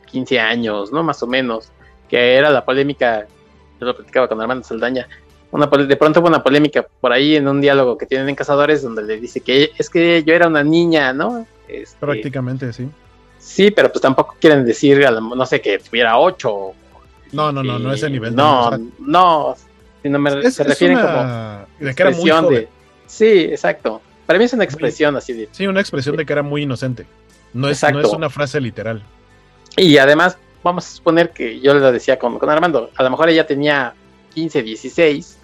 15 0.07 0.41
años, 0.41 0.91
¿no? 0.91 1.03
Más 1.03 1.23
o 1.23 1.27
menos. 1.27 1.71
Que 2.09 2.37
era 2.37 2.49
la 2.51 2.65
polémica, 2.65 3.27
yo 3.79 3.87
lo 3.87 3.95
platicaba 3.95 4.27
con 4.27 4.41
Armando 4.41 4.65
Saldaña. 4.65 5.07
Una, 5.51 5.67
de 5.67 5.97
pronto 5.97 6.21
hubo 6.21 6.29
una 6.29 6.43
polémica 6.43 6.87
por 7.01 7.13
ahí 7.13 7.37
en 7.37 7.47
un 7.47 7.61
diálogo 7.61 7.99
que 7.99 8.07
tienen 8.07 8.29
en 8.31 8.35
Cazadores 8.35 8.83
donde 8.83 9.03
le 9.03 9.19
dice 9.19 9.41
que 9.41 9.71
es 9.77 9.91
que 9.91 10.23
yo 10.25 10.35
era 10.35 10.47
una 10.47 10.65
niña, 10.65 11.13
¿no? 11.13 11.47
Este, 11.69 11.99
Prácticamente, 11.99 12.73
sí. 12.73 12.89
Sí, 13.39 13.71
pero 13.71 13.91
pues 13.91 14.01
tampoco 14.01 14.37
quieren 14.41 14.65
decir, 14.65 15.07
no 15.11 15.47
sé, 15.47 15.61
que 15.61 15.79
tuviera 15.79 16.19
8. 16.19 16.73
No, 17.33 17.53
no, 17.53 17.63
no, 17.63 17.79
no 17.79 17.93
ese 17.93 18.09
nivel. 18.09 18.35
No, 18.35 18.71
no, 18.99 19.55
no, 20.03 20.19
me, 20.19 20.51
se 20.51 20.65
refieren 20.65 20.99
como... 20.99 21.67
De 21.79 21.95
que 21.95 22.03
era 22.03 22.11
muy 22.11 22.31
joven. 22.31 22.69
Sí, 23.09 23.41
exacto. 23.45 24.01
Para 24.27 24.39
mí 24.39 24.45
es 24.45 24.53
una 24.53 24.65
expresión 24.65 25.17
así 25.17 25.33
de. 25.33 25.49
Sí, 25.51 25.67
una 25.67 25.81
expresión 25.81 26.17
de 26.17 26.25
que 26.25 26.33
era 26.33 26.43
muy 26.43 26.63
inocente. 26.63 27.07
No 27.53 27.69
es, 27.69 27.83
no 27.83 28.01
es 28.01 28.13
una 28.13 28.31
frase 28.31 28.61
literal. 28.61 29.03
Y 29.77 29.97
además, 29.99 30.37
vamos 30.63 30.87
a 30.87 30.91
suponer 30.91 31.31
que 31.31 31.61
yo 31.61 31.75
le 31.75 31.93
decía 31.93 32.19
con, 32.19 32.39
con 32.39 32.51
Armando, 32.51 32.91
a 32.97 33.03
lo 33.03 33.11
mejor 33.11 33.31
ella 33.31 33.47
tenía 33.47 33.95
15, 34.35 34.63
16, 34.63 35.39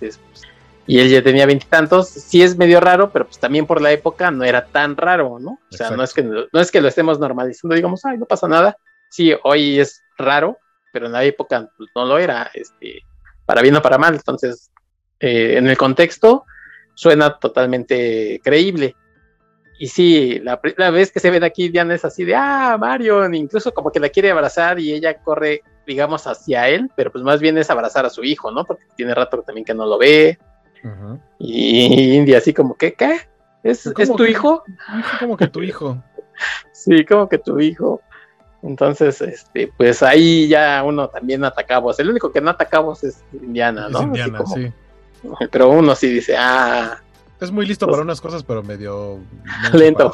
y 0.87 0.99
él 0.99 1.09
ya 1.09 1.23
tenía 1.23 1.47
veintitantos. 1.47 2.09
Sí 2.09 2.43
es 2.43 2.57
medio 2.57 2.81
raro, 2.81 3.11
pero 3.11 3.27
pues 3.27 3.39
también 3.39 3.67
por 3.67 3.81
la 3.81 3.91
época 3.93 4.31
no 4.31 4.45
era 4.45 4.67
tan 4.67 4.97
raro, 4.97 5.39
¿no? 5.41 5.59
O 5.71 5.77
sea, 5.77 5.91
no 5.91 6.03
es, 6.03 6.12
que, 6.12 6.23
no 6.23 6.61
es 6.61 6.71
que 6.71 6.81
lo 6.81 6.89
estemos 6.89 7.19
normalizando, 7.19 7.75
digamos, 7.75 8.05
ay, 8.05 8.19
no 8.19 8.27
pasa 8.27 8.47
nada. 8.49 8.77
Sí, 9.09 9.33
hoy 9.45 9.81
es 9.81 10.03
raro, 10.19 10.59
pero 10.93 11.07
en 11.07 11.12
la 11.12 11.25
época 11.25 11.69
pues, 11.77 11.89
no 11.95 12.05
lo 12.05 12.19
era, 12.19 12.51
este, 12.53 13.03
para 13.47 13.62
bien 13.62 13.77
o 13.77 13.83
para 13.83 13.99
mal. 13.99 14.15
Entonces, 14.15 14.71
eh, 15.21 15.55
en 15.57 15.69
el 15.69 15.77
contexto, 15.77 16.45
suena 16.95 17.38
totalmente 17.38 18.40
creíble. 18.42 18.97
Y 19.78 19.88
sí, 19.88 20.40
la, 20.40 20.61
vez 20.90 21.11
que 21.11 21.20
se 21.20 21.30
ven 21.30 21.42
aquí, 21.42 21.68
Diana 21.68 21.95
es 21.95 22.05
así 22.05 22.24
de, 22.24 22.34
ah, 22.34 22.76
Marion, 22.78 23.34
incluso 23.34 23.74
como 23.74 23.90
que 23.90 24.01
la 24.01 24.09
quiere 24.09 24.30
abrazar 24.30 24.78
y 24.78 24.92
ella 24.92 25.18
corre, 25.18 25.62
digamos, 25.86 26.26
hacia 26.26 26.68
él, 26.68 26.90
pero 26.95 27.11
pues 27.11 27.24
más 27.24 27.40
bien 27.40 27.59
es 27.59 27.70
abrazar 27.70 28.07
a 28.07 28.11
su 28.11 28.22
hijo, 28.22 28.53
¿no? 28.53 28.64
Porque 28.64 28.84
tiene 28.97 29.14
rato 29.14 29.42
también 29.42 29.64
que 29.64 29.74
no 29.74 29.84
lo 29.84 29.99
ve. 29.99 30.38
Y 31.38 32.14
India 32.14 32.38
así 32.38 32.53
como 32.53 32.76
que, 32.76 32.95
¿qué? 32.95 33.18
¿Es, 33.62 33.86
¿es 33.86 34.14
tu 34.14 34.24
hijo? 34.24 34.62
Como 35.18 35.36
que 35.36 35.49
tu 35.49 35.62
hijo. 35.62 36.03
sí, 36.72 37.05
como 37.05 37.28
que 37.28 37.38
tu 37.38 37.59
hijo. 37.59 38.01
Entonces, 38.62 39.20
este, 39.20 39.70
pues 39.76 40.03
ahí 40.03 40.49
ya 40.49 40.82
uno 40.84 41.09
también 41.09 41.45
atacamos. 41.45 41.99
El 41.99 42.11
único 42.11 42.30
que 42.30 42.40
no 42.40 42.51
atacamos 42.51 43.03
es 43.03 43.24
Indiana, 43.32 43.88
¿no? 43.90 44.03
Indiana, 44.03 44.42
sí. 44.47 44.72
Pero 45.51 45.70
uno 45.70 45.95
sí 45.95 46.09
dice, 46.09 46.37
ah. 46.39 47.01
Es 47.41 47.51
muy 47.51 47.66
listo 47.66 47.87
para 47.87 48.03
unas 48.03 48.20
cosas, 48.20 48.43
pero 48.43 48.62
medio 48.62 49.18
lento 49.72 50.12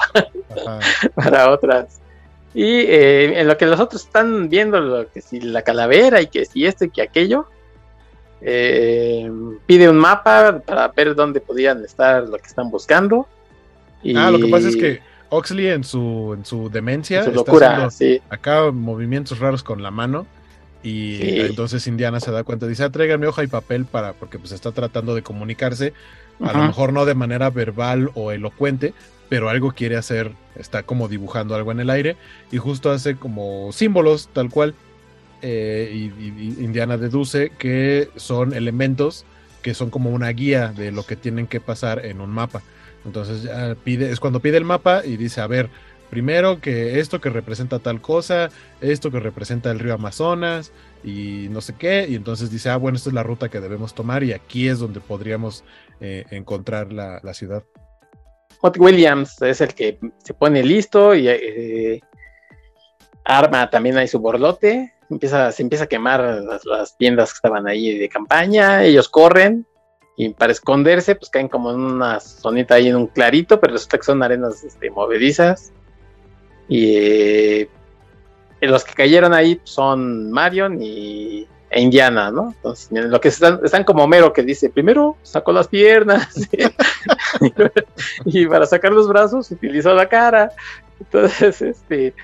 para, 1.14 1.50
otras. 1.50 2.00
Y 2.54 2.64
eh, 2.64 3.40
en 3.40 3.46
lo 3.46 3.56
que 3.56 3.66
los 3.66 3.78
otros 3.78 4.04
están 4.04 4.48
viendo, 4.48 4.80
lo 4.80 5.08
que 5.08 5.20
si 5.20 5.40
la 5.40 5.62
calavera 5.62 6.20
y 6.20 6.26
que 6.26 6.44
si 6.44 6.66
esto 6.66 6.86
y 6.86 6.90
que 6.90 7.02
aquello, 7.02 7.46
eh, 8.40 9.30
pide 9.66 9.88
un 9.88 9.98
mapa 9.98 10.60
para 10.60 10.88
ver 10.88 11.14
dónde 11.14 11.40
podían 11.40 11.84
estar 11.84 12.24
lo 12.24 12.38
que 12.38 12.48
están 12.48 12.70
buscando. 12.70 13.28
Y... 14.02 14.16
Ah, 14.16 14.30
lo 14.30 14.38
que 14.38 14.48
pasa 14.48 14.68
es 14.68 14.76
que 14.76 15.00
Oxley 15.28 15.68
en 15.68 15.84
su, 15.84 16.34
en 16.36 16.44
su 16.44 16.68
demencia, 16.68 17.22
su 17.22 17.30
locura, 17.30 17.90
sí. 17.90 18.20
acá 18.28 18.72
movimientos 18.72 19.38
raros 19.38 19.62
con 19.62 19.82
la 19.82 19.92
mano 19.92 20.26
y 20.82 21.40
entonces 21.40 21.86
Indiana 21.86 22.20
se 22.20 22.30
da 22.30 22.42
cuenta, 22.42 22.66
dice, 22.66 22.84
ah, 22.84 23.18
mi 23.18 23.26
hoja 23.26 23.44
y 23.44 23.46
papel 23.46 23.84
para, 23.84 24.14
porque 24.14 24.38
pues 24.38 24.52
está 24.52 24.72
tratando 24.72 25.14
de 25.14 25.22
comunicarse, 25.22 25.92
a 26.40 26.52
lo 26.52 26.66
mejor 26.66 26.92
no 26.92 27.04
de 27.04 27.14
manera 27.14 27.50
verbal 27.50 28.10
o 28.14 28.32
elocuente, 28.32 28.94
pero 29.28 29.48
algo 29.48 29.72
quiere 29.72 29.96
hacer, 29.96 30.32
está 30.56 30.82
como 30.82 31.08
dibujando 31.08 31.54
algo 31.54 31.70
en 31.70 31.80
el 31.80 31.90
aire 31.90 32.16
y 32.50 32.56
justo 32.56 32.90
hace 32.90 33.16
como 33.16 33.72
símbolos 33.72 34.28
tal 34.32 34.50
cual. 34.50 34.74
Eh, 35.42 35.90
y, 35.94 36.62
Indiana 36.62 36.98
deduce 36.98 37.50
que 37.58 38.10
son 38.16 38.52
elementos 38.52 39.24
que 39.62 39.72
son 39.72 39.88
como 39.90 40.10
una 40.10 40.28
guía 40.30 40.68
de 40.68 40.92
lo 40.92 41.04
que 41.04 41.16
tienen 41.16 41.46
que 41.46 41.60
pasar 41.60 42.04
en 42.04 42.20
un 42.20 42.30
mapa. 42.30 42.62
Entonces 43.04 43.42
ya 43.42 43.74
pide, 43.82 44.10
es 44.10 44.20
cuando 44.20 44.40
pide 44.40 44.56
el 44.56 44.64
mapa 44.64 45.02
y 45.04 45.16
dice, 45.16 45.40
a 45.40 45.46
ver, 45.46 45.70
primero 46.10 46.60
que 46.60 46.98
esto 46.98 47.20
que 47.20 47.30
representa 47.30 47.78
tal 47.78 48.02
cosa, 48.02 48.50
esto 48.80 49.10
que 49.10 49.20
representa 49.20 49.70
el 49.70 49.78
río 49.78 49.94
Amazonas 49.94 50.72
y 51.04 51.46
no 51.50 51.60
sé 51.60 51.74
qué, 51.78 52.06
y 52.08 52.16
entonces 52.16 52.50
dice, 52.50 52.68
ah, 52.68 52.76
bueno, 52.76 52.96
esta 52.96 53.08
es 53.08 53.14
la 53.14 53.22
ruta 53.22 53.48
que 53.48 53.60
debemos 53.60 53.94
tomar 53.94 54.22
y 54.24 54.32
aquí 54.32 54.68
es 54.68 54.80
donde 54.80 55.00
podríamos 55.00 55.64
eh, 56.00 56.24
encontrar 56.30 56.92
la, 56.92 57.20
ciudad. 57.32 57.62
Hot 58.58 58.76
Williams 58.76 59.40
es 59.40 59.60
el 59.60 59.72
que 59.72 59.98
se 60.18 60.34
pone 60.34 60.62
listo 60.62 61.14
y 61.14 61.28
eh, 61.28 62.00
arma 63.24 63.70
también 63.70 63.96
ahí 63.96 64.08
su 64.08 64.18
borlote, 64.18 64.92
empieza, 65.08 65.52
se 65.52 65.62
empieza 65.62 65.84
a 65.84 65.86
quemar 65.86 66.20
las, 66.20 66.66
las, 66.66 66.98
tiendas 66.98 67.30
que 67.30 67.36
estaban 67.36 67.66
ahí 67.68 67.96
de 67.96 68.08
campaña, 68.08 68.82
ellos 68.82 69.08
corren 69.08 69.64
y 70.16 70.28
para 70.30 70.52
esconderse 70.52 71.14
pues 71.14 71.30
caen 71.30 71.48
como 71.48 71.70
en 71.70 71.80
una 71.80 72.20
zonita 72.20 72.74
ahí 72.74 72.88
en 72.88 72.96
un 72.96 73.06
clarito, 73.06 73.60
pero 73.60 73.74
resulta 73.74 73.96
que 73.96 74.04
son 74.04 74.22
arenas 74.22 74.64
este, 74.64 74.90
movedizas 74.90 75.72
y 76.70 76.96
eh, 76.96 77.68
los 78.60 78.84
que 78.84 78.94
cayeron 78.94 79.34
ahí 79.34 79.60
son 79.64 80.30
Marion 80.30 80.80
y, 80.80 81.48
e 81.68 81.80
Indiana, 81.80 82.30
¿no? 82.30 82.54
Entonces, 82.56 82.90
lo 82.92 83.20
que 83.20 83.28
están, 83.28 83.60
están 83.64 83.82
como 83.82 84.04
Homero 84.04 84.32
que 84.32 84.44
dice, 84.44 84.70
primero 84.70 85.16
sacó 85.22 85.50
las 85.52 85.66
piernas 85.66 86.48
y 88.24 88.46
para 88.46 88.66
sacar 88.66 88.92
los 88.92 89.08
brazos 89.08 89.50
utilizó 89.50 89.92
la 89.94 90.08
cara. 90.08 90.52
Entonces, 91.00 91.60
este, 91.60 92.14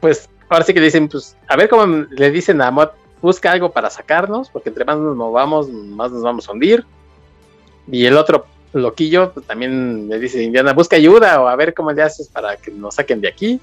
pues 0.00 0.28
ahora 0.48 0.64
sí 0.64 0.74
que 0.74 0.80
dicen, 0.80 1.08
pues, 1.08 1.36
a 1.46 1.54
ver 1.56 1.68
cómo 1.68 1.86
le 2.10 2.30
dicen 2.32 2.60
a 2.60 2.70
Mott, 2.72 2.94
busca 3.20 3.52
algo 3.52 3.70
para 3.70 3.90
sacarnos, 3.90 4.50
porque 4.50 4.70
entre 4.70 4.84
más 4.84 4.98
nos 4.98 5.14
movamos, 5.14 5.68
más 5.68 6.10
nos 6.10 6.22
vamos 6.22 6.48
a 6.48 6.52
hundir. 6.52 6.84
Y 7.86 8.06
el 8.06 8.16
otro, 8.16 8.46
loquillo, 8.80 9.32
pues, 9.32 9.46
también 9.46 10.08
le 10.08 10.18
dice 10.18 10.42
Indiana, 10.42 10.72
busca 10.72 10.96
ayuda 10.96 11.40
o 11.40 11.48
a 11.48 11.56
ver 11.56 11.74
cómo 11.74 11.92
le 11.92 12.02
haces 12.02 12.28
para 12.28 12.56
que 12.56 12.70
nos 12.70 12.94
saquen 12.94 13.20
de 13.20 13.28
aquí. 13.28 13.60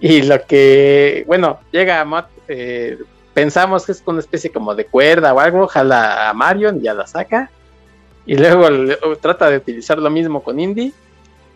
Y 0.00 0.22
lo 0.22 0.44
que, 0.44 1.24
bueno, 1.26 1.60
llega 1.72 2.00
a 2.00 2.28
eh, 2.48 2.98
pensamos 3.34 3.86
que 3.86 3.92
es 3.92 4.02
una 4.06 4.20
especie 4.20 4.50
como 4.50 4.74
de 4.74 4.86
cuerda 4.86 5.32
o 5.34 5.40
algo, 5.40 5.66
jala 5.66 6.28
a 6.28 6.34
Marion, 6.34 6.80
ya 6.80 6.94
la 6.94 7.06
saca. 7.06 7.50
Y 8.26 8.36
luego 8.36 8.68
trata 9.20 9.48
de 9.50 9.58
utilizar 9.58 9.98
lo 9.98 10.10
mismo 10.10 10.42
con 10.42 10.58
Indy 10.58 10.92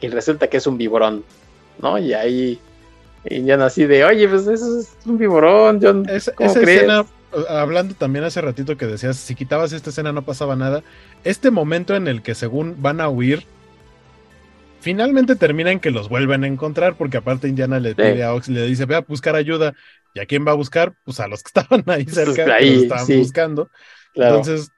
y 0.01 0.09
resulta 0.09 0.49
que 0.49 0.59
es 0.59 0.67
un 0.67 0.79
viborón, 0.79 1.25
¿no? 1.81 1.99
Y 1.99 2.15
ahí 2.15 2.61
ya 3.25 3.63
así 3.65 3.85
de, 3.87 4.05
oye, 4.05 4.29
pues 4.29 4.47
eso 4.47 4.81
es 4.81 4.97
un 5.05 5.19
viborón, 5.19 5.81
John. 5.83 6.07
esa 6.09 6.33
escena, 6.39 7.05
hablando 7.49 7.95
también 7.95 8.25
hace 8.25 8.41
ratito 8.41 8.77
que 8.77 8.87
decías, 8.87 9.17
si 9.17 9.35
quitabas 9.35 9.73
esta 9.73 9.91
escena 9.91 10.13
no 10.13 10.23
pasaba 10.23 10.57
nada. 10.57 10.83
Este 11.25 11.51
momento 11.51 11.95
en 11.95 12.09
el 12.09 12.23
que 12.23 12.35
según 12.35 12.81
van 12.81 13.01
a 13.01 13.09
huir, 13.09 13.45
finalmente 14.81 15.37
termina 15.37 15.71
en 15.71 15.81
que 15.81 15.91
los 15.91 16.09
vuelven 16.09 16.45
a 16.45 16.47
encontrar, 16.47 16.97
porque 16.97 17.19
aparte 17.19 17.49
Indiana 17.49 17.79
le 17.79 17.95
pide 17.95 18.25
a 18.25 18.35
Ox, 18.35 18.49
le 18.49 18.67
dice, 18.67 18.87
ve 18.87 18.97
a 18.97 19.01
buscar 19.01 19.37
ayuda. 19.37 19.75
¿Y 20.15 20.21
a 20.21 20.27
quién 20.27 20.45
va 20.45 20.53
a 20.53 20.57
buscar? 20.57 20.95
Pues 21.05 21.21
a 21.21 21.29
los 21.29 21.43
que 21.43 21.49
estaban 21.61 21.85
ahí 21.87 22.05
pues 22.05 22.17
cerca, 22.17 22.59
que 22.59 22.67
lo 22.67 22.83
estaban 22.83 23.07
buscando. 23.07 23.71
Entonces, 24.15 24.73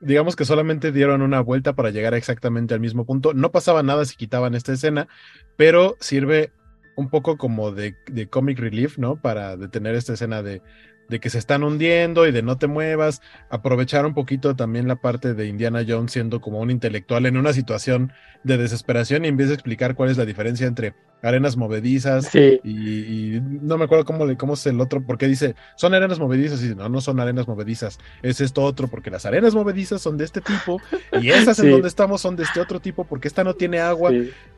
digamos 0.00 0.36
que 0.36 0.44
solamente 0.44 0.92
dieron 0.92 1.22
una 1.22 1.40
vuelta 1.40 1.72
para 1.72 1.90
llegar 1.90 2.14
exactamente 2.14 2.74
al 2.74 2.80
mismo 2.80 3.06
punto. 3.06 3.32
No 3.32 3.50
pasaba 3.50 3.82
nada 3.82 4.04
si 4.04 4.16
quitaban 4.16 4.54
esta 4.54 4.72
escena, 4.72 5.08
pero 5.56 5.96
sirve 6.00 6.52
un 6.96 7.08
poco 7.08 7.38
como 7.38 7.72
de, 7.72 7.96
de 8.06 8.28
comic 8.28 8.58
relief, 8.58 8.98
¿no? 8.98 9.16
Para 9.16 9.56
detener 9.56 9.94
esta 9.94 10.12
escena 10.12 10.42
de, 10.42 10.60
de 11.08 11.20
que 11.20 11.30
se 11.30 11.38
están 11.38 11.62
hundiendo 11.62 12.26
y 12.26 12.32
de 12.32 12.42
no 12.42 12.58
te 12.58 12.66
muevas, 12.66 13.22
aprovechar 13.50 14.06
un 14.06 14.14
poquito 14.14 14.56
también 14.56 14.88
la 14.88 14.96
parte 14.96 15.34
de 15.34 15.46
Indiana 15.46 15.84
Jones 15.86 16.12
siendo 16.12 16.40
como 16.40 16.60
un 16.60 16.70
intelectual 16.70 17.26
en 17.26 17.36
una 17.36 17.52
situación 17.52 18.12
de 18.42 18.58
desesperación 18.58 19.24
y 19.24 19.28
empieza 19.28 19.52
a 19.52 19.54
explicar 19.54 19.94
cuál 19.94 20.10
es 20.10 20.18
la 20.18 20.24
diferencia 20.24 20.66
entre 20.66 20.94
arenas 21.24 21.56
movedizas 21.56 22.34
y, 22.34 23.40
no 23.40 23.78
me 23.78 23.84
acuerdo 23.84 24.04
cómo, 24.04 24.26
cómo 24.36 24.54
es 24.54 24.66
el 24.66 24.78
otro, 24.80 25.02
porque 25.02 25.26
dice, 25.26 25.54
son 25.74 25.94
arenas 25.94 26.18
movedizas 26.18 26.62
y 26.62 26.74
no, 26.74 26.88
no 26.90 27.00
son 27.00 27.18
arenas 27.18 27.48
movedizas, 27.48 27.98
es 28.22 28.42
esto 28.42 28.62
otro, 28.62 28.88
porque 28.88 29.10
las 29.10 29.24
arenas 29.24 29.54
movedizas 29.54 30.02
son 30.02 30.18
de 30.18 30.24
este 30.26 30.42
tipo 30.42 30.80
y 31.20 31.30
esas 31.30 31.58
en 31.60 31.70
donde 31.70 31.88
estamos 31.88 32.20
son 32.20 32.36
de 32.36 32.42
este 32.42 32.60
otro 32.60 32.78
tipo, 32.78 33.04
porque 33.04 33.28
esta 33.28 33.42
no 33.42 33.54
tiene 33.54 33.80
agua 33.80 34.10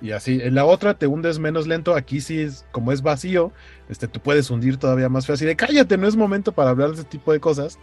y 0.03 0.11
así, 0.11 0.41
en 0.43 0.57
la 0.57 0.65
otra 0.65 0.95
te 0.95 1.07
hundes 1.07 1.39
menos 1.39 1.69
lento, 1.69 1.95
aquí 1.95 2.21
sí 2.21 2.41
es, 2.41 2.67
como 2.73 2.91
es 2.91 3.01
vacío, 3.01 3.53
este, 3.89 4.09
tú 4.09 4.19
puedes 4.19 4.51
hundir 4.51 4.77
todavía 4.77 5.09
más 5.09 5.27
fácil, 5.27 5.47
de 5.47 5.55
cállate, 5.55 5.97
no 5.97 6.09
es 6.09 6.17
momento 6.17 6.36
para 6.43 6.71
hablar 6.71 6.91
de 6.91 6.97
este 6.97 7.09
tipo 7.09 7.33
de 7.33 7.41
cosas, 7.41 7.79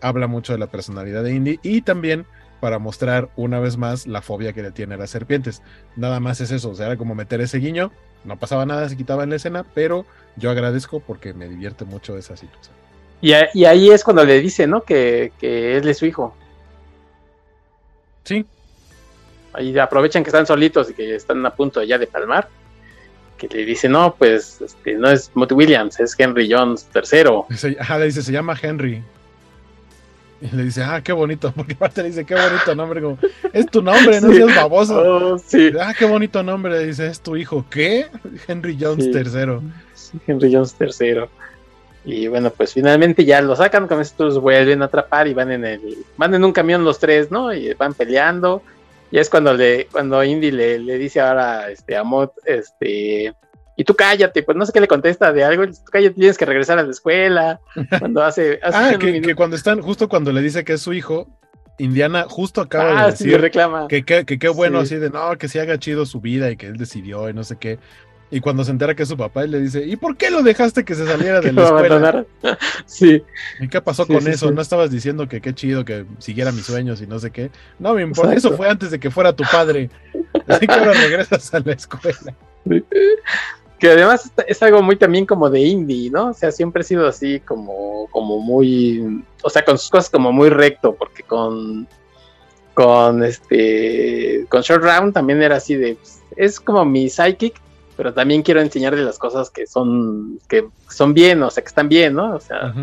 habla 0.00 0.26
mucho 0.26 0.52
de 0.52 0.58
la 0.58 0.66
personalidad 0.66 1.22
de 1.22 1.34
Indy 1.34 1.60
y 1.62 1.82
también 1.82 2.26
para 2.60 2.78
mostrar 2.78 3.28
una 3.36 3.58
vez 3.58 3.76
más 3.76 4.06
la 4.06 4.22
fobia 4.22 4.52
que 4.52 4.62
le 4.62 4.70
tiene 4.70 4.94
a 4.94 4.98
las 4.98 5.10
serpientes. 5.10 5.62
Nada 5.96 6.20
más 6.20 6.40
es 6.40 6.50
eso, 6.50 6.70
o 6.70 6.74
sea, 6.74 6.86
era 6.86 6.96
como 6.96 7.14
meter 7.14 7.40
ese 7.40 7.58
guiño, 7.58 7.90
no 8.24 8.38
pasaba 8.38 8.66
nada, 8.66 8.88
se 8.88 8.96
quitaba 8.96 9.24
en 9.24 9.30
la 9.30 9.36
escena, 9.36 9.64
pero 9.74 10.06
yo 10.36 10.50
agradezco 10.50 11.00
porque 11.00 11.34
me 11.34 11.48
divierte 11.48 11.84
mucho 11.84 12.16
esa 12.16 12.36
situación. 12.36 12.74
Y, 13.20 13.32
ahí 13.32 13.90
es 13.90 14.02
cuando 14.02 14.24
le 14.24 14.40
dice, 14.40 14.66
¿no? 14.66 14.82
Que, 14.82 15.32
que 15.38 15.76
él 15.76 15.88
es 15.88 15.98
su 15.98 16.06
hijo. 16.06 16.34
Sí. 18.24 18.44
Ahí 19.52 19.78
aprovechan 19.78 20.24
que 20.24 20.30
están 20.30 20.46
solitos 20.46 20.90
y 20.90 20.94
que 20.94 21.14
están 21.14 21.44
a 21.46 21.54
punto 21.54 21.82
ya 21.82 21.98
de 21.98 22.06
palmar. 22.06 22.48
Que 23.48 23.56
le 23.56 23.64
dice, 23.64 23.88
no, 23.88 24.14
pues 24.14 24.60
este, 24.60 24.94
no 24.94 25.10
es 25.10 25.30
Mott 25.34 25.50
Williams, 25.50 25.98
es 25.98 26.14
Henry 26.16 26.48
Jones 26.50 26.86
III. 26.94 27.76
Ajá, 27.80 27.98
le 27.98 28.04
dice, 28.06 28.22
se 28.22 28.30
llama 28.30 28.56
Henry. 28.60 29.02
Y 30.40 30.56
le 30.56 30.64
dice, 30.64 30.82
ah, 30.82 31.00
qué 31.02 31.12
bonito, 31.12 31.52
porque 31.56 31.74
aparte 31.74 32.02
le 32.02 32.10
dice, 32.10 32.24
qué 32.24 32.34
bonito 32.34 32.74
nombre, 32.76 33.02
como, 33.02 33.18
es 33.52 33.66
tu 33.66 33.82
nombre, 33.82 34.20
no 34.20 34.32
seas 34.32 34.54
baboso. 34.54 35.00
Oh, 35.00 35.36
ah, 35.80 35.94
qué 35.98 36.04
bonito 36.04 36.42
nombre, 36.44 36.72
le 36.72 36.86
dice, 36.86 37.08
es 37.08 37.20
tu 37.20 37.36
hijo. 37.36 37.64
¿Qué? 37.68 38.06
Henry 38.46 38.78
Jones 38.80 39.06
III. 39.06 39.58
Henry 40.26 40.54
Jones 40.54 40.76
III. 40.78 41.24
Y 42.04 42.28
bueno, 42.28 42.50
pues 42.50 42.74
finalmente 42.74 43.24
ya 43.24 43.40
lo 43.40 43.56
sacan, 43.56 43.88
con 43.88 44.00
estos 44.00 44.40
vuelven 44.40 44.82
a 44.82 44.86
atrapar 44.86 45.26
y 45.26 45.34
van 45.34 45.50
en 45.50 45.64
el, 45.64 45.80
van 46.16 46.34
en 46.34 46.44
un 46.44 46.52
camión 46.52 46.84
los 46.84 47.00
tres, 47.00 47.30
¿no? 47.30 47.52
Y 47.52 47.74
van 47.74 47.94
peleando. 47.94 48.62
Y 49.12 49.18
es 49.18 49.28
cuando 49.28 49.52
le, 49.52 49.86
cuando 49.92 50.24
Indy 50.24 50.50
le, 50.50 50.78
le 50.78 50.96
dice 50.96 51.20
ahora 51.20 51.70
este, 51.70 51.96
a 51.96 52.02
Mott, 52.02 52.32
este, 52.46 53.34
y 53.76 53.84
tú 53.84 53.94
cállate, 53.94 54.42
pues 54.42 54.56
no 54.56 54.64
sé 54.64 54.72
qué 54.72 54.80
le 54.80 54.88
contesta 54.88 55.32
de 55.34 55.44
algo, 55.44 55.66
tú 55.66 55.74
cállate, 55.92 56.14
tienes 56.14 56.38
que 56.38 56.46
regresar 56.46 56.78
a 56.78 56.82
la 56.82 56.90
escuela. 56.90 57.60
Cuando 57.98 58.24
hace. 58.24 58.58
ah, 58.62 58.94
que, 58.98 59.34
cuando 59.34 59.54
están, 59.54 59.82
justo 59.82 60.08
cuando 60.08 60.32
le 60.32 60.40
dice 60.40 60.64
que 60.64 60.72
es 60.72 60.80
su 60.80 60.94
hijo, 60.94 61.28
Indiana 61.78 62.24
justo 62.26 62.62
acaba 62.62 62.90
de 62.90 63.00
ah, 63.00 63.06
decir 63.10 63.38
reclama. 63.38 63.86
que 63.86 64.02
qué 64.02 64.48
bueno 64.48 64.80
así 64.80 64.96
de 64.96 65.10
no, 65.10 65.36
que 65.36 65.48
se 65.48 65.60
haga 65.60 65.78
chido 65.78 66.06
su 66.06 66.20
vida 66.22 66.50
y 66.50 66.56
que 66.56 66.66
él 66.66 66.78
decidió 66.78 67.28
y 67.28 67.34
no 67.34 67.44
sé 67.44 67.56
qué. 67.58 67.78
Y 68.32 68.40
cuando 68.40 68.64
se 68.64 68.70
entera 68.70 68.94
que 68.94 69.02
es 69.02 69.08
su 69.10 69.16
papá, 69.16 69.44
él 69.44 69.50
le 69.50 69.60
dice, 69.60 69.84
¿y 69.84 69.94
por 69.96 70.16
qué 70.16 70.30
lo 70.30 70.42
dejaste 70.42 70.84
que 70.84 70.94
se 70.94 71.06
saliera 71.06 71.42
de 71.42 71.52
la 71.52 71.64
escuela? 71.64 72.26
sí. 72.86 73.22
¿Y 73.60 73.68
qué 73.68 73.80
pasó 73.82 74.06
con 74.06 74.26
eso? 74.26 74.50
¿No 74.50 74.62
estabas 74.62 74.90
diciendo 74.90 75.28
que 75.28 75.42
qué 75.42 75.54
chido 75.54 75.84
que 75.84 76.06
siguiera 76.18 76.50
mis 76.50 76.64
sueños 76.64 77.02
y 77.02 77.06
no 77.06 77.18
sé 77.18 77.30
qué? 77.30 77.50
No 77.78 77.92
me 77.92 78.02
importa, 78.02 78.34
eso 78.34 78.56
fue 78.56 78.70
antes 78.70 78.90
de 78.90 78.98
que 78.98 79.10
fuera 79.10 79.36
tu 79.36 79.44
padre. 79.44 79.90
Así 80.48 80.66
que 80.66 80.72
ahora 80.72 80.94
regresas 80.94 81.52
a 81.52 81.60
la 81.60 81.72
escuela 81.72 82.34
que 83.82 83.90
además 83.90 84.30
es 84.46 84.62
algo 84.62 84.80
muy 84.80 84.94
también 84.94 85.26
como 85.26 85.50
de 85.50 85.58
indie, 85.58 86.08
¿no? 86.08 86.28
O 86.28 86.34
sea, 86.34 86.52
siempre 86.52 86.82
ha 86.82 86.84
sido 86.84 87.08
así 87.08 87.40
como, 87.40 88.06
como 88.12 88.38
muy, 88.38 89.24
o 89.42 89.50
sea, 89.50 89.64
con 89.64 89.76
sus 89.76 89.90
cosas 89.90 90.08
como 90.08 90.30
muy 90.30 90.50
recto, 90.50 90.94
porque 90.94 91.24
con, 91.24 91.88
con 92.74 93.24
este, 93.24 94.46
con 94.48 94.62
Short 94.62 94.84
Round 94.84 95.12
también 95.12 95.42
era 95.42 95.56
así 95.56 95.74
de, 95.74 95.96
pues, 95.96 96.22
es 96.36 96.60
como 96.60 96.84
mi 96.84 97.10
psychic, 97.10 97.60
pero 98.02 98.12
también 98.12 98.42
quiero 98.42 98.60
enseñarle 98.60 99.04
las 99.04 99.16
cosas 99.16 99.48
que 99.48 99.64
son, 99.64 100.40
que 100.48 100.66
son 100.88 101.14
bien, 101.14 101.40
o 101.40 101.50
sea, 101.52 101.62
que 101.62 101.68
están 101.68 101.88
bien, 101.88 102.14
¿no? 102.14 102.34
O 102.34 102.40
sea, 102.40 102.74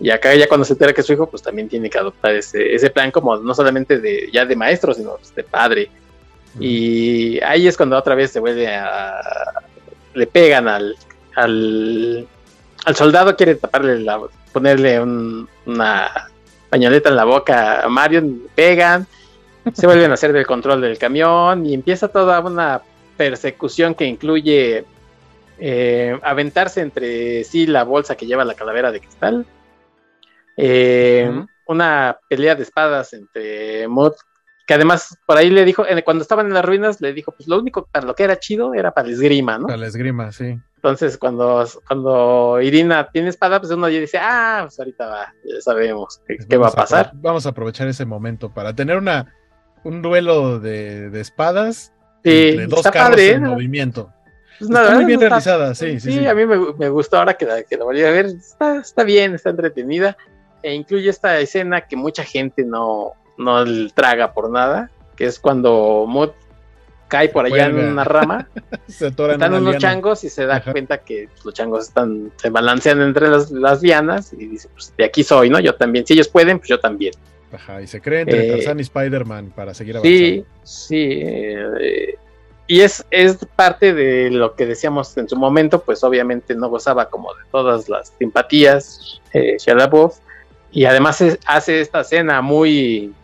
y 0.00 0.10
acá 0.10 0.34
ya 0.34 0.48
cuando 0.48 0.64
se 0.64 0.72
entera 0.72 0.92
que 0.92 1.02
es 1.02 1.06
su 1.06 1.12
hijo, 1.12 1.30
pues 1.30 1.44
también 1.44 1.68
tiene 1.68 1.88
que 1.88 1.96
adoptar 1.96 2.34
ese, 2.34 2.74
ese 2.74 2.90
plan 2.90 3.12
como 3.12 3.36
no 3.36 3.54
solamente 3.54 4.00
de, 4.00 4.28
ya 4.32 4.44
de 4.44 4.56
maestro, 4.56 4.92
sino 4.92 5.14
pues, 5.14 5.32
de 5.32 5.44
padre. 5.44 5.90
Y 6.58 7.40
ahí 7.44 7.68
es 7.68 7.76
cuando 7.76 7.96
otra 7.96 8.16
vez 8.16 8.32
se 8.32 8.40
vuelve 8.40 8.66
a, 8.66 9.20
le 10.14 10.26
pegan 10.26 10.66
al, 10.66 10.96
al, 11.36 12.26
soldado, 12.96 13.36
quiere 13.36 13.54
taparle 13.54 14.00
la, 14.00 14.20
ponerle 14.52 15.00
una 15.00 16.10
pañoleta 16.68 17.10
en 17.10 17.14
la 17.14 17.24
boca 17.24 17.82
a 17.82 17.88
Mario, 17.88 18.22
le 18.22 18.48
pegan, 18.56 19.06
se 19.72 19.86
vuelven 19.86 20.10
a 20.10 20.14
hacer 20.14 20.32
del 20.32 20.48
control 20.48 20.80
del 20.80 20.98
camión 20.98 21.64
y 21.64 21.74
empieza 21.74 22.08
toda 22.08 22.40
una 22.40 22.82
persecución 23.18 23.94
que 23.94 24.06
incluye 24.06 24.86
eh, 25.58 26.18
aventarse 26.22 26.80
entre 26.80 27.44
sí 27.44 27.66
la 27.66 27.84
bolsa 27.84 28.16
que 28.16 28.26
lleva 28.26 28.46
la 28.46 28.54
calavera 28.54 28.90
de 28.90 29.00
cristal, 29.00 29.44
eh, 30.56 31.30
una 31.66 32.18
pelea 32.28 32.54
de 32.54 32.62
espadas 32.62 33.12
entre 33.12 33.86
Mod 33.88 34.14
que 34.66 34.74
además 34.74 35.16
por 35.26 35.38
ahí 35.38 35.48
le 35.48 35.64
dijo, 35.64 35.84
cuando 36.04 36.20
estaban 36.20 36.46
en 36.46 36.52
las 36.52 36.64
ruinas, 36.64 37.00
le 37.00 37.14
dijo, 37.14 37.32
pues 37.32 37.48
lo 37.48 37.58
único 37.58 37.86
para 37.86 38.06
lo 38.06 38.14
que 38.14 38.24
era 38.24 38.38
chido 38.38 38.74
era 38.74 38.92
para 38.92 39.06
la 39.08 39.14
esgrima, 39.14 39.56
¿no? 39.56 39.66
Para 39.66 39.78
la 39.78 39.86
esgrima, 39.86 40.30
sí. 40.30 40.60
Entonces, 40.76 41.16
cuando, 41.16 41.66
cuando 41.86 42.60
Irina 42.60 43.08
tiene 43.10 43.30
espada, 43.30 43.60
pues 43.60 43.72
uno 43.72 43.88
ya 43.88 43.98
dice, 43.98 44.18
ah, 44.20 44.60
pues 44.64 44.78
ahorita 44.78 45.06
va, 45.06 45.34
ya 45.42 45.60
sabemos 45.62 46.20
qué, 46.26 46.36
pues 46.36 46.60
va 46.60 46.68
a 46.68 46.72
pasar. 46.72 47.12
vamos 47.14 47.46
a 47.46 47.48
aprovechar 47.48 47.88
ese 47.88 48.04
momento 48.04 48.52
para 48.52 48.74
tener 48.74 48.98
una 48.98 49.34
un 49.84 50.02
duelo 50.02 50.60
de, 50.60 51.18
espadas 51.18 51.92
sí, 52.30 52.48
entre 52.48 52.66
dos 52.66 52.82
carros 52.82 53.20
en 53.20 53.44
¿eh? 53.44 53.48
movimiento. 53.48 54.12
Pues 54.58 54.70
está 54.70 54.94
muy 54.94 55.04
bien 55.04 55.20
realizada, 55.20 55.74
sí, 55.74 56.00
sí, 56.00 56.12
sí, 56.12 56.26
a 56.26 56.34
mí 56.34 56.44
me, 56.44 56.88
gustó 56.88 57.18
ahora 57.18 57.34
que 57.34 57.46
la, 57.46 57.62
que 57.62 57.76
volví 57.76 58.02
a 58.02 58.10
ver, 58.10 58.26
está, 58.26 58.78
está 58.78 59.04
bien, 59.04 59.34
está 59.34 59.50
entretenida, 59.50 60.16
e 60.62 60.74
incluye 60.74 61.08
esta 61.08 61.38
escena 61.38 61.82
que 61.82 61.94
mucha 61.94 62.24
gente 62.24 62.64
no, 62.64 63.12
no 63.36 63.64
traga 63.94 64.32
por 64.32 64.50
nada, 64.50 64.90
que 65.14 65.26
es 65.26 65.38
cuando 65.38 66.06
Mod 66.08 66.30
cae 67.08 67.28
por 67.30 67.46
allá 67.46 67.66
en 67.66 67.78
una 67.78 68.04
rama, 68.04 68.48
se 68.88 69.06
están 69.06 69.54
unos 69.54 69.78
changos 69.78 70.24
y 70.24 70.28
se 70.28 70.44
da 70.44 70.62
cuenta 70.62 70.98
que 70.98 71.28
pues, 71.32 71.44
los 71.44 71.54
changos 71.54 71.88
están, 71.88 72.32
se 72.36 72.50
balancean 72.50 73.00
entre 73.00 73.28
las, 73.28 73.50
las 73.50 73.82
lianas 73.82 74.32
y 74.32 74.46
dice, 74.46 74.68
pues 74.72 74.92
de 74.96 75.04
aquí 75.04 75.22
soy, 75.22 75.50
¿no? 75.50 75.58
Yo 75.58 75.74
también, 75.74 76.06
si 76.06 76.14
ellos 76.14 76.28
pueden, 76.28 76.58
pues 76.58 76.68
yo 76.68 76.78
también. 76.78 77.14
Ajá, 77.52 77.80
y 77.80 77.86
se 77.86 78.00
cree 78.00 78.20
entre 78.20 78.46
eh, 78.46 78.50
Tarzan 78.50 78.78
y 78.78 78.82
Spider-Man 78.82 79.52
para 79.54 79.74
seguir 79.74 79.96
avanzando. 79.96 80.18
Sí, 80.18 80.44
sí. 80.64 81.20
Eh, 81.22 82.14
y 82.66 82.82
es, 82.82 83.04
es 83.10 83.38
parte 83.56 83.94
de 83.94 84.30
lo 84.30 84.54
que 84.54 84.66
decíamos 84.66 85.16
en 85.16 85.26
su 85.26 85.36
momento, 85.36 85.80
pues 85.80 86.04
obviamente 86.04 86.54
no 86.54 86.68
gozaba 86.68 87.08
como 87.08 87.32
de 87.32 87.40
todas 87.50 87.88
las 87.88 88.12
simpatías, 88.18 89.22
eh, 89.32 89.56
y 90.70 90.84
además 90.84 91.24
hace 91.46 91.80
esta 91.80 92.02
escena 92.02 92.42
muy 92.42 93.14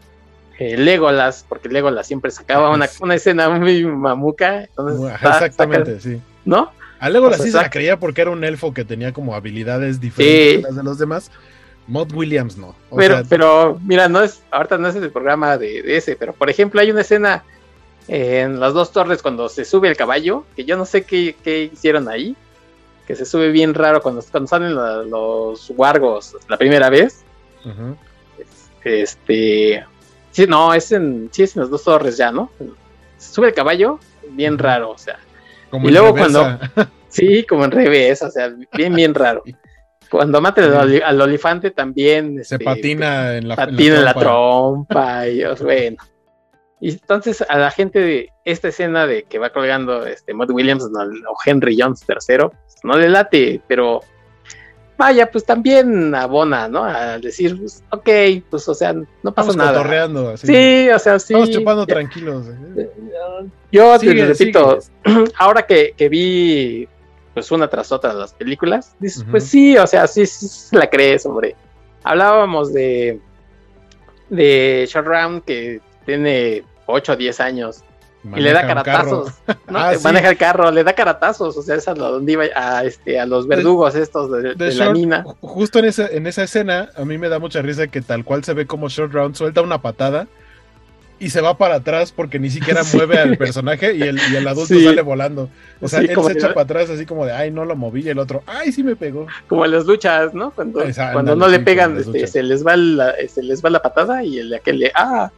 eh, 0.58 0.78
Legolas, 0.78 1.44
porque 1.46 1.68
Legolas 1.68 2.06
siempre 2.06 2.30
sacaba 2.30 2.70
una, 2.70 2.88
una 3.00 3.16
escena 3.16 3.50
muy 3.50 3.84
mamuca. 3.84 4.66
exactamente, 5.22 6.00
sí. 6.00 6.22
¿No? 6.46 6.72
A 6.98 7.10
Legolas 7.10 7.42
sí 7.42 7.50
se 7.50 7.58
la 7.58 7.68
creía 7.68 7.98
porque 7.98 8.22
era 8.22 8.30
un 8.30 8.44
elfo 8.44 8.72
que 8.72 8.86
tenía 8.86 9.12
como 9.12 9.34
habilidades 9.34 10.00
diferentes 10.00 10.62
de 10.62 10.62
las 10.62 10.76
de 10.76 10.82
los 10.82 10.98
demás. 10.98 11.30
Mod 11.86 12.12
Williams 12.12 12.56
no. 12.56 12.74
pero, 12.96 13.22
pero, 13.28 13.78
mira, 13.84 14.08
no 14.08 14.22
es, 14.22 14.42
ahorita 14.50 14.78
no 14.78 14.88
es 14.88 14.96
el 14.96 15.10
programa 15.10 15.58
de, 15.58 15.96
ese, 15.96 16.16
pero 16.16 16.32
por 16.32 16.48
ejemplo 16.48 16.80
hay 16.80 16.90
una 16.90 17.02
escena 17.02 17.44
en 18.08 18.60
las 18.60 18.72
dos 18.74 18.92
torres 18.92 19.22
cuando 19.22 19.48
se 19.48 19.64
sube 19.64 19.88
el 19.88 19.96
caballo, 19.96 20.44
que 20.56 20.64
yo 20.64 20.76
no 20.76 20.86
sé 20.86 21.04
qué, 21.04 21.36
qué 21.42 21.70
hicieron 21.72 22.08
ahí, 22.08 22.36
que 23.06 23.16
se 23.16 23.26
sube 23.26 23.50
bien 23.50 23.74
raro 23.74 24.02
cuando, 24.02 24.22
cuando 24.30 24.48
salen 24.48 24.74
los 24.74 25.70
wargos 25.76 26.36
la 26.48 26.56
primera 26.56 26.88
vez. 26.90 27.22
Este, 28.82 29.84
Sí, 30.34 30.48
no, 30.48 30.74
es 30.74 30.90
en, 30.90 31.28
sí 31.30 31.44
es 31.44 31.54
en 31.54 31.62
las 31.62 31.70
dos 31.70 31.84
torres 31.84 32.16
ya, 32.16 32.32
¿no? 32.32 32.50
sube 33.18 33.46
el 33.48 33.54
caballo, 33.54 34.00
bien 34.30 34.58
raro, 34.58 34.90
o 34.90 34.98
sea. 34.98 35.20
Como 35.70 35.88
y 35.88 35.92
luego 35.92 36.14
cuando. 36.14 36.58
Sí, 37.08 37.44
como 37.44 37.64
en 37.64 37.70
revés, 37.70 38.22
o 38.22 38.30
sea, 38.32 38.52
bien, 38.72 38.92
bien 38.92 39.14
raro. 39.14 39.44
Cuando 40.10 40.40
mate 40.40 40.62
al, 40.62 41.20
olifante 41.20 41.70
también. 41.70 42.36
Se 42.44 42.56
este, 42.56 42.64
patina 42.64 43.36
en 43.36 43.48
la, 43.48 43.56
patina 43.56 43.96
en 43.96 44.04
la 44.04 44.14
trompa. 44.14 45.28
y 45.28 45.42
bueno. 45.62 45.96
Y 46.80 46.90
entonces 46.90 47.42
a 47.48 47.56
la 47.56 47.70
gente 47.70 47.98
de 47.98 48.28
esta 48.44 48.68
escena 48.68 49.06
de 49.06 49.22
que 49.22 49.38
va 49.38 49.50
colgando 49.50 50.04
este 50.06 50.34
Matt 50.34 50.50
Williams 50.50 50.84
o 50.84 51.36
Henry 51.44 51.78
Jones 51.80 52.04
III, 52.06 52.36
pues, 52.38 52.52
no 52.82 52.98
le 52.98 53.08
late, 53.08 53.62
pero 53.66 54.02
vaya, 54.96 55.30
pues 55.30 55.44
también 55.44 56.14
abona, 56.14 56.68
¿no? 56.68 56.84
A 56.84 57.18
decir, 57.18 57.58
pues, 57.58 57.82
ok, 57.90 58.08
pues, 58.50 58.68
o 58.68 58.74
sea, 58.74 58.92
no 58.92 59.34
pasa 59.34 59.50
Estamos 59.50 59.56
nada. 59.56 60.32
Así. 60.32 60.46
Sí, 60.46 60.90
o 60.90 60.98
sea, 60.98 61.18
sí. 61.18 61.34
Estamos 61.34 61.50
chupando 61.50 61.86
tranquilos. 61.86 62.46
¿eh? 62.48 62.90
Yo 63.72 63.98
te 63.98 64.26
repito, 64.26 64.78
ahora 65.38 65.62
que, 65.66 65.94
que, 65.96 66.08
vi 66.08 66.88
pues 67.34 67.50
una 67.50 67.68
tras 67.68 67.92
otra 67.92 68.14
las 68.14 68.32
películas, 68.32 68.94
dices, 69.00 69.24
pues 69.30 69.44
sí, 69.44 69.76
o 69.76 69.86
sea, 69.86 70.06
sí, 70.06 70.24
sí, 70.24 70.74
la 70.74 70.88
crees, 70.88 71.26
hombre. 71.26 71.56
Hablábamos 72.02 72.72
de 72.72 73.20
de 74.28 74.88
Short 74.90 75.06
Round 75.06 75.44
que 75.44 75.80
tiene 76.06 76.62
8 76.86 77.12
o 77.12 77.16
10 77.16 77.40
años 77.40 77.84
y 78.36 78.40
le 78.40 78.52
da 78.52 78.66
caratazos. 78.66 79.32
¿no? 79.46 79.54
Ah, 79.76 79.92
maneja 80.02 80.30
el 80.30 80.36
carro, 80.36 80.70
le 80.70 80.84
da 80.84 80.94
caratazos. 80.94 81.56
O 81.56 81.62
sea, 81.62 81.76
es 81.76 81.88
a 81.88 81.94
donde 81.94 82.32
iba 82.32 82.44
a, 82.54 82.84
este, 82.84 83.18
a 83.18 83.26
los 83.26 83.46
verdugos 83.46 83.94
estos 83.96 84.30
de, 84.30 84.74
la 84.74 84.90
mina. 84.90 85.24
Justo 85.40 85.78
en 85.80 85.86
esa, 85.86 86.06
en 86.06 86.26
esa 86.26 86.44
escena, 86.44 86.90
a 86.96 87.04
mí 87.04 87.18
me 87.18 87.28
da 87.28 87.38
mucha 87.38 87.60
risa 87.60 87.88
que 87.88 88.00
tal 88.00 88.24
cual 88.24 88.44
se 88.44 88.54
ve 88.54 88.66
como 88.66 88.88
Short 88.88 89.12
Round 89.12 89.34
suelta 89.34 89.62
una 89.62 89.82
patada 89.82 90.28
y 91.24 91.30
se 91.30 91.40
va 91.40 91.56
para 91.56 91.76
atrás 91.76 92.12
porque 92.12 92.38
ni 92.38 92.50
siquiera 92.50 92.82
mueve 92.94 93.18
al 93.18 93.38
personaje 93.38 93.94
y 93.94 94.02
el, 94.02 94.20
y 94.30 94.36
el 94.36 94.46
adulto 94.46 94.74
sale 94.78 95.00
volando. 95.00 95.48
O 95.80 95.88
sea, 95.88 96.00
él 96.00 96.08
se 96.08 96.32
echa 96.32 96.48
para 96.48 96.64
atrás 96.64 96.90
así 96.90 97.06
como 97.06 97.24
de, 97.24 97.32
ay, 97.32 97.50
no 97.50 97.64
lo 97.64 97.76
moví, 97.76 98.02
y 98.02 98.10
el 98.10 98.18
otro, 98.18 98.42
ay, 98.46 98.72
sí 98.72 98.82
me 98.82 98.94
pegó. 98.94 99.26
Como 99.48 99.64
en 99.64 99.70
las 99.70 99.86
luchas, 99.86 100.34
¿no? 100.34 100.50
Cuando, 100.50 100.84
cuando 101.12 101.34
no 101.34 101.48
le 101.48 101.60
pegan, 101.60 101.96
este, 101.96 102.26
se, 102.26 102.42
les 102.42 102.64
va 102.64 102.76
la, 102.76 103.14
se 103.26 103.42
les 103.42 103.64
va 103.64 103.70
la 103.70 103.80
patada 103.80 104.22
y 104.22 104.38
el 104.38 104.50
de 104.50 104.56
aquel 104.56 104.78
le, 104.78 104.92
ah, 104.94 105.30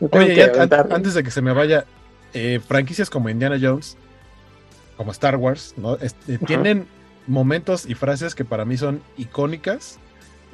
Oye, 0.00 0.52
antes 0.90 1.14
de 1.14 1.22
que 1.22 1.30
se 1.30 1.42
me 1.42 1.52
vaya, 1.52 1.84
eh, 2.32 2.60
franquicias 2.66 3.10
como 3.10 3.28
Indiana 3.28 3.58
Jones, 3.60 3.96
como 4.96 5.12
Star 5.12 5.36
Wars, 5.36 5.74
¿no? 5.76 5.96
Este, 5.96 6.38
tienen 6.38 6.86
momentos 7.26 7.86
y 7.86 7.94
frases 7.94 8.34
que 8.34 8.44
para 8.44 8.64
mí 8.64 8.76
son 8.76 9.02
icónicas. 9.16 9.98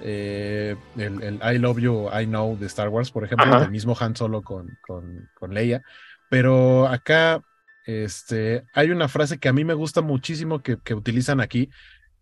Eh, 0.03 0.77
el, 0.97 1.41
I 1.43 1.59
love 1.59 1.79
you, 1.79 2.09
I 2.09 2.27
know 2.27 2.57
de 2.59 2.67
Star 2.67 2.89
Wars, 2.89 3.11
por 3.11 3.25
ejemplo, 3.25 3.63
el 3.63 3.71
mismo 3.71 3.97
Han 3.99 4.17
Solo 4.17 4.43
con, 4.43 4.79
con, 4.87 5.55
Leia. 5.55 5.83
Pero 6.29 6.87
acá 6.87 7.43
este, 7.87 8.65
hay 8.73 8.91
una 8.91 9.09
frase 9.09 9.39
que 9.39 9.49
a 9.49 9.53
mí 9.53 9.65
me 9.65 9.75
gusta 9.75 10.01
muchísimo 10.01 10.63
que, 10.63 10.79
utilizan 10.95 11.41
aquí. 11.41 11.71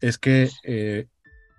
Es 0.01 0.19
que 0.19 0.51
eh, 0.65 1.07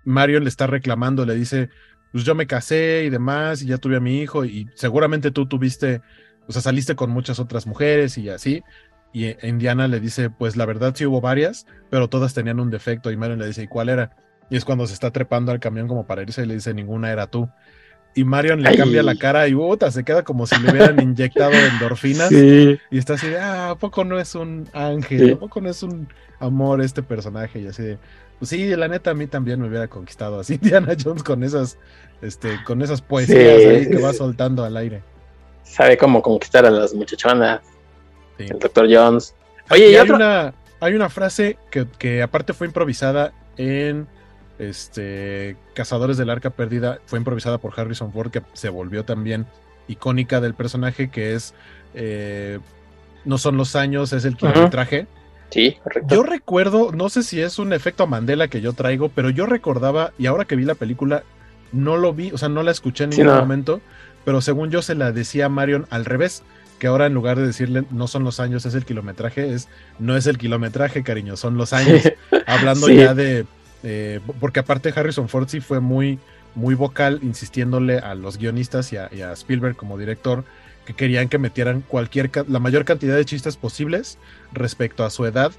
Mario 0.04 0.40
le 0.40 0.48
está 0.48 0.66
reclamando, 0.66 1.24
le 1.24 1.34
dice, 1.34 1.68
pues 2.12 2.24
yo 2.24 2.34
me 2.34 2.46
casé 2.46 3.04
y 3.04 3.10
demás, 3.10 3.62
y 3.62 3.66
ya 3.66 3.78
tuve 3.78 3.96
a 3.96 4.00
mi 4.00 4.20
hijo, 4.20 4.44
y 4.44 4.68
seguramente 4.74 5.30
tú 5.30 5.46
tuviste, 5.46 6.00
o 6.48 6.52
sea, 6.52 6.62
saliste 6.62 6.96
con 6.96 7.10
muchas 7.10 7.38
otras 7.38 7.66
mujeres 7.66 8.18
y 8.18 8.28
así. 8.28 8.62
Y 9.12 9.34
Indiana 9.46 9.88
le 9.88 10.00
dice, 10.00 10.30
pues 10.30 10.56
la 10.56 10.66
verdad 10.66 10.94
sí 10.94 11.04
hubo 11.04 11.20
varias, 11.20 11.66
pero 11.90 12.08
todas 12.08 12.32
tenían 12.32 12.60
un 12.60 12.70
defecto. 12.70 13.10
Y 13.10 13.16
Marion 13.16 13.40
le 13.40 13.46
dice, 13.46 13.64
¿y 13.64 13.66
cuál 13.66 13.88
era? 13.88 14.16
Y 14.50 14.56
es 14.56 14.64
cuando 14.64 14.86
se 14.86 14.94
está 14.94 15.10
trepando 15.10 15.52
al 15.52 15.60
camión 15.60 15.88
como 15.88 16.06
para 16.06 16.22
irse 16.22 16.42
y 16.42 16.46
le 16.46 16.54
dice, 16.54 16.74
ninguna 16.74 17.10
era 17.10 17.26
tú. 17.26 17.48
Y 18.12 18.24
Marion 18.24 18.60
le 18.62 18.76
cambia 18.76 19.04
la 19.04 19.14
cara 19.14 19.46
y 19.46 19.54
puta, 19.54 19.90
se 19.92 20.02
queda 20.02 20.24
como 20.24 20.44
si 20.46 20.60
le 20.60 20.72
hubieran 20.72 21.00
inyectado 21.02 21.52
endorfinas. 21.52 22.32
Y 22.32 22.78
está 22.90 23.14
así 23.14 23.28
de, 23.28 23.38
ah, 23.38 23.70
¿a 23.70 23.74
poco 23.76 24.04
no 24.04 24.18
es 24.18 24.34
un 24.34 24.68
ángel? 24.72 25.34
¿A 25.34 25.36
poco 25.36 25.60
no 25.60 25.70
es 25.70 25.82
un 25.84 26.08
amor 26.40 26.80
este 26.80 27.04
personaje? 27.04 27.60
Y 27.60 27.68
así 27.68 27.84
de, 27.84 27.98
pues 28.40 28.48
sí, 28.48 28.74
la 28.74 28.88
neta 28.88 29.12
a 29.12 29.14
mí 29.14 29.28
también 29.28 29.60
me 29.60 29.68
hubiera 29.68 29.86
conquistado 29.86 30.40
así 30.40 30.54
Indiana 30.60 30.96
Jones 31.00 31.22
con 31.22 31.44
esas, 31.44 31.78
este, 32.20 32.58
con 32.64 32.82
esas 32.82 33.00
poesías 33.00 33.64
ahí 33.64 33.88
que 33.88 33.98
va 34.02 34.12
soltando 34.12 34.64
al 34.64 34.76
aire. 34.76 35.02
Sabe 35.62 35.96
cómo 35.96 36.20
conquistar 36.20 36.66
a 36.66 36.70
las 36.70 36.92
muchachonas. 36.92 37.60
El 38.38 38.58
Dr. 38.58 38.88
Jones. 38.90 39.34
Oye, 39.70 39.92
y, 39.92 39.94
hay, 39.94 40.10
una, 40.10 40.52
hay 40.80 40.94
una 40.94 41.08
frase 41.08 41.58
que, 41.70 41.86
que, 41.98 42.22
aparte 42.22 42.54
fue 42.54 42.66
improvisada 42.66 43.32
en 43.56 44.08
este 44.60 45.56
Cazadores 45.74 46.16
del 46.16 46.30
Arca 46.30 46.50
Perdida, 46.50 47.00
fue 47.06 47.18
improvisada 47.18 47.58
por 47.58 47.78
Harrison 47.78 48.12
Ford, 48.12 48.30
que 48.30 48.42
se 48.52 48.68
volvió 48.68 49.04
también 49.04 49.46
icónica 49.88 50.40
del 50.40 50.54
personaje, 50.54 51.10
que 51.10 51.34
es 51.34 51.54
eh, 51.94 52.58
no 53.24 53.38
son 53.38 53.56
los 53.56 53.74
años, 53.74 54.12
es 54.12 54.24
el 54.24 54.36
kilometraje. 54.36 55.06
Sí, 55.50 55.76
correcto. 55.82 56.14
Yo 56.14 56.22
recuerdo, 56.22 56.92
no 56.92 57.08
sé 57.08 57.22
si 57.22 57.40
es 57.40 57.58
un 57.58 57.72
efecto 57.72 58.06
Mandela 58.06 58.48
que 58.48 58.60
yo 58.60 58.72
traigo, 58.72 59.08
pero 59.08 59.30
yo 59.30 59.46
recordaba, 59.46 60.12
y 60.18 60.26
ahora 60.26 60.44
que 60.44 60.56
vi 60.56 60.64
la 60.64 60.76
película, 60.76 61.24
no 61.72 61.96
lo 61.96 62.12
vi, 62.12 62.30
o 62.30 62.38
sea, 62.38 62.48
no 62.48 62.62
la 62.62 62.70
escuché 62.70 63.04
en 63.04 63.10
ningún 63.10 63.34
momento, 63.34 63.80
pero 64.24 64.40
según 64.40 64.70
yo 64.70 64.82
se 64.82 64.94
la 64.94 65.12
decía 65.12 65.46
a 65.46 65.48
Marion 65.48 65.86
al 65.90 66.04
revés, 66.04 66.42
que 66.78 66.86
ahora 66.86 67.06
en 67.06 67.14
lugar 67.14 67.38
de 67.38 67.46
decirle 67.46 67.84
no 67.90 68.06
son 68.06 68.24
los 68.24 68.40
años, 68.40 68.64
es 68.64 68.74
el 68.74 68.84
kilometraje, 68.84 69.52
es 69.52 69.68
no 69.98 70.16
es 70.16 70.26
el 70.26 70.38
kilometraje, 70.38 71.02
cariño, 71.02 71.36
son 71.36 71.56
los 71.56 71.72
años. 71.72 72.02
Hablando 72.46 72.88
ya 72.88 73.14
de, 73.14 73.44
eh, 73.82 74.20
porque 74.40 74.60
aparte 74.60 74.92
Harrison 74.94 75.28
Ford 75.28 75.48
sí 75.48 75.60
fue 75.60 75.80
muy, 75.80 76.18
muy 76.54 76.74
vocal, 76.74 77.20
insistiéndole 77.22 77.98
a 77.98 78.14
los 78.14 78.38
guionistas 78.38 78.92
y 78.92 78.96
a, 78.96 79.32
Spielberg 79.32 79.76
como 79.76 79.98
director 79.98 80.44
que 80.84 80.94
querían 80.94 81.28
que 81.28 81.38
metieran 81.38 81.82
cualquier, 81.82 82.30
la 82.48 82.58
mayor 82.58 82.84
cantidad 82.84 83.16
de 83.16 83.24
chistes 83.24 83.56
posibles 83.56 84.18
respecto 84.52 85.04
a 85.04 85.10
su 85.10 85.24
edad, 85.26 85.52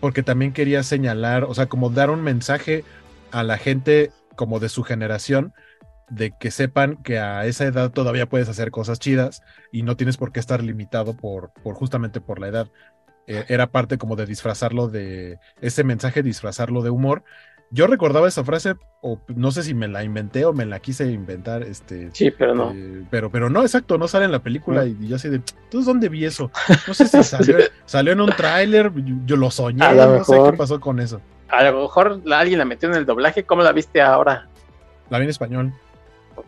porque 0.00 0.22
también 0.22 0.52
quería 0.52 0.82
señalar, 0.82 1.44
o 1.44 1.54
sea, 1.54 1.66
como 1.66 1.90
dar 1.90 2.10
un 2.10 2.22
mensaje 2.22 2.84
a 3.30 3.42
la 3.42 3.58
gente 3.58 4.10
como 4.36 4.58
de 4.58 4.68
su 4.68 4.82
generación, 4.82 5.52
de 6.08 6.32
que 6.38 6.50
sepan 6.50 6.96
que 7.02 7.18
a 7.18 7.46
esa 7.46 7.64
edad 7.66 7.90
todavía 7.90 8.28
puedes 8.28 8.48
hacer 8.48 8.70
cosas 8.70 8.98
chidas 8.98 9.42
y 9.70 9.82
no 9.82 9.96
tienes 9.96 10.16
por 10.16 10.32
qué 10.32 10.40
estar 10.40 10.62
limitado 10.62 11.16
por, 11.16 11.52
por 11.62 11.74
justamente 11.76 12.20
por 12.20 12.40
la 12.40 12.48
edad. 12.48 12.68
Eh, 13.26 13.44
era 13.48 13.70
parte 13.70 13.96
como 13.96 14.16
de 14.16 14.26
disfrazarlo 14.26 14.88
de 14.88 15.38
ese 15.60 15.84
mensaje, 15.84 16.22
disfrazarlo 16.22 16.82
de 16.82 16.90
humor 16.90 17.22
yo 17.70 17.86
recordaba 17.86 18.26
esa 18.26 18.44
frase, 18.44 18.74
o 19.00 19.18
no 19.28 19.52
sé 19.52 19.62
si 19.62 19.74
me 19.74 19.86
la 19.86 20.02
inventé 20.02 20.44
o 20.44 20.52
me 20.52 20.66
la 20.66 20.80
quise 20.80 21.06
inventar, 21.06 21.62
este. 21.62 22.10
Sí, 22.12 22.30
pero 22.30 22.54
no. 22.54 22.72
Eh, 22.74 23.04
pero, 23.10 23.30
pero 23.30 23.48
no, 23.48 23.62
exacto, 23.62 23.96
no 23.96 24.08
sale 24.08 24.24
en 24.24 24.32
la 24.32 24.40
película 24.40 24.84
y, 24.86 24.96
yo 25.06 25.16
así 25.16 25.28
de, 25.28 25.40
¿tú 25.70 25.82
dónde 25.82 26.08
vi 26.08 26.24
eso? 26.24 26.50
No 26.88 26.94
sé 26.94 27.06
si 27.06 27.22
salió, 27.22 27.58
salió 27.84 28.12
en 28.12 28.20
un 28.20 28.30
tráiler, 28.30 28.92
yo, 29.24 29.36
lo 29.36 29.50
soñé, 29.50 29.94
no 29.94 30.24
sé 30.24 30.36
qué 30.50 30.56
pasó 30.56 30.80
con 30.80 30.98
eso. 31.00 31.20
A 31.48 31.64
lo 31.64 31.82
mejor 31.82 32.20
alguien 32.32 32.58
la 32.58 32.64
metió 32.64 32.88
en 32.88 32.96
el 32.96 33.06
doblaje, 33.06 33.44
¿cómo 33.44 33.62
la 33.62 33.72
viste 33.72 34.00
ahora? 34.00 34.48
La 35.08 35.18
vi 35.18 35.24
en 35.24 35.30
español. 35.30 35.72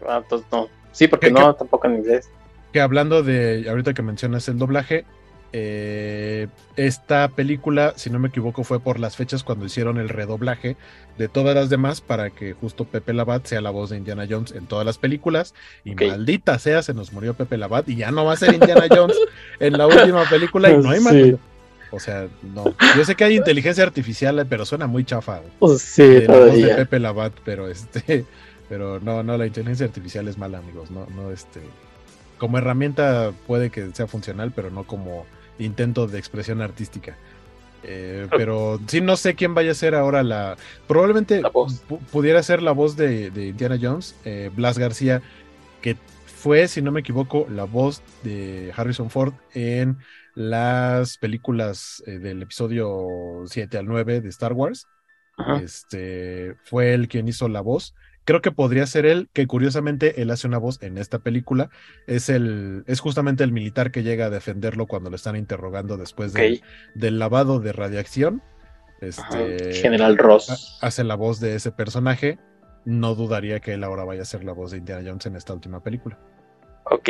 Ah, 0.08 0.20
entonces 0.22 0.46
no. 0.50 0.68
Sí, 0.92 1.08
porque 1.08 1.30
no, 1.30 1.54
tampoco 1.54 1.86
en 1.86 1.96
inglés. 1.96 2.30
Que 2.72 2.80
hablando 2.80 3.22
de, 3.22 3.66
ahorita 3.68 3.94
que 3.94 4.02
mencionas 4.02 4.48
el 4.48 4.58
doblaje, 4.58 5.04
eh, 5.52 6.48
esta 6.76 7.28
película, 7.28 7.92
si 7.96 8.08
no 8.08 8.18
me 8.18 8.28
equivoco, 8.28 8.64
fue 8.64 8.80
por 8.80 8.98
las 8.98 9.16
fechas 9.16 9.44
cuando 9.44 9.66
hicieron 9.66 9.98
el 9.98 10.08
redoblaje 10.08 10.76
de 11.18 11.28
todas 11.28 11.54
las 11.54 11.68
demás 11.68 12.00
para 12.00 12.30
que 12.30 12.54
justo 12.54 12.84
Pepe 12.86 13.12
Labat 13.12 13.44
sea 13.44 13.60
la 13.60 13.70
voz 13.70 13.90
de 13.90 13.98
Indiana 13.98 14.26
Jones 14.28 14.52
en 14.52 14.66
todas 14.66 14.86
las 14.86 14.98
películas. 14.98 15.54
Y 15.84 15.94
maldita 15.94 16.58
sea, 16.58 16.82
se 16.82 16.94
nos 16.94 17.12
murió 17.12 17.34
Pepe 17.34 17.58
Labat 17.58 17.88
y 17.88 17.96
ya 17.96 18.10
no 18.10 18.24
va 18.24 18.32
a 18.32 18.36
ser 18.36 18.54
Indiana 18.54 18.86
Jones 18.90 19.16
en 19.60 19.76
la 19.76 19.86
última 19.86 20.24
película 20.28 20.70
y 20.70 20.78
no 20.78 20.90
hay 20.90 21.00
más. 21.00 21.14
O 21.90 22.00
sea, 22.00 22.26
no. 22.54 22.74
Yo 22.96 23.04
sé 23.04 23.14
que 23.14 23.24
hay 23.24 23.36
inteligencia 23.36 23.84
artificial, 23.84 24.46
pero 24.48 24.64
suena 24.64 24.86
muy 24.86 25.04
chafa. 25.04 25.42
Pues 25.58 25.82
sí, 25.82 26.22
la 26.22 26.38
voz 26.38 26.54
de 26.54 26.74
Pepe 26.74 26.98
Labat, 26.98 27.34
pero 27.44 27.68
este, 27.68 28.24
pero 28.70 28.98
no, 29.00 29.22
no, 29.22 29.36
la 29.36 29.46
inteligencia 29.46 29.84
artificial 29.84 30.26
es 30.28 30.38
mala, 30.38 30.58
amigos. 30.58 30.90
No, 30.90 31.06
no, 31.14 31.30
este, 31.30 31.60
como 32.38 32.56
herramienta 32.56 33.32
puede 33.46 33.68
que 33.68 33.90
sea 33.92 34.06
funcional, 34.06 34.52
pero 34.56 34.70
no 34.70 34.84
como 34.84 35.26
intento 35.58 36.06
de 36.06 36.18
expresión 36.18 36.60
artística. 36.60 37.16
Eh, 37.84 38.28
pero 38.30 38.80
sí, 38.86 39.00
no 39.00 39.16
sé 39.16 39.34
quién 39.34 39.54
vaya 39.54 39.72
a 39.72 39.74
ser 39.74 39.94
ahora 39.94 40.22
la. 40.22 40.56
Probablemente 40.86 41.42
pudiera 42.12 42.42
ser 42.42 42.62
la 42.62 42.72
voz 42.72 42.96
de, 42.96 43.26
Indiana 43.34 43.78
Jones, 43.80 44.14
eh, 44.24 44.50
Blas 44.54 44.78
García, 44.78 45.20
que 45.80 45.96
fue, 46.26 46.68
si 46.68 46.80
no 46.82 46.92
me 46.92 47.00
equivoco, 47.00 47.46
la 47.50 47.64
voz 47.64 48.02
de 48.22 48.72
Harrison 48.76 49.10
Ford 49.10 49.34
en 49.54 49.98
las 50.34 51.18
películas 51.18 52.02
eh, 52.06 52.18
del 52.18 52.42
episodio 52.42 53.42
7 53.46 53.78
al 53.78 53.86
9 53.86 54.20
de 54.20 54.28
Star 54.28 54.52
Wars. 54.52 54.86
Este 55.60 56.54
fue 56.62 56.94
el 56.94 57.08
quien 57.08 57.26
hizo 57.26 57.48
la 57.48 57.62
voz. 57.62 57.94
Creo 58.24 58.40
que 58.40 58.52
podría 58.52 58.86
ser 58.86 59.06
él, 59.06 59.28
que 59.32 59.46
curiosamente 59.46 60.22
él 60.22 60.30
hace 60.30 60.46
una 60.46 60.58
voz 60.58 60.82
en 60.82 60.98
esta 60.98 61.18
película. 61.18 61.70
Es 62.06 62.28
el, 62.28 62.84
es 62.86 63.00
justamente 63.00 63.42
el 63.44 63.52
militar 63.52 63.90
que 63.90 64.02
llega 64.02 64.26
a 64.26 64.30
defenderlo 64.30 64.86
cuando 64.86 65.10
lo 65.10 65.16
están 65.16 65.36
interrogando 65.36 65.96
después 65.96 66.32
del 66.32 67.18
lavado 67.18 67.60
de 67.60 67.72
radiación. 67.72 68.42
Este, 69.00 69.72
General 69.74 70.16
Ross. 70.16 70.78
Hace 70.80 71.02
la 71.02 71.16
voz 71.16 71.40
de 71.40 71.56
ese 71.56 71.72
personaje. 71.72 72.38
No 72.84 73.14
dudaría 73.14 73.60
que 73.60 73.74
él 73.74 73.84
ahora 73.84 74.04
vaya 74.04 74.22
a 74.22 74.24
ser 74.24 74.44
la 74.44 74.52
voz 74.52 74.70
de 74.70 74.78
Indiana 74.78 75.02
Jones 75.04 75.26
en 75.26 75.36
esta 75.36 75.52
última 75.52 75.82
película. 75.82 76.18
Ok. 76.84 77.08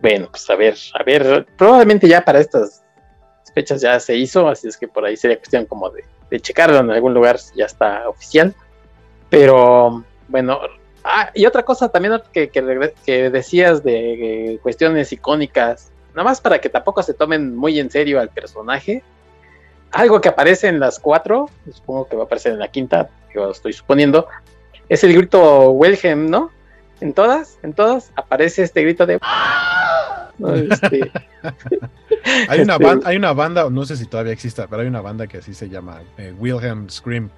Bueno, 0.00 0.28
pues 0.30 0.48
a 0.50 0.56
ver, 0.56 0.76
a 0.94 1.02
ver, 1.04 1.46
probablemente 1.56 2.08
ya 2.08 2.24
para 2.24 2.40
estas 2.40 2.82
fechas 3.54 3.80
ya 3.80 4.00
se 4.00 4.16
hizo, 4.16 4.48
así 4.48 4.66
es 4.66 4.76
que 4.76 4.88
por 4.88 5.04
ahí 5.04 5.16
sería 5.16 5.36
cuestión 5.36 5.66
como 5.66 5.90
de, 5.90 6.40
checarlo 6.40 6.78
en 6.78 6.90
algún 6.90 7.14
lugar, 7.14 7.38
ya 7.54 7.66
está 7.66 8.08
oficial. 8.08 8.54
Pero 9.32 10.04
bueno, 10.28 10.60
ah, 11.04 11.30
y 11.34 11.46
otra 11.46 11.62
cosa 11.62 11.88
también 11.88 12.20
que, 12.34 12.50
que, 12.50 13.30
decías 13.30 13.82
de 13.82 14.60
cuestiones 14.62 15.10
icónicas, 15.10 15.90
nada 16.10 16.24
más 16.24 16.42
para 16.42 16.60
que 16.60 16.68
tampoco 16.68 17.02
se 17.02 17.14
tomen 17.14 17.56
muy 17.56 17.80
en 17.80 17.90
serio 17.90 18.20
al 18.20 18.28
personaje. 18.28 19.02
Algo 19.90 20.20
que 20.20 20.28
aparece 20.28 20.68
en 20.68 20.78
las 20.78 20.98
cuatro, 20.98 21.48
supongo 21.72 22.08
que 22.08 22.16
va 22.16 22.24
a 22.24 22.26
aparecer 22.26 22.52
en 22.52 22.58
la 22.58 22.68
quinta, 22.68 23.08
yo 23.34 23.50
estoy 23.50 23.72
suponiendo, 23.72 24.28
es 24.90 25.02
el 25.02 25.14
grito 25.14 25.70
Wilhelm, 25.70 26.28
¿no? 26.28 26.50
En 27.00 27.14
todas, 27.14 27.58
en 27.62 27.72
todas 27.72 28.12
aparece 28.14 28.62
este 28.62 28.82
grito 28.82 29.06
de... 29.06 29.18
Este, 30.42 31.12
hay, 32.48 32.60
una 32.62 32.72
este, 32.72 32.84
banda, 32.84 33.08
hay 33.08 33.16
una 33.16 33.32
banda, 33.32 33.70
no 33.70 33.84
sé 33.84 33.96
si 33.96 34.06
todavía 34.06 34.32
exista, 34.32 34.66
pero 34.66 34.82
hay 34.82 34.88
una 34.88 35.02
banda 35.02 35.26
que 35.26 35.38
así 35.38 35.54
se 35.54 35.68
llama 35.68 36.00
eh, 36.16 36.34
Wilhelm 36.36 36.88
Scream, 36.90 37.30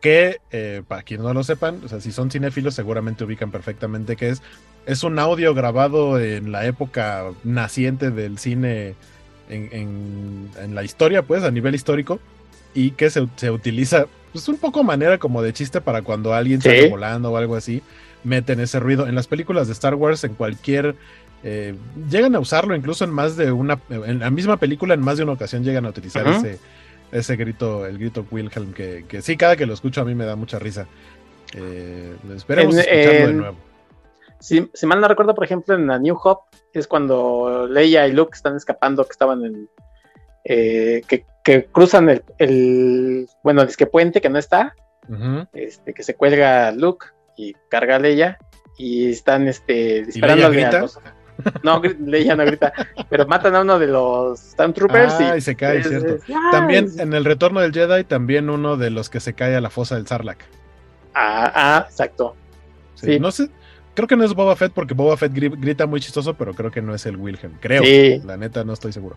que 0.00 0.40
eh, 0.50 0.82
para 0.86 1.02
quienes 1.02 1.24
no 1.24 1.34
lo 1.34 1.42
sepan, 1.42 1.80
o 1.84 1.88
sea, 1.88 2.00
si 2.00 2.12
son 2.12 2.30
cinéfilos 2.30 2.74
seguramente 2.74 3.24
ubican 3.24 3.50
perfectamente 3.50 4.16
que 4.16 4.30
es. 4.30 4.42
Es 4.86 5.02
un 5.02 5.18
audio 5.18 5.54
grabado 5.54 6.18
en 6.18 6.50
la 6.50 6.64
época 6.64 7.24
naciente 7.44 8.10
del 8.10 8.38
cine 8.38 8.94
en, 9.50 10.50
la 10.74 10.82
historia, 10.82 11.22
pues, 11.22 11.42
a 11.42 11.50
nivel 11.50 11.74
histórico, 11.74 12.20
y 12.74 12.92
que 12.92 13.10
se, 13.10 13.50
utiliza, 13.50 14.06
pues, 14.32 14.48
un 14.48 14.56
poco 14.56 14.84
manera 14.84 15.18
como 15.18 15.42
de 15.42 15.52
chiste 15.52 15.80
para 15.80 16.02
cuando 16.02 16.32
alguien 16.32 16.62
¿Sí? 16.62 16.68
sale 16.68 16.88
volando 16.88 17.30
o 17.30 17.36
algo 17.36 17.56
así, 17.56 17.82
meten 18.24 18.60
ese 18.60 18.80
ruido. 18.80 19.06
En 19.06 19.14
las 19.14 19.26
películas 19.26 19.66
de 19.66 19.72
Star 19.74 19.94
Wars, 19.94 20.24
en 20.24 20.34
cualquier 20.34 20.94
eh, 21.44 21.74
llegan 22.10 22.34
a 22.34 22.40
usarlo 22.40 22.74
incluso 22.74 23.04
en 23.04 23.10
más 23.10 23.36
de 23.36 23.52
una, 23.52 23.78
en 23.90 24.18
la 24.18 24.30
misma 24.30 24.56
película, 24.56 24.94
en 24.94 25.00
más 25.00 25.18
de 25.18 25.24
una 25.24 25.32
ocasión 25.32 25.62
llegan 25.62 25.86
a 25.86 25.90
utilizar 25.90 26.26
ese, 26.26 26.58
ese 27.12 27.36
grito, 27.36 27.86
el 27.86 27.98
grito 27.98 28.26
Wilhelm, 28.30 28.72
que, 28.72 29.04
que, 29.08 29.22
sí, 29.22 29.36
cada 29.36 29.56
que 29.56 29.66
lo 29.66 29.74
escucho 29.74 30.00
a 30.00 30.04
mí 30.04 30.14
me 30.14 30.24
da 30.24 30.36
mucha 30.36 30.58
risa. 30.58 30.86
Eh, 31.54 32.16
esperemos 32.34 32.76
escucharlo 32.76 33.26
de 33.26 33.32
nuevo. 33.32 33.56
Si, 34.40 34.60
mal 34.86 35.00
no 35.00 35.08
recuerdo, 35.08 35.34
por 35.34 35.44
ejemplo, 35.44 35.74
en 35.74 35.86
la 35.86 35.98
New 35.98 36.16
Hope, 36.22 36.56
es 36.72 36.86
cuando 36.86 37.66
Leia 37.68 38.06
y 38.06 38.12
Luke 38.12 38.32
están 38.34 38.56
escapando, 38.56 39.04
que 39.04 39.12
estaban 39.12 39.44
en. 39.44 39.68
Eh, 40.44 41.02
que, 41.08 41.24
cruzan 41.72 42.10
el, 42.10 42.22
el, 42.36 43.26
Bueno, 43.42 43.62
es 43.62 43.76
que 43.76 43.86
puente 43.86 44.20
que 44.20 44.28
no 44.28 44.38
está, 44.38 44.74
este, 45.54 45.94
que 45.94 46.02
se 46.02 46.14
cuelga 46.14 46.72
Luke 46.72 47.06
y 47.38 47.54
carga 47.70 47.96
a 47.96 47.98
Leia, 47.98 48.38
y 48.76 49.10
están 49.10 49.48
este, 49.48 50.04
disparando 50.04 50.46
a 50.46 50.50
no, 51.62 51.80
Leia 52.04 52.34
no 52.34 52.44
grita, 52.44 52.72
pero 53.08 53.26
matan 53.26 53.54
a 53.56 53.60
uno 53.60 53.78
de 53.78 53.86
los 53.86 54.38
Stormtroopers 54.38 55.14
ah, 55.14 55.36
y, 55.36 55.40
se 55.40 55.54
cae, 55.54 55.82
cierto. 55.84 56.24
también 56.50 56.88
en 56.98 57.12
el 57.14 57.24
retorno 57.24 57.60
del 57.60 57.72
Jedi, 57.72 58.04
también 58.04 58.50
uno 58.50 58.76
de 58.76 58.90
los 58.90 59.08
que 59.10 59.20
se 59.20 59.34
cae 59.34 59.54
a 59.54 59.60
la 59.60 59.70
fosa 59.70 59.96
del 59.96 60.06
Sarlacc. 60.06 60.40
Ah, 61.14 61.52
ah 61.54 61.86
exacto. 61.88 62.34
Sí, 62.94 63.20
No 63.20 63.30
sé, 63.30 63.48
creo 63.94 64.08
que 64.08 64.16
no 64.16 64.24
es 64.24 64.34
Boba 64.34 64.56
Fett 64.56 64.72
porque 64.72 64.94
Boba 64.94 65.16
Fett 65.16 65.32
grita 65.32 65.86
muy 65.86 66.00
chistoso, 66.00 66.34
pero 66.34 66.54
creo 66.54 66.70
que 66.70 66.82
no 66.82 66.94
es 66.94 67.06
el 67.06 67.16
Wilhelm. 67.16 67.54
Creo, 67.60 67.82
la 68.24 68.36
neta 68.36 68.64
no 68.64 68.72
estoy 68.72 68.92
seguro. 68.92 69.16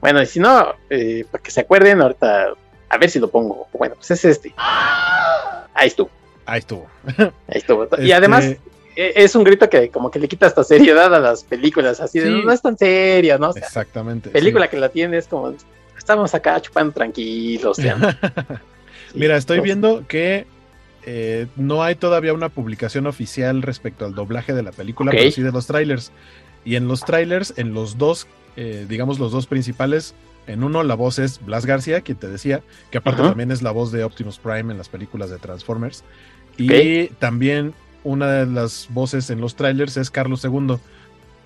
Bueno, 0.00 0.22
y 0.22 0.26
si 0.26 0.38
no, 0.38 0.74
eh, 0.90 1.24
para 1.30 1.42
que 1.42 1.50
se 1.50 1.60
acuerden, 1.60 2.00
ahorita 2.00 2.52
a 2.88 2.98
ver 2.98 3.10
si 3.10 3.18
lo 3.18 3.28
pongo. 3.28 3.68
Bueno, 3.72 3.96
pues 3.96 4.10
es 4.12 4.24
este. 4.24 4.54
Ahí 5.74 5.88
estuvo. 5.88 6.10
Ahí 6.46 6.60
estuvo. 6.60 6.86
Ahí 7.18 7.58
estuvo. 7.58 7.88
Y 7.98 8.12
además, 8.12 8.44
este, 8.44 8.54
e, 8.54 8.70
es 8.98 9.36
un 9.36 9.44
grito 9.44 9.70
que 9.70 9.90
como 9.90 10.10
que 10.10 10.18
le 10.18 10.26
quita 10.26 10.46
hasta 10.46 10.64
seriedad 10.64 11.14
a 11.14 11.20
las 11.20 11.44
películas, 11.44 12.00
así 12.00 12.18
de 12.18 12.30
no 12.30 12.50
es 12.50 12.60
tan 12.60 12.76
seria, 12.76 13.38
¿no? 13.38 13.50
Exactamente. 13.54 14.30
Película 14.30 14.68
que 14.68 14.76
la 14.76 14.88
tiene 14.88 15.18
es 15.18 15.28
como 15.28 15.54
estamos 15.96 16.34
acá 16.34 16.60
chupando 16.60 16.92
tranquilos. 16.92 17.78
Mira, 19.14 19.36
estoy 19.36 19.60
viendo 19.60 20.04
que 20.08 20.46
eh, 21.04 21.46
no 21.54 21.84
hay 21.84 21.94
todavía 21.94 22.32
una 22.32 22.48
publicación 22.48 23.06
oficial 23.06 23.62
respecto 23.62 24.04
al 24.04 24.14
doblaje 24.14 24.52
de 24.52 24.64
la 24.64 24.72
película, 24.72 25.12
pero 25.12 25.30
sí 25.30 25.42
de 25.42 25.52
los 25.52 25.66
trailers. 25.66 26.10
Y 26.64 26.74
en 26.74 26.88
los 26.88 27.04
trailers, 27.04 27.54
en 27.56 27.74
los 27.74 27.98
dos, 27.98 28.26
eh, 28.56 28.84
digamos 28.88 29.20
los 29.20 29.30
dos 29.30 29.46
principales, 29.46 30.14
en 30.48 30.64
uno 30.64 30.82
la 30.82 30.96
voz 30.96 31.20
es 31.20 31.44
Blas 31.44 31.66
García, 31.66 32.00
quien 32.00 32.18
te 32.18 32.26
decía, 32.26 32.62
que 32.90 32.98
aparte 32.98 33.22
también 33.22 33.52
es 33.52 33.62
la 33.62 33.70
voz 33.70 33.92
de 33.92 34.02
Optimus 34.02 34.38
Prime 34.38 34.72
en 34.72 34.78
las 34.78 34.88
películas 34.88 35.30
de 35.30 35.38
Transformers. 35.38 36.02
Y 36.56 37.06
también 37.20 37.74
una 38.04 38.30
de 38.32 38.46
las 38.46 38.88
voces 38.90 39.30
en 39.30 39.40
los 39.40 39.54
trailers 39.54 39.96
es 39.96 40.10
Carlos 40.10 40.44
II, 40.44 40.78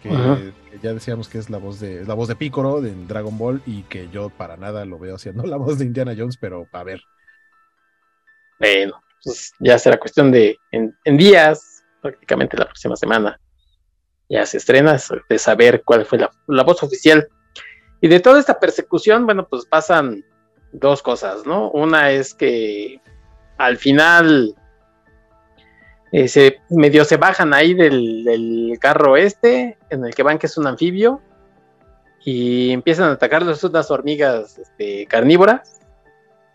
que, 0.03 0.53
ya 0.83 0.93
decíamos 0.93 1.29
que 1.29 1.39
es 1.39 1.49
la 1.49 1.59
voz 1.59 1.79
de 1.79 2.05
la 2.05 2.15
voz 2.15 2.29
de 2.29 2.37
Piccolo 2.37 2.81
de 2.81 2.95
Dragon 3.07 3.37
Ball 3.39 3.63
y 3.67 3.83
que 3.85 4.09
yo 4.11 4.31
para 4.31 4.57
nada 4.57 4.85
lo 4.85 4.99
veo 4.99 5.15
haciendo 5.17 5.45
la 5.47 5.57
voz 5.57 5.79
de 5.79 5.85
Indiana 5.85 6.15
Jones, 6.17 6.37
pero 6.37 6.67
a 6.73 6.83
ver. 6.85 7.01
Bueno, 8.59 9.03
pues 9.23 9.53
ya 9.59 9.79
será 9.79 9.99
cuestión 9.99 10.31
de 10.31 10.57
en, 10.71 10.95
días, 11.17 11.85
prácticamente 12.01 12.57
la 12.57 12.67
próxima 12.67 12.97
semana, 12.97 13.41
ya 14.29 14.47
se 14.47 14.59
estrena, 14.59 14.97
de 15.29 15.39
saber 15.39 15.83
cuál 15.85 16.05
fue 16.05 16.19
la, 16.19 16.31
la 16.47 16.63
voz 16.63 16.83
oficial. 16.83 17.29
Y 18.01 18.09
de 18.09 18.21
toda 18.21 18.41
esta 18.41 18.59
persecución, 18.59 19.27
bueno, 19.27 19.47
pues 19.49 19.65
pasan 19.67 20.25
dos 20.73 21.03
cosas, 21.03 21.47
¿no? 21.47 21.71
Una 21.71 22.11
es 22.11 22.35
que 22.35 23.01
al 23.59 23.77
final 23.77 24.57
eh, 26.13 26.29
se, 26.29 26.61
medio 26.69 27.05
se 27.05 27.17
bajan 27.17 27.55
ahí 27.55 27.75
del, 27.75 28.77
carro 28.79 29.17
este, 29.17 29.79
en 29.91 30.05
el 30.05 30.15
que 30.15 30.23
van 30.23 30.39
que 30.39 30.47
es 30.47 30.59
un 30.59 30.67
anfibio, 30.67 31.23
y 32.25 32.71
empiezan 32.71 33.09
a 33.09 33.13
atacarlos 33.13 33.65
unas 33.65 33.91
hormigas 33.91 34.59
este, 34.59 35.07
carnívoras. 35.07 35.81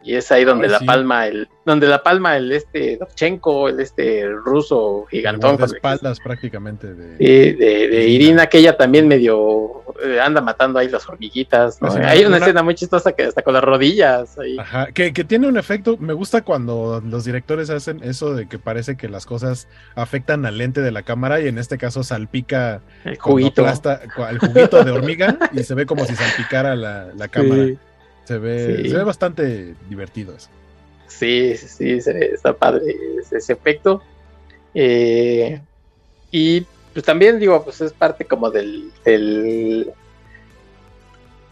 Y 0.03 0.15
es 0.15 0.31
ahí 0.31 0.45
donde 0.45 0.67
la 0.67 0.79
palma, 0.79 1.27
el, 1.27 1.49
donde 1.65 1.87
la 1.87 2.03
palma 2.03 2.37
el 2.37 2.51
este 2.51 2.97
Dovchenko, 2.97 3.67
el 3.67 3.79
este 3.79 4.29
ruso 4.29 5.05
gigantón. 5.09 5.57
De 5.57 5.65
espaldas 5.65 6.19
prácticamente 6.19 6.93
de, 6.93 7.17
de, 7.17 8.07
Irina, 8.07 8.47
que 8.47 8.59
ella 8.59 8.77
también 8.77 9.07
medio 9.07 9.83
eh, 10.03 10.19
anda 10.21 10.39
matando 10.39 10.79
ahí 10.79 10.87
las 10.87 11.09
hormiguitas. 11.09 11.79
Hay 11.81 12.23
una, 12.23 12.37
escena 12.37 12.61
muy 12.61 12.75
chistosa 12.75 13.11
que 13.11 13.23
está 13.23 13.41
con 13.41 13.53
las 13.53 13.63
rodillas. 13.63 14.37
Ahí. 14.37 14.57
Ajá, 14.59 14.91
que, 14.91 15.11
tiene 15.11 15.47
un 15.47 15.57
efecto, 15.57 15.97
me 15.97 16.13
gusta 16.13 16.43
cuando 16.43 17.01
los 17.03 17.25
directores 17.25 17.69
hacen 17.69 18.03
eso 18.03 18.35
de 18.35 18.47
que 18.47 18.59
parece 18.59 18.95
que 18.95 19.09
las 19.09 19.25
cosas 19.25 19.67
afectan 19.95 20.45
al 20.45 20.59
lente 20.59 20.81
de 20.81 20.91
la 20.91 21.01
cámara 21.01 21.41
y 21.41 21.47
en 21.47 21.57
este 21.57 21.77
caso 21.77 22.03
salpica 22.03 22.81
el 23.03 23.17
juguito, 23.17 23.65
el 23.65 24.39
juguito 24.39 24.83
de 24.83 24.91
hormiga 24.91 25.37
y 25.51 25.63
se 25.63 25.73
ve 25.73 25.85
como 25.85 26.05
si 26.05 26.15
salpicara 26.15 26.75
la, 26.75 27.07
la 27.15 27.27
cámara. 27.27 27.65
Se 28.27 28.39
ve, 28.39 28.89
se 28.89 28.97
ve 28.97 29.03
bastante 29.05 29.73
divertido 29.89 30.35
eso. 30.35 30.49
Sí, 31.07 31.55
sí, 31.55 32.01
sí, 32.01 32.11
está 32.11 32.51
padre 32.51 32.93
ese, 33.31 33.53
efecto. 33.53 34.01
Eh, 34.73 35.61
y 36.29 36.65
pues 36.91 37.05
también 37.05 37.39
digo, 37.39 37.63
pues 37.63 37.79
es 37.79 37.93
parte 37.93 38.25
como 38.25 38.51
del, 38.51 38.91
del, 39.05 39.93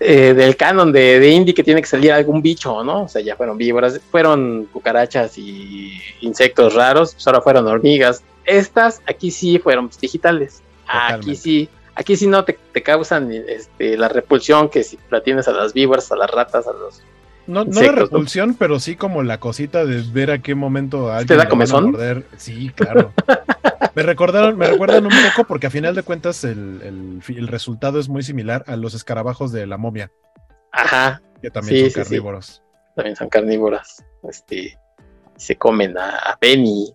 eh, 0.01 0.33
del 0.33 0.57
canon 0.57 0.91
de, 0.91 1.21
de, 1.21 1.29
indie 1.29 1.53
que 1.53 1.63
tiene 1.63 1.81
que 1.81 1.87
salir 1.87 2.11
algún 2.11 2.41
bicho, 2.41 2.83
¿no? 2.83 3.03
O 3.03 3.07
sea, 3.07 3.21
ya 3.21 3.37
fueron 3.37 3.57
víboras, 3.57 3.97
fueron 4.11 4.67
cucarachas 4.73 5.37
y 5.37 5.97
insectos 6.19 6.73
raros, 6.73 7.13
pues 7.13 7.25
ahora 7.25 7.39
fueron 7.39 7.67
hormigas. 7.67 8.21
Estas 8.43 9.01
aquí 9.07 9.31
sí 9.31 9.59
fueron 9.59 9.87
pues, 9.87 10.01
digitales. 10.01 10.61
Aquí 10.85 11.37
sí 11.37 11.69
Aquí 11.95 12.17
si 12.17 12.27
no 12.27 12.43
te, 12.43 12.57
causan 12.83 13.31
este, 13.31 13.97
la 13.97 14.09
repulsión 14.09 14.69
que 14.69 14.83
si 14.83 14.99
la 15.09 15.23
tienes 15.23 15.47
a 15.47 15.53
las 15.53 15.73
víboras, 15.73 16.11
a 16.11 16.17
las 16.17 16.29
ratas, 16.29 16.67
a 16.67 16.73
los... 16.73 17.01
No, 17.47 17.63
no 17.63 17.81
la 17.81 17.91
repulsión, 17.91 18.55
pero 18.55 18.79
sí 18.79 18.95
como 18.95 19.23
la 19.23 19.39
cosita 19.39 19.85
de 19.85 20.01
ver 20.11 20.31
a 20.31 20.39
qué 20.39 20.55
momento 20.55 21.11
alguien 21.11 21.27
¿Te 21.27 21.35
da 21.37 21.47
comezón? 21.47 21.91
morder. 21.91 22.25
Sí, 22.37 22.69
claro. 22.75 23.13
me 23.95 24.03
recordaron, 24.03 24.57
me 24.57 24.67
recuerdan 24.67 25.05
un 25.05 25.11
poco 25.11 25.47
porque 25.47 25.67
a 25.67 25.69
final 25.69 25.95
de 25.95 26.03
cuentas 26.03 26.43
el, 26.43 27.21
resultado 27.47 27.99
es 27.99 28.09
muy 28.09 28.23
similar 28.23 28.65
a 28.67 28.75
los 28.75 28.93
escarabajos 28.93 29.51
de 29.51 29.65
la 29.65 29.77
momia. 29.77 30.11
Ajá. 30.71 31.21
Que 31.41 31.49
también 31.49 31.91
son 31.91 32.03
carnívoros. 32.03 32.61
También 32.95 33.15
son 33.15 33.29
carnívoras. 33.29 34.03
Este, 34.23 34.77
se 35.37 35.55
comen 35.55 35.97
a, 35.97 36.17
a 36.17 36.35
Penny. 36.37 36.91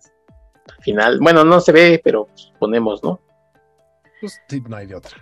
Al 0.76 0.84
final, 0.84 1.18
bueno, 1.20 1.44
no 1.44 1.60
se 1.60 1.72
ve, 1.72 2.00
pero 2.02 2.28
ponemos, 2.58 3.02
¿no? 3.02 3.20
Pues 4.20 4.40
sí, 4.48 4.62
no 4.68 4.76
hay 4.76 4.86
de 4.86 4.94
otra. 4.94 5.16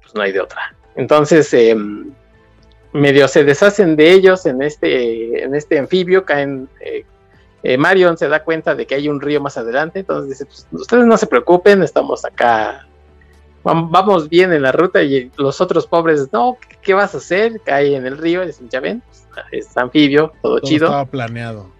Pues 0.00 0.14
no 0.14 0.22
hay 0.22 0.32
de 0.32 0.40
otra. 0.40 0.74
Entonces, 0.96 1.52
eh, 1.54 1.76
medio 2.92 3.28
se 3.28 3.44
deshacen 3.44 3.96
de 3.96 4.12
ellos 4.12 4.46
en 4.46 4.62
este, 4.62 5.44
en 5.44 5.54
este 5.54 5.78
anfibio, 5.78 6.24
caen. 6.24 6.68
Eh, 6.80 7.04
eh, 7.62 7.76
Marion 7.76 8.16
se 8.16 8.28
da 8.28 8.42
cuenta 8.42 8.74
de 8.74 8.86
que 8.86 8.94
hay 8.94 9.08
un 9.08 9.20
río 9.20 9.40
más 9.40 9.58
adelante, 9.58 10.00
entonces 10.00 10.30
dice, 10.30 10.46
pues, 10.46 10.66
ustedes 10.72 11.04
no 11.04 11.18
se 11.18 11.26
preocupen, 11.26 11.82
estamos 11.82 12.24
acá, 12.24 12.86
vamos 13.62 14.30
bien 14.30 14.50
en 14.54 14.62
la 14.62 14.72
ruta 14.72 15.02
y 15.02 15.30
los 15.36 15.60
otros 15.60 15.86
pobres, 15.86 16.32
no, 16.32 16.56
¿qué 16.80 16.94
vas 16.94 17.14
a 17.14 17.18
hacer? 17.18 17.60
Cae 17.62 17.94
en 17.94 18.06
el 18.06 18.16
río, 18.16 18.46
dicen, 18.46 18.70
ya 18.70 18.80
ven, 18.80 19.02
pues, 19.02 19.26
es 19.52 19.76
anfibio, 19.76 20.32
todo, 20.40 20.56
todo 20.56 20.66
chido. 20.66 20.86
Estaba 20.86 21.04
planeado. 21.04 21.70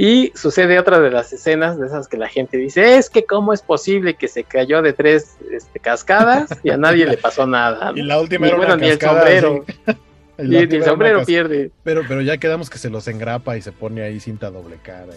Y 0.00 0.30
sucede 0.36 0.78
otra 0.78 1.00
de 1.00 1.10
las 1.10 1.32
escenas 1.32 1.76
de 1.76 1.88
esas 1.88 2.06
que 2.06 2.16
la 2.16 2.28
gente 2.28 2.56
dice, 2.56 2.98
es 2.98 3.10
que 3.10 3.24
cómo 3.24 3.52
es 3.52 3.62
posible 3.62 4.14
que 4.14 4.28
se 4.28 4.44
cayó 4.44 4.80
de 4.80 4.92
tres 4.92 5.36
este, 5.50 5.80
cascadas 5.80 6.50
y 6.62 6.70
a 6.70 6.76
nadie 6.76 7.04
le 7.04 7.16
pasó 7.16 7.48
nada. 7.48 7.92
Y 7.96 8.02
la 8.02 8.20
última 8.20 8.46
era 8.46 8.58
una 8.58 8.78
cascada, 8.78 9.22
sombrero. 9.40 9.64
y 10.38 10.54
el 10.54 10.84
sombrero 10.84 11.24
pierde. 11.24 11.72
Pero, 11.82 12.02
pero 12.06 12.22
ya 12.22 12.38
quedamos 12.38 12.70
que 12.70 12.78
se 12.78 12.90
los 12.90 13.08
engrapa 13.08 13.56
y 13.56 13.60
se 13.60 13.72
pone 13.72 14.02
ahí 14.02 14.20
cinta 14.20 14.52
doble 14.52 14.78
cara. 14.80 15.14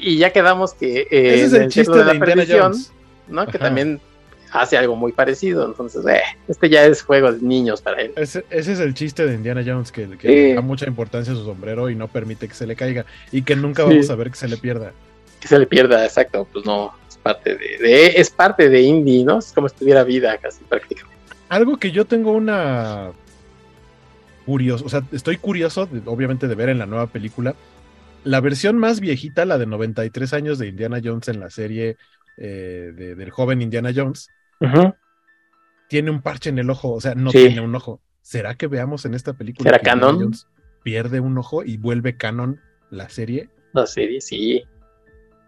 Y, 0.00 0.16
ya 0.16 0.30
quedamos 0.30 0.74
que 0.74 1.08
eh, 1.10 1.34
Ese 1.34 1.44
es 1.44 1.52
el, 1.54 1.68
chiste 1.70 1.98
de, 1.98 2.04
la 2.04 2.14
Indiana 2.14 2.70
¿no? 3.26 3.46
Que 3.48 3.58
también 3.58 4.00
hace 4.54 4.78
algo 4.78 4.96
muy 4.96 5.12
parecido. 5.12 5.66
Entonces, 5.66 6.06
eh, 6.06 6.22
este 6.48 6.70
ya 6.70 6.86
es 6.86 7.02
juego 7.02 7.32
de 7.32 7.40
niños 7.40 7.82
para 7.82 8.00
él. 8.00 8.12
Ese, 8.16 8.44
es 8.50 8.68
el 8.68 8.94
chiste 8.94 9.26
de 9.26 9.34
Indiana 9.34 9.62
Jones, 9.66 9.90
que, 9.90 10.06
le 10.06 10.54
da 10.54 10.60
mucha 10.60 10.86
importancia 10.86 11.32
a 11.32 11.36
su 11.36 11.44
sombrero 11.44 11.90
y 11.90 11.96
no 11.96 12.08
permite 12.08 12.48
que 12.48 12.54
se 12.54 12.66
le 12.66 12.76
caiga. 12.76 13.04
Y 13.32 13.42
que 13.42 13.56
nunca 13.56 13.84
vamos 13.84 14.08
a 14.08 14.14
ver 14.14 14.30
que 14.30 14.36
se 14.36 14.48
le 14.48 14.56
pierda. 14.56 14.92
Que 15.40 15.48
se 15.48 15.58
le 15.58 15.66
pierda, 15.66 16.04
exacto. 16.04 16.46
Pues 16.52 16.64
no, 16.64 16.94
es 17.08 17.16
parte 17.16 17.56
de, 17.56 18.06
es 18.16 18.30
parte 18.30 18.68
de 18.68 18.80
Indy, 18.80 19.24
¿no? 19.24 19.40
Es 19.40 19.52
como 19.52 19.68
si 19.68 19.76
tuviera 19.76 20.04
vida 20.04 20.38
casi 20.38 20.62
prácticamente. 20.64 21.14
Algo 21.48 21.76
que 21.76 21.90
yo 21.90 22.04
tengo 22.04 22.32
una 22.32 23.10
curioso, 24.46 24.84
o 24.84 24.88
sea, 24.88 25.02
estoy 25.10 25.38
curioso, 25.38 25.88
obviamente, 26.04 26.48
de 26.48 26.54
ver 26.54 26.68
en 26.68 26.78
la 26.78 26.86
nueva 26.86 27.06
película. 27.08 27.54
La 28.24 28.40
versión 28.40 28.78
más 28.78 29.00
viejita, 29.00 29.44
la 29.44 29.58
de 29.58 29.66
93 29.66 30.32
años 30.32 30.58
de 30.58 30.68
Indiana 30.68 31.00
Jones 31.02 31.28
en 31.28 31.40
la 31.40 31.50
serie 31.50 31.96
eh, 32.36 32.92
del 32.96 33.30
joven 33.30 33.62
Indiana 33.62 33.92
Jones, 33.94 34.28
tiene 35.88 36.10
un 36.10 36.22
parche 36.22 36.50
en 36.50 36.58
el 36.58 36.70
ojo, 36.70 36.92
o 36.92 37.00
sea, 37.00 37.14
no 37.14 37.30
tiene 37.30 37.60
un 37.60 37.74
ojo. 37.74 38.00
¿Será 38.22 38.54
que 38.54 38.66
veamos 38.66 39.04
en 39.04 39.14
esta 39.14 39.34
película 39.34 39.70
¿Será 39.70 39.82
canon? 39.82 40.32
pierde 40.82 41.20
un 41.20 41.36
ojo 41.38 41.62
y 41.62 41.76
vuelve 41.76 42.16
canon 42.16 42.60
la 42.90 43.08
serie? 43.08 43.50
La 43.72 43.86
serie, 43.86 44.20
sí. 44.20 44.64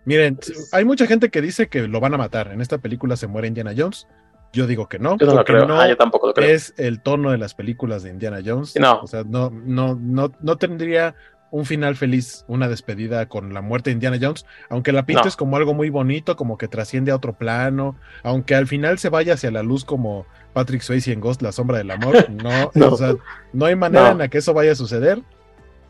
Miren, 0.05 0.39
hay 0.73 0.85
mucha 0.85 1.07
gente 1.07 1.31
que 1.31 1.41
dice 1.43 1.69
que 1.69 1.89
lo 1.89 2.01
van 2.01 2.15
a 2.15 2.19
matar. 2.19 2.53
En 2.53 2.61
esta 2.61 2.79
película 2.79 3.17
se 3.17 3.27
muere 3.27 3.49
Indiana 3.49 3.75
Jones. 3.77 4.07
Yo 4.53 4.67
digo 4.67 4.89
que 4.89 4.99
no. 4.99 5.17
Yo 5.19 5.27
no 5.27 5.45
creo. 5.45 5.67
Ah, 5.77 5.89
yo 5.89 5.97
tampoco 5.97 6.29
lo 6.29 6.35
creo. 6.35 6.49
Es 6.49 6.75
el 6.77 7.03
tono 7.03 7.31
de 7.31 7.39
las 7.39 7.55
películas 7.55 8.03
de 8.03 8.11
Indiana 8.11 8.41
Jones. 8.45 8.75
No. 8.79 9.01
O 9.01 9.07
sea, 9.07 9.25
no, 9.25 9.51
no, 9.51 9.99
no, 10.01 10.33
no 10.41 10.57
tendría 10.57 11.15
un 11.51 11.65
final 11.65 11.97
feliz, 11.97 12.45
una 12.49 12.69
despedida 12.69 13.27
con 13.29 13.55
la 13.55 13.61
muerte 13.61 13.91
de 13.91 13.95
Indiana 13.95 14.19
Jones, 14.21 14.47
aunque 14.69 14.93
la 14.93 15.07
pintes 15.07 15.37
como 15.37 15.57
algo 15.57 15.75
muy 15.75 15.91
bonito, 15.91 16.37
como 16.37 16.59
que 16.59 16.69
trasciende 16.69 17.13
a 17.13 17.17
otro 17.17 17.35
plano, 17.35 17.97
aunque 18.23 18.55
al 18.55 18.67
final 18.67 18.99
se 18.99 19.09
vaya 19.09 19.35
hacia 19.35 19.51
la 19.51 19.63
luz 19.63 19.85
como 19.85 20.27
Patrick 20.53 20.83
Swayze 20.83 21.13
en 21.13 21.21
Ghost, 21.21 21.43
La 21.43 21.53
Sombra 21.53 21.79
del 21.79 21.91
Amor, 21.91 22.29
no, 22.31 22.71
no. 22.75 22.89
O 22.89 22.97
sea, 22.97 23.15
no 23.53 23.67
hay 23.67 23.77
manera 23.77 24.11
en 24.11 24.19
la 24.19 24.29
que 24.29 24.39
eso 24.39 24.55
vaya 24.55 24.73
a 24.73 24.77
suceder. 24.77 25.23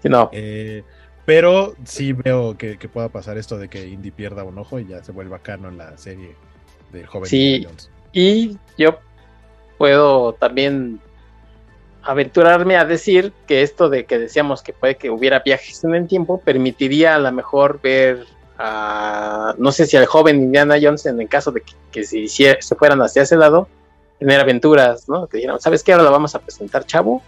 No. 0.05 0.29
Eh, 0.33 0.85
pero 1.25 1.75
sí 1.85 2.13
veo 2.13 2.57
que, 2.57 2.77
pueda 2.93 3.09
pasar 3.09 3.37
esto 3.37 3.59
de 3.59 3.69
que 3.69 3.89
Indy 3.89 4.13
pierda 4.13 4.45
un 4.45 4.59
ojo 4.59 4.79
y 4.79 4.87
ya 4.87 5.03
se 5.03 5.13
vuelva 5.13 5.41
canon 5.41 5.73
en 5.73 5.79
la 5.79 5.99
serie 5.99 6.37
del 6.93 7.07
joven 7.07 7.29
Indiana 7.33 7.69
Jones. 7.69 7.91
Y 8.13 8.59
yo 8.79 8.99
puedo 9.79 10.35
también 10.35 11.01
aventurarme 12.07 12.77
a 12.77 12.85
decir 12.85 13.33
que 13.49 13.63
esto 13.63 13.89
de 13.89 14.05
que 14.05 14.19
decíamos 14.19 14.63
que 14.63 14.73
puede 14.73 14.95
que 14.97 15.11
hubiera 15.11 15.41
viajes 15.41 15.83
en 15.83 15.95
el 15.95 16.07
tiempo 16.07 16.41
permitiría 16.41 17.17
a 17.17 17.19
lo 17.19 17.33
mejor 17.33 17.81
ver 17.83 18.25
a, 18.59 19.55
no 19.59 19.73
sé 19.73 19.87
si 19.87 19.97
al 19.97 20.07
joven 20.07 20.37
Indiana 20.37 20.77
Jones 20.81 21.05
en 21.07 21.21
el 21.21 21.29
caso 21.29 21.51
de 21.51 21.65
que, 21.91 22.05
si 22.05 22.29
se 22.29 22.57
fueran 22.79 23.03
hacia 23.03 23.23
ese 23.23 23.37
lado, 23.37 23.69
tener 24.21 24.41
aventuras, 24.41 25.09
¿no? 25.09 25.27
Que 25.27 25.39
dijeran, 25.39 25.61
¿sabes 25.61 25.83
qué? 25.83 25.93
Ahora 25.93 26.05
lo 26.05 26.13
vamos 26.13 26.35
a 26.35 26.39
presentar, 26.39 26.87
chavo. 26.87 27.23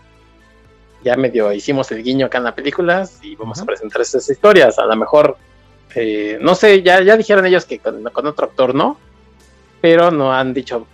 Ya 1.02 1.16
medio 1.16 1.52
hicimos 1.52 1.90
el 1.90 2.02
guiño 2.02 2.26
acá 2.26 2.38
en 2.38 2.44
las 2.44 2.54
películas 2.54 3.18
y 3.22 3.34
vamos 3.34 3.60
a 3.60 3.64
presentar 3.64 4.00
esas 4.00 4.28
historias. 4.30 4.78
A 4.78 4.86
lo 4.86 4.96
mejor, 4.96 5.36
eh, 5.94 6.38
no 6.40 6.54
sé, 6.54 6.82
ya, 6.82 7.02
ya 7.02 7.16
dijeron 7.16 7.44
ellos 7.46 7.64
que 7.64 7.78
con, 7.78 8.04
con 8.04 8.26
otro 8.26 8.46
actor, 8.46 8.74
¿no? 8.74 8.96
Pero 9.80 10.10
no 10.10 10.32
han 10.32 10.54
dicho 10.54 10.86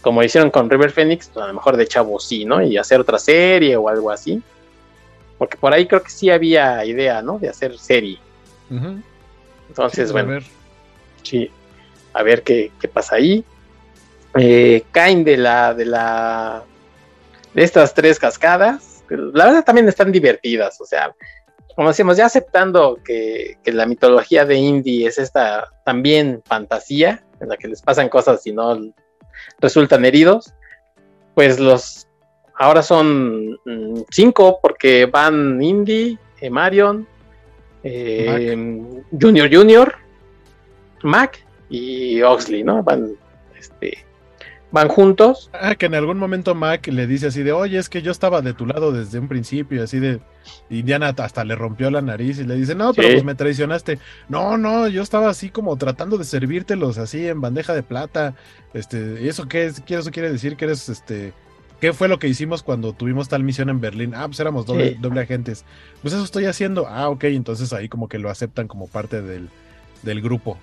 como 0.00 0.22
hicieron 0.22 0.50
con 0.50 0.70
River 0.70 0.90
Phoenix, 0.90 1.30
pues, 1.32 1.44
a 1.44 1.48
lo 1.48 1.54
mejor 1.54 1.76
de 1.76 1.86
chavo 1.86 2.18
sí, 2.20 2.44
¿no? 2.44 2.62
Y 2.62 2.76
hacer 2.76 3.00
otra 3.00 3.18
serie 3.18 3.76
o 3.76 3.88
algo 3.88 4.10
así. 4.10 4.42
Porque 5.38 5.56
por 5.56 5.72
ahí 5.72 5.86
creo 5.86 6.02
que 6.02 6.10
sí 6.10 6.30
había 6.30 6.84
idea, 6.84 7.22
¿no? 7.22 7.38
De 7.38 7.48
hacer 7.48 7.78
serie. 7.78 8.18
Entonces, 9.68 10.12
bueno. 10.12 10.30
A 10.30 10.34
ver. 10.34 10.44
Sí, 11.22 11.50
a 12.12 12.22
ver 12.22 12.42
qué, 12.42 12.70
pasa 12.92 13.16
ahí. 13.16 13.44
Eh, 14.36 14.84
caen 14.92 15.24
de 15.24 15.36
la, 15.36 15.74
de 15.74 15.84
la, 15.86 16.62
de 17.54 17.64
estas 17.64 17.94
tres 17.94 18.18
cascadas. 18.18 19.04
La 19.08 19.46
verdad 19.46 19.64
también 19.64 19.88
están 19.88 20.12
divertidas, 20.12 20.80
o 20.80 20.86
sea, 20.86 21.14
como 21.76 21.88
decimos, 21.88 22.16
ya 22.16 22.26
aceptando 22.26 22.98
que, 23.04 23.58
que 23.62 23.72
la 23.72 23.86
mitología 23.86 24.44
de 24.44 24.56
Indy 24.56 25.06
es 25.06 25.18
esta 25.18 25.72
también 25.84 26.42
fantasía, 26.44 27.22
en 27.40 27.48
la 27.48 27.56
que 27.56 27.68
les 27.68 27.82
pasan 27.82 28.08
cosas 28.08 28.46
y 28.46 28.52
no 28.52 28.94
resultan 29.60 30.04
heridos, 30.04 30.54
pues 31.34 31.58
los 31.58 32.06
ahora 32.56 32.82
son 32.82 33.52
mm, 33.64 34.02
cinco 34.10 34.58
porque 34.62 35.06
van 35.06 35.62
Indy, 35.62 36.18
eh, 36.40 36.50
Marion, 36.50 37.06
eh, 37.82 38.56
Junior 39.20 39.54
Junior, 39.54 39.94
Mac 41.02 41.44
y 41.68 42.22
Oxley, 42.22 42.62
¿no? 42.62 42.82
Van 42.82 43.12
este, 43.58 44.04
van 44.74 44.88
juntos. 44.88 45.50
Ah, 45.52 45.76
que 45.76 45.86
en 45.86 45.94
algún 45.94 46.18
momento 46.18 46.56
Mac 46.56 46.88
le 46.88 47.06
dice 47.06 47.28
así 47.28 47.44
de, 47.44 47.52
oye, 47.52 47.78
es 47.78 47.88
que 47.88 48.02
yo 48.02 48.10
estaba 48.10 48.42
de 48.42 48.54
tu 48.54 48.66
lado 48.66 48.90
desde 48.90 49.20
un 49.20 49.28
principio, 49.28 49.84
así 49.84 50.00
de, 50.00 50.20
Indiana 50.68 51.14
hasta 51.16 51.44
le 51.44 51.54
rompió 51.54 51.92
la 51.92 52.02
nariz 52.02 52.40
y 52.40 52.44
le 52.44 52.56
dice, 52.56 52.74
no, 52.74 52.92
pero 52.92 53.08
pues 53.08 53.22
me 53.22 53.36
traicionaste. 53.36 54.00
No, 54.28 54.58
no, 54.58 54.88
yo 54.88 55.00
estaba 55.00 55.30
así 55.30 55.48
como 55.48 55.76
tratando 55.76 56.18
de 56.18 56.24
servírtelos 56.24 56.98
así 56.98 57.28
en 57.28 57.40
bandeja 57.40 57.72
de 57.72 57.84
plata. 57.84 58.34
Este, 58.74 59.20
¿y 59.22 59.28
eso 59.28 59.46
qué, 59.46 59.66
es? 59.66 59.80
eso 59.86 60.10
quiere 60.10 60.32
decir 60.32 60.56
que 60.56 60.64
eres, 60.64 60.88
este, 60.88 61.32
¿qué 61.80 61.92
fue 61.92 62.08
lo 62.08 62.18
que 62.18 62.26
hicimos 62.26 62.64
cuando 62.64 62.92
tuvimos 62.94 63.28
tal 63.28 63.44
misión 63.44 63.68
en 63.68 63.80
Berlín? 63.80 64.12
Ah, 64.16 64.26
pues 64.26 64.40
éramos 64.40 64.66
doble, 64.66 64.96
doble 65.00 65.20
agentes. 65.20 65.64
Pues 66.02 66.14
eso 66.14 66.24
estoy 66.24 66.46
haciendo. 66.46 66.88
Ah, 66.88 67.08
ok, 67.10 67.24
entonces 67.24 67.72
ahí 67.72 67.88
como 67.88 68.08
que 68.08 68.18
lo 68.18 68.28
aceptan 68.28 68.66
como 68.66 68.88
parte 68.88 69.22
del, 69.22 69.50
del 70.02 70.20
grupo. 70.20 70.58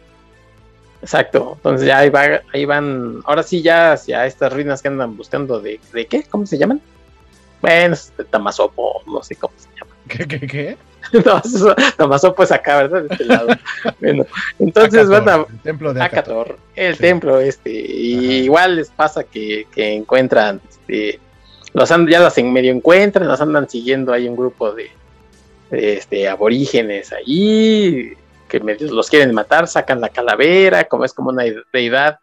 Exacto, 1.02 1.54
entonces 1.56 1.88
ya 1.88 1.98
ahí, 1.98 2.12
ahí 2.54 2.66
van, 2.66 3.22
ahora 3.26 3.42
sí 3.42 3.62
ya 3.62 3.94
hacia 3.94 4.26
estas 4.28 4.54
ruinas 4.54 4.82
que 4.82 4.88
andan 4.88 5.18
buscando 5.18 5.60
de, 5.60 5.80
¿de 5.94 6.06
qué? 6.06 6.24
¿Cómo 6.30 6.46
se 6.46 6.60
llaman? 6.60 6.80
Bueno, 7.60 7.96
de 8.18 8.24
Tamasopo, 8.26 9.02
no 9.08 9.24
sé 9.24 9.36
cómo 9.36 9.54
se 9.58 9.70
llama. 9.80 9.96
¿Qué, 10.08 10.28
qué, 10.28 10.48
qué? 10.48 10.78
no, 11.26 11.42
Tamasopo 11.98 12.44
es 12.44 12.52
acá, 12.52 12.78
¿verdad? 12.78 13.04
De 13.04 13.08
este 13.14 13.26
lado. 13.26 13.48
bueno, 14.00 14.26
entonces 14.60 15.08
van 15.10 15.28
a... 15.28 15.36
El 15.38 15.60
templo 15.64 15.94
de 15.94 16.04
Acator. 16.04 16.60
el 16.76 16.98
templo 16.98 17.40
este. 17.40 17.72
Y 17.72 18.44
igual 18.44 18.76
les 18.76 18.90
pasa 18.90 19.24
que, 19.24 19.68
que 19.74 19.94
encuentran, 19.94 20.62
este, 20.70 21.20
los 21.74 21.90
ya 21.90 22.20
los 22.20 22.38
en 22.38 22.54
medio 22.54 22.72
encuentran, 22.72 23.28
los 23.28 23.42
andan 23.42 23.70
siguiendo, 23.70 24.14
hay 24.14 24.28
un 24.28 24.36
grupo 24.36 24.72
de, 24.72 24.92
de 25.72 25.94
este, 25.94 26.28
aborígenes 26.28 27.12
ahí, 27.12 28.14
que 28.52 28.60
medios 28.60 28.92
los 28.92 29.10
quieren 29.10 29.34
matar, 29.34 29.66
sacan 29.66 30.02
la 30.02 30.10
calavera, 30.10 30.84
como 30.84 31.06
es 31.06 31.14
como 31.14 31.30
una 31.30 31.46
deidad, 31.72 32.20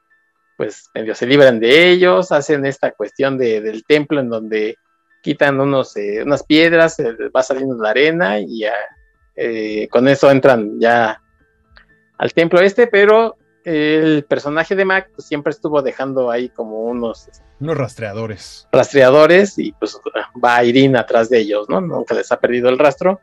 pues 0.59 0.91
medio 0.93 1.15
se 1.15 1.27
libran 1.27 1.59
de 1.59 1.91
ellos, 1.91 2.33
hacen 2.33 2.67
esta 2.67 2.91
cuestión 2.93 3.39
de, 3.39 3.63
del 3.63 3.83
templo 3.85 4.21
en 4.21 4.29
donde 4.29 4.77
quitan 5.23 5.59
unos, 5.59 5.97
eh, 5.97 6.23
unas 6.23 6.43
piedras, 6.43 6.99
eh, 6.99 7.15
va 7.35 7.43
saliendo 7.43 7.83
la 7.83 7.91
arena 7.91 8.41
y 8.41 8.65
eh, 9.37 9.89
con 9.91 10.07
eso 10.07 10.31
entran 10.31 10.79
ya 10.79 11.23
al 12.19 12.35
templo 12.35 12.61
este, 12.61 12.89
pero 12.89 13.39
el 13.65 14.25
personaje 14.29 14.77
de 14.77 14.85
Mac 14.85 15.11
pues, 15.15 15.27
siempre 15.27 15.53
estuvo 15.53 15.81
dejando 15.81 16.31
ahí 16.31 16.51
como 16.51 16.85
unos... 16.85 17.29
Unos 17.61 17.77
rastreadores. 17.77 18.69
Rastreadores 18.71 19.59
y 19.59 19.73
pues 19.73 19.99
va 20.45 20.63
Irina 20.63 21.01
atrás 21.01 21.31
de 21.31 21.39
ellos, 21.39 21.69
¿no? 21.71 21.81
Nunca 21.81 22.15
les 22.15 22.31
ha 22.31 22.39
perdido 22.39 22.69
el 22.69 22.79
rastro. 22.79 23.21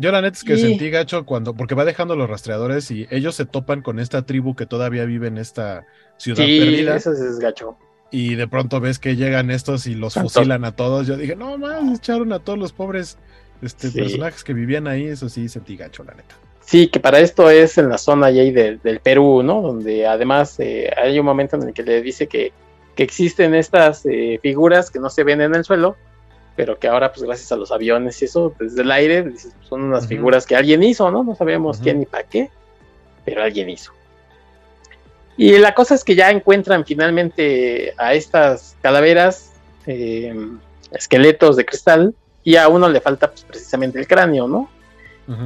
Yo 0.00 0.10
la 0.12 0.22
neta 0.22 0.38
es 0.38 0.44
que 0.44 0.56
sentí 0.56 0.88
gacho 0.88 1.26
cuando, 1.26 1.52
porque 1.52 1.74
va 1.74 1.84
dejando 1.84 2.16
los 2.16 2.30
rastreadores 2.30 2.90
y 2.90 3.06
ellos 3.10 3.34
se 3.34 3.44
topan 3.44 3.82
con 3.82 4.00
esta 4.00 4.22
tribu 4.22 4.56
que 4.56 4.64
todavía 4.64 5.04
vive 5.04 5.28
en 5.28 5.36
esta 5.36 5.86
ciudad 6.16 6.42
sí, 6.42 6.58
perdida. 6.58 6.96
Eso 6.96 7.12
es 7.12 7.38
gacho. 7.38 7.76
Y 8.10 8.34
de 8.34 8.48
pronto 8.48 8.80
ves 8.80 8.98
que 8.98 9.16
llegan 9.16 9.50
estos 9.50 9.86
y 9.86 9.94
los 9.94 10.14
fusilan 10.22 10.64
a 10.64 10.74
todos. 10.74 11.06
Yo 11.06 11.18
dije, 11.18 11.36
no 11.36 11.58
más, 11.58 11.98
echaron 11.98 12.32
a 12.32 12.38
todos 12.38 12.58
los 12.58 12.72
pobres 12.72 13.18
este, 13.60 13.90
personajes 13.90 14.42
que 14.42 14.54
vivían 14.54 14.88
ahí. 14.88 15.04
Eso 15.04 15.28
sí 15.28 15.50
sentí 15.50 15.76
gacho, 15.76 16.02
la 16.02 16.14
neta. 16.14 16.34
Sí, 16.60 16.88
que 16.88 16.98
para 16.98 17.20
esto 17.20 17.50
es 17.50 17.76
en 17.76 17.90
la 17.90 17.98
zona 17.98 18.28
ahí 18.28 18.52
del 18.52 19.00
Perú, 19.02 19.42
¿no? 19.42 19.60
Donde 19.60 20.06
además 20.06 20.58
eh, 20.60 20.90
hay 20.96 21.18
un 21.18 21.26
momento 21.26 21.56
en 21.56 21.64
el 21.64 21.74
que 21.74 21.82
le 21.82 22.00
dice 22.00 22.26
que, 22.26 22.54
que 22.94 23.02
existen 23.02 23.54
estas 23.54 24.06
eh, 24.06 24.40
figuras 24.40 24.90
que 24.90 24.98
no 24.98 25.10
se 25.10 25.24
ven 25.24 25.42
en 25.42 25.54
el 25.54 25.62
suelo, 25.62 25.96
pero 26.56 26.78
que 26.78 26.88
ahora, 26.88 27.12
pues 27.12 27.22
gracias 27.22 27.50
a 27.52 27.56
los 27.56 27.72
aviones 27.72 28.20
y 28.20 28.26
eso, 28.26 28.54
desde 28.58 28.82
el 28.82 28.90
aire, 28.90 29.22
pues, 29.24 29.54
son 29.68 29.82
unas 29.82 30.06
figuras 30.06 30.46
que 30.46 30.56
alguien 30.56 30.82
hizo, 30.82 31.10
¿no? 31.10 31.24
No 31.24 31.34
sabemos 31.34 31.78
quién 31.78 31.98
ni 32.00 32.06
para 32.06 32.24
qué, 32.24 32.50
pero 33.24 33.42
alguien 33.42 33.70
hizo. 33.70 33.92
Y 35.36 35.56
la 35.58 35.74
cosa 35.74 35.94
es 35.94 36.04
que 36.04 36.14
ya 36.14 36.30
encuentran 36.30 36.84
finalmente 36.84 37.94
a 37.96 38.14
estas 38.14 38.76
calaveras, 38.82 39.52
eh, 39.86 40.34
esqueletos 40.92 41.56
de 41.56 41.64
cristal, 41.64 42.14
y 42.42 42.56
a 42.56 42.68
uno 42.68 42.88
le 42.88 43.00
falta 43.00 43.28
pues, 43.30 43.44
precisamente 43.44 43.98
el 43.98 44.06
cráneo, 44.06 44.48
¿no? 44.48 44.68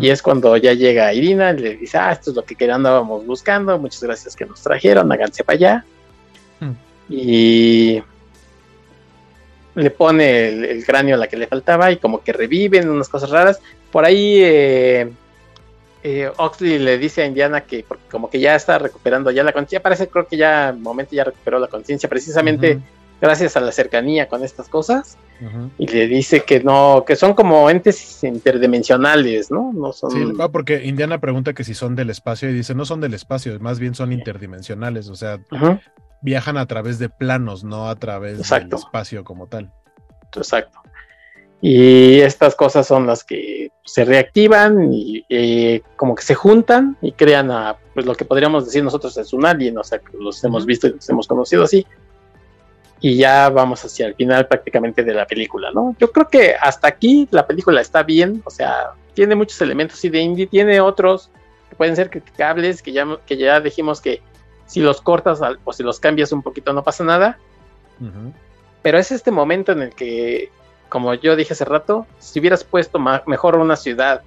Y 0.01 0.09
es 0.09 0.23
cuando 0.23 0.57
ya 0.57 0.73
llega 0.73 1.13
Irina 1.13 1.51
y 1.51 1.59
le 1.59 1.77
dice, 1.77 1.99
ah, 1.99 2.11
esto 2.11 2.31
es 2.31 2.37
lo 2.37 2.43
que 2.43 2.57
andábamos 2.73 3.27
buscando, 3.27 3.79
muchas 3.79 4.03
gracias 4.03 4.35
que 4.35 4.47
nos 4.47 4.63
trajeron, 4.63 5.13
háganse 5.13 5.45
para 5.45 5.57
allá. 5.57 5.85
Y 7.11 8.03
le 9.75 9.91
pone 9.91 10.49
el, 10.49 10.85
cráneo 10.85 11.17
a 11.17 11.19
la 11.19 11.27
que 11.27 11.37
le 11.37 11.47
faltaba 11.47 11.91
y 11.91 11.97
como 11.97 12.23
que 12.23 12.33
reviven 12.33 12.89
unas 12.89 13.09
cosas 13.09 13.31
raras. 13.31 13.61
Por 13.91 14.05
ahí 14.05 14.39
eh, 14.43 15.11
eh, 16.03 16.31
Oxley 16.37 16.79
le 16.79 16.99
dice 16.99 17.23
a 17.23 17.27
Indiana 17.27 17.63
que 17.63 17.85
como 18.11 18.29
que 18.29 18.41
ya 18.41 18.55
está 18.55 18.79
recuperando 18.79 19.31
ya 19.31 19.43
la 19.43 19.53
conciencia, 19.53 19.83
parece 19.83 20.09
creo 20.09 20.27
que 20.27 20.37
ya 20.37 20.75
momento 20.79 21.15
ya 21.15 21.25
recuperó 21.25 21.59
la 21.59 21.69
conciencia 21.69 22.09
precisamente 22.09 22.79
gracias 23.21 23.57
a 23.57 23.61
la 23.61 23.73
cercanía 23.73 24.29
con 24.29 24.45
estas 24.45 24.69
cosas. 24.69 25.17
Y 25.79 25.89
le 25.89 26.07
dice 26.07 26.41
que 26.41 26.61
no, 26.61 27.05
que 27.07 27.17
son 27.17 27.35
como 27.35 27.69
entes 27.69 28.23
interdimensionales, 28.23 29.51
¿no? 29.51 29.73
No 29.75 29.93
son. 29.93 30.11
Sí, 30.11 30.33
porque 30.53 30.85
Indiana 30.85 31.19
pregunta 31.19 31.53
que 31.53 31.65
si 31.65 31.75
son 31.75 31.97
del 31.97 32.09
espacio 32.09 32.49
y 32.49 32.53
dice 32.55 32.75
no 32.75 32.85
son 32.87 33.01
del 33.01 33.15
espacio, 33.15 33.59
más 33.61 33.79
bien 33.79 33.95
son 33.95 34.13
interdimensionales, 34.13 35.09
o 35.09 35.17
sea, 35.17 35.41
viajan 36.25 36.57
a 36.57 36.67
través 36.67 36.99
de 36.99 37.11
planos, 37.11 37.65
no 37.65 37.91
a 37.91 37.97
través 37.97 38.49
del 38.49 38.73
espacio 38.73 39.25
como 39.25 39.47
tal. 39.47 39.71
Exacto. 40.35 40.81
Y 41.61 42.21
estas 42.21 42.55
cosas 42.55 42.87
son 42.87 43.07
las 43.07 43.25
que 43.25 43.71
se 43.85 44.07
reactivan 44.07 44.89
y 44.91 45.23
como 45.97 46.15
que 46.15 46.23
se 46.23 46.35
juntan 46.35 46.97
y 47.03 47.13
crean 47.13 47.51
a, 47.51 47.77
pues 47.93 48.07
lo 48.07 48.15
que 48.15 48.25
podríamos 48.25 48.65
decir 48.65 48.83
nosotros 48.83 49.17
es 49.19 49.35
un 49.35 49.45
alien, 49.45 49.77
o 49.77 49.85
sea, 49.85 49.99
que 49.99 50.17
los 50.19 50.43
hemos 50.45 50.65
visto 50.65 50.87
y 50.87 50.93
los 50.93 51.09
hemos 51.11 51.29
conocido 51.29 51.65
así. 51.65 51.87
Y 53.01 53.17
ya 53.17 53.51
vamos 53.51 53.85
hacia 53.85 54.07
el 54.07 54.15
final 54.15 54.49
prácticamente 54.49 55.05
de 55.05 55.13
la 55.13 55.27
película, 55.27 55.71
¿no? 55.73 55.95
Yo 55.99 56.11
creo 56.11 56.27
que 56.29 56.55
hasta 56.59 56.89
aquí 56.89 57.29
la 57.31 57.47
película 57.47 57.83
está 57.83 58.03
bien, 58.03 58.43
o 58.47 58.51
sea, 58.51 58.93
tiene 59.13 59.35
muchos 59.35 59.61
elementos 59.61 60.03
y 60.07 60.09
de 60.09 60.21
indie, 60.21 60.47
tiene 60.47 60.81
otros 60.81 61.31
que 61.69 61.77
pueden 61.77 61.97
ser 61.97 62.09
criticables, 62.09 62.81
que 62.81 62.93
ya, 62.93 63.07
que 63.27 63.37
ya 63.37 63.61
dijimos 63.61 64.01
que 64.01 64.23
si 64.67 64.81
los 64.81 65.01
cortas 65.01 65.41
o 65.65 65.73
si 65.73 65.83
los 65.83 66.01
cambias 66.01 66.33
un 66.33 66.43
poquito 66.43 66.73
no 66.73 66.83
pasa 66.83 67.05
nada. 67.05 67.39
Pero 68.83 68.99
es 68.99 69.13
este 69.13 69.31
momento 69.31 69.73
en 69.73 69.83
el 69.83 69.91
que, 69.95 70.51
como 70.89 71.15
yo 71.15 71.37
dije 71.37 71.55
hace 71.55 71.65
rato, 71.65 72.07
si 72.19 72.41
hubieras 72.41 72.65
puesto 72.65 72.99
mejor 72.99 73.57
una 73.57 73.77
ciudad 73.77 74.23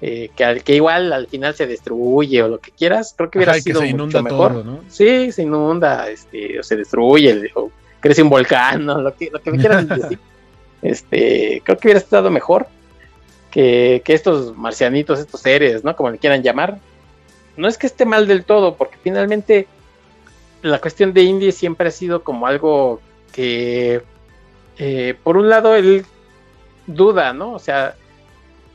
eh, 0.00 0.30
que, 0.36 0.60
que 0.64 0.76
igual 0.76 1.12
al 1.12 1.26
final 1.26 1.54
se 1.54 1.66
destruye 1.66 2.42
o 2.42 2.48
lo 2.48 2.60
que 2.60 2.70
quieras, 2.70 3.14
creo 3.16 3.30
que 3.30 3.38
hubiera 3.38 3.54
sido 3.54 3.82
mucho 3.82 4.22
mejor. 4.22 4.64
Sí, 4.88 5.32
se 5.32 5.42
inunda, 5.42 6.08
este, 6.08 6.60
o 6.60 6.62
se 6.62 6.76
destruye, 6.76 7.50
o 7.54 7.70
crece 8.00 8.22
un 8.22 8.30
volcán, 8.30 8.86
lo, 8.86 9.14
que, 9.16 9.28
lo 9.32 9.40
que 9.40 9.50
me 9.50 9.58
quieras 9.58 9.88
decir. 9.88 10.18
Este, 10.82 11.62
creo 11.64 11.76
que 11.78 11.88
hubiera 11.88 11.98
estado 11.98 12.30
mejor 12.30 12.68
que, 13.50 14.02
que, 14.04 14.14
estos 14.14 14.56
marcianitos, 14.56 15.18
estos 15.18 15.40
seres, 15.40 15.82
¿no? 15.82 15.96
Como 15.96 16.10
le 16.10 16.18
quieran 16.18 16.44
llamar, 16.44 16.78
no 17.58 17.68
es 17.68 17.76
que 17.76 17.86
esté 17.86 18.06
mal 18.06 18.26
del 18.26 18.44
todo, 18.44 18.76
porque 18.76 18.96
finalmente 19.02 19.66
la 20.62 20.80
cuestión 20.80 21.12
de 21.12 21.22
Indy 21.22 21.52
siempre 21.52 21.88
ha 21.88 21.90
sido 21.90 22.22
como 22.22 22.46
algo 22.46 23.00
que, 23.32 24.02
eh, 24.78 25.14
por 25.22 25.36
un 25.36 25.48
lado, 25.48 25.74
él 25.74 26.06
duda, 26.86 27.32
¿no? 27.32 27.52
O 27.52 27.58
sea, 27.58 27.96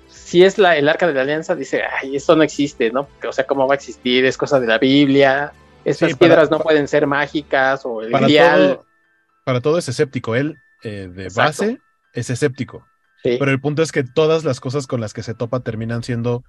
si 0.09 0.43
es 0.43 0.57
la, 0.57 0.77
el 0.77 0.87
arca 0.89 1.07
de 1.07 1.13
la 1.13 1.21
alianza, 1.21 1.55
dice, 1.55 1.81
ay, 2.01 2.15
esto 2.17 2.35
no 2.35 2.43
existe, 2.43 2.91
¿no? 2.91 3.07
O 3.27 3.31
sea, 3.31 3.47
¿cómo 3.47 3.67
va 3.67 3.73
a 3.73 3.77
existir? 3.77 4.25
Es 4.25 4.37
cosa 4.37 4.59
de 4.59 4.67
la 4.67 4.77
Biblia, 4.77 5.53
estas 5.85 6.15
piedras 6.15 6.51
no 6.51 6.59
pueden 6.59 6.87
ser 6.87 7.07
mágicas 7.07 7.85
o 7.85 8.01
el 8.01 8.11
para 8.11 8.27
Todo, 8.27 8.85
para 9.43 9.61
todo 9.61 9.77
es 9.77 9.87
escéptico, 9.89 10.35
él 10.35 10.57
eh, 10.83 11.09
de 11.11 11.29
base 11.29 11.79
es 12.13 12.29
escéptico. 12.29 12.85
Pero 13.23 13.51
el 13.51 13.61
punto 13.61 13.81
es 13.81 13.93
que 13.93 14.03
todas 14.03 14.43
las 14.43 14.59
cosas 14.59 14.85
con 14.85 14.99
las 14.99 15.13
que 15.13 15.23
se 15.23 15.33
topa 15.33 15.61
terminan 15.61 16.03
siendo 16.03 16.43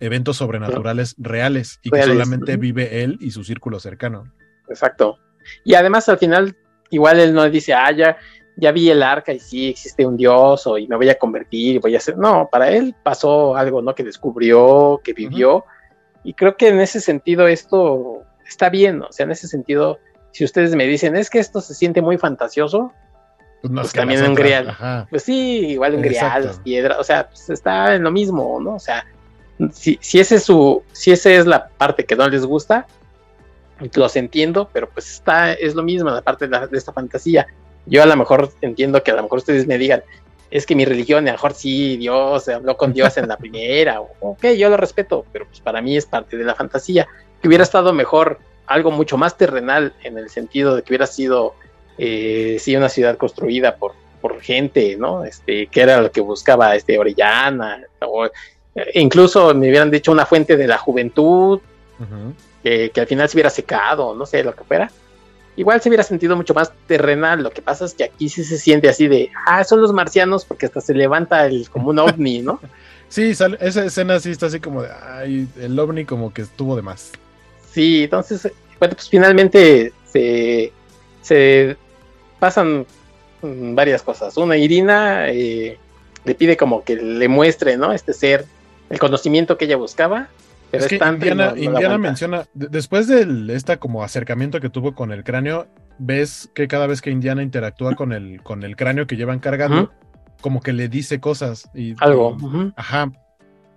eventos 0.00 0.38
sobrenaturales 0.38 1.14
reales 1.18 1.78
y 1.82 1.90
que 1.90 2.02
solamente 2.02 2.56
vive 2.56 3.02
él 3.02 3.18
y 3.20 3.30
su 3.30 3.44
círculo 3.44 3.78
cercano. 3.78 4.32
Exacto. 4.68 5.18
Y 5.64 5.74
además 5.74 6.08
al 6.08 6.18
final, 6.18 6.56
igual 6.90 7.20
él 7.20 7.34
no 7.34 7.48
dice, 7.48 7.74
ah, 7.74 7.92
ya, 7.92 8.16
ya 8.56 8.72
vi 8.72 8.90
el 8.90 9.02
arca 9.02 9.32
y 9.32 9.38
sí 9.38 9.68
existe 9.68 10.04
un 10.04 10.16
dios 10.16 10.66
o 10.66 10.78
y 10.78 10.88
me 10.88 10.96
voy 10.96 11.08
a 11.08 11.18
convertir 11.18 11.76
y 11.76 11.78
voy 11.78 11.94
a 11.94 11.98
hacer. 11.98 12.16
No, 12.16 12.48
para 12.50 12.70
él 12.70 12.94
pasó 13.02 13.54
algo, 13.56 13.82
¿no? 13.82 13.94
Que 13.94 14.04
descubrió, 14.04 15.00
que 15.04 15.12
vivió. 15.12 15.64
Y 16.24 16.34
creo 16.34 16.56
que 16.56 16.68
en 16.68 16.80
ese 16.80 17.00
sentido 17.00 17.46
esto 17.46 18.22
está 18.46 18.68
bien, 18.68 19.02
o 19.02 19.12
sea, 19.12 19.24
en 19.24 19.32
ese 19.32 19.48
sentido, 19.48 19.98
si 20.32 20.44
ustedes 20.44 20.74
me 20.74 20.86
dicen, 20.86 21.16
es 21.16 21.30
que 21.30 21.38
esto 21.38 21.60
se 21.60 21.74
siente 21.74 22.02
muy 22.02 22.18
fantasioso, 22.18 22.92
pues, 23.62 23.72
pues 23.72 23.92
también 23.92 24.24
un 24.24 24.34
grial. 24.34 25.06
Pues 25.10 25.22
sí, 25.22 25.66
igual 25.68 25.94
un 25.94 26.02
grial, 26.02 26.46
las 26.46 26.58
piedras, 26.60 26.98
o 26.98 27.04
sea, 27.04 27.28
pues 27.28 27.48
está 27.50 27.94
en 27.94 28.02
lo 28.02 28.10
mismo, 28.10 28.58
¿no? 28.60 28.74
O 28.74 28.78
sea, 28.78 29.04
si, 29.72 29.98
si, 30.00 30.20
ese 30.20 30.36
es 30.36 30.44
su, 30.44 30.82
si 30.92 31.12
esa 31.12 31.30
es 31.30 31.46
la 31.46 31.68
parte 31.68 32.04
que 32.04 32.16
no 32.16 32.28
les 32.28 32.44
gusta, 32.44 32.86
los 33.94 34.16
entiendo, 34.16 34.68
pero 34.72 34.88
pues 34.88 35.10
está, 35.10 35.52
es 35.52 35.74
lo 35.74 35.82
mismo 35.82 36.10
la 36.10 36.22
parte 36.22 36.48
de, 36.48 36.68
esta 36.72 36.92
fantasía. 36.92 37.46
Yo 37.86 38.02
a 38.02 38.06
lo 38.06 38.16
mejor 38.16 38.50
entiendo 38.60 39.02
que 39.02 39.10
a 39.10 39.14
lo 39.14 39.22
mejor 39.22 39.38
ustedes 39.38 39.66
me 39.66 39.78
digan, 39.78 40.02
es 40.50 40.66
que 40.66 40.74
mi 40.74 40.84
religión, 40.84 41.24
a 41.28 41.32
lo 41.32 41.34
mejor 41.36 41.54
sí, 41.54 41.96
Dios, 41.96 42.48
habló 42.48 42.76
con 42.76 42.92
Dios 42.92 43.16
en 43.16 43.28
la 43.28 43.36
primera, 43.36 44.00
ok, 44.00 44.46
yo 44.58 44.68
lo 44.68 44.76
respeto, 44.76 45.24
pero 45.32 45.46
pues 45.46 45.60
para 45.60 45.80
mí 45.80 45.96
es 45.96 46.06
parte 46.06 46.36
de 46.36 46.44
la 46.44 46.54
fantasía. 46.54 47.06
Que 47.40 47.48
hubiera 47.48 47.64
estado 47.64 47.92
mejor 47.92 48.38
algo 48.66 48.90
mucho 48.90 49.16
más 49.16 49.36
terrenal 49.36 49.94
en 50.02 50.18
el 50.18 50.28
sentido 50.28 50.76
de 50.76 50.82
que 50.82 50.92
hubiera 50.92 51.06
sido, 51.06 51.54
eh, 51.98 52.56
sí, 52.60 52.76
una 52.76 52.88
ciudad 52.88 53.16
construida 53.16 53.76
por, 53.76 53.94
por 54.20 54.40
gente, 54.40 54.96
¿no? 54.96 55.24
Este, 55.24 55.66
que 55.68 55.80
era 55.80 56.00
lo 56.00 56.10
que 56.10 56.20
buscaba 56.20 56.74
este 56.74 56.98
Orellana, 56.98 57.82
o 58.00 58.28
incluso 58.94 59.54
me 59.54 59.68
hubieran 59.68 59.90
dicho 59.90 60.12
una 60.12 60.26
fuente 60.26 60.56
de 60.56 60.66
la 60.66 60.78
juventud, 60.78 61.60
que 62.62 62.92
al 62.96 63.06
final 63.06 63.28
se 63.28 63.36
hubiera 63.36 63.50
secado, 63.50 64.14
no 64.14 64.26
sé, 64.26 64.42
lo 64.44 64.54
que 64.54 64.64
fuera. 64.64 64.90
Igual 65.56 65.80
se 65.80 65.88
hubiera 65.88 66.04
sentido 66.04 66.36
mucho 66.36 66.54
más 66.54 66.72
terrenal. 66.86 67.42
Lo 67.42 67.50
que 67.50 67.60
pasa 67.60 67.84
es 67.84 67.94
que 67.94 68.04
aquí 68.04 68.28
sí 68.28 68.44
se 68.44 68.56
siente 68.56 68.88
así 68.88 69.08
de, 69.08 69.30
ah, 69.46 69.62
son 69.64 69.82
los 69.82 69.92
marcianos, 69.92 70.44
porque 70.44 70.66
hasta 70.66 70.80
se 70.80 70.94
levanta 70.94 71.44
el, 71.46 71.68
como 71.68 71.90
un 71.90 71.98
ovni, 71.98 72.40
¿no? 72.40 72.60
sí, 73.08 73.30
esa 73.30 73.84
escena 73.84 74.20
sí 74.20 74.30
está 74.30 74.46
así 74.46 74.60
como 74.60 74.82
de, 74.82 74.88
ay, 74.90 75.48
el 75.60 75.78
ovni 75.78 76.04
como 76.04 76.32
que 76.32 76.42
estuvo 76.42 76.76
de 76.76 76.82
más. 76.82 77.12
Sí, 77.72 78.04
entonces, 78.04 78.50
bueno, 78.78 78.94
pues 78.94 79.08
finalmente 79.08 79.92
se, 80.10 80.72
se 81.20 81.76
pasan 82.38 82.86
varias 83.42 84.02
cosas. 84.02 84.36
Una, 84.36 84.56
Irina 84.56 85.28
eh, 85.28 85.78
le 86.24 86.34
pide 86.34 86.56
como 86.56 86.84
que 86.84 86.96
le 86.96 87.28
muestre, 87.28 87.76
¿no? 87.76 87.92
Este 87.92 88.12
ser 88.12 88.46
el 88.90 88.98
conocimiento 88.98 89.56
que 89.56 89.64
ella 89.64 89.76
buscaba. 89.76 90.28
Pero 90.70 90.84
es, 90.84 90.88
que 90.88 90.96
Indiana, 90.96 91.98
menciona, 91.98 92.46
después 92.54 93.08
de 93.08 93.26
este 93.54 93.78
como 93.78 94.04
acercamiento 94.04 94.60
que 94.60 94.70
tuvo 94.70 94.94
con 94.94 95.10
el 95.10 95.24
cráneo, 95.24 95.66
ves 95.98 96.48
que 96.54 96.68
cada 96.68 96.86
vez 96.86 97.00
que 97.00 97.10
Indiana 97.10 97.42
interactúa 97.42 97.96
con 97.96 98.12
el, 98.12 98.40
con 98.42 98.62
el 98.62 98.76
cráneo 98.76 99.08
que 99.08 99.16
llevan 99.16 99.40
cargando, 99.40 99.90
como 100.40 100.60
que 100.60 100.72
le 100.72 100.88
dice 100.88 101.18
cosas. 101.18 101.68
Y, 101.74 101.94
Algo. 101.98 102.36
ajá. 102.76 103.10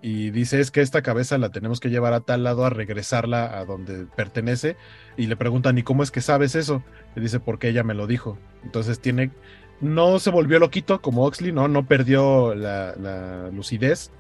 Y 0.04 0.32
dice, 0.32 0.60
es 0.60 0.70
que 0.70 0.82
esta 0.82 1.02
cabeza 1.02 1.38
la 1.38 1.50
tenemos 1.50 1.80
que 1.80 1.90
llevar 1.90 2.14
a 2.14 2.20
tal 2.20 2.44
lado 2.44 2.66
a 2.66 2.70
regresarla 2.70 3.58
a 3.58 3.66
donde 3.66 4.06
pertenece. 4.06 4.76
Y 5.18 5.28
le 5.28 5.38
preguntan, 5.38 5.78
¿y 5.78 5.84
cómo 5.84 6.04
es 6.04 6.12
que 6.12 6.22
sabes 6.22 6.56
eso? 6.56 6.84
Le 7.16 7.22
dice, 7.24 7.40
porque 7.40 7.70
ella 7.70 7.84
me 7.84 7.94
lo 7.94 8.06
dijo. 8.06 8.38
Entonces 8.64 9.00
tiene, 9.00 9.32
no 9.80 10.20
se 10.20 10.30
volvió 10.30 10.60
loquito 10.60 11.02
como 11.02 11.26
Oxley, 11.26 11.54
¿no? 11.54 11.70
No 11.70 11.88
perdió 11.88 12.54
la 12.54 13.50
lucidez 13.52 14.12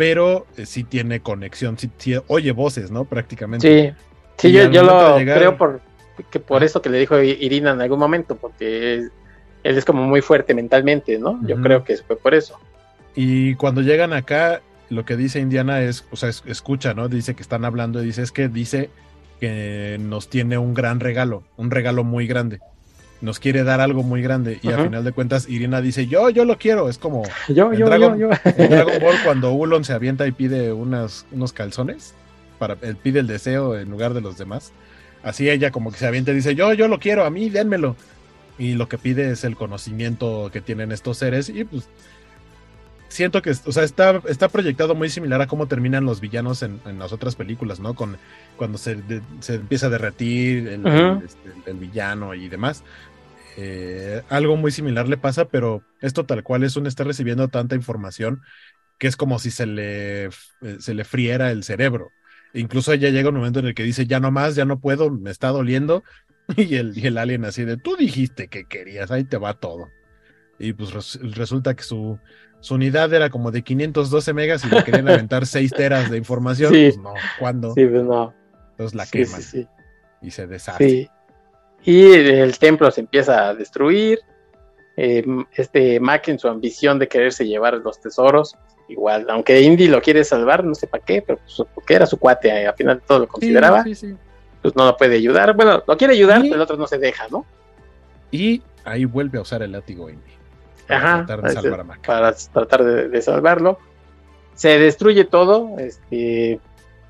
pero 0.00 0.46
eh, 0.56 0.64
sí 0.64 0.82
tiene 0.82 1.20
conexión, 1.20 1.76
sí, 1.76 2.14
oye 2.28 2.52
voces, 2.52 2.90
¿no? 2.90 3.04
Prácticamente. 3.04 3.94
Sí, 4.38 4.48
sí, 4.48 4.50
yo, 4.50 4.82
lo 4.82 5.16
creo 5.16 5.58
por, 5.58 5.82
que 6.30 6.40
por 6.40 6.64
eso 6.64 6.80
que 6.80 6.88
le 6.88 6.98
dijo 6.98 7.20
Irina 7.20 7.72
en 7.72 7.82
algún 7.82 7.98
momento, 7.98 8.34
porque 8.36 8.94
él 8.94 9.10
es 9.62 9.84
como 9.84 10.04
muy 10.04 10.22
fuerte 10.22 10.54
mentalmente, 10.54 11.18
¿no? 11.18 11.38
Yo 11.46 11.60
creo 11.60 11.84
que 11.84 11.98
fue 11.98 12.16
por 12.16 12.32
eso. 12.32 12.58
Y 13.14 13.56
cuando 13.56 13.82
llegan 13.82 14.14
acá, 14.14 14.62
lo 14.88 15.04
que 15.04 15.18
dice 15.18 15.38
Indiana 15.38 15.82
es, 15.82 16.06
o 16.10 16.16
sea, 16.16 16.30
escucha, 16.30 16.94
¿no? 16.94 17.10
Dice 17.10 17.34
que 17.34 17.42
están 17.42 17.66
hablando 17.66 18.02
y 18.02 18.06
dice, 18.06 18.22
es 18.22 18.32
que 18.32 18.48
dice 18.48 18.88
que 19.38 19.98
nos 20.00 20.30
tiene 20.30 20.56
un 20.56 20.72
gran 20.72 21.00
regalo, 21.00 21.42
un 21.58 21.70
regalo 21.70 22.04
muy 22.04 22.26
grande 22.26 22.60
nos 23.20 23.38
quiere 23.38 23.64
dar 23.64 23.80
algo 23.80 24.02
muy 24.02 24.22
grande 24.22 24.58
y 24.62 24.68
al 24.68 24.84
final 24.84 25.04
de 25.04 25.12
cuentas 25.12 25.48
Irina 25.48 25.80
dice 25.80 26.06
yo 26.06 26.30
yo 26.30 26.44
lo 26.44 26.58
quiero 26.58 26.88
es 26.88 26.98
como 26.98 27.22
yo 27.48 27.72
yo, 27.72 27.86
Dragon, 27.86 28.18
yo, 28.18 28.28
Dragon 28.56 29.00
Ball 29.00 29.16
cuando 29.24 29.52
Ulon 29.52 29.84
se 29.84 29.92
avienta 29.92 30.26
y 30.26 30.32
pide 30.32 30.72
unas, 30.72 31.26
unos 31.30 31.52
calzones 31.52 32.14
para 32.58 32.76
él 32.80 32.96
pide 32.96 33.20
el 33.20 33.26
deseo 33.26 33.78
en 33.78 33.90
lugar 33.90 34.14
de 34.14 34.20
los 34.20 34.38
demás 34.38 34.72
así 35.22 35.50
ella 35.50 35.70
como 35.70 35.92
que 35.92 35.98
se 35.98 36.06
avienta 36.06 36.30
y 36.30 36.34
dice 36.34 36.54
yo 36.54 36.72
yo 36.72 36.88
lo 36.88 36.98
quiero 36.98 37.24
a 37.24 37.30
mí 37.30 37.50
dénmelo 37.50 37.96
y 38.58 38.74
lo 38.74 38.88
que 38.88 38.98
pide 38.98 39.30
es 39.30 39.44
el 39.44 39.56
conocimiento 39.56 40.50
que 40.52 40.60
tienen 40.60 40.92
estos 40.92 41.18
seres 41.18 41.48
y 41.48 41.64
pues 41.64 41.88
siento 43.10 43.42
que 43.42 43.50
o 43.50 43.72
sea 43.72 43.82
está 43.82 44.22
está 44.28 44.48
proyectado 44.48 44.94
muy 44.94 45.10
similar 45.10 45.42
a 45.42 45.46
cómo 45.46 45.66
terminan 45.66 46.04
los 46.04 46.20
villanos 46.20 46.62
en, 46.62 46.80
las 46.98 47.12
otras 47.12 47.34
películas 47.34 47.80
no 47.80 47.94
con 47.94 48.16
cuando 48.56 48.78
se, 48.78 48.98
se 49.40 49.56
empieza 49.56 49.86
a 49.86 49.90
derretir 49.90 50.68
el, 50.68 50.86
este, 51.24 51.70
el 51.70 51.76
villano 51.76 52.34
y 52.34 52.48
demás 52.48 52.84
eh, 53.62 54.22
algo 54.30 54.56
muy 54.56 54.70
similar 54.70 55.06
le 55.06 55.18
pasa, 55.18 55.48
pero 55.48 55.82
esto 56.00 56.24
tal 56.24 56.42
cual 56.42 56.64
es 56.64 56.76
un 56.76 56.86
está 56.86 57.04
recibiendo 57.04 57.48
tanta 57.48 57.74
información 57.74 58.40
que 58.98 59.06
es 59.06 59.16
como 59.16 59.38
si 59.38 59.50
se 59.50 59.66
le, 59.66 60.26
eh, 60.26 60.30
se 60.78 60.94
le 60.94 61.04
friera 61.04 61.50
el 61.50 61.62
cerebro. 61.62 62.10
incluso 62.54 62.94
ya 62.94 63.10
llega 63.10 63.28
un 63.28 63.36
momento 63.36 63.60
en 63.60 63.66
el 63.66 63.74
que 63.74 63.82
dice, 63.82 64.06
ya 64.06 64.18
no 64.18 64.30
más, 64.30 64.54
ya 64.54 64.64
no 64.64 64.80
puedo, 64.80 65.10
me 65.10 65.30
está 65.30 65.48
doliendo. 65.48 66.02
Y 66.56 66.74
el, 66.74 66.98
el 66.98 67.16
alien 67.16 67.44
así 67.44 67.64
de, 67.64 67.76
tú 67.76 67.94
dijiste 67.96 68.48
que 68.48 68.64
querías, 68.64 69.12
ahí 69.12 69.22
te 69.22 69.36
va 69.36 69.54
todo. 69.54 69.88
y 70.58 70.72
pues 70.72 70.92
resulta 71.22 71.74
que 71.74 71.84
su, 71.84 72.18
su 72.58 72.74
unidad 72.74 73.14
era 73.14 73.30
como 73.30 73.52
de 73.52 73.62
512 73.62 74.32
megas 74.32 74.64
y 74.64 74.68
le 74.68 74.82
querían 74.82 75.08
aventar 75.08 75.46
6 75.46 75.70
teras 75.70 76.10
de 76.10 76.18
información. 76.18 76.70
Pues 76.70 76.98
no, 76.98 77.14
¿cuándo? 77.38 77.72
Sí, 77.74 77.86
pues 77.86 78.02
no. 78.02 78.34
Entonces 78.72 78.96
la 78.96 79.06
queman 79.06 79.42
y 80.22 80.30
se 80.30 80.46
deshace. 80.46 81.10
Y 81.84 82.12
el 82.12 82.58
templo 82.58 82.90
se 82.90 83.00
empieza 83.00 83.48
a 83.48 83.54
destruir. 83.54 84.20
Eh, 84.96 85.24
este 85.54 85.98
Mac 85.98 86.28
en 86.28 86.38
su 86.38 86.48
ambición 86.48 86.98
de 86.98 87.08
quererse 87.08 87.46
llevar 87.46 87.74
los 87.74 88.00
tesoros, 88.00 88.56
igual, 88.88 89.26
aunque 89.30 89.60
Indy 89.62 89.88
lo 89.88 90.02
quiere 90.02 90.24
salvar, 90.24 90.62
no 90.62 90.74
sé 90.74 90.88
para 90.88 91.02
qué, 91.04 91.22
pero 91.22 91.38
pues, 91.38 91.68
porque 91.74 91.94
era 91.94 92.04
su 92.04 92.18
cuate, 92.18 92.48
eh, 92.48 92.66
al 92.66 92.74
final 92.74 93.00
todo 93.06 93.20
lo 93.20 93.28
consideraba, 93.28 93.82
pues 93.82 94.76
no 94.76 94.84
lo 94.84 94.96
puede 94.96 95.16
ayudar. 95.16 95.54
Bueno, 95.54 95.82
lo 95.86 95.96
quiere 95.96 96.14
ayudar, 96.14 96.42
pero 96.42 96.56
el 96.56 96.60
otro 96.60 96.76
no 96.76 96.86
se 96.86 96.98
deja, 96.98 97.26
¿no? 97.30 97.46
Y 98.30 98.62
ahí 98.84 99.04
vuelve 99.04 99.38
a 99.38 99.42
usar 99.42 99.62
el 99.62 99.72
látigo 99.72 100.10
Indy. 100.10 100.32
Para 100.86 101.24
tratar 101.24 101.42
de 101.42 101.52
salvar 101.52 101.80
a 101.80 101.84
Mac. 101.84 102.06
Para 102.06 102.34
tratar 102.34 102.84
de, 102.84 103.22
salvarlo. 103.22 103.78
Se 104.54 104.78
destruye 104.78 105.24
todo. 105.24 105.78
Este, 105.78 106.60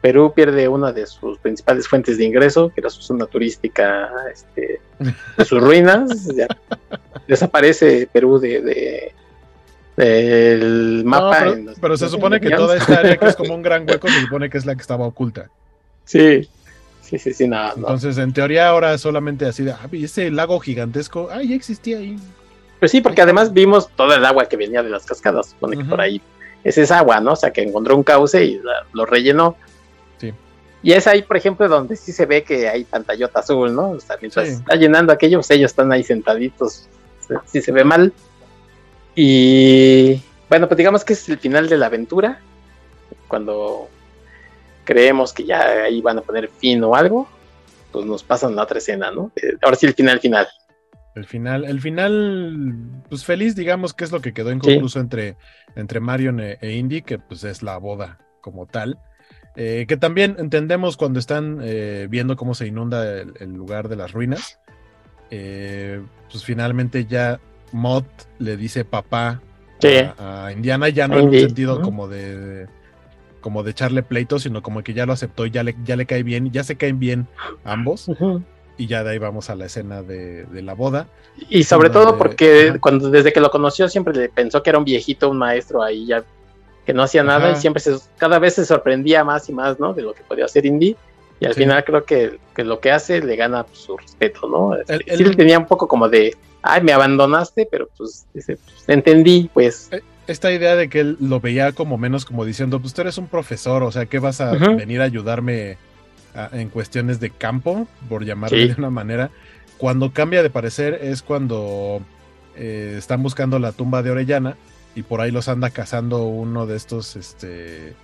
Perú 0.00 0.32
pierde 0.34 0.66
una 0.66 0.92
de 0.92 1.06
sus 1.06 1.38
principales 1.38 1.86
fuentes 1.86 2.16
de 2.16 2.24
ingreso, 2.24 2.70
que 2.70 2.80
era 2.80 2.88
su 2.88 3.02
zona 3.02 3.26
turística 3.26 4.10
este, 4.32 4.80
de 5.36 5.44
sus 5.44 5.60
ruinas. 5.60 6.28
desaparece 7.28 8.08
Perú 8.10 8.38
de, 8.38 9.12
del 9.96 11.04
mapa. 11.04 11.54
pero, 11.80 11.96
se 11.96 12.08
supone 12.08 12.40
que 12.40 12.50
toda 12.50 12.76
esta 12.76 12.98
área 12.98 13.16
que 13.16 13.26
es 13.26 13.36
como 13.36 13.54
un 13.54 13.62
gran 13.62 13.88
hueco 13.88 14.08
se 14.08 14.20
supone 14.22 14.48
que 14.48 14.58
es 14.58 14.66
la 14.66 14.74
que 14.74 14.80
estaba 14.80 15.06
oculta. 15.06 15.50
Sí, 16.04 16.48
sí, 17.02 17.18
sí, 17.18 17.32
sí, 17.34 17.46
nada. 17.46 17.74
Entonces, 17.76 18.16
en 18.16 18.32
teoría 18.32 18.68
ahora 18.68 18.96
solamente 18.96 19.46
así 19.46 19.64
de, 19.64 19.72
ah, 19.72 19.88
ese 19.92 20.30
lago 20.30 20.58
gigantesco, 20.60 21.28
ah, 21.30 21.42
ya 21.42 21.54
existía 21.54 21.98
ahí. 21.98 22.16
Pues 22.78 22.90
sí, 22.90 23.02
porque 23.02 23.20
además 23.20 23.52
vimos 23.52 23.90
toda 23.94 24.16
el 24.16 24.24
agua 24.24 24.46
que 24.46 24.56
venía 24.56 24.82
de 24.82 24.88
las 24.88 25.04
cascadas, 25.04 25.50
supone 25.50 25.76
que 25.76 25.84
por 25.84 26.00
ahí 26.00 26.22
es 26.64 26.78
esa 26.78 26.98
agua, 26.98 27.20
¿no? 27.20 27.32
O 27.32 27.36
sea, 27.36 27.52
que 27.52 27.62
encontró 27.62 27.94
un 27.94 28.02
cauce 28.02 28.42
y 28.42 28.60
lo 28.94 29.04
rellenó. 29.04 29.56
Sí. 30.82 30.88
Y 30.88 30.92
es 30.92 31.06
ahí, 31.06 31.22
por 31.22 31.36
ejemplo, 31.36 31.68
donde 31.68 31.96
sí 31.96 32.12
se 32.12 32.26
ve 32.26 32.42
que 32.42 32.68
hay 32.68 32.84
pantallota 32.84 33.40
azul, 33.40 33.74
¿no? 33.74 33.90
O 33.90 34.00
sea, 34.00 34.16
mientras 34.20 34.48
está 34.48 34.76
llenando 34.76 35.12
aquello, 35.12 35.38
pues 35.38 35.50
ellos 35.50 35.70
están 35.70 35.92
ahí 35.92 36.02
sentaditos, 36.02 36.88
sí 37.46 37.60
se 37.60 37.72
ve 37.72 37.84
mal. 37.84 38.12
Y 39.14 40.22
bueno, 40.48 40.68
pues 40.68 40.78
digamos 40.78 41.04
que 41.04 41.12
es 41.12 41.28
el 41.28 41.38
final 41.38 41.68
de 41.68 41.76
la 41.76 41.86
aventura, 41.86 42.40
cuando 43.28 43.88
creemos 44.84 45.32
que 45.32 45.44
ya 45.44 45.84
ahí 45.84 46.00
van 46.00 46.18
a 46.18 46.22
poner 46.22 46.48
fin 46.48 46.82
o 46.82 46.94
algo, 46.94 47.28
pues 47.92 48.06
nos 48.06 48.22
pasan 48.22 48.56
la 48.56 48.62
otra 48.62 48.78
escena, 48.78 49.10
¿no? 49.10 49.30
Eh, 49.36 49.52
ahora 49.62 49.76
sí 49.76 49.86
el 49.86 49.94
final 49.94 50.20
final. 50.20 50.48
El 51.14 51.26
final, 51.26 51.64
el 51.64 51.80
final, 51.80 53.02
pues 53.08 53.24
feliz, 53.24 53.56
digamos 53.56 53.94
que 53.94 54.04
es 54.04 54.12
lo 54.12 54.20
que 54.20 54.32
quedó 54.32 54.52
inconcluso 54.52 55.00
entre, 55.00 55.36
entre 55.74 56.00
Marion 56.00 56.40
e, 56.40 56.58
e, 56.60 56.72
Indy, 56.72 57.02
que 57.02 57.18
pues 57.18 57.42
es 57.44 57.62
la 57.62 57.76
boda 57.78 58.18
como 58.40 58.66
tal. 58.66 58.98
Eh, 59.56 59.86
que 59.88 59.96
también 59.96 60.36
entendemos 60.38 60.96
cuando 60.96 61.18
están 61.18 61.58
eh, 61.62 62.06
viendo 62.08 62.36
cómo 62.36 62.54
se 62.54 62.66
inunda 62.66 63.20
el, 63.20 63.52
lugar 63.52 63.88
de 63.88 63.96
las 63.96 64.12
ruinas. 64.12 64.58
Eh, 65.30 66.02
pues 66.30 66.44
finalmente 66.44 67.06
ya 67.06 67.40
Mott 67.72 68.06
le 68.38 68.56
dice 68.56 68.84
papá 68.84 69.40
a, 70.18 70.52
Indiana, 70.52 70.88
ya 70.88 71.08
no 71.08 71.18
en 71.18 71.28
un 71.28 71.34
sentido 71.34 71.82
como 71.82 72.08
de, 72.08 72.68
como 73.40 73.62
de 73.62 73.72
echarle 73.72 74.02
pleito, 74.02 74.38
sino 74.38 74.62
como 74.62 74.82
que 74.82 74.94
ya 74.94 75.06
lo 75.06 75.12
aceptó 75.12 75.46
y 75.46 75.50
ya 75.50 75.62
le, 75.62 75.76
ya 75.84 75.96
le 75.96 76.06
cae 76.06 76.22
bien, 76.22 76.50
ya 76.52 76.64
se 76.64 76.76
caen 76.76 76.98
bien 76.98 77.26
ambos. 77.64 78.10
Y 78.76 78.86
ya 78.86 79.04
de 79.04 79.10
ahí 79.10 79.18
vamos 79.18 79.50
a 79.50 79.56
la 79.56 79.66
escena 79.66 80.02
de, 80.02 80.46
la 80.62 80.74
boda. 80.74 81.08
Y 81.48 81.64
sobre 81.64 81.90
todo 81.90 82.16
porque 82.16 82.78
cuando 82.80 83.10
desde 83.10 83.32
que 83.32 83.40
lo 83.40 83.50
conoció 83.50 83.88
siempre 83.88 84.14
le 84.14 84.28
pensó 84.28 84.62
que 84.62 84.70
era 84.70 84.78
un 84.78 84.84
viejito, 84.84 85.28
un 85.28 85.38
maestro 85.38 85.82
ahí 85.82 86.06
ya 86.06 86.24
que 86.84 86.92
no 86.92 87.02
hacía 87.02 87.22
nada 87.22 87.52
y 87.52 87.56
siempre 87.56 87.80
se, 87.80 87.96
cada 88.16 88.38
vez 88.38 88.54
se 88.54 88.64
sorprendía 88.64 89.24
más 89.24 89.48
y 89.48 89.52
más, 89.52 89.78
¿no? 89.78 89.94
De 89.94 90.02
lo 90.02 90.14
que 90.14 90.22
podía 90.22 90.44
hacer 90.44 90.66
Indy. 90.66 90.96
Y 91.38 91.46
al 91.46 91.54
final 91.54 91.84
creo 91.84 92.04
que, 92.04 92.38
lo 92.56 92.80
que 92.80 92.90
hace 92.90 93.22
le 93.22 93.34
gana 93.36 93.64
pues, 93.64 93.78
su 93.78 93.96
respeto, 93.96 94.46
¿no? 94.46 94.74
Él, 94.74 95.04
sí 95.06 95.24
tenía 95.36 95.58
un 95.58 95.66
poco 95.66 95.88
como 95.88 96.08
de, 96.08 96.36
ay, 96.60 96.82
me 96.82 96.92
abandonaste, 96.92 97.66
pero 97.70 97.88
pues, 97.96 98.26
dice, 98.34 98.56
pues 98.56 98.88
entendí, 98.88 99.50
pues. 99.52 99.88
E, 99.90 100.02
esta 100.26 100.52
idea 100.52 100.76
de 100.76 100.88
que 100.88 101.00
él 101.00 101.16
lo 101.18 101.40
veía 101.40 101.72
como 101.72 101.96
menos 101.96 102.24
como 102.24 102.44
diciendo, 102.44 102.78
pues 102.78 102.92
tú 102.92 103.00
eres 103.00 103.16
un 103.16 103.26
profesor, 103.26 103.82
o 103.82 103.90
sea, 103.90 104.06
¿qué 104.06 104.18
vas 104.18 104.40
a 104.40 104.52
venir 104.52 105.00
a 105.00 105.04
ayudarme 105.04 105.78
en 106.52 106.68
cuestiones 106.68 107.20
de 107.20 107.30
campo, 107.30 107.86
por 108.08 108.24
llamarlo 108.24 108.58
de 108.58 108.74
una 108.76 108.90
manera. 108.90 109.30
Cuando 109.78 110.12
cambia 110.12 110.42
de 110.42 110.50
parecer 110.50 110.98
es 111.02 111.22
cuando 111.22 112.02
eh, 112.56 112.94
están 112.98 113.22
buscando 113.22 113.58
la 113.58 113.72
tumba 113.72 114.02
de 114.02 114.10
Orellana 114.10 114.56
y 114.94 115.02
por 115.02 115.20
ahí 115.20 115.30
los 115.30 115.48
anda 115.48 115.70
cazando 115.70 116.24
uno 116.24 116.66
de 116.66 116.76
estos 116.76 117.16
este, 117.16 117.94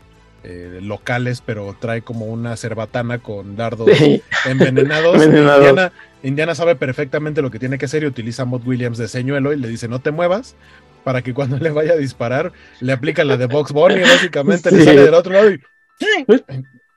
eh, 0.45 0.81
locales, 0.83 1.43
pero 1.45 1.77
trae 1.79 2.03
como 2.03 2.27
una 2.27 2.57
cerbatana 2.57 3.19
con 3.19 3.57
dardos 3.57 3.89
envenenados. 4.45 5.23
Indiana, 6.23 6.55
sabe 6.55 6.77
perfectamente 6.77 7.43
lo 7.43 7.51
que 7.51 7.59
tiene 7.59 7.79
que 7.79 7.87
hacer 7.87 8.03
y 8.03 8.07
utiliza 8.07 8.43
a 8.43 8.47
Mod 8.47 8.67
Williams 8.67 8.99
de 8.99 9.09
señuelo 9.09 9.53
y 9.53 9.57
le 9.57 9.69
dice 9.69 9.87
no 9.87 10.01
te 10.01 10.11
muevas 10.11 10.57
para 11.05 11.23
que 11.23 11.35
cuando 11.35 11.57
le 11.61 11.71
vaya 11.71 11.93
a 11.93 11.97
disparar 11.97 12.53
le 12.81 12.93
aplica 12.93 13.25
la 13.25 13.37
de 13.37 13.47
Box 13.47 13.73
Bunny, 13.73 14.01
básicamente 14.01 14.71
le 14.71 14.85
sale 14.85 15.03
del 15.03 15.15
otro 15.15 15.33
lado 15.33 15.51
y 15.51 15.61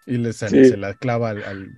y 0.10 0.18
le 0.18 0.34
se 0.34 0.76
la 0.76 0.96
clava 0.96 1.36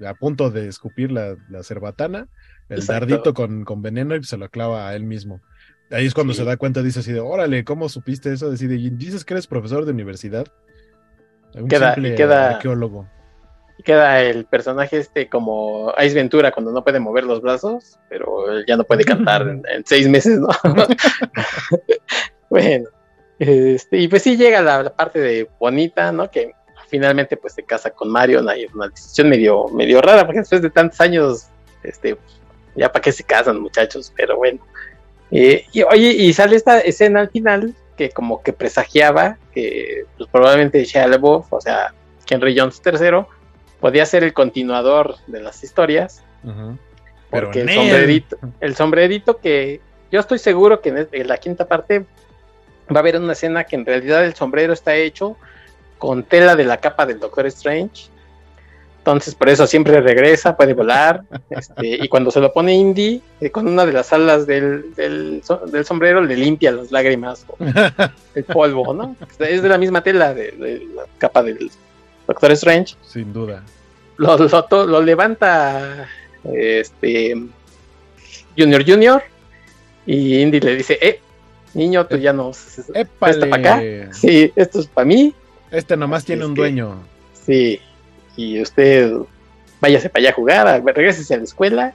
a 0.07 0.13
punto 0.13 0.49
de 0.49 0.67
escupir 0.67 1.11
la, 1.11 1.35
cerbatana, 1.63 2.27
el 2.69 2.85
dardito 2.85 3.33
con, 3.33 3.65
con, 3.65 3.81
veneno 3.81 4.15
y 4.15 4.23
se 4.23 4.37
lo 4.37 4.49
clava 4.49 4.87
a 4.87 4.95
él 4.95 5.03
mismo. 5.03 5.41
Ahí 5.91 6.05
es 6.05 6.13
cuando 6.13 6.33
se 6.33 6.45
da 6.45 6.57
cuenta, 6.57 6.81
dice 6.81 7.01
así 7.01 7.11
de, 7.11 7.19
órale, 7.19 7.65
¿cómo 7.65 7.89
supiste 7.89 8.31
eso? 8.31 8.49
Decide, 8.49 8.75
dices 8.75 9.25
que 9.25 9.33
eres 9.33 9.47
profesor 9.47 9.85
de 9.85 9.91
universidad. 9.91 10.47
Un 11.53 11.67
queda, 11.67 11.95
y 11.97 12.15
queda, 12.15 12.51
arqueólogo. 12.51 13.07
Y 13.77 13.83
queda 13.83 14.21
el 14.21 14.45
personaje 14.45 14.97
este 14.97 15.27
como 15.27 15.93
Ice 16.01 16.15
Ventura 16.15 16.51
cuando 16.51 16.71
no 16.71 16.83
puede 16.83 16.99
mover 16.99 17.25
los 17.25 17.41
brazos, 17.41 17.99
pero 18.09 18.63
ya 18.65 18.77
no 18.77 18.85
puede 18.85 19.03
cantar 19.03 19.41
en, 19.41 19.85
seis 19.85 20.07
meses, 20.07 20.39
¿no? 20.39 20.47
bueno, 22.49 22.87
este, 23.37 23.97
y 23.97 24.07
pues 24.07 24.23
sí 24.23 24.37
llega 24.37 24.61
la, 24.61 24.83
la, 24.83 24.95
parte 24.95 25.19
de 25.19 25.49
bonita, 25.59 26.13
¿no? 26.13 26.31
Que 26.31 26.53
finalmente 26.87 27.35
pues 27.35 27.53
se 27.53 27.63
casa 27.63 27.89
con 27.89 28.09
Marion, 28.09 28.47
hay 28.47 28.65
una 28.73 28.87
decisión 28.87 29.27
medio, 29.27 29.67
medio 29.69 30.01
rara, 30.01 30.25
porque 30.25 30.39
después 30.39 30.61
de 30.61 30.69
tantos 30.69 31.01
años, 31.01 31.47
este, 31.83 32.17
ya 32.75 32.89
para 32.89 33.01
qué 33.01 33.11
se 33.11 33.23
casan 33.23 33.59
muchachos, 33.59 34.13
pero 34.15 34.37
bueno. 34.37 34.59
Eh, 35.31 35.65
y 35.71 35.83
oye, 35.83 36.11
y 36.11 36.33
sale 36.33 36.55
esta 36.55 36.79
escena 36.79 37.21
al 37.21 37.29
final 37.29 37.73
que 37.97 38.09
como 38.09 38.41
que 38.43 38.53
presagiaba 38.53 39.37
que 39.53 40.05
pues, 40.17 40.29
probablemente 40.29 40.83
Shia 40.83 41.07
LaBeouf, 41.07 41.51
o 41.51 41.61
sea, 41.61 41.93
Henry 42.29 42.57
Jones 42.57 42.81
III, 42.85 43.25
podía 43.79 44.05
ser 44.05 44.23
el 44.23 44.33
continuador 44.33 45.15
de 45.27 45.41
las 45.41 45.63
historias. 45.63 46.23
Porque 47.29 47.61
el 47.61 47.69
sombrerito, 47.73 48.37
el 48.59 48.75
sombrerito 48.75 49.37
que 49.37 49.79
yo 50.11 50.19
estoy 50.19 50.39
seguro 50.39 50.81
que 50.81 51.07
en 51.11 51.27
la 51.27 51.37
quinta 51.37 51.67
parte 51.67 52.05
va 52.93 52.97
a 52.97 52.99
haber 52.99 53.17
una 53.17 53.33
escena 53.33 53.63
que 53.63 53.75
en 53.75 53.85
realidad 53.85 54.25
el 54.25 54.33
sombrero 54.33 54.73
está 54.73 54.95
hecho 54.95 55.37
con 55.97 56.23
tela 56.23 56.55
de 56.55 56.65
la 56.65 56.77
capa 56.77 57.05
del 57.05 57.19
Doctor 57.19 57.45
Strange. 57.47 58.09
Entonces, 59.01 59.33
por 59.33 59.49
eso 59.49 59.65
siempre 59.65 59.99
regresa, 59.99 60.55
puede 60.55 60.75
volar. 60.75 61.23
Este, 61.49 62.05
y 62.05 62.07
cuando 62.07 62.29
se 62.29 62.39
lo 62.39 62.53
pone 62.53 62.75
Indy, 62.75 63.19
eh, 63.39 63.49
con 63.49 63.67
una 63.67 63.83
de 63.83 63.93
las 63.93 64.13
alas 64.13 64.45
del, 64.45 64.93
del, 64.93 65.41
sombrero, 65.83 66.21
le 66.21 66.37
limpia 66.37 66.71
las 66.71 66.91
lágrimas, 66.91 67.47
el 68.35 68.43
polvo, 68.43 68.93
¿no? 68.93 69.15
Es 69.39 69.63
de 69.63 69.69
la 69.69 69.79
misma 69.79 70.03
tela 70.03 70.35
de, 70.35 70.85
la 70.95 71.05
capa 71.17 71.41
del 71.41 71.71
Doctor 72.27 72.51
Strange. 72.51 72.95
Sin 73.01 73.33
duda. 73.33 73.63
Lo, 74.17 74.37
lo, 74.37 75.01
levanta 75.01 76.07
este 76.43 77.35
Junior 78.55 78.85
Junior 78.85 79.23
y 80.05 80.41
Indy 80.41 80.59
le 80.59 80.75
dice, 80.75 80.99
eh, 81.01 81.19
niño, 81.73 82.05
tú 82.05 82.17
ya 82.17 82.33
no... 82.33 82.51
Esto 82.51 83.49
para 83.49 83.55
acá. 83.55 83.81
Sí, 84.13 84.53
esto 84.55 84.79
es 84.79 84.85
para 84.85 85.05
mí. 85.05 85.33
Este 85.71 85.97
nomás 85.97 86.23
tiene 86.23 86.45
un 86.45 86.53
dueño. 86.53 86.99
Sí, 87.33 87.81
y 88.35 88.61
usted 88.61 89.11
váyase 89.79 90.09
para 90.09 90.21
allá 90.21 90.29
a 90.29 90.33
jugar, 90.33 90.83
regrese 90.85 91.33
a 91.33 91.37
la 91.37 91.43
escuela, 91.43 91.93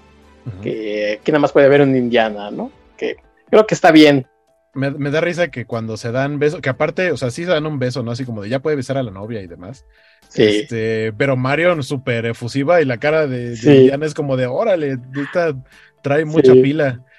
que 0.62 1.18
aquí 1.20 1.32
nada 1.32 1.40
más 1.40 1.52
puede 1.52 1.66
haber 1.66 1.82
un 1.82 1.96
Indiana, 1.96 2.50
¿no? 2.50 2.70
Que 2.96 3.16
creo 3.50 3.66
que 3.66 3.74
está 3.74 3.90
bien. 3.90 4.26
Me, 4.74 4.90
da 5.10 5.22
risa 5.22 5.48
que 5.48 5.64
cuando 5.64 5.96
se 5.96 6.12
dan 6.12 6.38
besos, 6.38 6.60
que 6.60 6.68
aparte, 6.68 7.10
o 7.10 7.16
sea, 7.16 7.30
sí 7.30 7.44
se 7.44 7.50
dan 7.50 7.64
un 7.64 7.78
beso, 7.78 8.02
¿no? 8.02 8.10
Así 8.10 8.26
como 8.26 8.42
de 8.42 8.50
ya 8.50 8.60
puede 8.60 8.76
besar 8.76 8.98
a 8.98 9.02
la 9.02 9.10
novia 9.10 9.40
y 9.40 9.46
demás. 9.46 9.86
Sí. 10.28 10.42
Este, 10.42 11.14
pero 11.16 11.34
Marion 11.34 11.82
súper 11.82 12.26
efusiva 12.26 12.82
y 12.82 12.84
la 12.84 12.98
cara 12.98 13.26
de, 13.26 13.54
Indiana 13.54 14.04
es 14.04 14.12
como 14.12 14.36
de, 14.36 14.46
órale, 14.46 14.98
esta 15.16 15.56
trae 16.02 16.24
mucha 16.24 16.52
pila. 16.52 17.02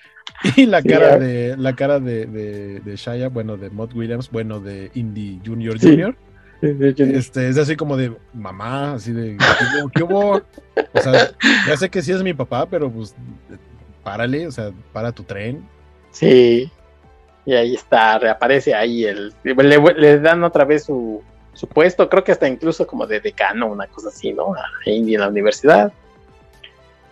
Y 0.55 0.67
la 0.67 0.83
cara 0.83 1.17
de 1.17 1.57
la 1.57 1.75
cara 1.75 1.99
de, 1.99 2.27
de, 2.27 2.95
Shaya, 2.95 3.29
bueno, 3.29 3.57
de 3.57 3.71
Mod 3.71 3.95
Williams, 3.95 4.29
bueno, 4.29 4.59
de 4.59 4.91
Indy 4.93 5.41
Junior 5.43 5.79
Junior, 5.79 6.15
este, 6.61 7.49
es 7.49 7.57
así 7.57 7.75
como 7.75 7.97
de 7.97 8.13
mamá, 8.33 8.93
así 8.93 9.11
de 9.11 9.37
¿qué 9.93 10.03
hubo? 10.03 10.41
O 10.93 10.99
sea, 11.01 11.31
ya 11.67 11.77
sé 11.77 11.89
que 11.89 12.01
sí 12.01 12.11
es 12.11 12.23
mi 12.23 12.33
papá, 12.33 12.65
pero 12.65 12.89
pues 12.91 13.15
párale, 14.03 14.47
o 14.47 14.51
sea, 14.51 14.71
para 14.93 15.11
tu 15.11 15.23
tren. 15.23 15.67
Sí. 16.11 16.71
Y 17.45 17.53
ahí 17.53 17.75
está, 17.75 18.19
reaparece 18.19 18.73
ahí 18.73 19.05
el. 19.05 19.33
Le, 19.43 20.19
dan 20.19 20.43
otra 20.43 20.65
vez 20.65 20.85
su, 20.85 21.21
su, 21.53 21.67
puesto, 21.67 22.09
creo 22.09 22.23
que 22.23 22.31
hasta 22.31 22.47
incluso 22.47 22.85
como 22.87 23.07
de 23.07 23.19
decano, 23.19 23.67
una 23.67 23.87
cosa 23.87 24.09
así, 24.09 24.33
¿no? 24.33 24.53
A 24.53 24.89
Indy 24.89 25.15
en 25.15 25.21
la 25.21 25.29
universidad. 25.29 25.93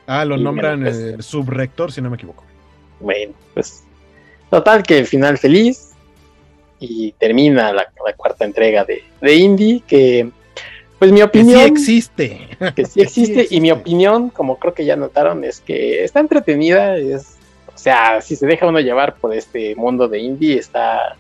Ah, 0.08 0.26
lo 0.26 0.38
nombran 0.38 0.82
pues 0.82 1.26
subrector, 1.26 1.92
si 1.92 2.02
no 2.02 2.10
me 2.10 2.16
equivoco. 2.16 2.44
Bueno, 3.00 3.34
pues. 3.54 3.84
Total, 4.50 4.84
que 4.84 5.00
el 5.00 5.08
final 5.08 5.38
feliz. 5.38 5.95
Y 6.80 7.14
termina 7.14 7.72
la, 7.72 7.88
cuarta 8.16 8.46
entrega 8.46 8.84
de, 8.84 9.04
de 9.22 9.36
Indy, 9.36 9.82
que 9.82 10.30
pues 11.00 11.12
mi 11.12 11.22
opinión. 11.22 11.74
Que 11.74 11.80
sí 11.80 11.96
existe. 11.98 12.48
Que 12.76 12.86
sí 12.86 13.02
existe, 13.02 13.48
y 13.50 13.60
mi 13.60 13.72
opinión, 13.72 14.30
como 14.30 14.58
creo 14.58 14.74
que 14.74 14.86
ya 14.86 14.96
notaron, 14.96 15.44
es 15.44 15.60
que 15.62 16.04
está 16.04 16.20
entretenida. 16.20 16.98
Es, 16.98 17.38
o 17.74 17.78
sea, 17.78 18.22
si 18.22 18.36
se 18.36 18.48
deja 18.48 18.68
uno 18.68 18.80
llevar 18.80 19.16
por 19.16 19.34
este 19.34 19.76
mundo 19.76 20.08
de 20.08 20.20
indie, 20.20 20.58
está. 20.58 21.16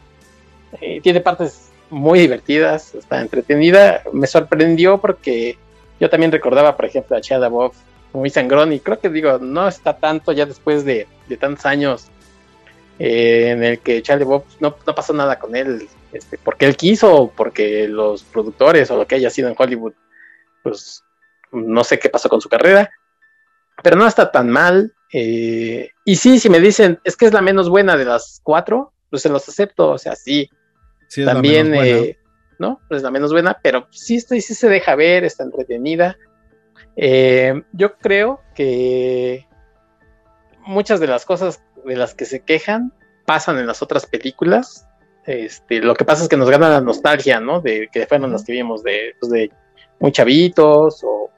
Eh, 0.82 0.99
tiene 1.02 1.22
partes 1.22 1.69
muy 1.90 2.19
divertidas, 2.19 2.95
está 2.95 3.22
entretenida. 3.22 4.02
Me 4.14 4.27
sorprendió 4.27 4.99
porque 4.99 5.57
yo 5.99 6.10
también 6.10 6.32
recordaba, 6.32 6.76
por 6.76 6.86
ejemplo, 6.86 7.15
a 7.15 7.22
Chad 7.22 7.44
Above 7.44 7.76
muy 8.15 8.30
sangrón, 8.30 8.73
y 8.73 8.80
creo 8.80 8.99
que 8.99 9.10
digo, 9.10 9.38
no 9.40 9.68
está 9.68 9.98
tanto 9.98 10.32
ya 10.32 10.45
después 10.45 10.86
de, 10.86 11.06
de 11.27 11.38
tantos 11.38 11.65
años 11.65 12.07
eh, 12.97 13.49
en 13.51 13.63
el 13.63 13.80
que 13.80 14.01
Charlie 14.01 14.23
Bob 14.23 14.45
no, 14.59 14.77
no, 14.85 14.95
pasó 14.95 15.11
nada 15.13 15.38
con 15.38 15.55
él, 15.55 15.88
este, 16.13 16.38
porque 16.38 16.65
él 16.65 16.77
quiso, 16.77 17.31
porque 17.35 17.89
los 17.89 18.23
productores 18.23 18.89
o 18.89 18.95
lo 18.95 19.05
que 19.05 19.15
haya 19.15 19.30
sido 19.30 19.49
en 19.49 19.55
Hollywood, 19.57 19.93
pues 20.63 21.03
no 21.51 21.84
sé 21.84 21.99
qué 21.99 22.09
pasó 22.09 22.30
con 22.30 22.39
su 22.39 22.47
carrera, 22.47 22.89
pero 23.84 23.97
no 23.97 24.07
está 24.07 24.31
tan 24.31 24.49
mal. 24.49 24.93
Eh, 25.11 25.89
y 26.05 26.15
sí, 26.15 26.39
si 26.39 26.49
me 26.49 26.59
dicen, 26.59 26.99
es 27.03 27.17
que 27.17 27.26
es 27.26 27.34
la 27.34 27.41
menos 27.41 27.69
buena 27.69 27.97
de 27.97 28.05
las 28.05 28.39
cuatro, 28.43 28.93
pues 29.09 29.22
se 29.22 29.30
los 29.30 29.47
acepto, 29.47 29.91
o 29.91 29.97
sea, 29.97 30.15
sí. 30.15 30.49
también, 31.26 31.76
eh, 31.76 32.17
¿no? 32.59 32.80
Es 32.89 33.03
la 33.03 33.11
menos 33.11 33.34
buena, 33.34 33.59
pero 33.61 33.88
sí, 33.91 34.22
sí 34.22 34.41
se 34.41 34.69
deja 34.69 34.95
ver, 34.95 35.26
está 35.26 35.43
entretenida. 35.43 36.17
yo 37.73 37.97
creo 37.97 38.39
que 38.55 39.47
muchas 40.65 41.01
de 41.01 41.07
las 41.07 41.26
cosas 41.26 41.61
de 41.86 41.95
las 41.95 42.14
que 42.14 42.26
se 42.26 42.41
quejan 42.41 42.91
pasan 43.26 43.57
en 43.57 43.68
las 43.68 43.82
otras 43.82 44.06
películas. 44.06 44.88
Este, 45.26 45.80
lo 45.82 45.95
que 45.95 46.06
pasa 46.06 46.24
es 46.24 46.30
que 46.30 46.38
nos 46.38 46.49
gana 46.49 46.70
la 46.70 46.82
nostalgia, 46.82 47.40
¿no? 47.40 47.60
De 47.60 47.90
que 47.91 48.06
fueron 48.06 48.32
las 48.32 48.44
que 48.44 48.52
vimos 48.52 48.84
de, 48.84 49.16
pues, 49.20 49.32
de 49.32 49.52
muy 49.99 50.12
chavitos 50.12 51.03
o 51.03 51.32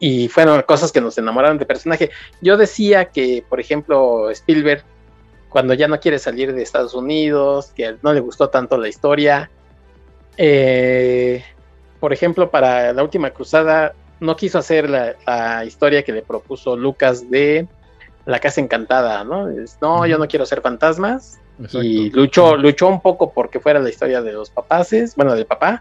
y 0.00 0.28
fueron 0.28 0.62
cosas 0.62 0.92
que 0.92 1.00
nos 1.00 1.18
enamoraron 1.18 1.58
de 1.58 1.66
personaje. 1.66 2.10
Yo 2.40 2.56
decía 2.56 3.06
que, 3.06 3.44
por 3.48 3.58
ejemplo, 3.58 4.30
Spielberg, 4.30 4.84
cuando 5.48 5.74
ya 5.74 5.88
no 5.88 5.98
quiere 5.98 6.20
salir 6.20 6.54
de 6.54 6.62
Estados 6.62 6.94
Unidos, 6.94 7.72
que 7.74 7.96
no 8.02 8.12
le 8.12 8.20
gustó 8.20 8.48
tanto 8.48 8.78
la 8.78 8.88
historia, 8.88 9.50
eh, 10.36 11.42
por 11.98 12.12
ejemplo, 12.12 12.48
para 12.48 12.92
la 12.92 13.02
última 13.02 13.30
cruzada, 13.30 13.92
no 14.20 14.36
quiso 14.36 14.58
hacer 14.58 14.88
la 14.88 15.64
historia 15.64 16.04
que 16.04 16.12
le 16.12 16.22
propuso 16.22 16.76
Lucas 16.76 17.28
de 17.28 17.66
la 18.28 18.40
casa 18.40 18.60
encantada, 18.60 19.24
¿no? 19.24 19.48
no, 19.80 20.06
yo 20.06 20.18
no 20.18 20.28
quiero 20.28 20.44
ser 20.44 20.60
fantasmas. 20.60 21.40
Y 21.72 22.10
luchó, 22.10 22.56
luchó 22.56 22.86
un 22.86 23.00
poco 23.00 23.32
porque 23.32 23.58
fuera 23.58 23.80
la 23.80 23.88
historia 23.88 24.20
de 24.20 24.32
los 24.32 24.50
papaces, 24.50 25.16
bueno, 25.16 25.34
del 25.34 25.46
papá. 25.46 25.80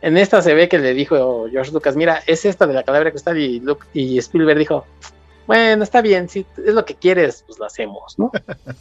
En 0.00 0.16
esta 0.16 0.40
se 0.40 0.54
ve 0.54 0.70
que 0.70 0.78
le 0.78 0.94
dijo 0.94 1.46
George 1.50 1.72
Lucas, 1.72 1.94
mira, 1.94 2.22
es 2.26 2.46
esta 2.46 2.66
de 2.66 2.72
la 2.72 2.82
calavera 2.82 3.10
cristal 3.10 3.38
y, 3.38 3.62
y 3.92 4.16
Spielberg 4.18 4.58
dijo, 4.58 4.86
bueno, 5.46 5.84
está 5.84 6.00
bien, 6.00 6.30
si 6.30 6.46
es 6.56 6.72
lo 6.72 6.86
que 6.86 6.94
quieres, 6.94 7.44
pues 7.46 7.58
lo 7.58 7.66
hacemos, 7.66 8.18
¿no? 8.18 8.32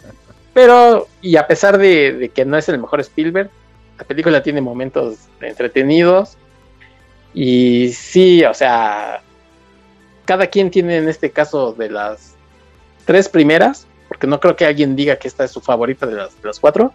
Pero, 0.54 1.10
y 1.22 1.36
a 1.36 1.48
pesar 1.48 1.78
de, 1.78 2.14
de, 2.14 2.30
que 2.30 2.46
no 2.46 2.58
es 2.58 2.70
el 2.70 2.80
mejor 2.80 3.02
Spielberg, 3.02 3.50
la 3.98 4.06
película 4.06 4.42
tiene 4.42 4.62
momentos 4.62 5.18
entretenidos. 5.42 6.38
Y 7.34 7.92
sí, 7.92 8.46
o 8.46 8.54
sea, 8.54 9.22
cada 10.24 10.48
quien 10.48 10.72
tiene 10.72 10.96
en 10.96 11.10
este 11.10 11.32
caso 11.32 11.74
de 11.74 11.90
las 11.90 12.35
tres 13.06 13.30
primeras, 13.30 13.88
porque 14.08 14.28
no 14.28 14.40
creo 14.40 14.56
que 14.56 14.66
alguien 14.66 14.96
diga 14.96 15.18
que 15.18 15.28
esta 15.28 15.44
es 15.44 15.52
su 15.52 15.62
favorita 15.62 16.06
de 16.06 16.16
las, 16.16 16.60
cuatro, 16.60 16.94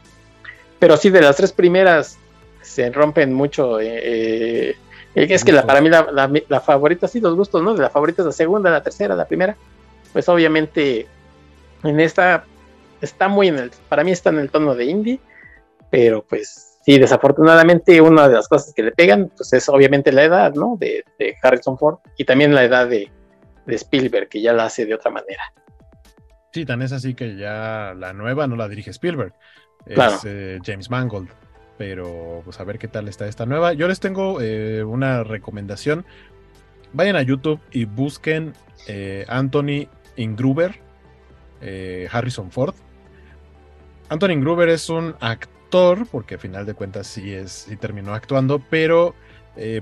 pero 0.78 0.96
sí 0.96 1.10
de 1.10 1.20
las 1.20 1.36
tres 1.36 1.52
primeras 1.52 2.18
se 2.62 2.90
rompen 2.90 3.32
mucho. 3.32 3.80
Eh, 3.80 4.70
eh, 4.70 4.76
es 5.14 5.44
que 5.44 5.52
la, 5.52 5.66
para 5.66 5.80
mí 5.80 5.88
la, 5.88 6.60
favorita, 6.60 7.08
sí, 7.08 7.20
los 7.20 7.34
gustos, 7.34 7.62
¿no? 7.62 7.74
De 7.74 7.82
la 7.82 7.90
favorita 7.90 8.22
es 8.22 8.26
la 8.26 8.32
segunda, 8.32 8.70
la 8.70 8.82
tercera, 8.82 9.14
la 9.14 9.26
primera. 9.26 9.56
Pues 10.12 10.28
obviamente 10.28 11.06
en 11.82 12.00
esta 12.00 12.44
está 13.00 13.28
muy 13.28 13.48
en 13.48 13.58
el, 13.58 13.70
para 13.88 14.04
mí 14.04 14.10
está 14.10 14.30
en 14.30 14.38
el 14.38 14.50
tono 14.50 14.74
de 14.74 14.84
indie, 14.84 15.20
pero 15.90 16.22
pues 16.22 16.78
sí, 16.84 16.98
desafortunadamente 16.98 18.00
una 18.00 18.28
de 18.28 18.34
las 18.34 18.48
cosas 18.48 18.74
que 18.74 18.82
le 18.82 18.92
pegan, 18.92 19.30
pues 19.36 19.52
es 19.52 19.68
obviamente 19.68 20.12
la 20.12 20.24
edad, 20.24 20.54
¿no? 20.54 20.76
De, 20.78 21.04
Harrison 21.42 21.78
Ford 21.78 21.98
y 22.16 22.24
también 22.24 22.54
la 22.54 22.64
edad 22.64 22.88
de, 22.88 23.10
de 23.66 23.74
Spielberg, 23.74 24.28
que 24.28 24.40
ya 24.40 24.52
la 24.52 24.64
hace 24.64 24.86
de 24.86 24.94
otra 24.94 25.10
manera. 25.10 25.42
Sí, 26.52 26.64
tan 26.64 26.82
es 26.82 26.92
así 26.92 27.14
que 27.14 27.36
ya 27.36 27.94
la 27.96 28.12
nueva 28.12 28.46
no 28.48 28.56
la 28.56 28.68
dirige 28.68 28.90
Spielberg, 28.90 29.32
es 29.86 30.24
eh, 30.24 30.58
James 30.64 30.90
Mangold. 30.90 31.28
Pero 31.78 32.42
pues 32.44 32.60
a 32.60 32.64
ver 32.64 32.78
qué 32.78 32.88
tal 32.88 33.08
está 33.08 33.26
esta 33.26 33.46
nueva. 33.46 33.72
Yo 33.72 33.88
les 33.88 34.00
tengo 34.00 34.40
eh, 34.40 34.82
una 34.84 35.24
recomendación. 35.24 36.04
Vayan 36.92 37.16
a 37.16 37.22
YouTube 37.22 37.60
y 37.70 37.84
busquen 37.84 38.52
eh, 38.86 39.24
Anthony 39.28 39.88
Ingruber, 40.16 40.78
Harrison 42.10 42.50
Ford. 42.50 42.74
Anthony 44.08 44.32
Ingruber 44.32 44.68
es 44.68 44.90
un 44.90 45.14
actor, 45.20 46.06
porque 46.10 46.34
al 46.34 46.40
final 46.40 46.66
de 46.66 46.74
cuentas 46.74 47.06
sí, 47.06 47.32
es, 47.32 47.52
sí 47.68 47.76
terminó 47.76 48.12
actuando, 48.12 48.60
pero 48.68 49.14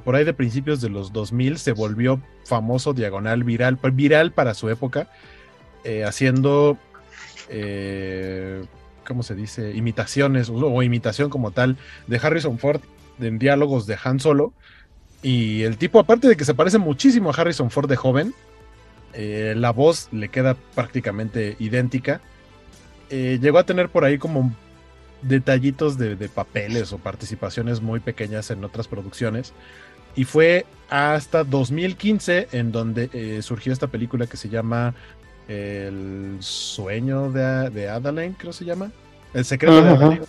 por 0.04 0.16
ahí 0.16 0.24
de 0.24 0.34
principios 0.34 0.80
de 0.80 0.90
los 0.90 1.12
2000 1.12 1.58
se 1.58 1.72
volvió 1.72 2.20
famoso, 2.44 2.92
diagonal, 2.92 3.44
viral, 3.44 3.78
viral 3.92 4.32
para 4.32 4.54
su 4.54 4.68
época 4.68 5.08
eh, 5.84 6.05
haciendo, 6.05 6.76
eh, 7.48 8.64
¿cómo 9.06 9.22
se 9.22 9.34
dice? 9.34 9.74
Imitaciones 9.74 10.50
o, 10.50 10.82
imitación 10.82 11.30
como 11.30 11.50
tal 11.50 11.76
de 12.06 12.20
Harrison 12.22 12.59
Ford 12.59 12.80
en 13.20 13.38
diálogos 13.38 13.86
de 13.86 13.96
Han 14.02 14.20
Solo. 14.20 14.52
Y 15.22 15.62
el 15.62 15.78
tipo, 15.78 15.98
aparte 15.98 16.28
de 16.28 16.36
que 16.36 16.44
se 16.44 16.55
parece 16.55 16.78
muchísimo 16.78 17.30
a 17.30 17.34
Harrison 17.34 17.70
Ford 17.70 17.88
de 17.88 17.96
joven, 17.96 18.34
eh, 19.14 19.55
la 19.56 19.70
voz 19.70 20.09
le 20.12 20.28
queda 20.28 20.56
prácticamente 20.74 21.56
idéntica. 21.59 22.20
llegó 23.10 23.59
a 23.59 23.64
tener 23.64 23.88
por 23.88 24.05
ahí 24.05 24.18
como 24.18 24.52
detallitos 25.22 25.96
de, 25.96 26.28
papeles 26.28 26.92
o 26.92 26.98
participaciones 26.98 27.80
muy 27.80 28.00
pequeñas 28.00 28.50
en 28.50 28.64
otras 28.64 28.86
producciones. 28.86 29.52
Y 30.14 30.24
fue 30.24 30.66
hasta 30.90 31.44
2015 31.44 32.48
en 32.52 32.72
donde 32.72 33.40
surgió 33.42 33.72
esta 33.72 33.86
película 33.86 34.26
que 34.26 34.36
se 34.36 34.48
llama 34.48 34.94
el 35.48 36.36
sueño 36.40 37.32
de, 37.32 37.70
de 37.70 37.88
Adelaine, 37.88 38.36
creo 38.38 38.52
se 38.52 38.64
llama. 38.64 38.92
El 39.34 39.44
secreto 39.44 39.82
de 39.82 39.90
Adelaine. 39.90 40.24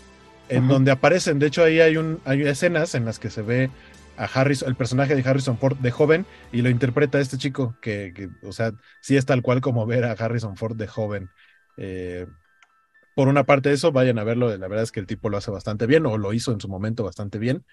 En 0.50 0.68
donde 0.68 0.90
aparecen, 0.90 1.38
de 1.38 1.46
hecho 1.46 1.64
ahí 1.64 1.80
hay, 1.80 1.98
un, 1.98 2.20
hay 2.26 2.42
escenas 2.42 2.96
en 2.96 3.06
las 3.06 3.20
que 3.20 3.30
se 3.30 3.44
ve 3.44 3.70
a 4.18 4.26
Harrison, 4.26 4.68
el 4.68 4.76
personaje 4.76 5.16
de 5.16 5.28
Harrison 5.28 5.60
Ford 5.60 5.78
de 5.78 5.92
joven 5.92 6.26
y 6.52 6.64
lo 6.64 6.70
interpreta 6.70 7.20
este 7.20 7.38
chico 7.38 7.76
que, 7.82 8.30
o 8.44 8.52
sea, 8.52 8.74
sí 9.00 9.16
es 9.16 9.26
tal 9.26 9.44
cual 9.44 9.62
como 9.62 9.86
ver 9.86 10.06
a 10.06 10.14
Harrison 10.14 10.58
Ford 10.58 10.76
de 10.76 10.88
joven. 10.88 11.30
Eh, 11.78 12.26
por 13.16 13.28
una 13.28 13.46
parte 13.46 13.70
de 13.70 13.76
eso, 13.76 13.92
vayan 13.92 14.18
a 14.18 14.24
verlo, 14.24 14.56
la 14.58 14.68
verdad 14.68 14.84
es 14.84 14.92
que 14.92 15.00
el 15.00 15.06
tipo 15.06 15.30
lo 15.30 15.38
hace 15.38 15.52
bastante 15.52 15.86
bien 15.86 16.06
o 16.06 16.18
lo 16.18 16.34
hizo 16.34 16.52
en 16.52 16.60
su 16.60 16.68
momento 16.68 17.04
bastante 17.04 17.38
bien. 17.38 17.64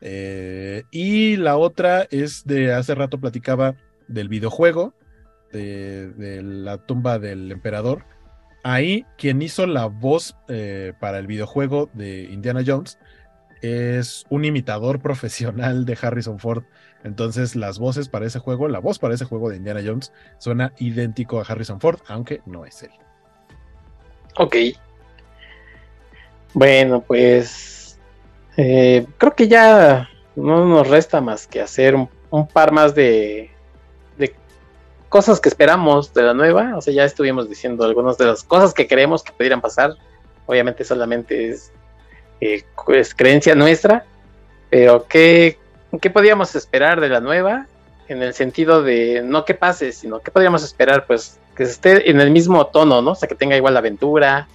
Eh, 0.00 0.84
y 0.90 1.36
la 1.36 1.56
otra 1.56 2.06
es 2.10 2.44
de, 2.44 2.72
hace 2.72 2.94
rato 2.94 3.18
platicaba 3.18 3.76
del 4.08 4.28
videojuego, 4.28 4.94
de, 5.52 6.40
la 6.42 6.78
tumba 6.78 7.18
del 7.18 7.50
emperador, 7.52 8.04
ahí 8.62 9.06
quien 9.16 9.42
hizo 9.42 9.66
la 9.66 9.86
voz 9.86 10.36
eh, 10.48 10.92
para 11.00 11.18
el 11.18 11.26
videojuego 11.26 11.88
de 11.94 12.24
Indiana 12.24 12.62
Jones 12.66 12.98
es 13.62 14.24
un 14.28 14.44
imitador 14.44 15.00
profesional 15.02 15.84
de 15.84 15.98
Harrison 16.00 16.38
Ford. 16.38 16.64
Entonces 17.04 17.54
las 17.54 17.78
voces 17.78 18.08
para 18.08 18.26
ese 18.26 18.38
juego, 18.38 18.68
la 18.68 18.80
voz 18.80 18.98
para 18.98 19.14
ese 19.14 19.24
juego 19.24 19.48
de 19.48 19.56
Indiana 19.56 19.80
Jones 19.84 20.12
suena 20.38 20.72
idéntico 20.78 21.38
a 21.38 21.42
Harrison 21.42 21.80
Ford, 21.80 22.00
aunque 22.08 22.40
no 22.46 22.64
es 22.64 22.82
él. 22.82 22.90
Ok. 24.38 24.56
Bueno, 26.52 27.00
pues 27.02 27.98
eh, 28.56 29.06
creo 29.18 29.34
que 29.34 29.46
ya 29.46 30.08
no 30.34 30.66
nos 30.66 30.88
resta 30.88 31.20
más 31.20 31.46
que 31.46 31.60
hacer 31.60 31.94
un 31.94 32.48
par 32.48 32.72
más 32.72 32.94
de, 32.94 33.50
cosas 35.16 35.40
que 35.40 35.48
esperamos 35.48 36.12
de 36.12 36.20
la 36.20 36.34
nueva, 36.34 36.76
o 36.76 36.82
sea, 36.82 36.92
ya 36.92 37.02
estuvimos 37.02 37.48
diciendo 37.48 37.86
algunas 37.86 38.18
de 38.18 38.26
las 38.26 38.44
cosas 38.44 38.74
que 38.74 38.86
creemos 38.86 39.22
que 39.22 39.32
pudieran 39.32 39.62
pasar, 39.62 39.94
obviamente 40.44 40.84
solamente 40.84 41.48
es, 41.48 41.72
eh, 42.42 42.64
creencia 43.16 43.54
nuestra, 43.54 44.04
pero 44.68 45.06
¿qué, 45.08 45.58
¿qué 46.02 46.10
podíamos 46.10 46.54
esperar 46.54 47.00
de 47.00 47.08
la 47.08 47.20
nueva? 47.20 47.66
En 48.08 48.22
el 48.22 48.34
sentido 48.34 48.82
de 48.82 49.22
no 49.24 49.46
que 49.46 49.54
pase, 49.54 49.92
sino 49.92 50.20
que 50.20 50.30
podríamos 50.30 50.62
esperar, 50.62 51.06
pues 51.06 51.38
que 51.56 51.62
esté 51.62 52.10
en 52.10 52.20
el 52.20 52.30
mismo 52.30 52.66
tono, 52.66 53.00
¿no? 53.00 53.12
O 53.12 53.14
sea, 53.14 53.26
que 53.26 53.34
tenga 53.34 53.56
igual 53.56 53.72
la 53.72 53.80
aventura, 53.80 54.48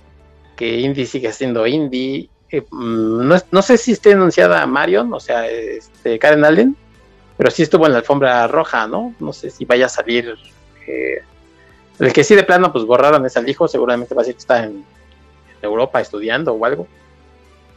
que 0.56 0.78
Indy 0.78 1.08
sigue 1.08 1.34
siendo 1.34 1.66
Indy. 1.66 2.30
Eh, 2.52 2.62
mm, 2.70 3.34
no, 3.52 3.62
sé 3.64 3.80
si 3.80 3.94
esté 3.94 4.14
anunciada 4.14 4.64
Marion, 4.68 5.12
o 5.12 5.20
sea, 5.20 5.48
este, 5.48 6.20
Karen 6.20 6.46
Allen, 6.46 6.78
pero 7.42 7.50
sí 7.50 7.64
estuvo 7.64 7.88
en 7.88 7.94
la 7.94 7.98
alfombra 7.98 8.46
roja, 8.46 8.86
¿no? 8.86 9.16
No 9.20 9.34
sé 9.34 9.50
si 9.50 9.66
vaya 9.66 9.88
a 9.88 9.90
salir. 9.90 10.36
Eh, 10.86 11.24
el 11.98 12.14
que 12.14 12.24
sí 12.24 12.36
de 12.36 12.44
plano, 12.44 12.72
pues 12.72 12.86
borraron 12.86 13.26
es 13.26 13.36
al 13.36 13.50
hijo, 13.50 13.68
seguramente 13.68 14.14
va 14.14 14.22
a 14.22 14.26
ser 14.26 14.36
que 14.36 14.42
está 14.42 14.64
en, 14.64 14.86
Europa 15.60 16.00
estudiando 16.00 16.54
o 16.54 16.64
algo. 16.64 16.88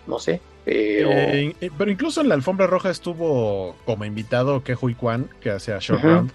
No 0.06 0.18
sé. 0.18 0.42
Eh, 0.66 1.54
pero 1.78 1.90
incluso 1.90 2.20
en 2.20 2.28
la 2.28 2.34
alfombra 2.34 2.66
roja 2.66 2.90
estuvo 2.90 3.74
como 3.86 4.04
invitado 4.04 4.62
Kehui 4.62 4.96
Kwan, 4.96 5.30
que 5.40 5.48
hace 5.48 5.72
a 5.72 5.78
Short 5.78 6.04
Round. 6.04 6.30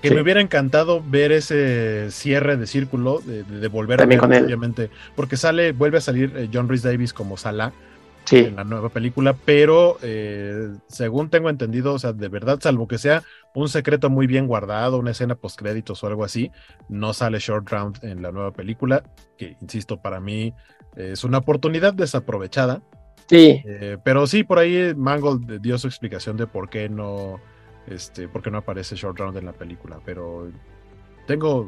Que 0.00 0.10
me 0.10 0.22
hubiera 0.22 0.40
encantado 0.40 1.02
ver 1.06 1.32
ese 1.32 2.10
cierre 2.12 2.56
de 2.56 2.66
círculo, 2.66 3.20
de, 3.26 3.68
volver 3.68 4.00
a 4.00 4.06
ver, 4.06 4.24
obviamente. 4.24 4.88
Porque 5.14 5.36
sale, 5.36 5.72
vuelve 5.72 5.98
a 5.98 6.00
salir 6.00 6.32
eh, 6.34 6.48
John 6.50 6.70
Rhys 6.70 6.82
Davis 6.82 7.12
como 7.12 7.36
Salah 7.36 7.74
en 8.30 8.56
la 8.56 8.64
nueva 8.64 8.88
película, 8.88 9.34
pero 9.44 9.98
eh, 10.02 10.72
según 10.88 11.30
tengo 11.30 11.50
entendido, 11.50 11.94
o 11.94 11.98
sea, 11.98 12.12
de 12.12 12.28
verdad, 12.28 12.58
salvo 12.60 12.88
que 12.88 12.98
sea 12.98 13.22
un 13.54 13.68
secreto 13.68 14.10
muy 14.10 14.26
bien 14.26 14.46
guardado, 14.46 14.98
una 14.98 15.12
escena 15.12 15.34
post 15.34 15.58
créditos 15.58 16.02
o 16.02 16.06
algo 16.06 16.24
así, 16.24 16.50
no 16.88 17.12
sale 17.12 17.38
Short 17.38 17.68
Round 17.70 18.04
en 18.04 18.22
la 18.22 18.32
nueva 18.32 18.52
película, 18.52 19.04
que 19.36 19.56
insisto, 19.60 20.00
para 20.00 20.20
mí 20.20 20.54
es 20.96 21.24
una 21.24 21.38
oportunidad 21.38 21.92
desaprovechada. 21.94 22.82
Sí. 23.26 23.62
Eh, 23.64 23.98
pero 24.04 24.26
sí, 24.26 24.44
por 24.44 24.58
ahí 24.58 24.94
Mangold 24.94 25.60
dio 25.60 25.78
su 25.78 25.86
explicación 25.86 26.36
de 26.36 26.46
por 26.46 26.68
qué 26.68 26.88
no, 26.88 27.40
este, 27.86 28.28
por 28.28 28.42
qué 28.42 28.50
no 28.50 28.58
aparece 28.58 28.96
Short 28.96 29.18
Round 29.18 29.38
en 29.38 29.46
la 29.46 29.52
película, 29.52 30.00
pero 30.04 30.50
tengo 31.26 31.66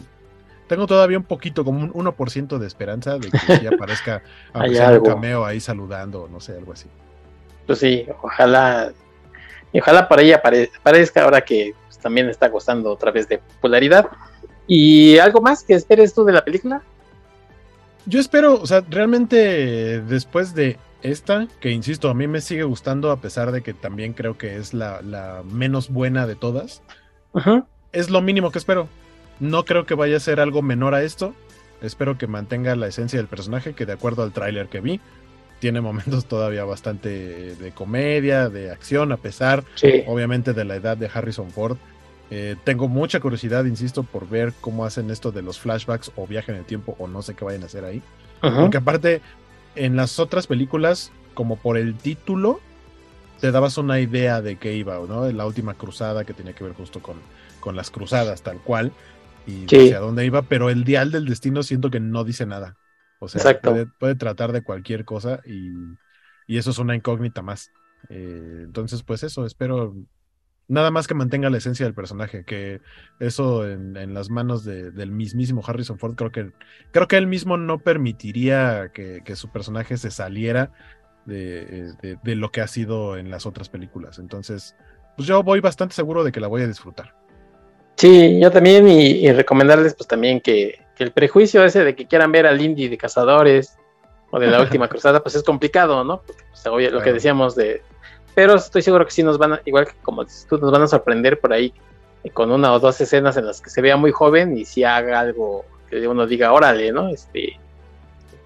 tengo 0.66 0.86
todavía 0.86 1.18
un 1.18 1.24
poquito, 1.24 1.64
como 1.64 1.80
un 1.80 1.92
1% 1.92 2.58
de 2.58 2.66
esperanza 2.66 3.18
de 3.18 3.30
que 3.30 3.38
sí 3.38 3.66
aparezca 3.72 4.22
un 4.54 5.02
cameo 5.02 5.44
ahí 5.44 5.60
saludando, 5.60 6.28
no 6.30 6.40
sé, 6.40 6.52
algo 6.52 6.72
así. 6.72 6.88
Pues 7.66 7.78
sí, 7.78 8.06
ojalá, 8.22 8.92
y 9.72 9.80
ojalá 9.80 10.08
para 10.08 10.22
ella 10.22 10.42
aparezca 10.78 11.24
ahora 11.24 11.40
que 11.40 11.74
pues, 11.86 11.98
también 11.98 12.28
está 12.28 12.48
gozando 12.48 12.90
otra 12.90 13.10
vez 13.10 13.28
de 13.28 13.38
popularidad. 13.38 14.08
¿Y 14.66 15.18
algo 15.18 15.40
más 15.40 15.62
que 15.62 15.74
esperes 15.74 16.12
tú 16.12 16.24
de 16.24 16.32
la 16.32 16.44
película? 16.44 16.82
Yo 18.06 18.20
espero, 18.20 18.54
o 18.54 18.66
sea, 18.66 18.84
realmente 18.88 20.00
después 20.00 20.54
de 20.54 20.78
esta, 21.02 21.46
que 21.60 21.70
insisto, 21.70 22.08
a 22.08 22.14
mí 22.14 22.26
me 22.26 22.40
sigue 22.40 22.64
gustando 22.64 23.10
a 23.10 23.20
pesar 23.20 23.52
de 23.52 23.62
que 23.62 23.74
también 23.74 24.12
creo 24.12 24.38
que 24.38 24.56
es 24.56 24.74
la, 24.74 25.42
menos 25.44 25.90
buena 25.90 26.26
de 26.26 26.36
todas, 26.36 26.82
es 27.92 28.10
lo 28.10 28.22
mínimo 28.22 28.50
que 28.50 28.58
espero. 28.58 28.88
No 29.40 29.64
creo 29.64 29.84
que 29.86 29.94
vaya 29.94 30.16
a 30.16 30.20
ser 30.20 30.40
algo 30.40 30.62
menor 30.62 30.94
a 30.94 31.02
esto. 31.02 31.34
Espero 31.82 32.16
que 32.16 32.26
mantenga 32.26 32.74
la 32.74 32.86
esencia 32.86 33.18
del 33.18 33.28
personaje, 33.28 33.74
que 33.74 33.86
de 33.86 33.92
acuerdo 33.92 34.22
al 34.22 34.32
tráiler 34.32 34.68
que 34.68 34.80
vi, 34.80 35.00
tiene 35.58 35.80
momentos 35.80 36.24
todavía 36.28 36.64
bastante 36.64 37.54
de 37.54 37.72
comedia, 37.72 38.48
de 38.48 38.70
acción, 38.70 39.12
a 39.12 39.16
pesar, 39.16 39.64
obviamente, 40.06 40.52
de 40.52 40.64
la 40.64 40.76
edad 40.76 40.96
de 40.96 41.10
Harrison 41.12 41.50
Ford. 41.50 41.76
Eh, 42.30 42.56
tengo 42.64 42.88
mucha 42.88 43.20
curiosidad, 43.20 43.64
insisto, 43.66 44.02
por 44.02 44.28
ver 44.28 44.52
cómo 44.60 44.84
hacen 44.84 45.10
esto 45.10 45.30
de 45.32 45.42
los 45.42 45.60
flashbacks 45.60 46.10
o 46.16 46.26
viaje 46.26 46.50
en 46.50 46.58
el 46.58 46.64
tiempo 46.64 46.96
o 46.98 47.06
no 47.06 47.22
sé 47.22 47.34
qué 47.34 47.44
vayan 47.44 47.62
a 47.62 47.66
hacer 47.66 47.84
ahí. 47.84 48.02
Porque 48.40 48.76
aparte, 48.76 49.22
en 49.74 49.96
las 49.96 50.20
otras 50.20 50.46
películas, 50.46 51.10
como 51.34 51.56
por 51.56 51.76
el 51.76 51.96
título, 51.96 52.60
te 53.40 53.50
dabas 53.50 53.76
una 53.76 53.98
idea 53.98 54.40
de 54.40 54.56
qué 54.56 54.74
iba, 54.74 54.98
¿no? 55.08 55.30
La 55.32 55.46
última 55.46 55.74
cruzada 55.74 56.24
que 56.24 56.32
tenía 56.32 56.52
que 56.52 56.62
ver 56.62 56.74
justo 56.74 57.00
con, 57.00 57.16
con 57.60 57.74
las 57.74 57.90
cruzadas, 57.90 58.42
tal 58.42 58.58
cual 58.58 58.92
y 59.46 59.64
hacia 59.64 60.00
dónde 60.00 60.26
iba, 60.26 60.42
pero 60.42 60.70
el 60.70 60.84
dial 60.84 61.12
del 61.12 61.26
destino 61.26 61.62
siento 61.62 61.90
que 61.90 62.00
no 62.00 62.24
dice 62.24 62.46
nada. 62.46 62.76
O 63.18 63.28
sea, 63.28 63.60
puede, 63.60 64.14
tratar 64.16 64.52
de 64.52 64.62
cualquier 64.62 65.04
cosa 65.04 65.40
y, 65.46 65.70
eso 66.48 66.70
es 66.70 66.78
una 66.78 66.94
incógnita 66.94 67.42
más. 67.42 67.70
Eh, 68.08 68.62
entonces, 68.64 69.02
pues 69.02 69.22
eso, 69.22 69.46
espero 69.46 69.94
nada 70.68 70.90
más 70.90 71.06
que 71.06 71.14
mantenga 71.14 71.50
la 71.50 71.58
esencia 71.58 71.86
del 71.86 71.94
personaje, 71.94 72.44
que 72.44 72.80
eso 73.20 73.68
en, 73.68 74.14
las 74.14 74.30
manos 74.30 74.64
del 74.64 75.10
mismísimo 75.12 75.62
Harrison 75.64 75.98
Ford, 75.98 76.16
creo 76.16 76.32
que, 76.32 76.52
creo 76.92 77.08
que 77.08 77.16
él 77.16 77.26
mismo 77.26 77.56
no 77.56 77.78
permitiría 77.78 78.90
que, 78.92 79.22
su 79.36 79.50
personaje 79.50 79.96
se 79.96 80.10
saliera 80.10 80.72
de, 81.24 81.92
de, 82.22 82.34
lo 82.36 82.50
que 82.50 82.60
ha 82.60 82.68
sido 82.68 83.16
en 83.16 83.30
las 83.30 83.46
otras 83.46 83.68
películas. 83.68 84.18
Entonces, 84.18 84.74
pues 85.16 85.28
yo 85.28 85.42
voy 85.42 85.60
bastante 85.60 85.94
seguro 85.94 86.24
de 86.24 86.32
que 86.32 86.40
la 86.40 86.48
voy 86.48 86.62
a 86.62 86.68
disfrutar. 86.68 87.14
Sí, 87.96 88.38
yo 88.38 88.50
también, 88.50 88.86
y, 88.88 89.30
recomendarles 89.32 89.94
pues 89.94 90.06
también 90.06 90.40
que, 90.40 90.84
el 90.98 91.12
prejuicio 91.12 91.62
ese 91.64 91.84
de 91.84 91.94
que 91.94 92.06
quieran 92.06 92.32
ver 92.32 92.46
al 92.46 92.60
indie 92.60 92.88
de 92.88 92.96
cazadores 92.96 93.76
o 94.30 94.38
de 94.38 94.46
la 94.46 94.60
última 94.62 94.88
cruzada, 94.88 95.22
pues 95.22 95.34
es 95.34 95.42
complicado, 95.42 96.04
¿no? 96.04 96.22
Porque 96.22 96.42
pues, 96.50 96.92
lo 96.92 97.02
que 97.02 97.12
decíamos 97.12 97.54
de... 97.54 97.82
Pero 98.34 98.54
estoy 98.54 98.82
seguro 98.82 99.04
que 99.04 99.12
sí 99.12 99.22
nos 99.22 99.38
van 99.38 99.54
a, 99.54 99.62
igual 99.64 99.86
que 99.86 99.94
como 100.02 100.24
tú, 100.24 100.58
nos 100.58 100.70
van 100.70 100.82
a 100.82 100.86
sorprender 100.86 101.40
por 101.40 101.52
ahí 101.52 101.72
eh, 102.22 102.30
con 102.30 102.50
una 102.50 102.72
o 102.72 102.78
dos 102.78 103.00
escenas 103.00 103.36
en 103.38 103.46
las 103.46 103.62
que 103.62 103.70
se 103.70 103.80
vea 103.80 103.96
muy 103.96 104.12
joven 104.12 104.56
y 104.58 104.66
si 104.66 104.84
haga 104.84 105.20
algo 105.20 105.64
que 105.88 106.06
uno 106.06 106.26
diga, 106.26 106.52
órale, 106.52 106.92
¿no? 106.92 107.08
Este, 107.08 107.58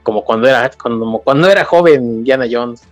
como 0.02 0.24
cuando 0.24 0.48
era, 0.48 0.70
como 0.70 1.20
cuando 1.22 1.48
era 1.48 1.64
joven 1.64 2.02
Indiana 2.02 2.46
Jones. 2.50 2.82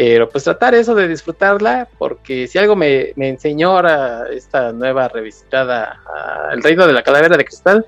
Pero 0.00 0.28
pues 0.28 0.44
tratar 0.44 0.76
eso 0.76 0.94
de 0.94 1.08
disfrutarla, 1.08 1.88
porque 1.98 2.46
si 2.46 2.56
algo 2.56 2.76
me, 2.76 3.14
enseñó 3.16 3.72
ahora 3.72 4.28
esta 4.30 4.70
nueva 4.70 5.08
revisitada 5.08 5.98
El 6.52 6.62
Reino 6.62 6.86
de 6.86 6.92
la 6.92 7.02
Calavera 7.02 7.36
de 7.36 7.44
Cristal, 7.44 7.84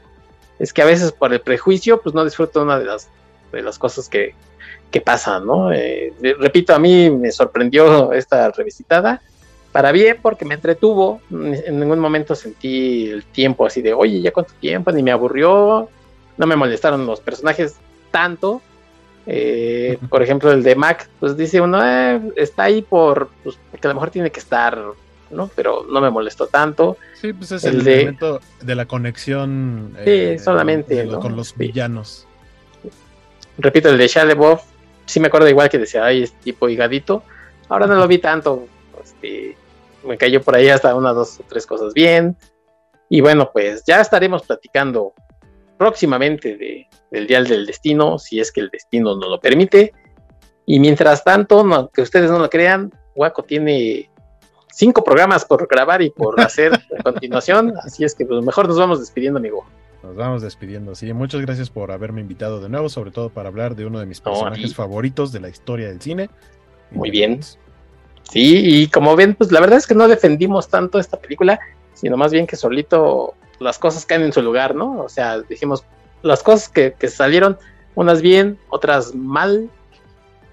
es 0.59 0.73
que 0.73 0.83
a 0.83 0.87
veces 0.87 1.13
por 1.13 1.33
el 1.33 1.41
prejuicio, 1.41 2.01
pues 2.03 2.13
no 2.13 2.25
disfruto 2.25 2.63
una 2.63 2.81
de 2.81 2.85
las, 2.85 3.09
de 3.53 3.63
las 3.63 3.79
cosas 3.79 4.09
que, 4.09 4.35
que 4.91 5.01
pasan, 5.01 5.47
¿no? 5.47 5.73
Eh, 5.73 6.13
repito, 6.41 6.75
a 6.75 6.81
mí 6.81 7.11
me 7.11 7.31
sorprendió 7.31 8.13
esta 8.13 8.51
revisitada, 8.51 9.23
para 9.71 9.93
bien, 9.93 10.19
porque 10.21 10.45
me 10.45 10.55
entretuvo, 10.55 11.21
en 11.31 11.79
ningún 11.79 12.01
momento 12.01 12.35
sentí 12.35 13.09
el 13.09 13.25
tiempo 13.25 13.67
así 13.67 13.83
de, 13.83 13.95
oye, 13.95 14.21
ya 14.21 14.33
cuánto 14.33 14.53
tiempo, 14.55 14.91
ni 14.91 15.05
me 15.05 15.13
aburrió, 15.13 15.89
no 16.37 16.47
me 16.49 16.57
molestaron 16.57 17.07
los 17.07 17.21
personajes 17.21 17.77
tanto, 18.11 18.63
eh, 19.33 19.97
por 20.09 20.25
ejemplo, 20.25 20.51
el 20.51 20.65
de 20.65 20.75
Mac, 20.75 21.09
pues 21.21 21.37
dice 21.37 21.61
uno, 21.61 21.81
eh, 21.85 22.21
está 22.35 22.65
ahí 22.65 22.83
por, 22.83 23.31
pues, 23.45 23.57
porque 23.71 23.87
a 23.87 23.91
lo 23.91 23.95
mejor 23.95 24.11
tiene 24.11 24.33
que 24.33 24.41
estar, 24.41 24.77
¿no? 25.31 25.49
Pero 25.55 25.87
no 25.89 26.01
me 26.01 26.11
molestó 26.11 26.49
tanto. 26.49 26.97
Sí, 27.15 27.33
pues 27.33 27.53
es 27.53 27.63
el, 27.63 27.85
de, 27.85 28.17
de 28.61 28.75
la 28.75 28.87
conexión 28.87 29.95
eh, 29.99 30.37
solamente 30.43 31.07
con 31.07 31.37
los 31.37 31.57
villanos. 31.57 32.27
Repito, 33.57 33.91
el 33.91 33.99
de 33.99 34.09
Shia 34.09 34.27
sí 35.07 35.21
me 35.21 35.29
acuerdo 35.29 35.49
igual 35.49 35.71
que 35.71 35.79
decía, 35.79 36.05
ay, 36.05 36.25
es 36.25 36.33
tipo 36.33 36.69
higadito. 36.69 37.23
Ahora 37.69 37.87
no 37.87 37.95
lo 37.95 38.09
vi 38.09 38.19
tanto, 38.19 38.67
este, 39.01 39.57
me 40.03 40.19
cayó 40.19 40.43
por 40.43 40.57
ahí 40.57 40.71
hasta 40.71 40.93
una, 40.97 41.13
dos 41.13 41.39
o 41.39 41.45
tres 41.49 41.67
cosas 41.67 41.95
bien. 41.95 42.37
Y 43.09 43.21
bueno, 43.21 43.49
pues 43.53 43.85
ya 43.87 44.01
estaremos 44.01 44.43
platicando 44.43 45.15
próximamente 45.79 46.57
de, 46.57 46.89
del 47.11 47.27
Dial 47.27 47.47
del 47.47 47.67
Destino, 47.67 48.19
si 48.19 48.41
es 48.41 48.53
que 48.53 48.61
el 48.61 48.71
destino 48.71 49.17
nos 49.17 49.29
lo 49.29 49.41
permite. 49.41 49.93
Y 50.67 50.79
mientras 50.79 51.25
tanto, 51.25 51.91
que 51.93 52.03
ustedes 52.03 52.31
no 52.31 52.39
lo 52.39 52.49
crean, 52.49 52.93
Waco 53.15 53.43
tiene 53.43 54.11
cinco 54.73 55.03
programas 55.03 55.45
por 55.45 55.67
grabar 55.67 56.03
y 56.03 56.11
por 56.11 56.41
hacer 56.41 56.73
a 56.75 57.03
continuación, 57.03 57.75
así 57.83 58.05
es 58.05 58.15
que 58.15 58.25
pues, 58.25 58.45
mejor 58.45 58.69
nos 58.69 58.79
vamos 58.79 59.01
despidiendo, 59.01 59.39
amigo. 59.39 59.65
Nos 60.03 60.17
vamos 60.17 60.43
despidiendo, 60.43 60.95
sí. 60.95 61.13
Muchas 61.13 61.43
gracias 61.43 61.69
por 61.69 61.93
haberme 61.93 62.23
invitado 62.23 62.61
de 62.61 62.69
nuevo, 62.69 62.89
sobre 62.89 63.11
todo 63.11 63.29
para 63.29 63.49
hablar 63.49 63.77
de 63.77 63.85
uno 63.85 63.99
de 63.99 64.07
mis 64.07 64.21
personajes 64.21 64.75
favoritos 64.75 65.31
de 65.31 65.41
la 65.41 65.49
historia 65.49 65.89
del 65.89 66.01
cine. 66.01 66.31
Muy 66.91 67.11
bien. 67.11 67.41
Sí, 68.23 68.63
y 68.65 68.87
como 68.87 69.15
ven, 69.17 69.35
pues 69.35 69.53
la 69.53 69.61
verdad 69.61 69.79
es 69.79 69.87
que 69.87 69.95
no 69.95 70.09
defendimos 70.09 70.69
tanto 70.69 70.99
esta 70.99 71.19
película, 71.19 71.61
sino 71.93 72.17
más 72.17 72.33
bien 72.33 72.47
que 72.47 72.57
solito 72.57 73.35
las 73.59 73.79
cosas 73.79 74.07
caen 74.07 74.23
en 74.23 74.33
su 74.33 74.41
lugar, 74.41 74.75
¿no? 74.75 75.03
O 75.03 75.09
sea, 75.09 75.41
dijimos, 75.43 75.85
las 76.23 76.43
cosas 76.43 76.69
que, 76.69 76.95
salieron, 77.09 77.59
unas 77.95 78.23
bien, 78.23 78.59
otras 78.69 79.15
mal, 79.15 79.71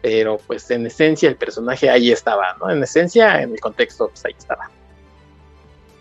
pero 0.02 0.38
pues 0.48 0.69
en 0.72 0.85
esencia 0.85 1.30
el 1.30 1.35
personaje 1.35 1.89
ahí 1.89 2.11
estaba, 2.11 2.56
¿no? 2.60 2.69
En 2.69 2.81
esencia, 2.81 3.41
en 3.41 3.53
el 3.53 3.60
contexto, 3.60 4.10
pues 4.10 4.26
ahí 4.26 4.35
estaba. 4.38 4.69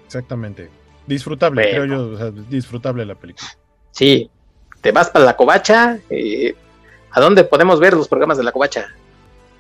Exactamente. 0.05 0.71
Disfrutable, 1.07 1.71
creo 1.71 1.85
yo, 1.85 2.09
o 2.09 2.17
sea, 2.17 2.31
disfrutable 2.31 3.05
la 3.05 3.15
película. 3.15 3.49
Sí, 3.93 4.31
te 4.81 4.93
vas 4.93 5.11
para 5.11 5.25
la 5.25 5.37
covacha. 5.37 5.99
Eh, 6.11 6.55
¿A 7.13 7.21
dónde 7.21 7.45
podemos 7.45 7.81
ver 7.81 7.95
los 7.95 8.09
programas 8.09 8.39
de 8.39 8.45
la 8.45 8.53
covacha? 8.53 8.89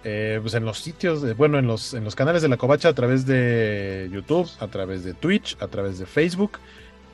Eh, 0.04 0.38
pues 0.40 0.54
en 0.54 0.64
los 0.64 0.78
sitios, 0.78 1.36
bueno, 1.36 1.58
en 1.58 1.66
los, 1.66 1.94
en 1.94 2.04
los 2.04 2.14
canales 2.14 2.42
de 2.42 2.48
la 2.48 2.56
covacha 2.56 2.90
a 2.90 2.92
través 2.92 3.26
de 3.26 4.08
YouTube, 4.12 4.48
a 4.60 4.68
través 4.68 5.02
de 5.02 5.14
Twitch, 5.14 5.56
a 5.60 5.66
través 5.66 5.98
de 5.98 6.06
Facebook 6.06 6.58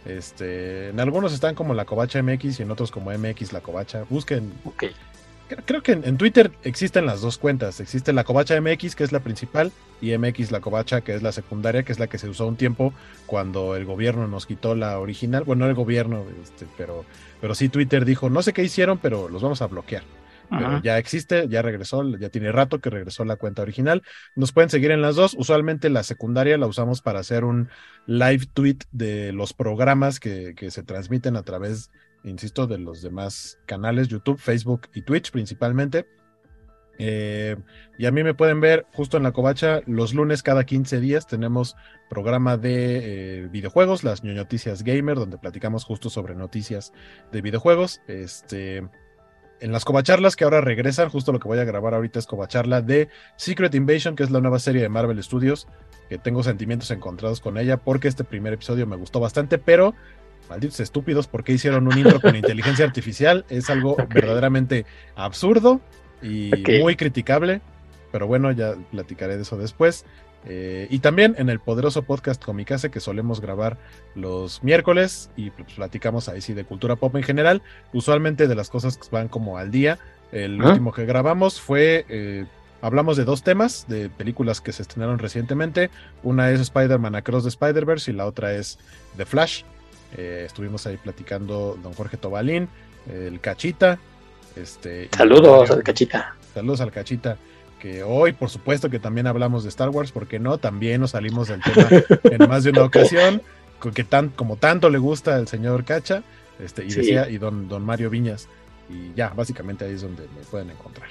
este, 0.05 0.89
en 0.89 1.01
algunos 1.01 1.33
están 1.33 1.55
como 1.55 1.75
la 1.75 1.85
Covacha 1.85 2.23
MX 2.23 2.61
y 2.61 2.63
en 2.63 2.71
otros 2.71 2.91
como 2.91 3.11
MX 3.11 3.53
la 3.53 3.61
Covacha. 3.61 4.05
Busquen. 4.09 4.53
Creo, 5.67 5.83
que 5.83 5.93
en, 5.93 6.17
Twitter 6.17 6.51
existen 6.63 7.05
las 7.05 7.21
dos 7.21 7.37
cuentas. 7.37 7.81
Existe 7.81 8.13
la 8.13 8.25
Covacha 8.25 8.59
MX, 8.61 8.97
que 8.97 9.05
es 9.05 9.13
la 9.13 9.21
principal, 9.21 9.71
y 10.01 10.17
MX 10.17 10.51
la 10.51 10.61
Covacha, 10.61 11.03
que 11.03 11.15
es 11.15 11.23
la 11.23 11.31
secundaria, 11.31 11.83
que 11.83 11.93
es 11.93 11.99
la 11.99 12.07
que 12.07 12.19
se 12.19 12.29
usó 12.29 12.47
un 12.47 12.57
tiempo 12.57 12.95
cuando 13.27 13.77
el 13.77 13.85
gobierno 13.85 14.27
nos 14.29 14.47
quitó 14.47 14.75
la 14.75 14.99
original. 14.99 15.45
Bueno, 15.45 15.65
no 15.65 15.71
el 15.71 15.77
gobierno, 15.77 16.25
este, 16.43 16.67
pero, 16.77 17.05
pero 17.41 17.55
sí 17.55 17.69
Twitter 17.69 18.05
dijo, 18.05 18.31
no 18.31 18.43
sé 18.43 18.53
qué 18.53 18.65
hicieron, 18.65 18.99
pero 18.99 19.29
los 19.29 19.43
vamos 19.43 19.61
a 19.61 19.67
bloquear. 19.67 20.05
Pero 20.57 20.83
ya 20.83 20.99
existe, 20.99 21.49
ya 21.49 21.63
regresó, 21.63 22.07
ya 22.19 22.29
tiene 22.29 22.53
rato 22.53 22.81
que 22.81 22.91
regresó 22.91 23.25
la 23.25 23.37
cuenta 23.37 23.63
original. 23.63 24.03
Nos 24.37 24.53
pueden 24.53 24.71
seguir 24.71 24.91
en 24.91 25.03
las 25.03 25.17
dos. 25.17 25.35
Usualmente 25.39 25.91
la 25.91 26.03
secundaria 26.03 26.59
la 26.59 26.67
usamos 26.67 27.03
para 27.03 27.21
hacer 27.21 27.45
un 27.45 27.69
live 28.07 28.47
tweet 28.53 28.79
de 28.93 29.33
los 29.33 29.53
programas 29.53 30.21
que, 30.21 30.55
que 30.55 30.71
se 30.71 30.83
transmiten 30.83 31.37
a 31.37 31.43
través, 31.43 31.91
insisto, 32.25 32.67
de 32.67 32.79
los 32.79 33.03
demás 33.03 33.59
canales, 33.67 34.09
YouTube, 34.09 34.39
Facebook 34.39 34.89
y 34.95 35.03
Twitch 35.03 35.31
principalmente. 35.31 36.07
Eh, 36.99 37.57
y 37.99 38.07
a 38.07 38.11
mí 38.11 38.23
me 38.23 38.35
pueden 38.35 38.61
ver 38.61 38.87
justo 38.93 39.17
en 39.17 39.23
la 39.23 39.33
covacha 39.33 39.81
los 39.87 40.15
lunes 40.15 40.43
cada 40.43 40.65
15 40.65 41.01
días 41.01 41.27
tenemos 41.27 41.75
programa 42.09 42.57
de 42.57 43.41
eh, 43.41 43.49
videojuegos, 43.49 44.05
las 44.05 44.23
noticias 44.23 44.85
gamer, 44.85 45.17
donde 45.17 45.39
platicamos 45.39 45.85
justo 45.85 46.11
sobre 46.11 46.35
noticias 46.35 46.93
de 47.33 47.41
videojuegos. 47.41 48.03
Este, 48.07 48.87
en 49.63 49.71
las 49.71 49.85
covacharlas 49.85 50.35
que 50.35 50.43
ahora 50.43 50.61
regresan, 50.61 51.09
justo 51.09 51.31
lo 51.31 51.39
que 51.39 51.47
voy 51.47 51.59
a 51.61 51.65
grabar 51.65 51.95
ahorita 51.95 52.19
es 52.19 52.27
covacharla 52.27 52.83
de 52.83 53.09
Secret 53.37 53.73
Invasion, 53.75 54.17
que 54.17 54.25
es 54.25 54.31
la 54.31 54.41
nueva 54.41 54.59
serie 54.59 54.83
de 54.83 54.89
Marvel 54.89 55.23
Studios, 55.23 55.69
que 56.09 56.19
tengo 56.19 56.43
sentimientos 56.43 56.91
encontrados 56.91 57.41
con 57.41 57.57
ella 57.57 57.77
porque 57.77 58.09
este 58.09 58.25
primer 58.25 58.53
episodio 58.55 58.89
me 58.89 58.97
gustó 58.97 59.21
bastante, 59.21 59.59
pero 59.59 59.95
malditos 60.49 60.81
estúpidos, 60.81 61.29
porque 61.29 61.53
hicieron 61.53 61.87
un 61.87 61.97
intro 61.97 62.21
con 62.21 62.35
inteligencia 62.35 62.85
artificial? 62.85 63.45
Es 63.49 63.71
algo 63.71 63.97
verdaderamente 64.13 64.85
absurdo 65.15 65.81
y 66.21 66.51
muy 66.81 66.97
criticable, 66.97 67.63
pero 68.11 68.27
bueno, 68.27 68.51
ya 68.51 68.75
platicaré 68.91 69.37
de 69.37 69.43
eso 69.43 69.57
después. 69.57 70.05
Eh, 70.45 70.89
y 70.91 70.99
también 70.99 71.37
en 71.39 71.49
el 71.49 71.61
poderoso 71.61 72.03
podcast 72.03 72.45
Comicase 72.45 72.91
que 72.91 72.99
solemos 72.99 73.41
grabar 73.41 73.79
los 74.17 74.63
miércoles 74.65 75.31
y 75.37 75.51
pues, 75.51 75.73
platicamos 75.75 76.29
ahí 76.29 76.41
sí 76.41 76.53
de 76.53 76.65
cultura 76.65 76.97
pop 76.97 77.15
en 77.15 77.23
general, 77.23 77.63
usualmente 77.93 78.49
de 78.49 78.55
las 78.57 78.69
cosas 78.69 78.97
que 78.99 79.07
van 79.11 79.29
como 79.29 79.59
al 79.59 79.71
día. 79.71 79.99
El 80.33 80.63
último 80.63 80.93
que 80.93 81.05
grabamos 81.05 81.61
fue, 81.61 82.07
eh, 82.09 82.47
hablamos 82.81 83.19
de 83.19 83.25
dos 83.25 83.43
temas, 83.43 83.87
de 83.87 84.09
películas 84.09 84.61
que 84.61 84.73
se 84.73 84.83
estrenaron 84.83 85.19
recientemente. 85.19 85.91
Una 86.23 86.51
es 86.51 86.61
Spider-Man 86.61 87.15
Across 87.15 87.43
the 87.43 87.49
Spider-Verse 87.51 88.11
y 88.11 88.15
la 88.15 88.27
otra 88.27 88.55
es 88.55 88.79
The 89.17 89.27
Flash. 89.27 89.63
Eh, 90.17 90.45
estuvimos 90.47 90.87
ahí 90.87 90.97
platicando 90.97 91.79
don 91.83 91.93
Jorge 91.93 92.17
Tobalín, 92.17 92.69
el 93.11 93.41
Cachita, 93.41 93.99
este, 94.57 95.09
saludos 95.17 95.71
al 95.71 95.83
Cachita. 95.83 96.35
Saludos 96.55 96.81
al 96.81 96.93
Cachita. 96.93 97.37
Que 97.83 98.05
hoy, 98.05 98.33
por 98.33 98.49
supuesto, 98.49 98.89
que 98.89 99.01
también 99.01 99.27
hablamos 99.27 99.65
de 99.65 99.69
Star 99.69 99.89
Wars, 99.89 100.13
porque 100.13 100.39
no, 100.39 100.57
también 100.59 101.01
nos 101.01 101.11
salimos 101.11 101.49
del 101.49 101.61
tema 101.61 101.89
en 102.23 102.49
más 102.49 102.63
de 102.63 102.71
una 102.71 102.85
ocasión, 102.85 103.43
que 103.93 104.05
tan, 104.05 104.29
como 104.29 104.55
tanto 104.55 104.89
le 104.89 104.99
gusta 104.99 105.35
al 105.35 105.49
señor 105.49 105.85
Cacha, 105.85 106.23
este, 106.61 106.85
y 106.85 106.91
decía, 106.91 107.29
y 107.29 107.39
don, 107.39 107.69
don 107.69 107.85
Mario 107.85 108.09
Viñas. 108.09 108.47
Y 108.89 109.13
ya, 109.17 109.31
básicamente 109.31 109.85
ahí 109.85 109.95
es 109.95 110.03
donde 110.03 110.23
me 110.23 110.45
pueden 110.49 110.71
encontrar. 110.71 111.09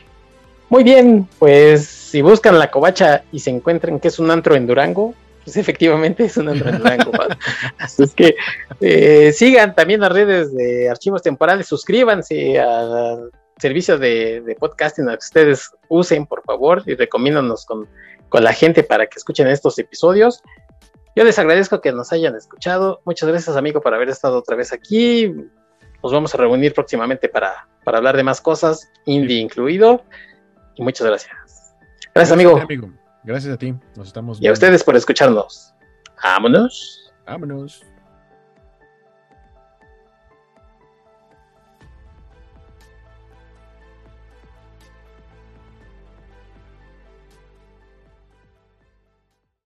Muy 0.69 0.85
bien, 0.85 1.27
pues 1.39 1.85
si 1.85 2.22
buscan 2.22 2.57
la 2.57 2.72
covacha 2.72 3.26
y 3.34 3.39
se 3.39 3.49
encuentran 3.49 3.99
que 3.99 4.07
es 4.07 4.18
un 4.18 4.31
antro 4.31 4.56
en 4.56 4.65
Durango, 4.65 5.14
pues 5.43 5.57
efectivamente 5.57 6.23
es 6.23 6.38
un 6.38 6.48
antro 6.48 6.69
en 6.69 6.77
Durango. 6.77 7.11
Así 7.80 8.03
es 8.03 8.14
que 8.14 8.35
eh, 8.80 9.34
sigan 9.34 9.76
también 9.76 9.99
las 9.99 10.14
redes 10.14 10.56
de 10.56 10.89
archivos 10.89 11.22
temporales, 11.22 11.68
suscríbanse 11.68 12.57
al 12.61 13.30
servicio 13.62 13.98
de, 13.98 14.56
podcasting 14.60 15.08
que 15.08 15.16
ustedes 15.16 15.72
usen, 15.88 16.26
por 16.26 16.44
favor, 16.44 16.84
y 16.86 16.96
recomiéndanos 16.96 17.66
con, 17.66 17.88
con 18.30 18.44
la 18.44 18.54
gente 18.54 18.84
para 18.84 19.08
que 19.08 19.18
escuchen 19.18 19.48
estos 19.48 19.78
episodios. 19.78 20.42
Yo 21.16 21.24
les 21.24 21.38
agradezco 21.38 21.82
que 21.82 21.92
nos 21.92 22.12
hayan 22.12 22.36
escuchado. 22.36 23.02
Muchas 23.06 23.30
gracias, 23.30 23.56
amigo, 23.56 23.82
por 23.82 23.94
haber 23.94 24.10
estado 24.10 24.40
otra 24.40 24.56
vez 24.56 24.74
aquí. 24.74 25.32
Nos 26.02 26.12
vamos 26.12 26.34
a 26.34 26.38
reunir 26.38 26.74
próximamente 26.74 27.30
para, 27.30 27.68
para 27.84 28.00
hablar 28.00 28.18
de 28.18 28.24
más 28.24 28.42
cosas, 28.42 28.90
indie 29.06 29.40
incluido. 29.40 30.04
Y 30.76 30.84
muchas 30.84 31.06
gracias. 31.06 31.76
Gracias, 32.16 32.34
amigo. 32.34 32.62
Gracias 33.24 33.54
a 33.54 33.58
ti. 33.58 33.76
Nos 33.96 34.08
estamos 34.08 34.40
viendo. 34.40 34.46
Y 34.46 34.50
a 34.50 34.54
ustedes 34.54 34.84
por 34.84 34.96
escucharnos. 34.96 35.74
Vámonos. 36.24 37.14
Vámonos. 37.26 37.90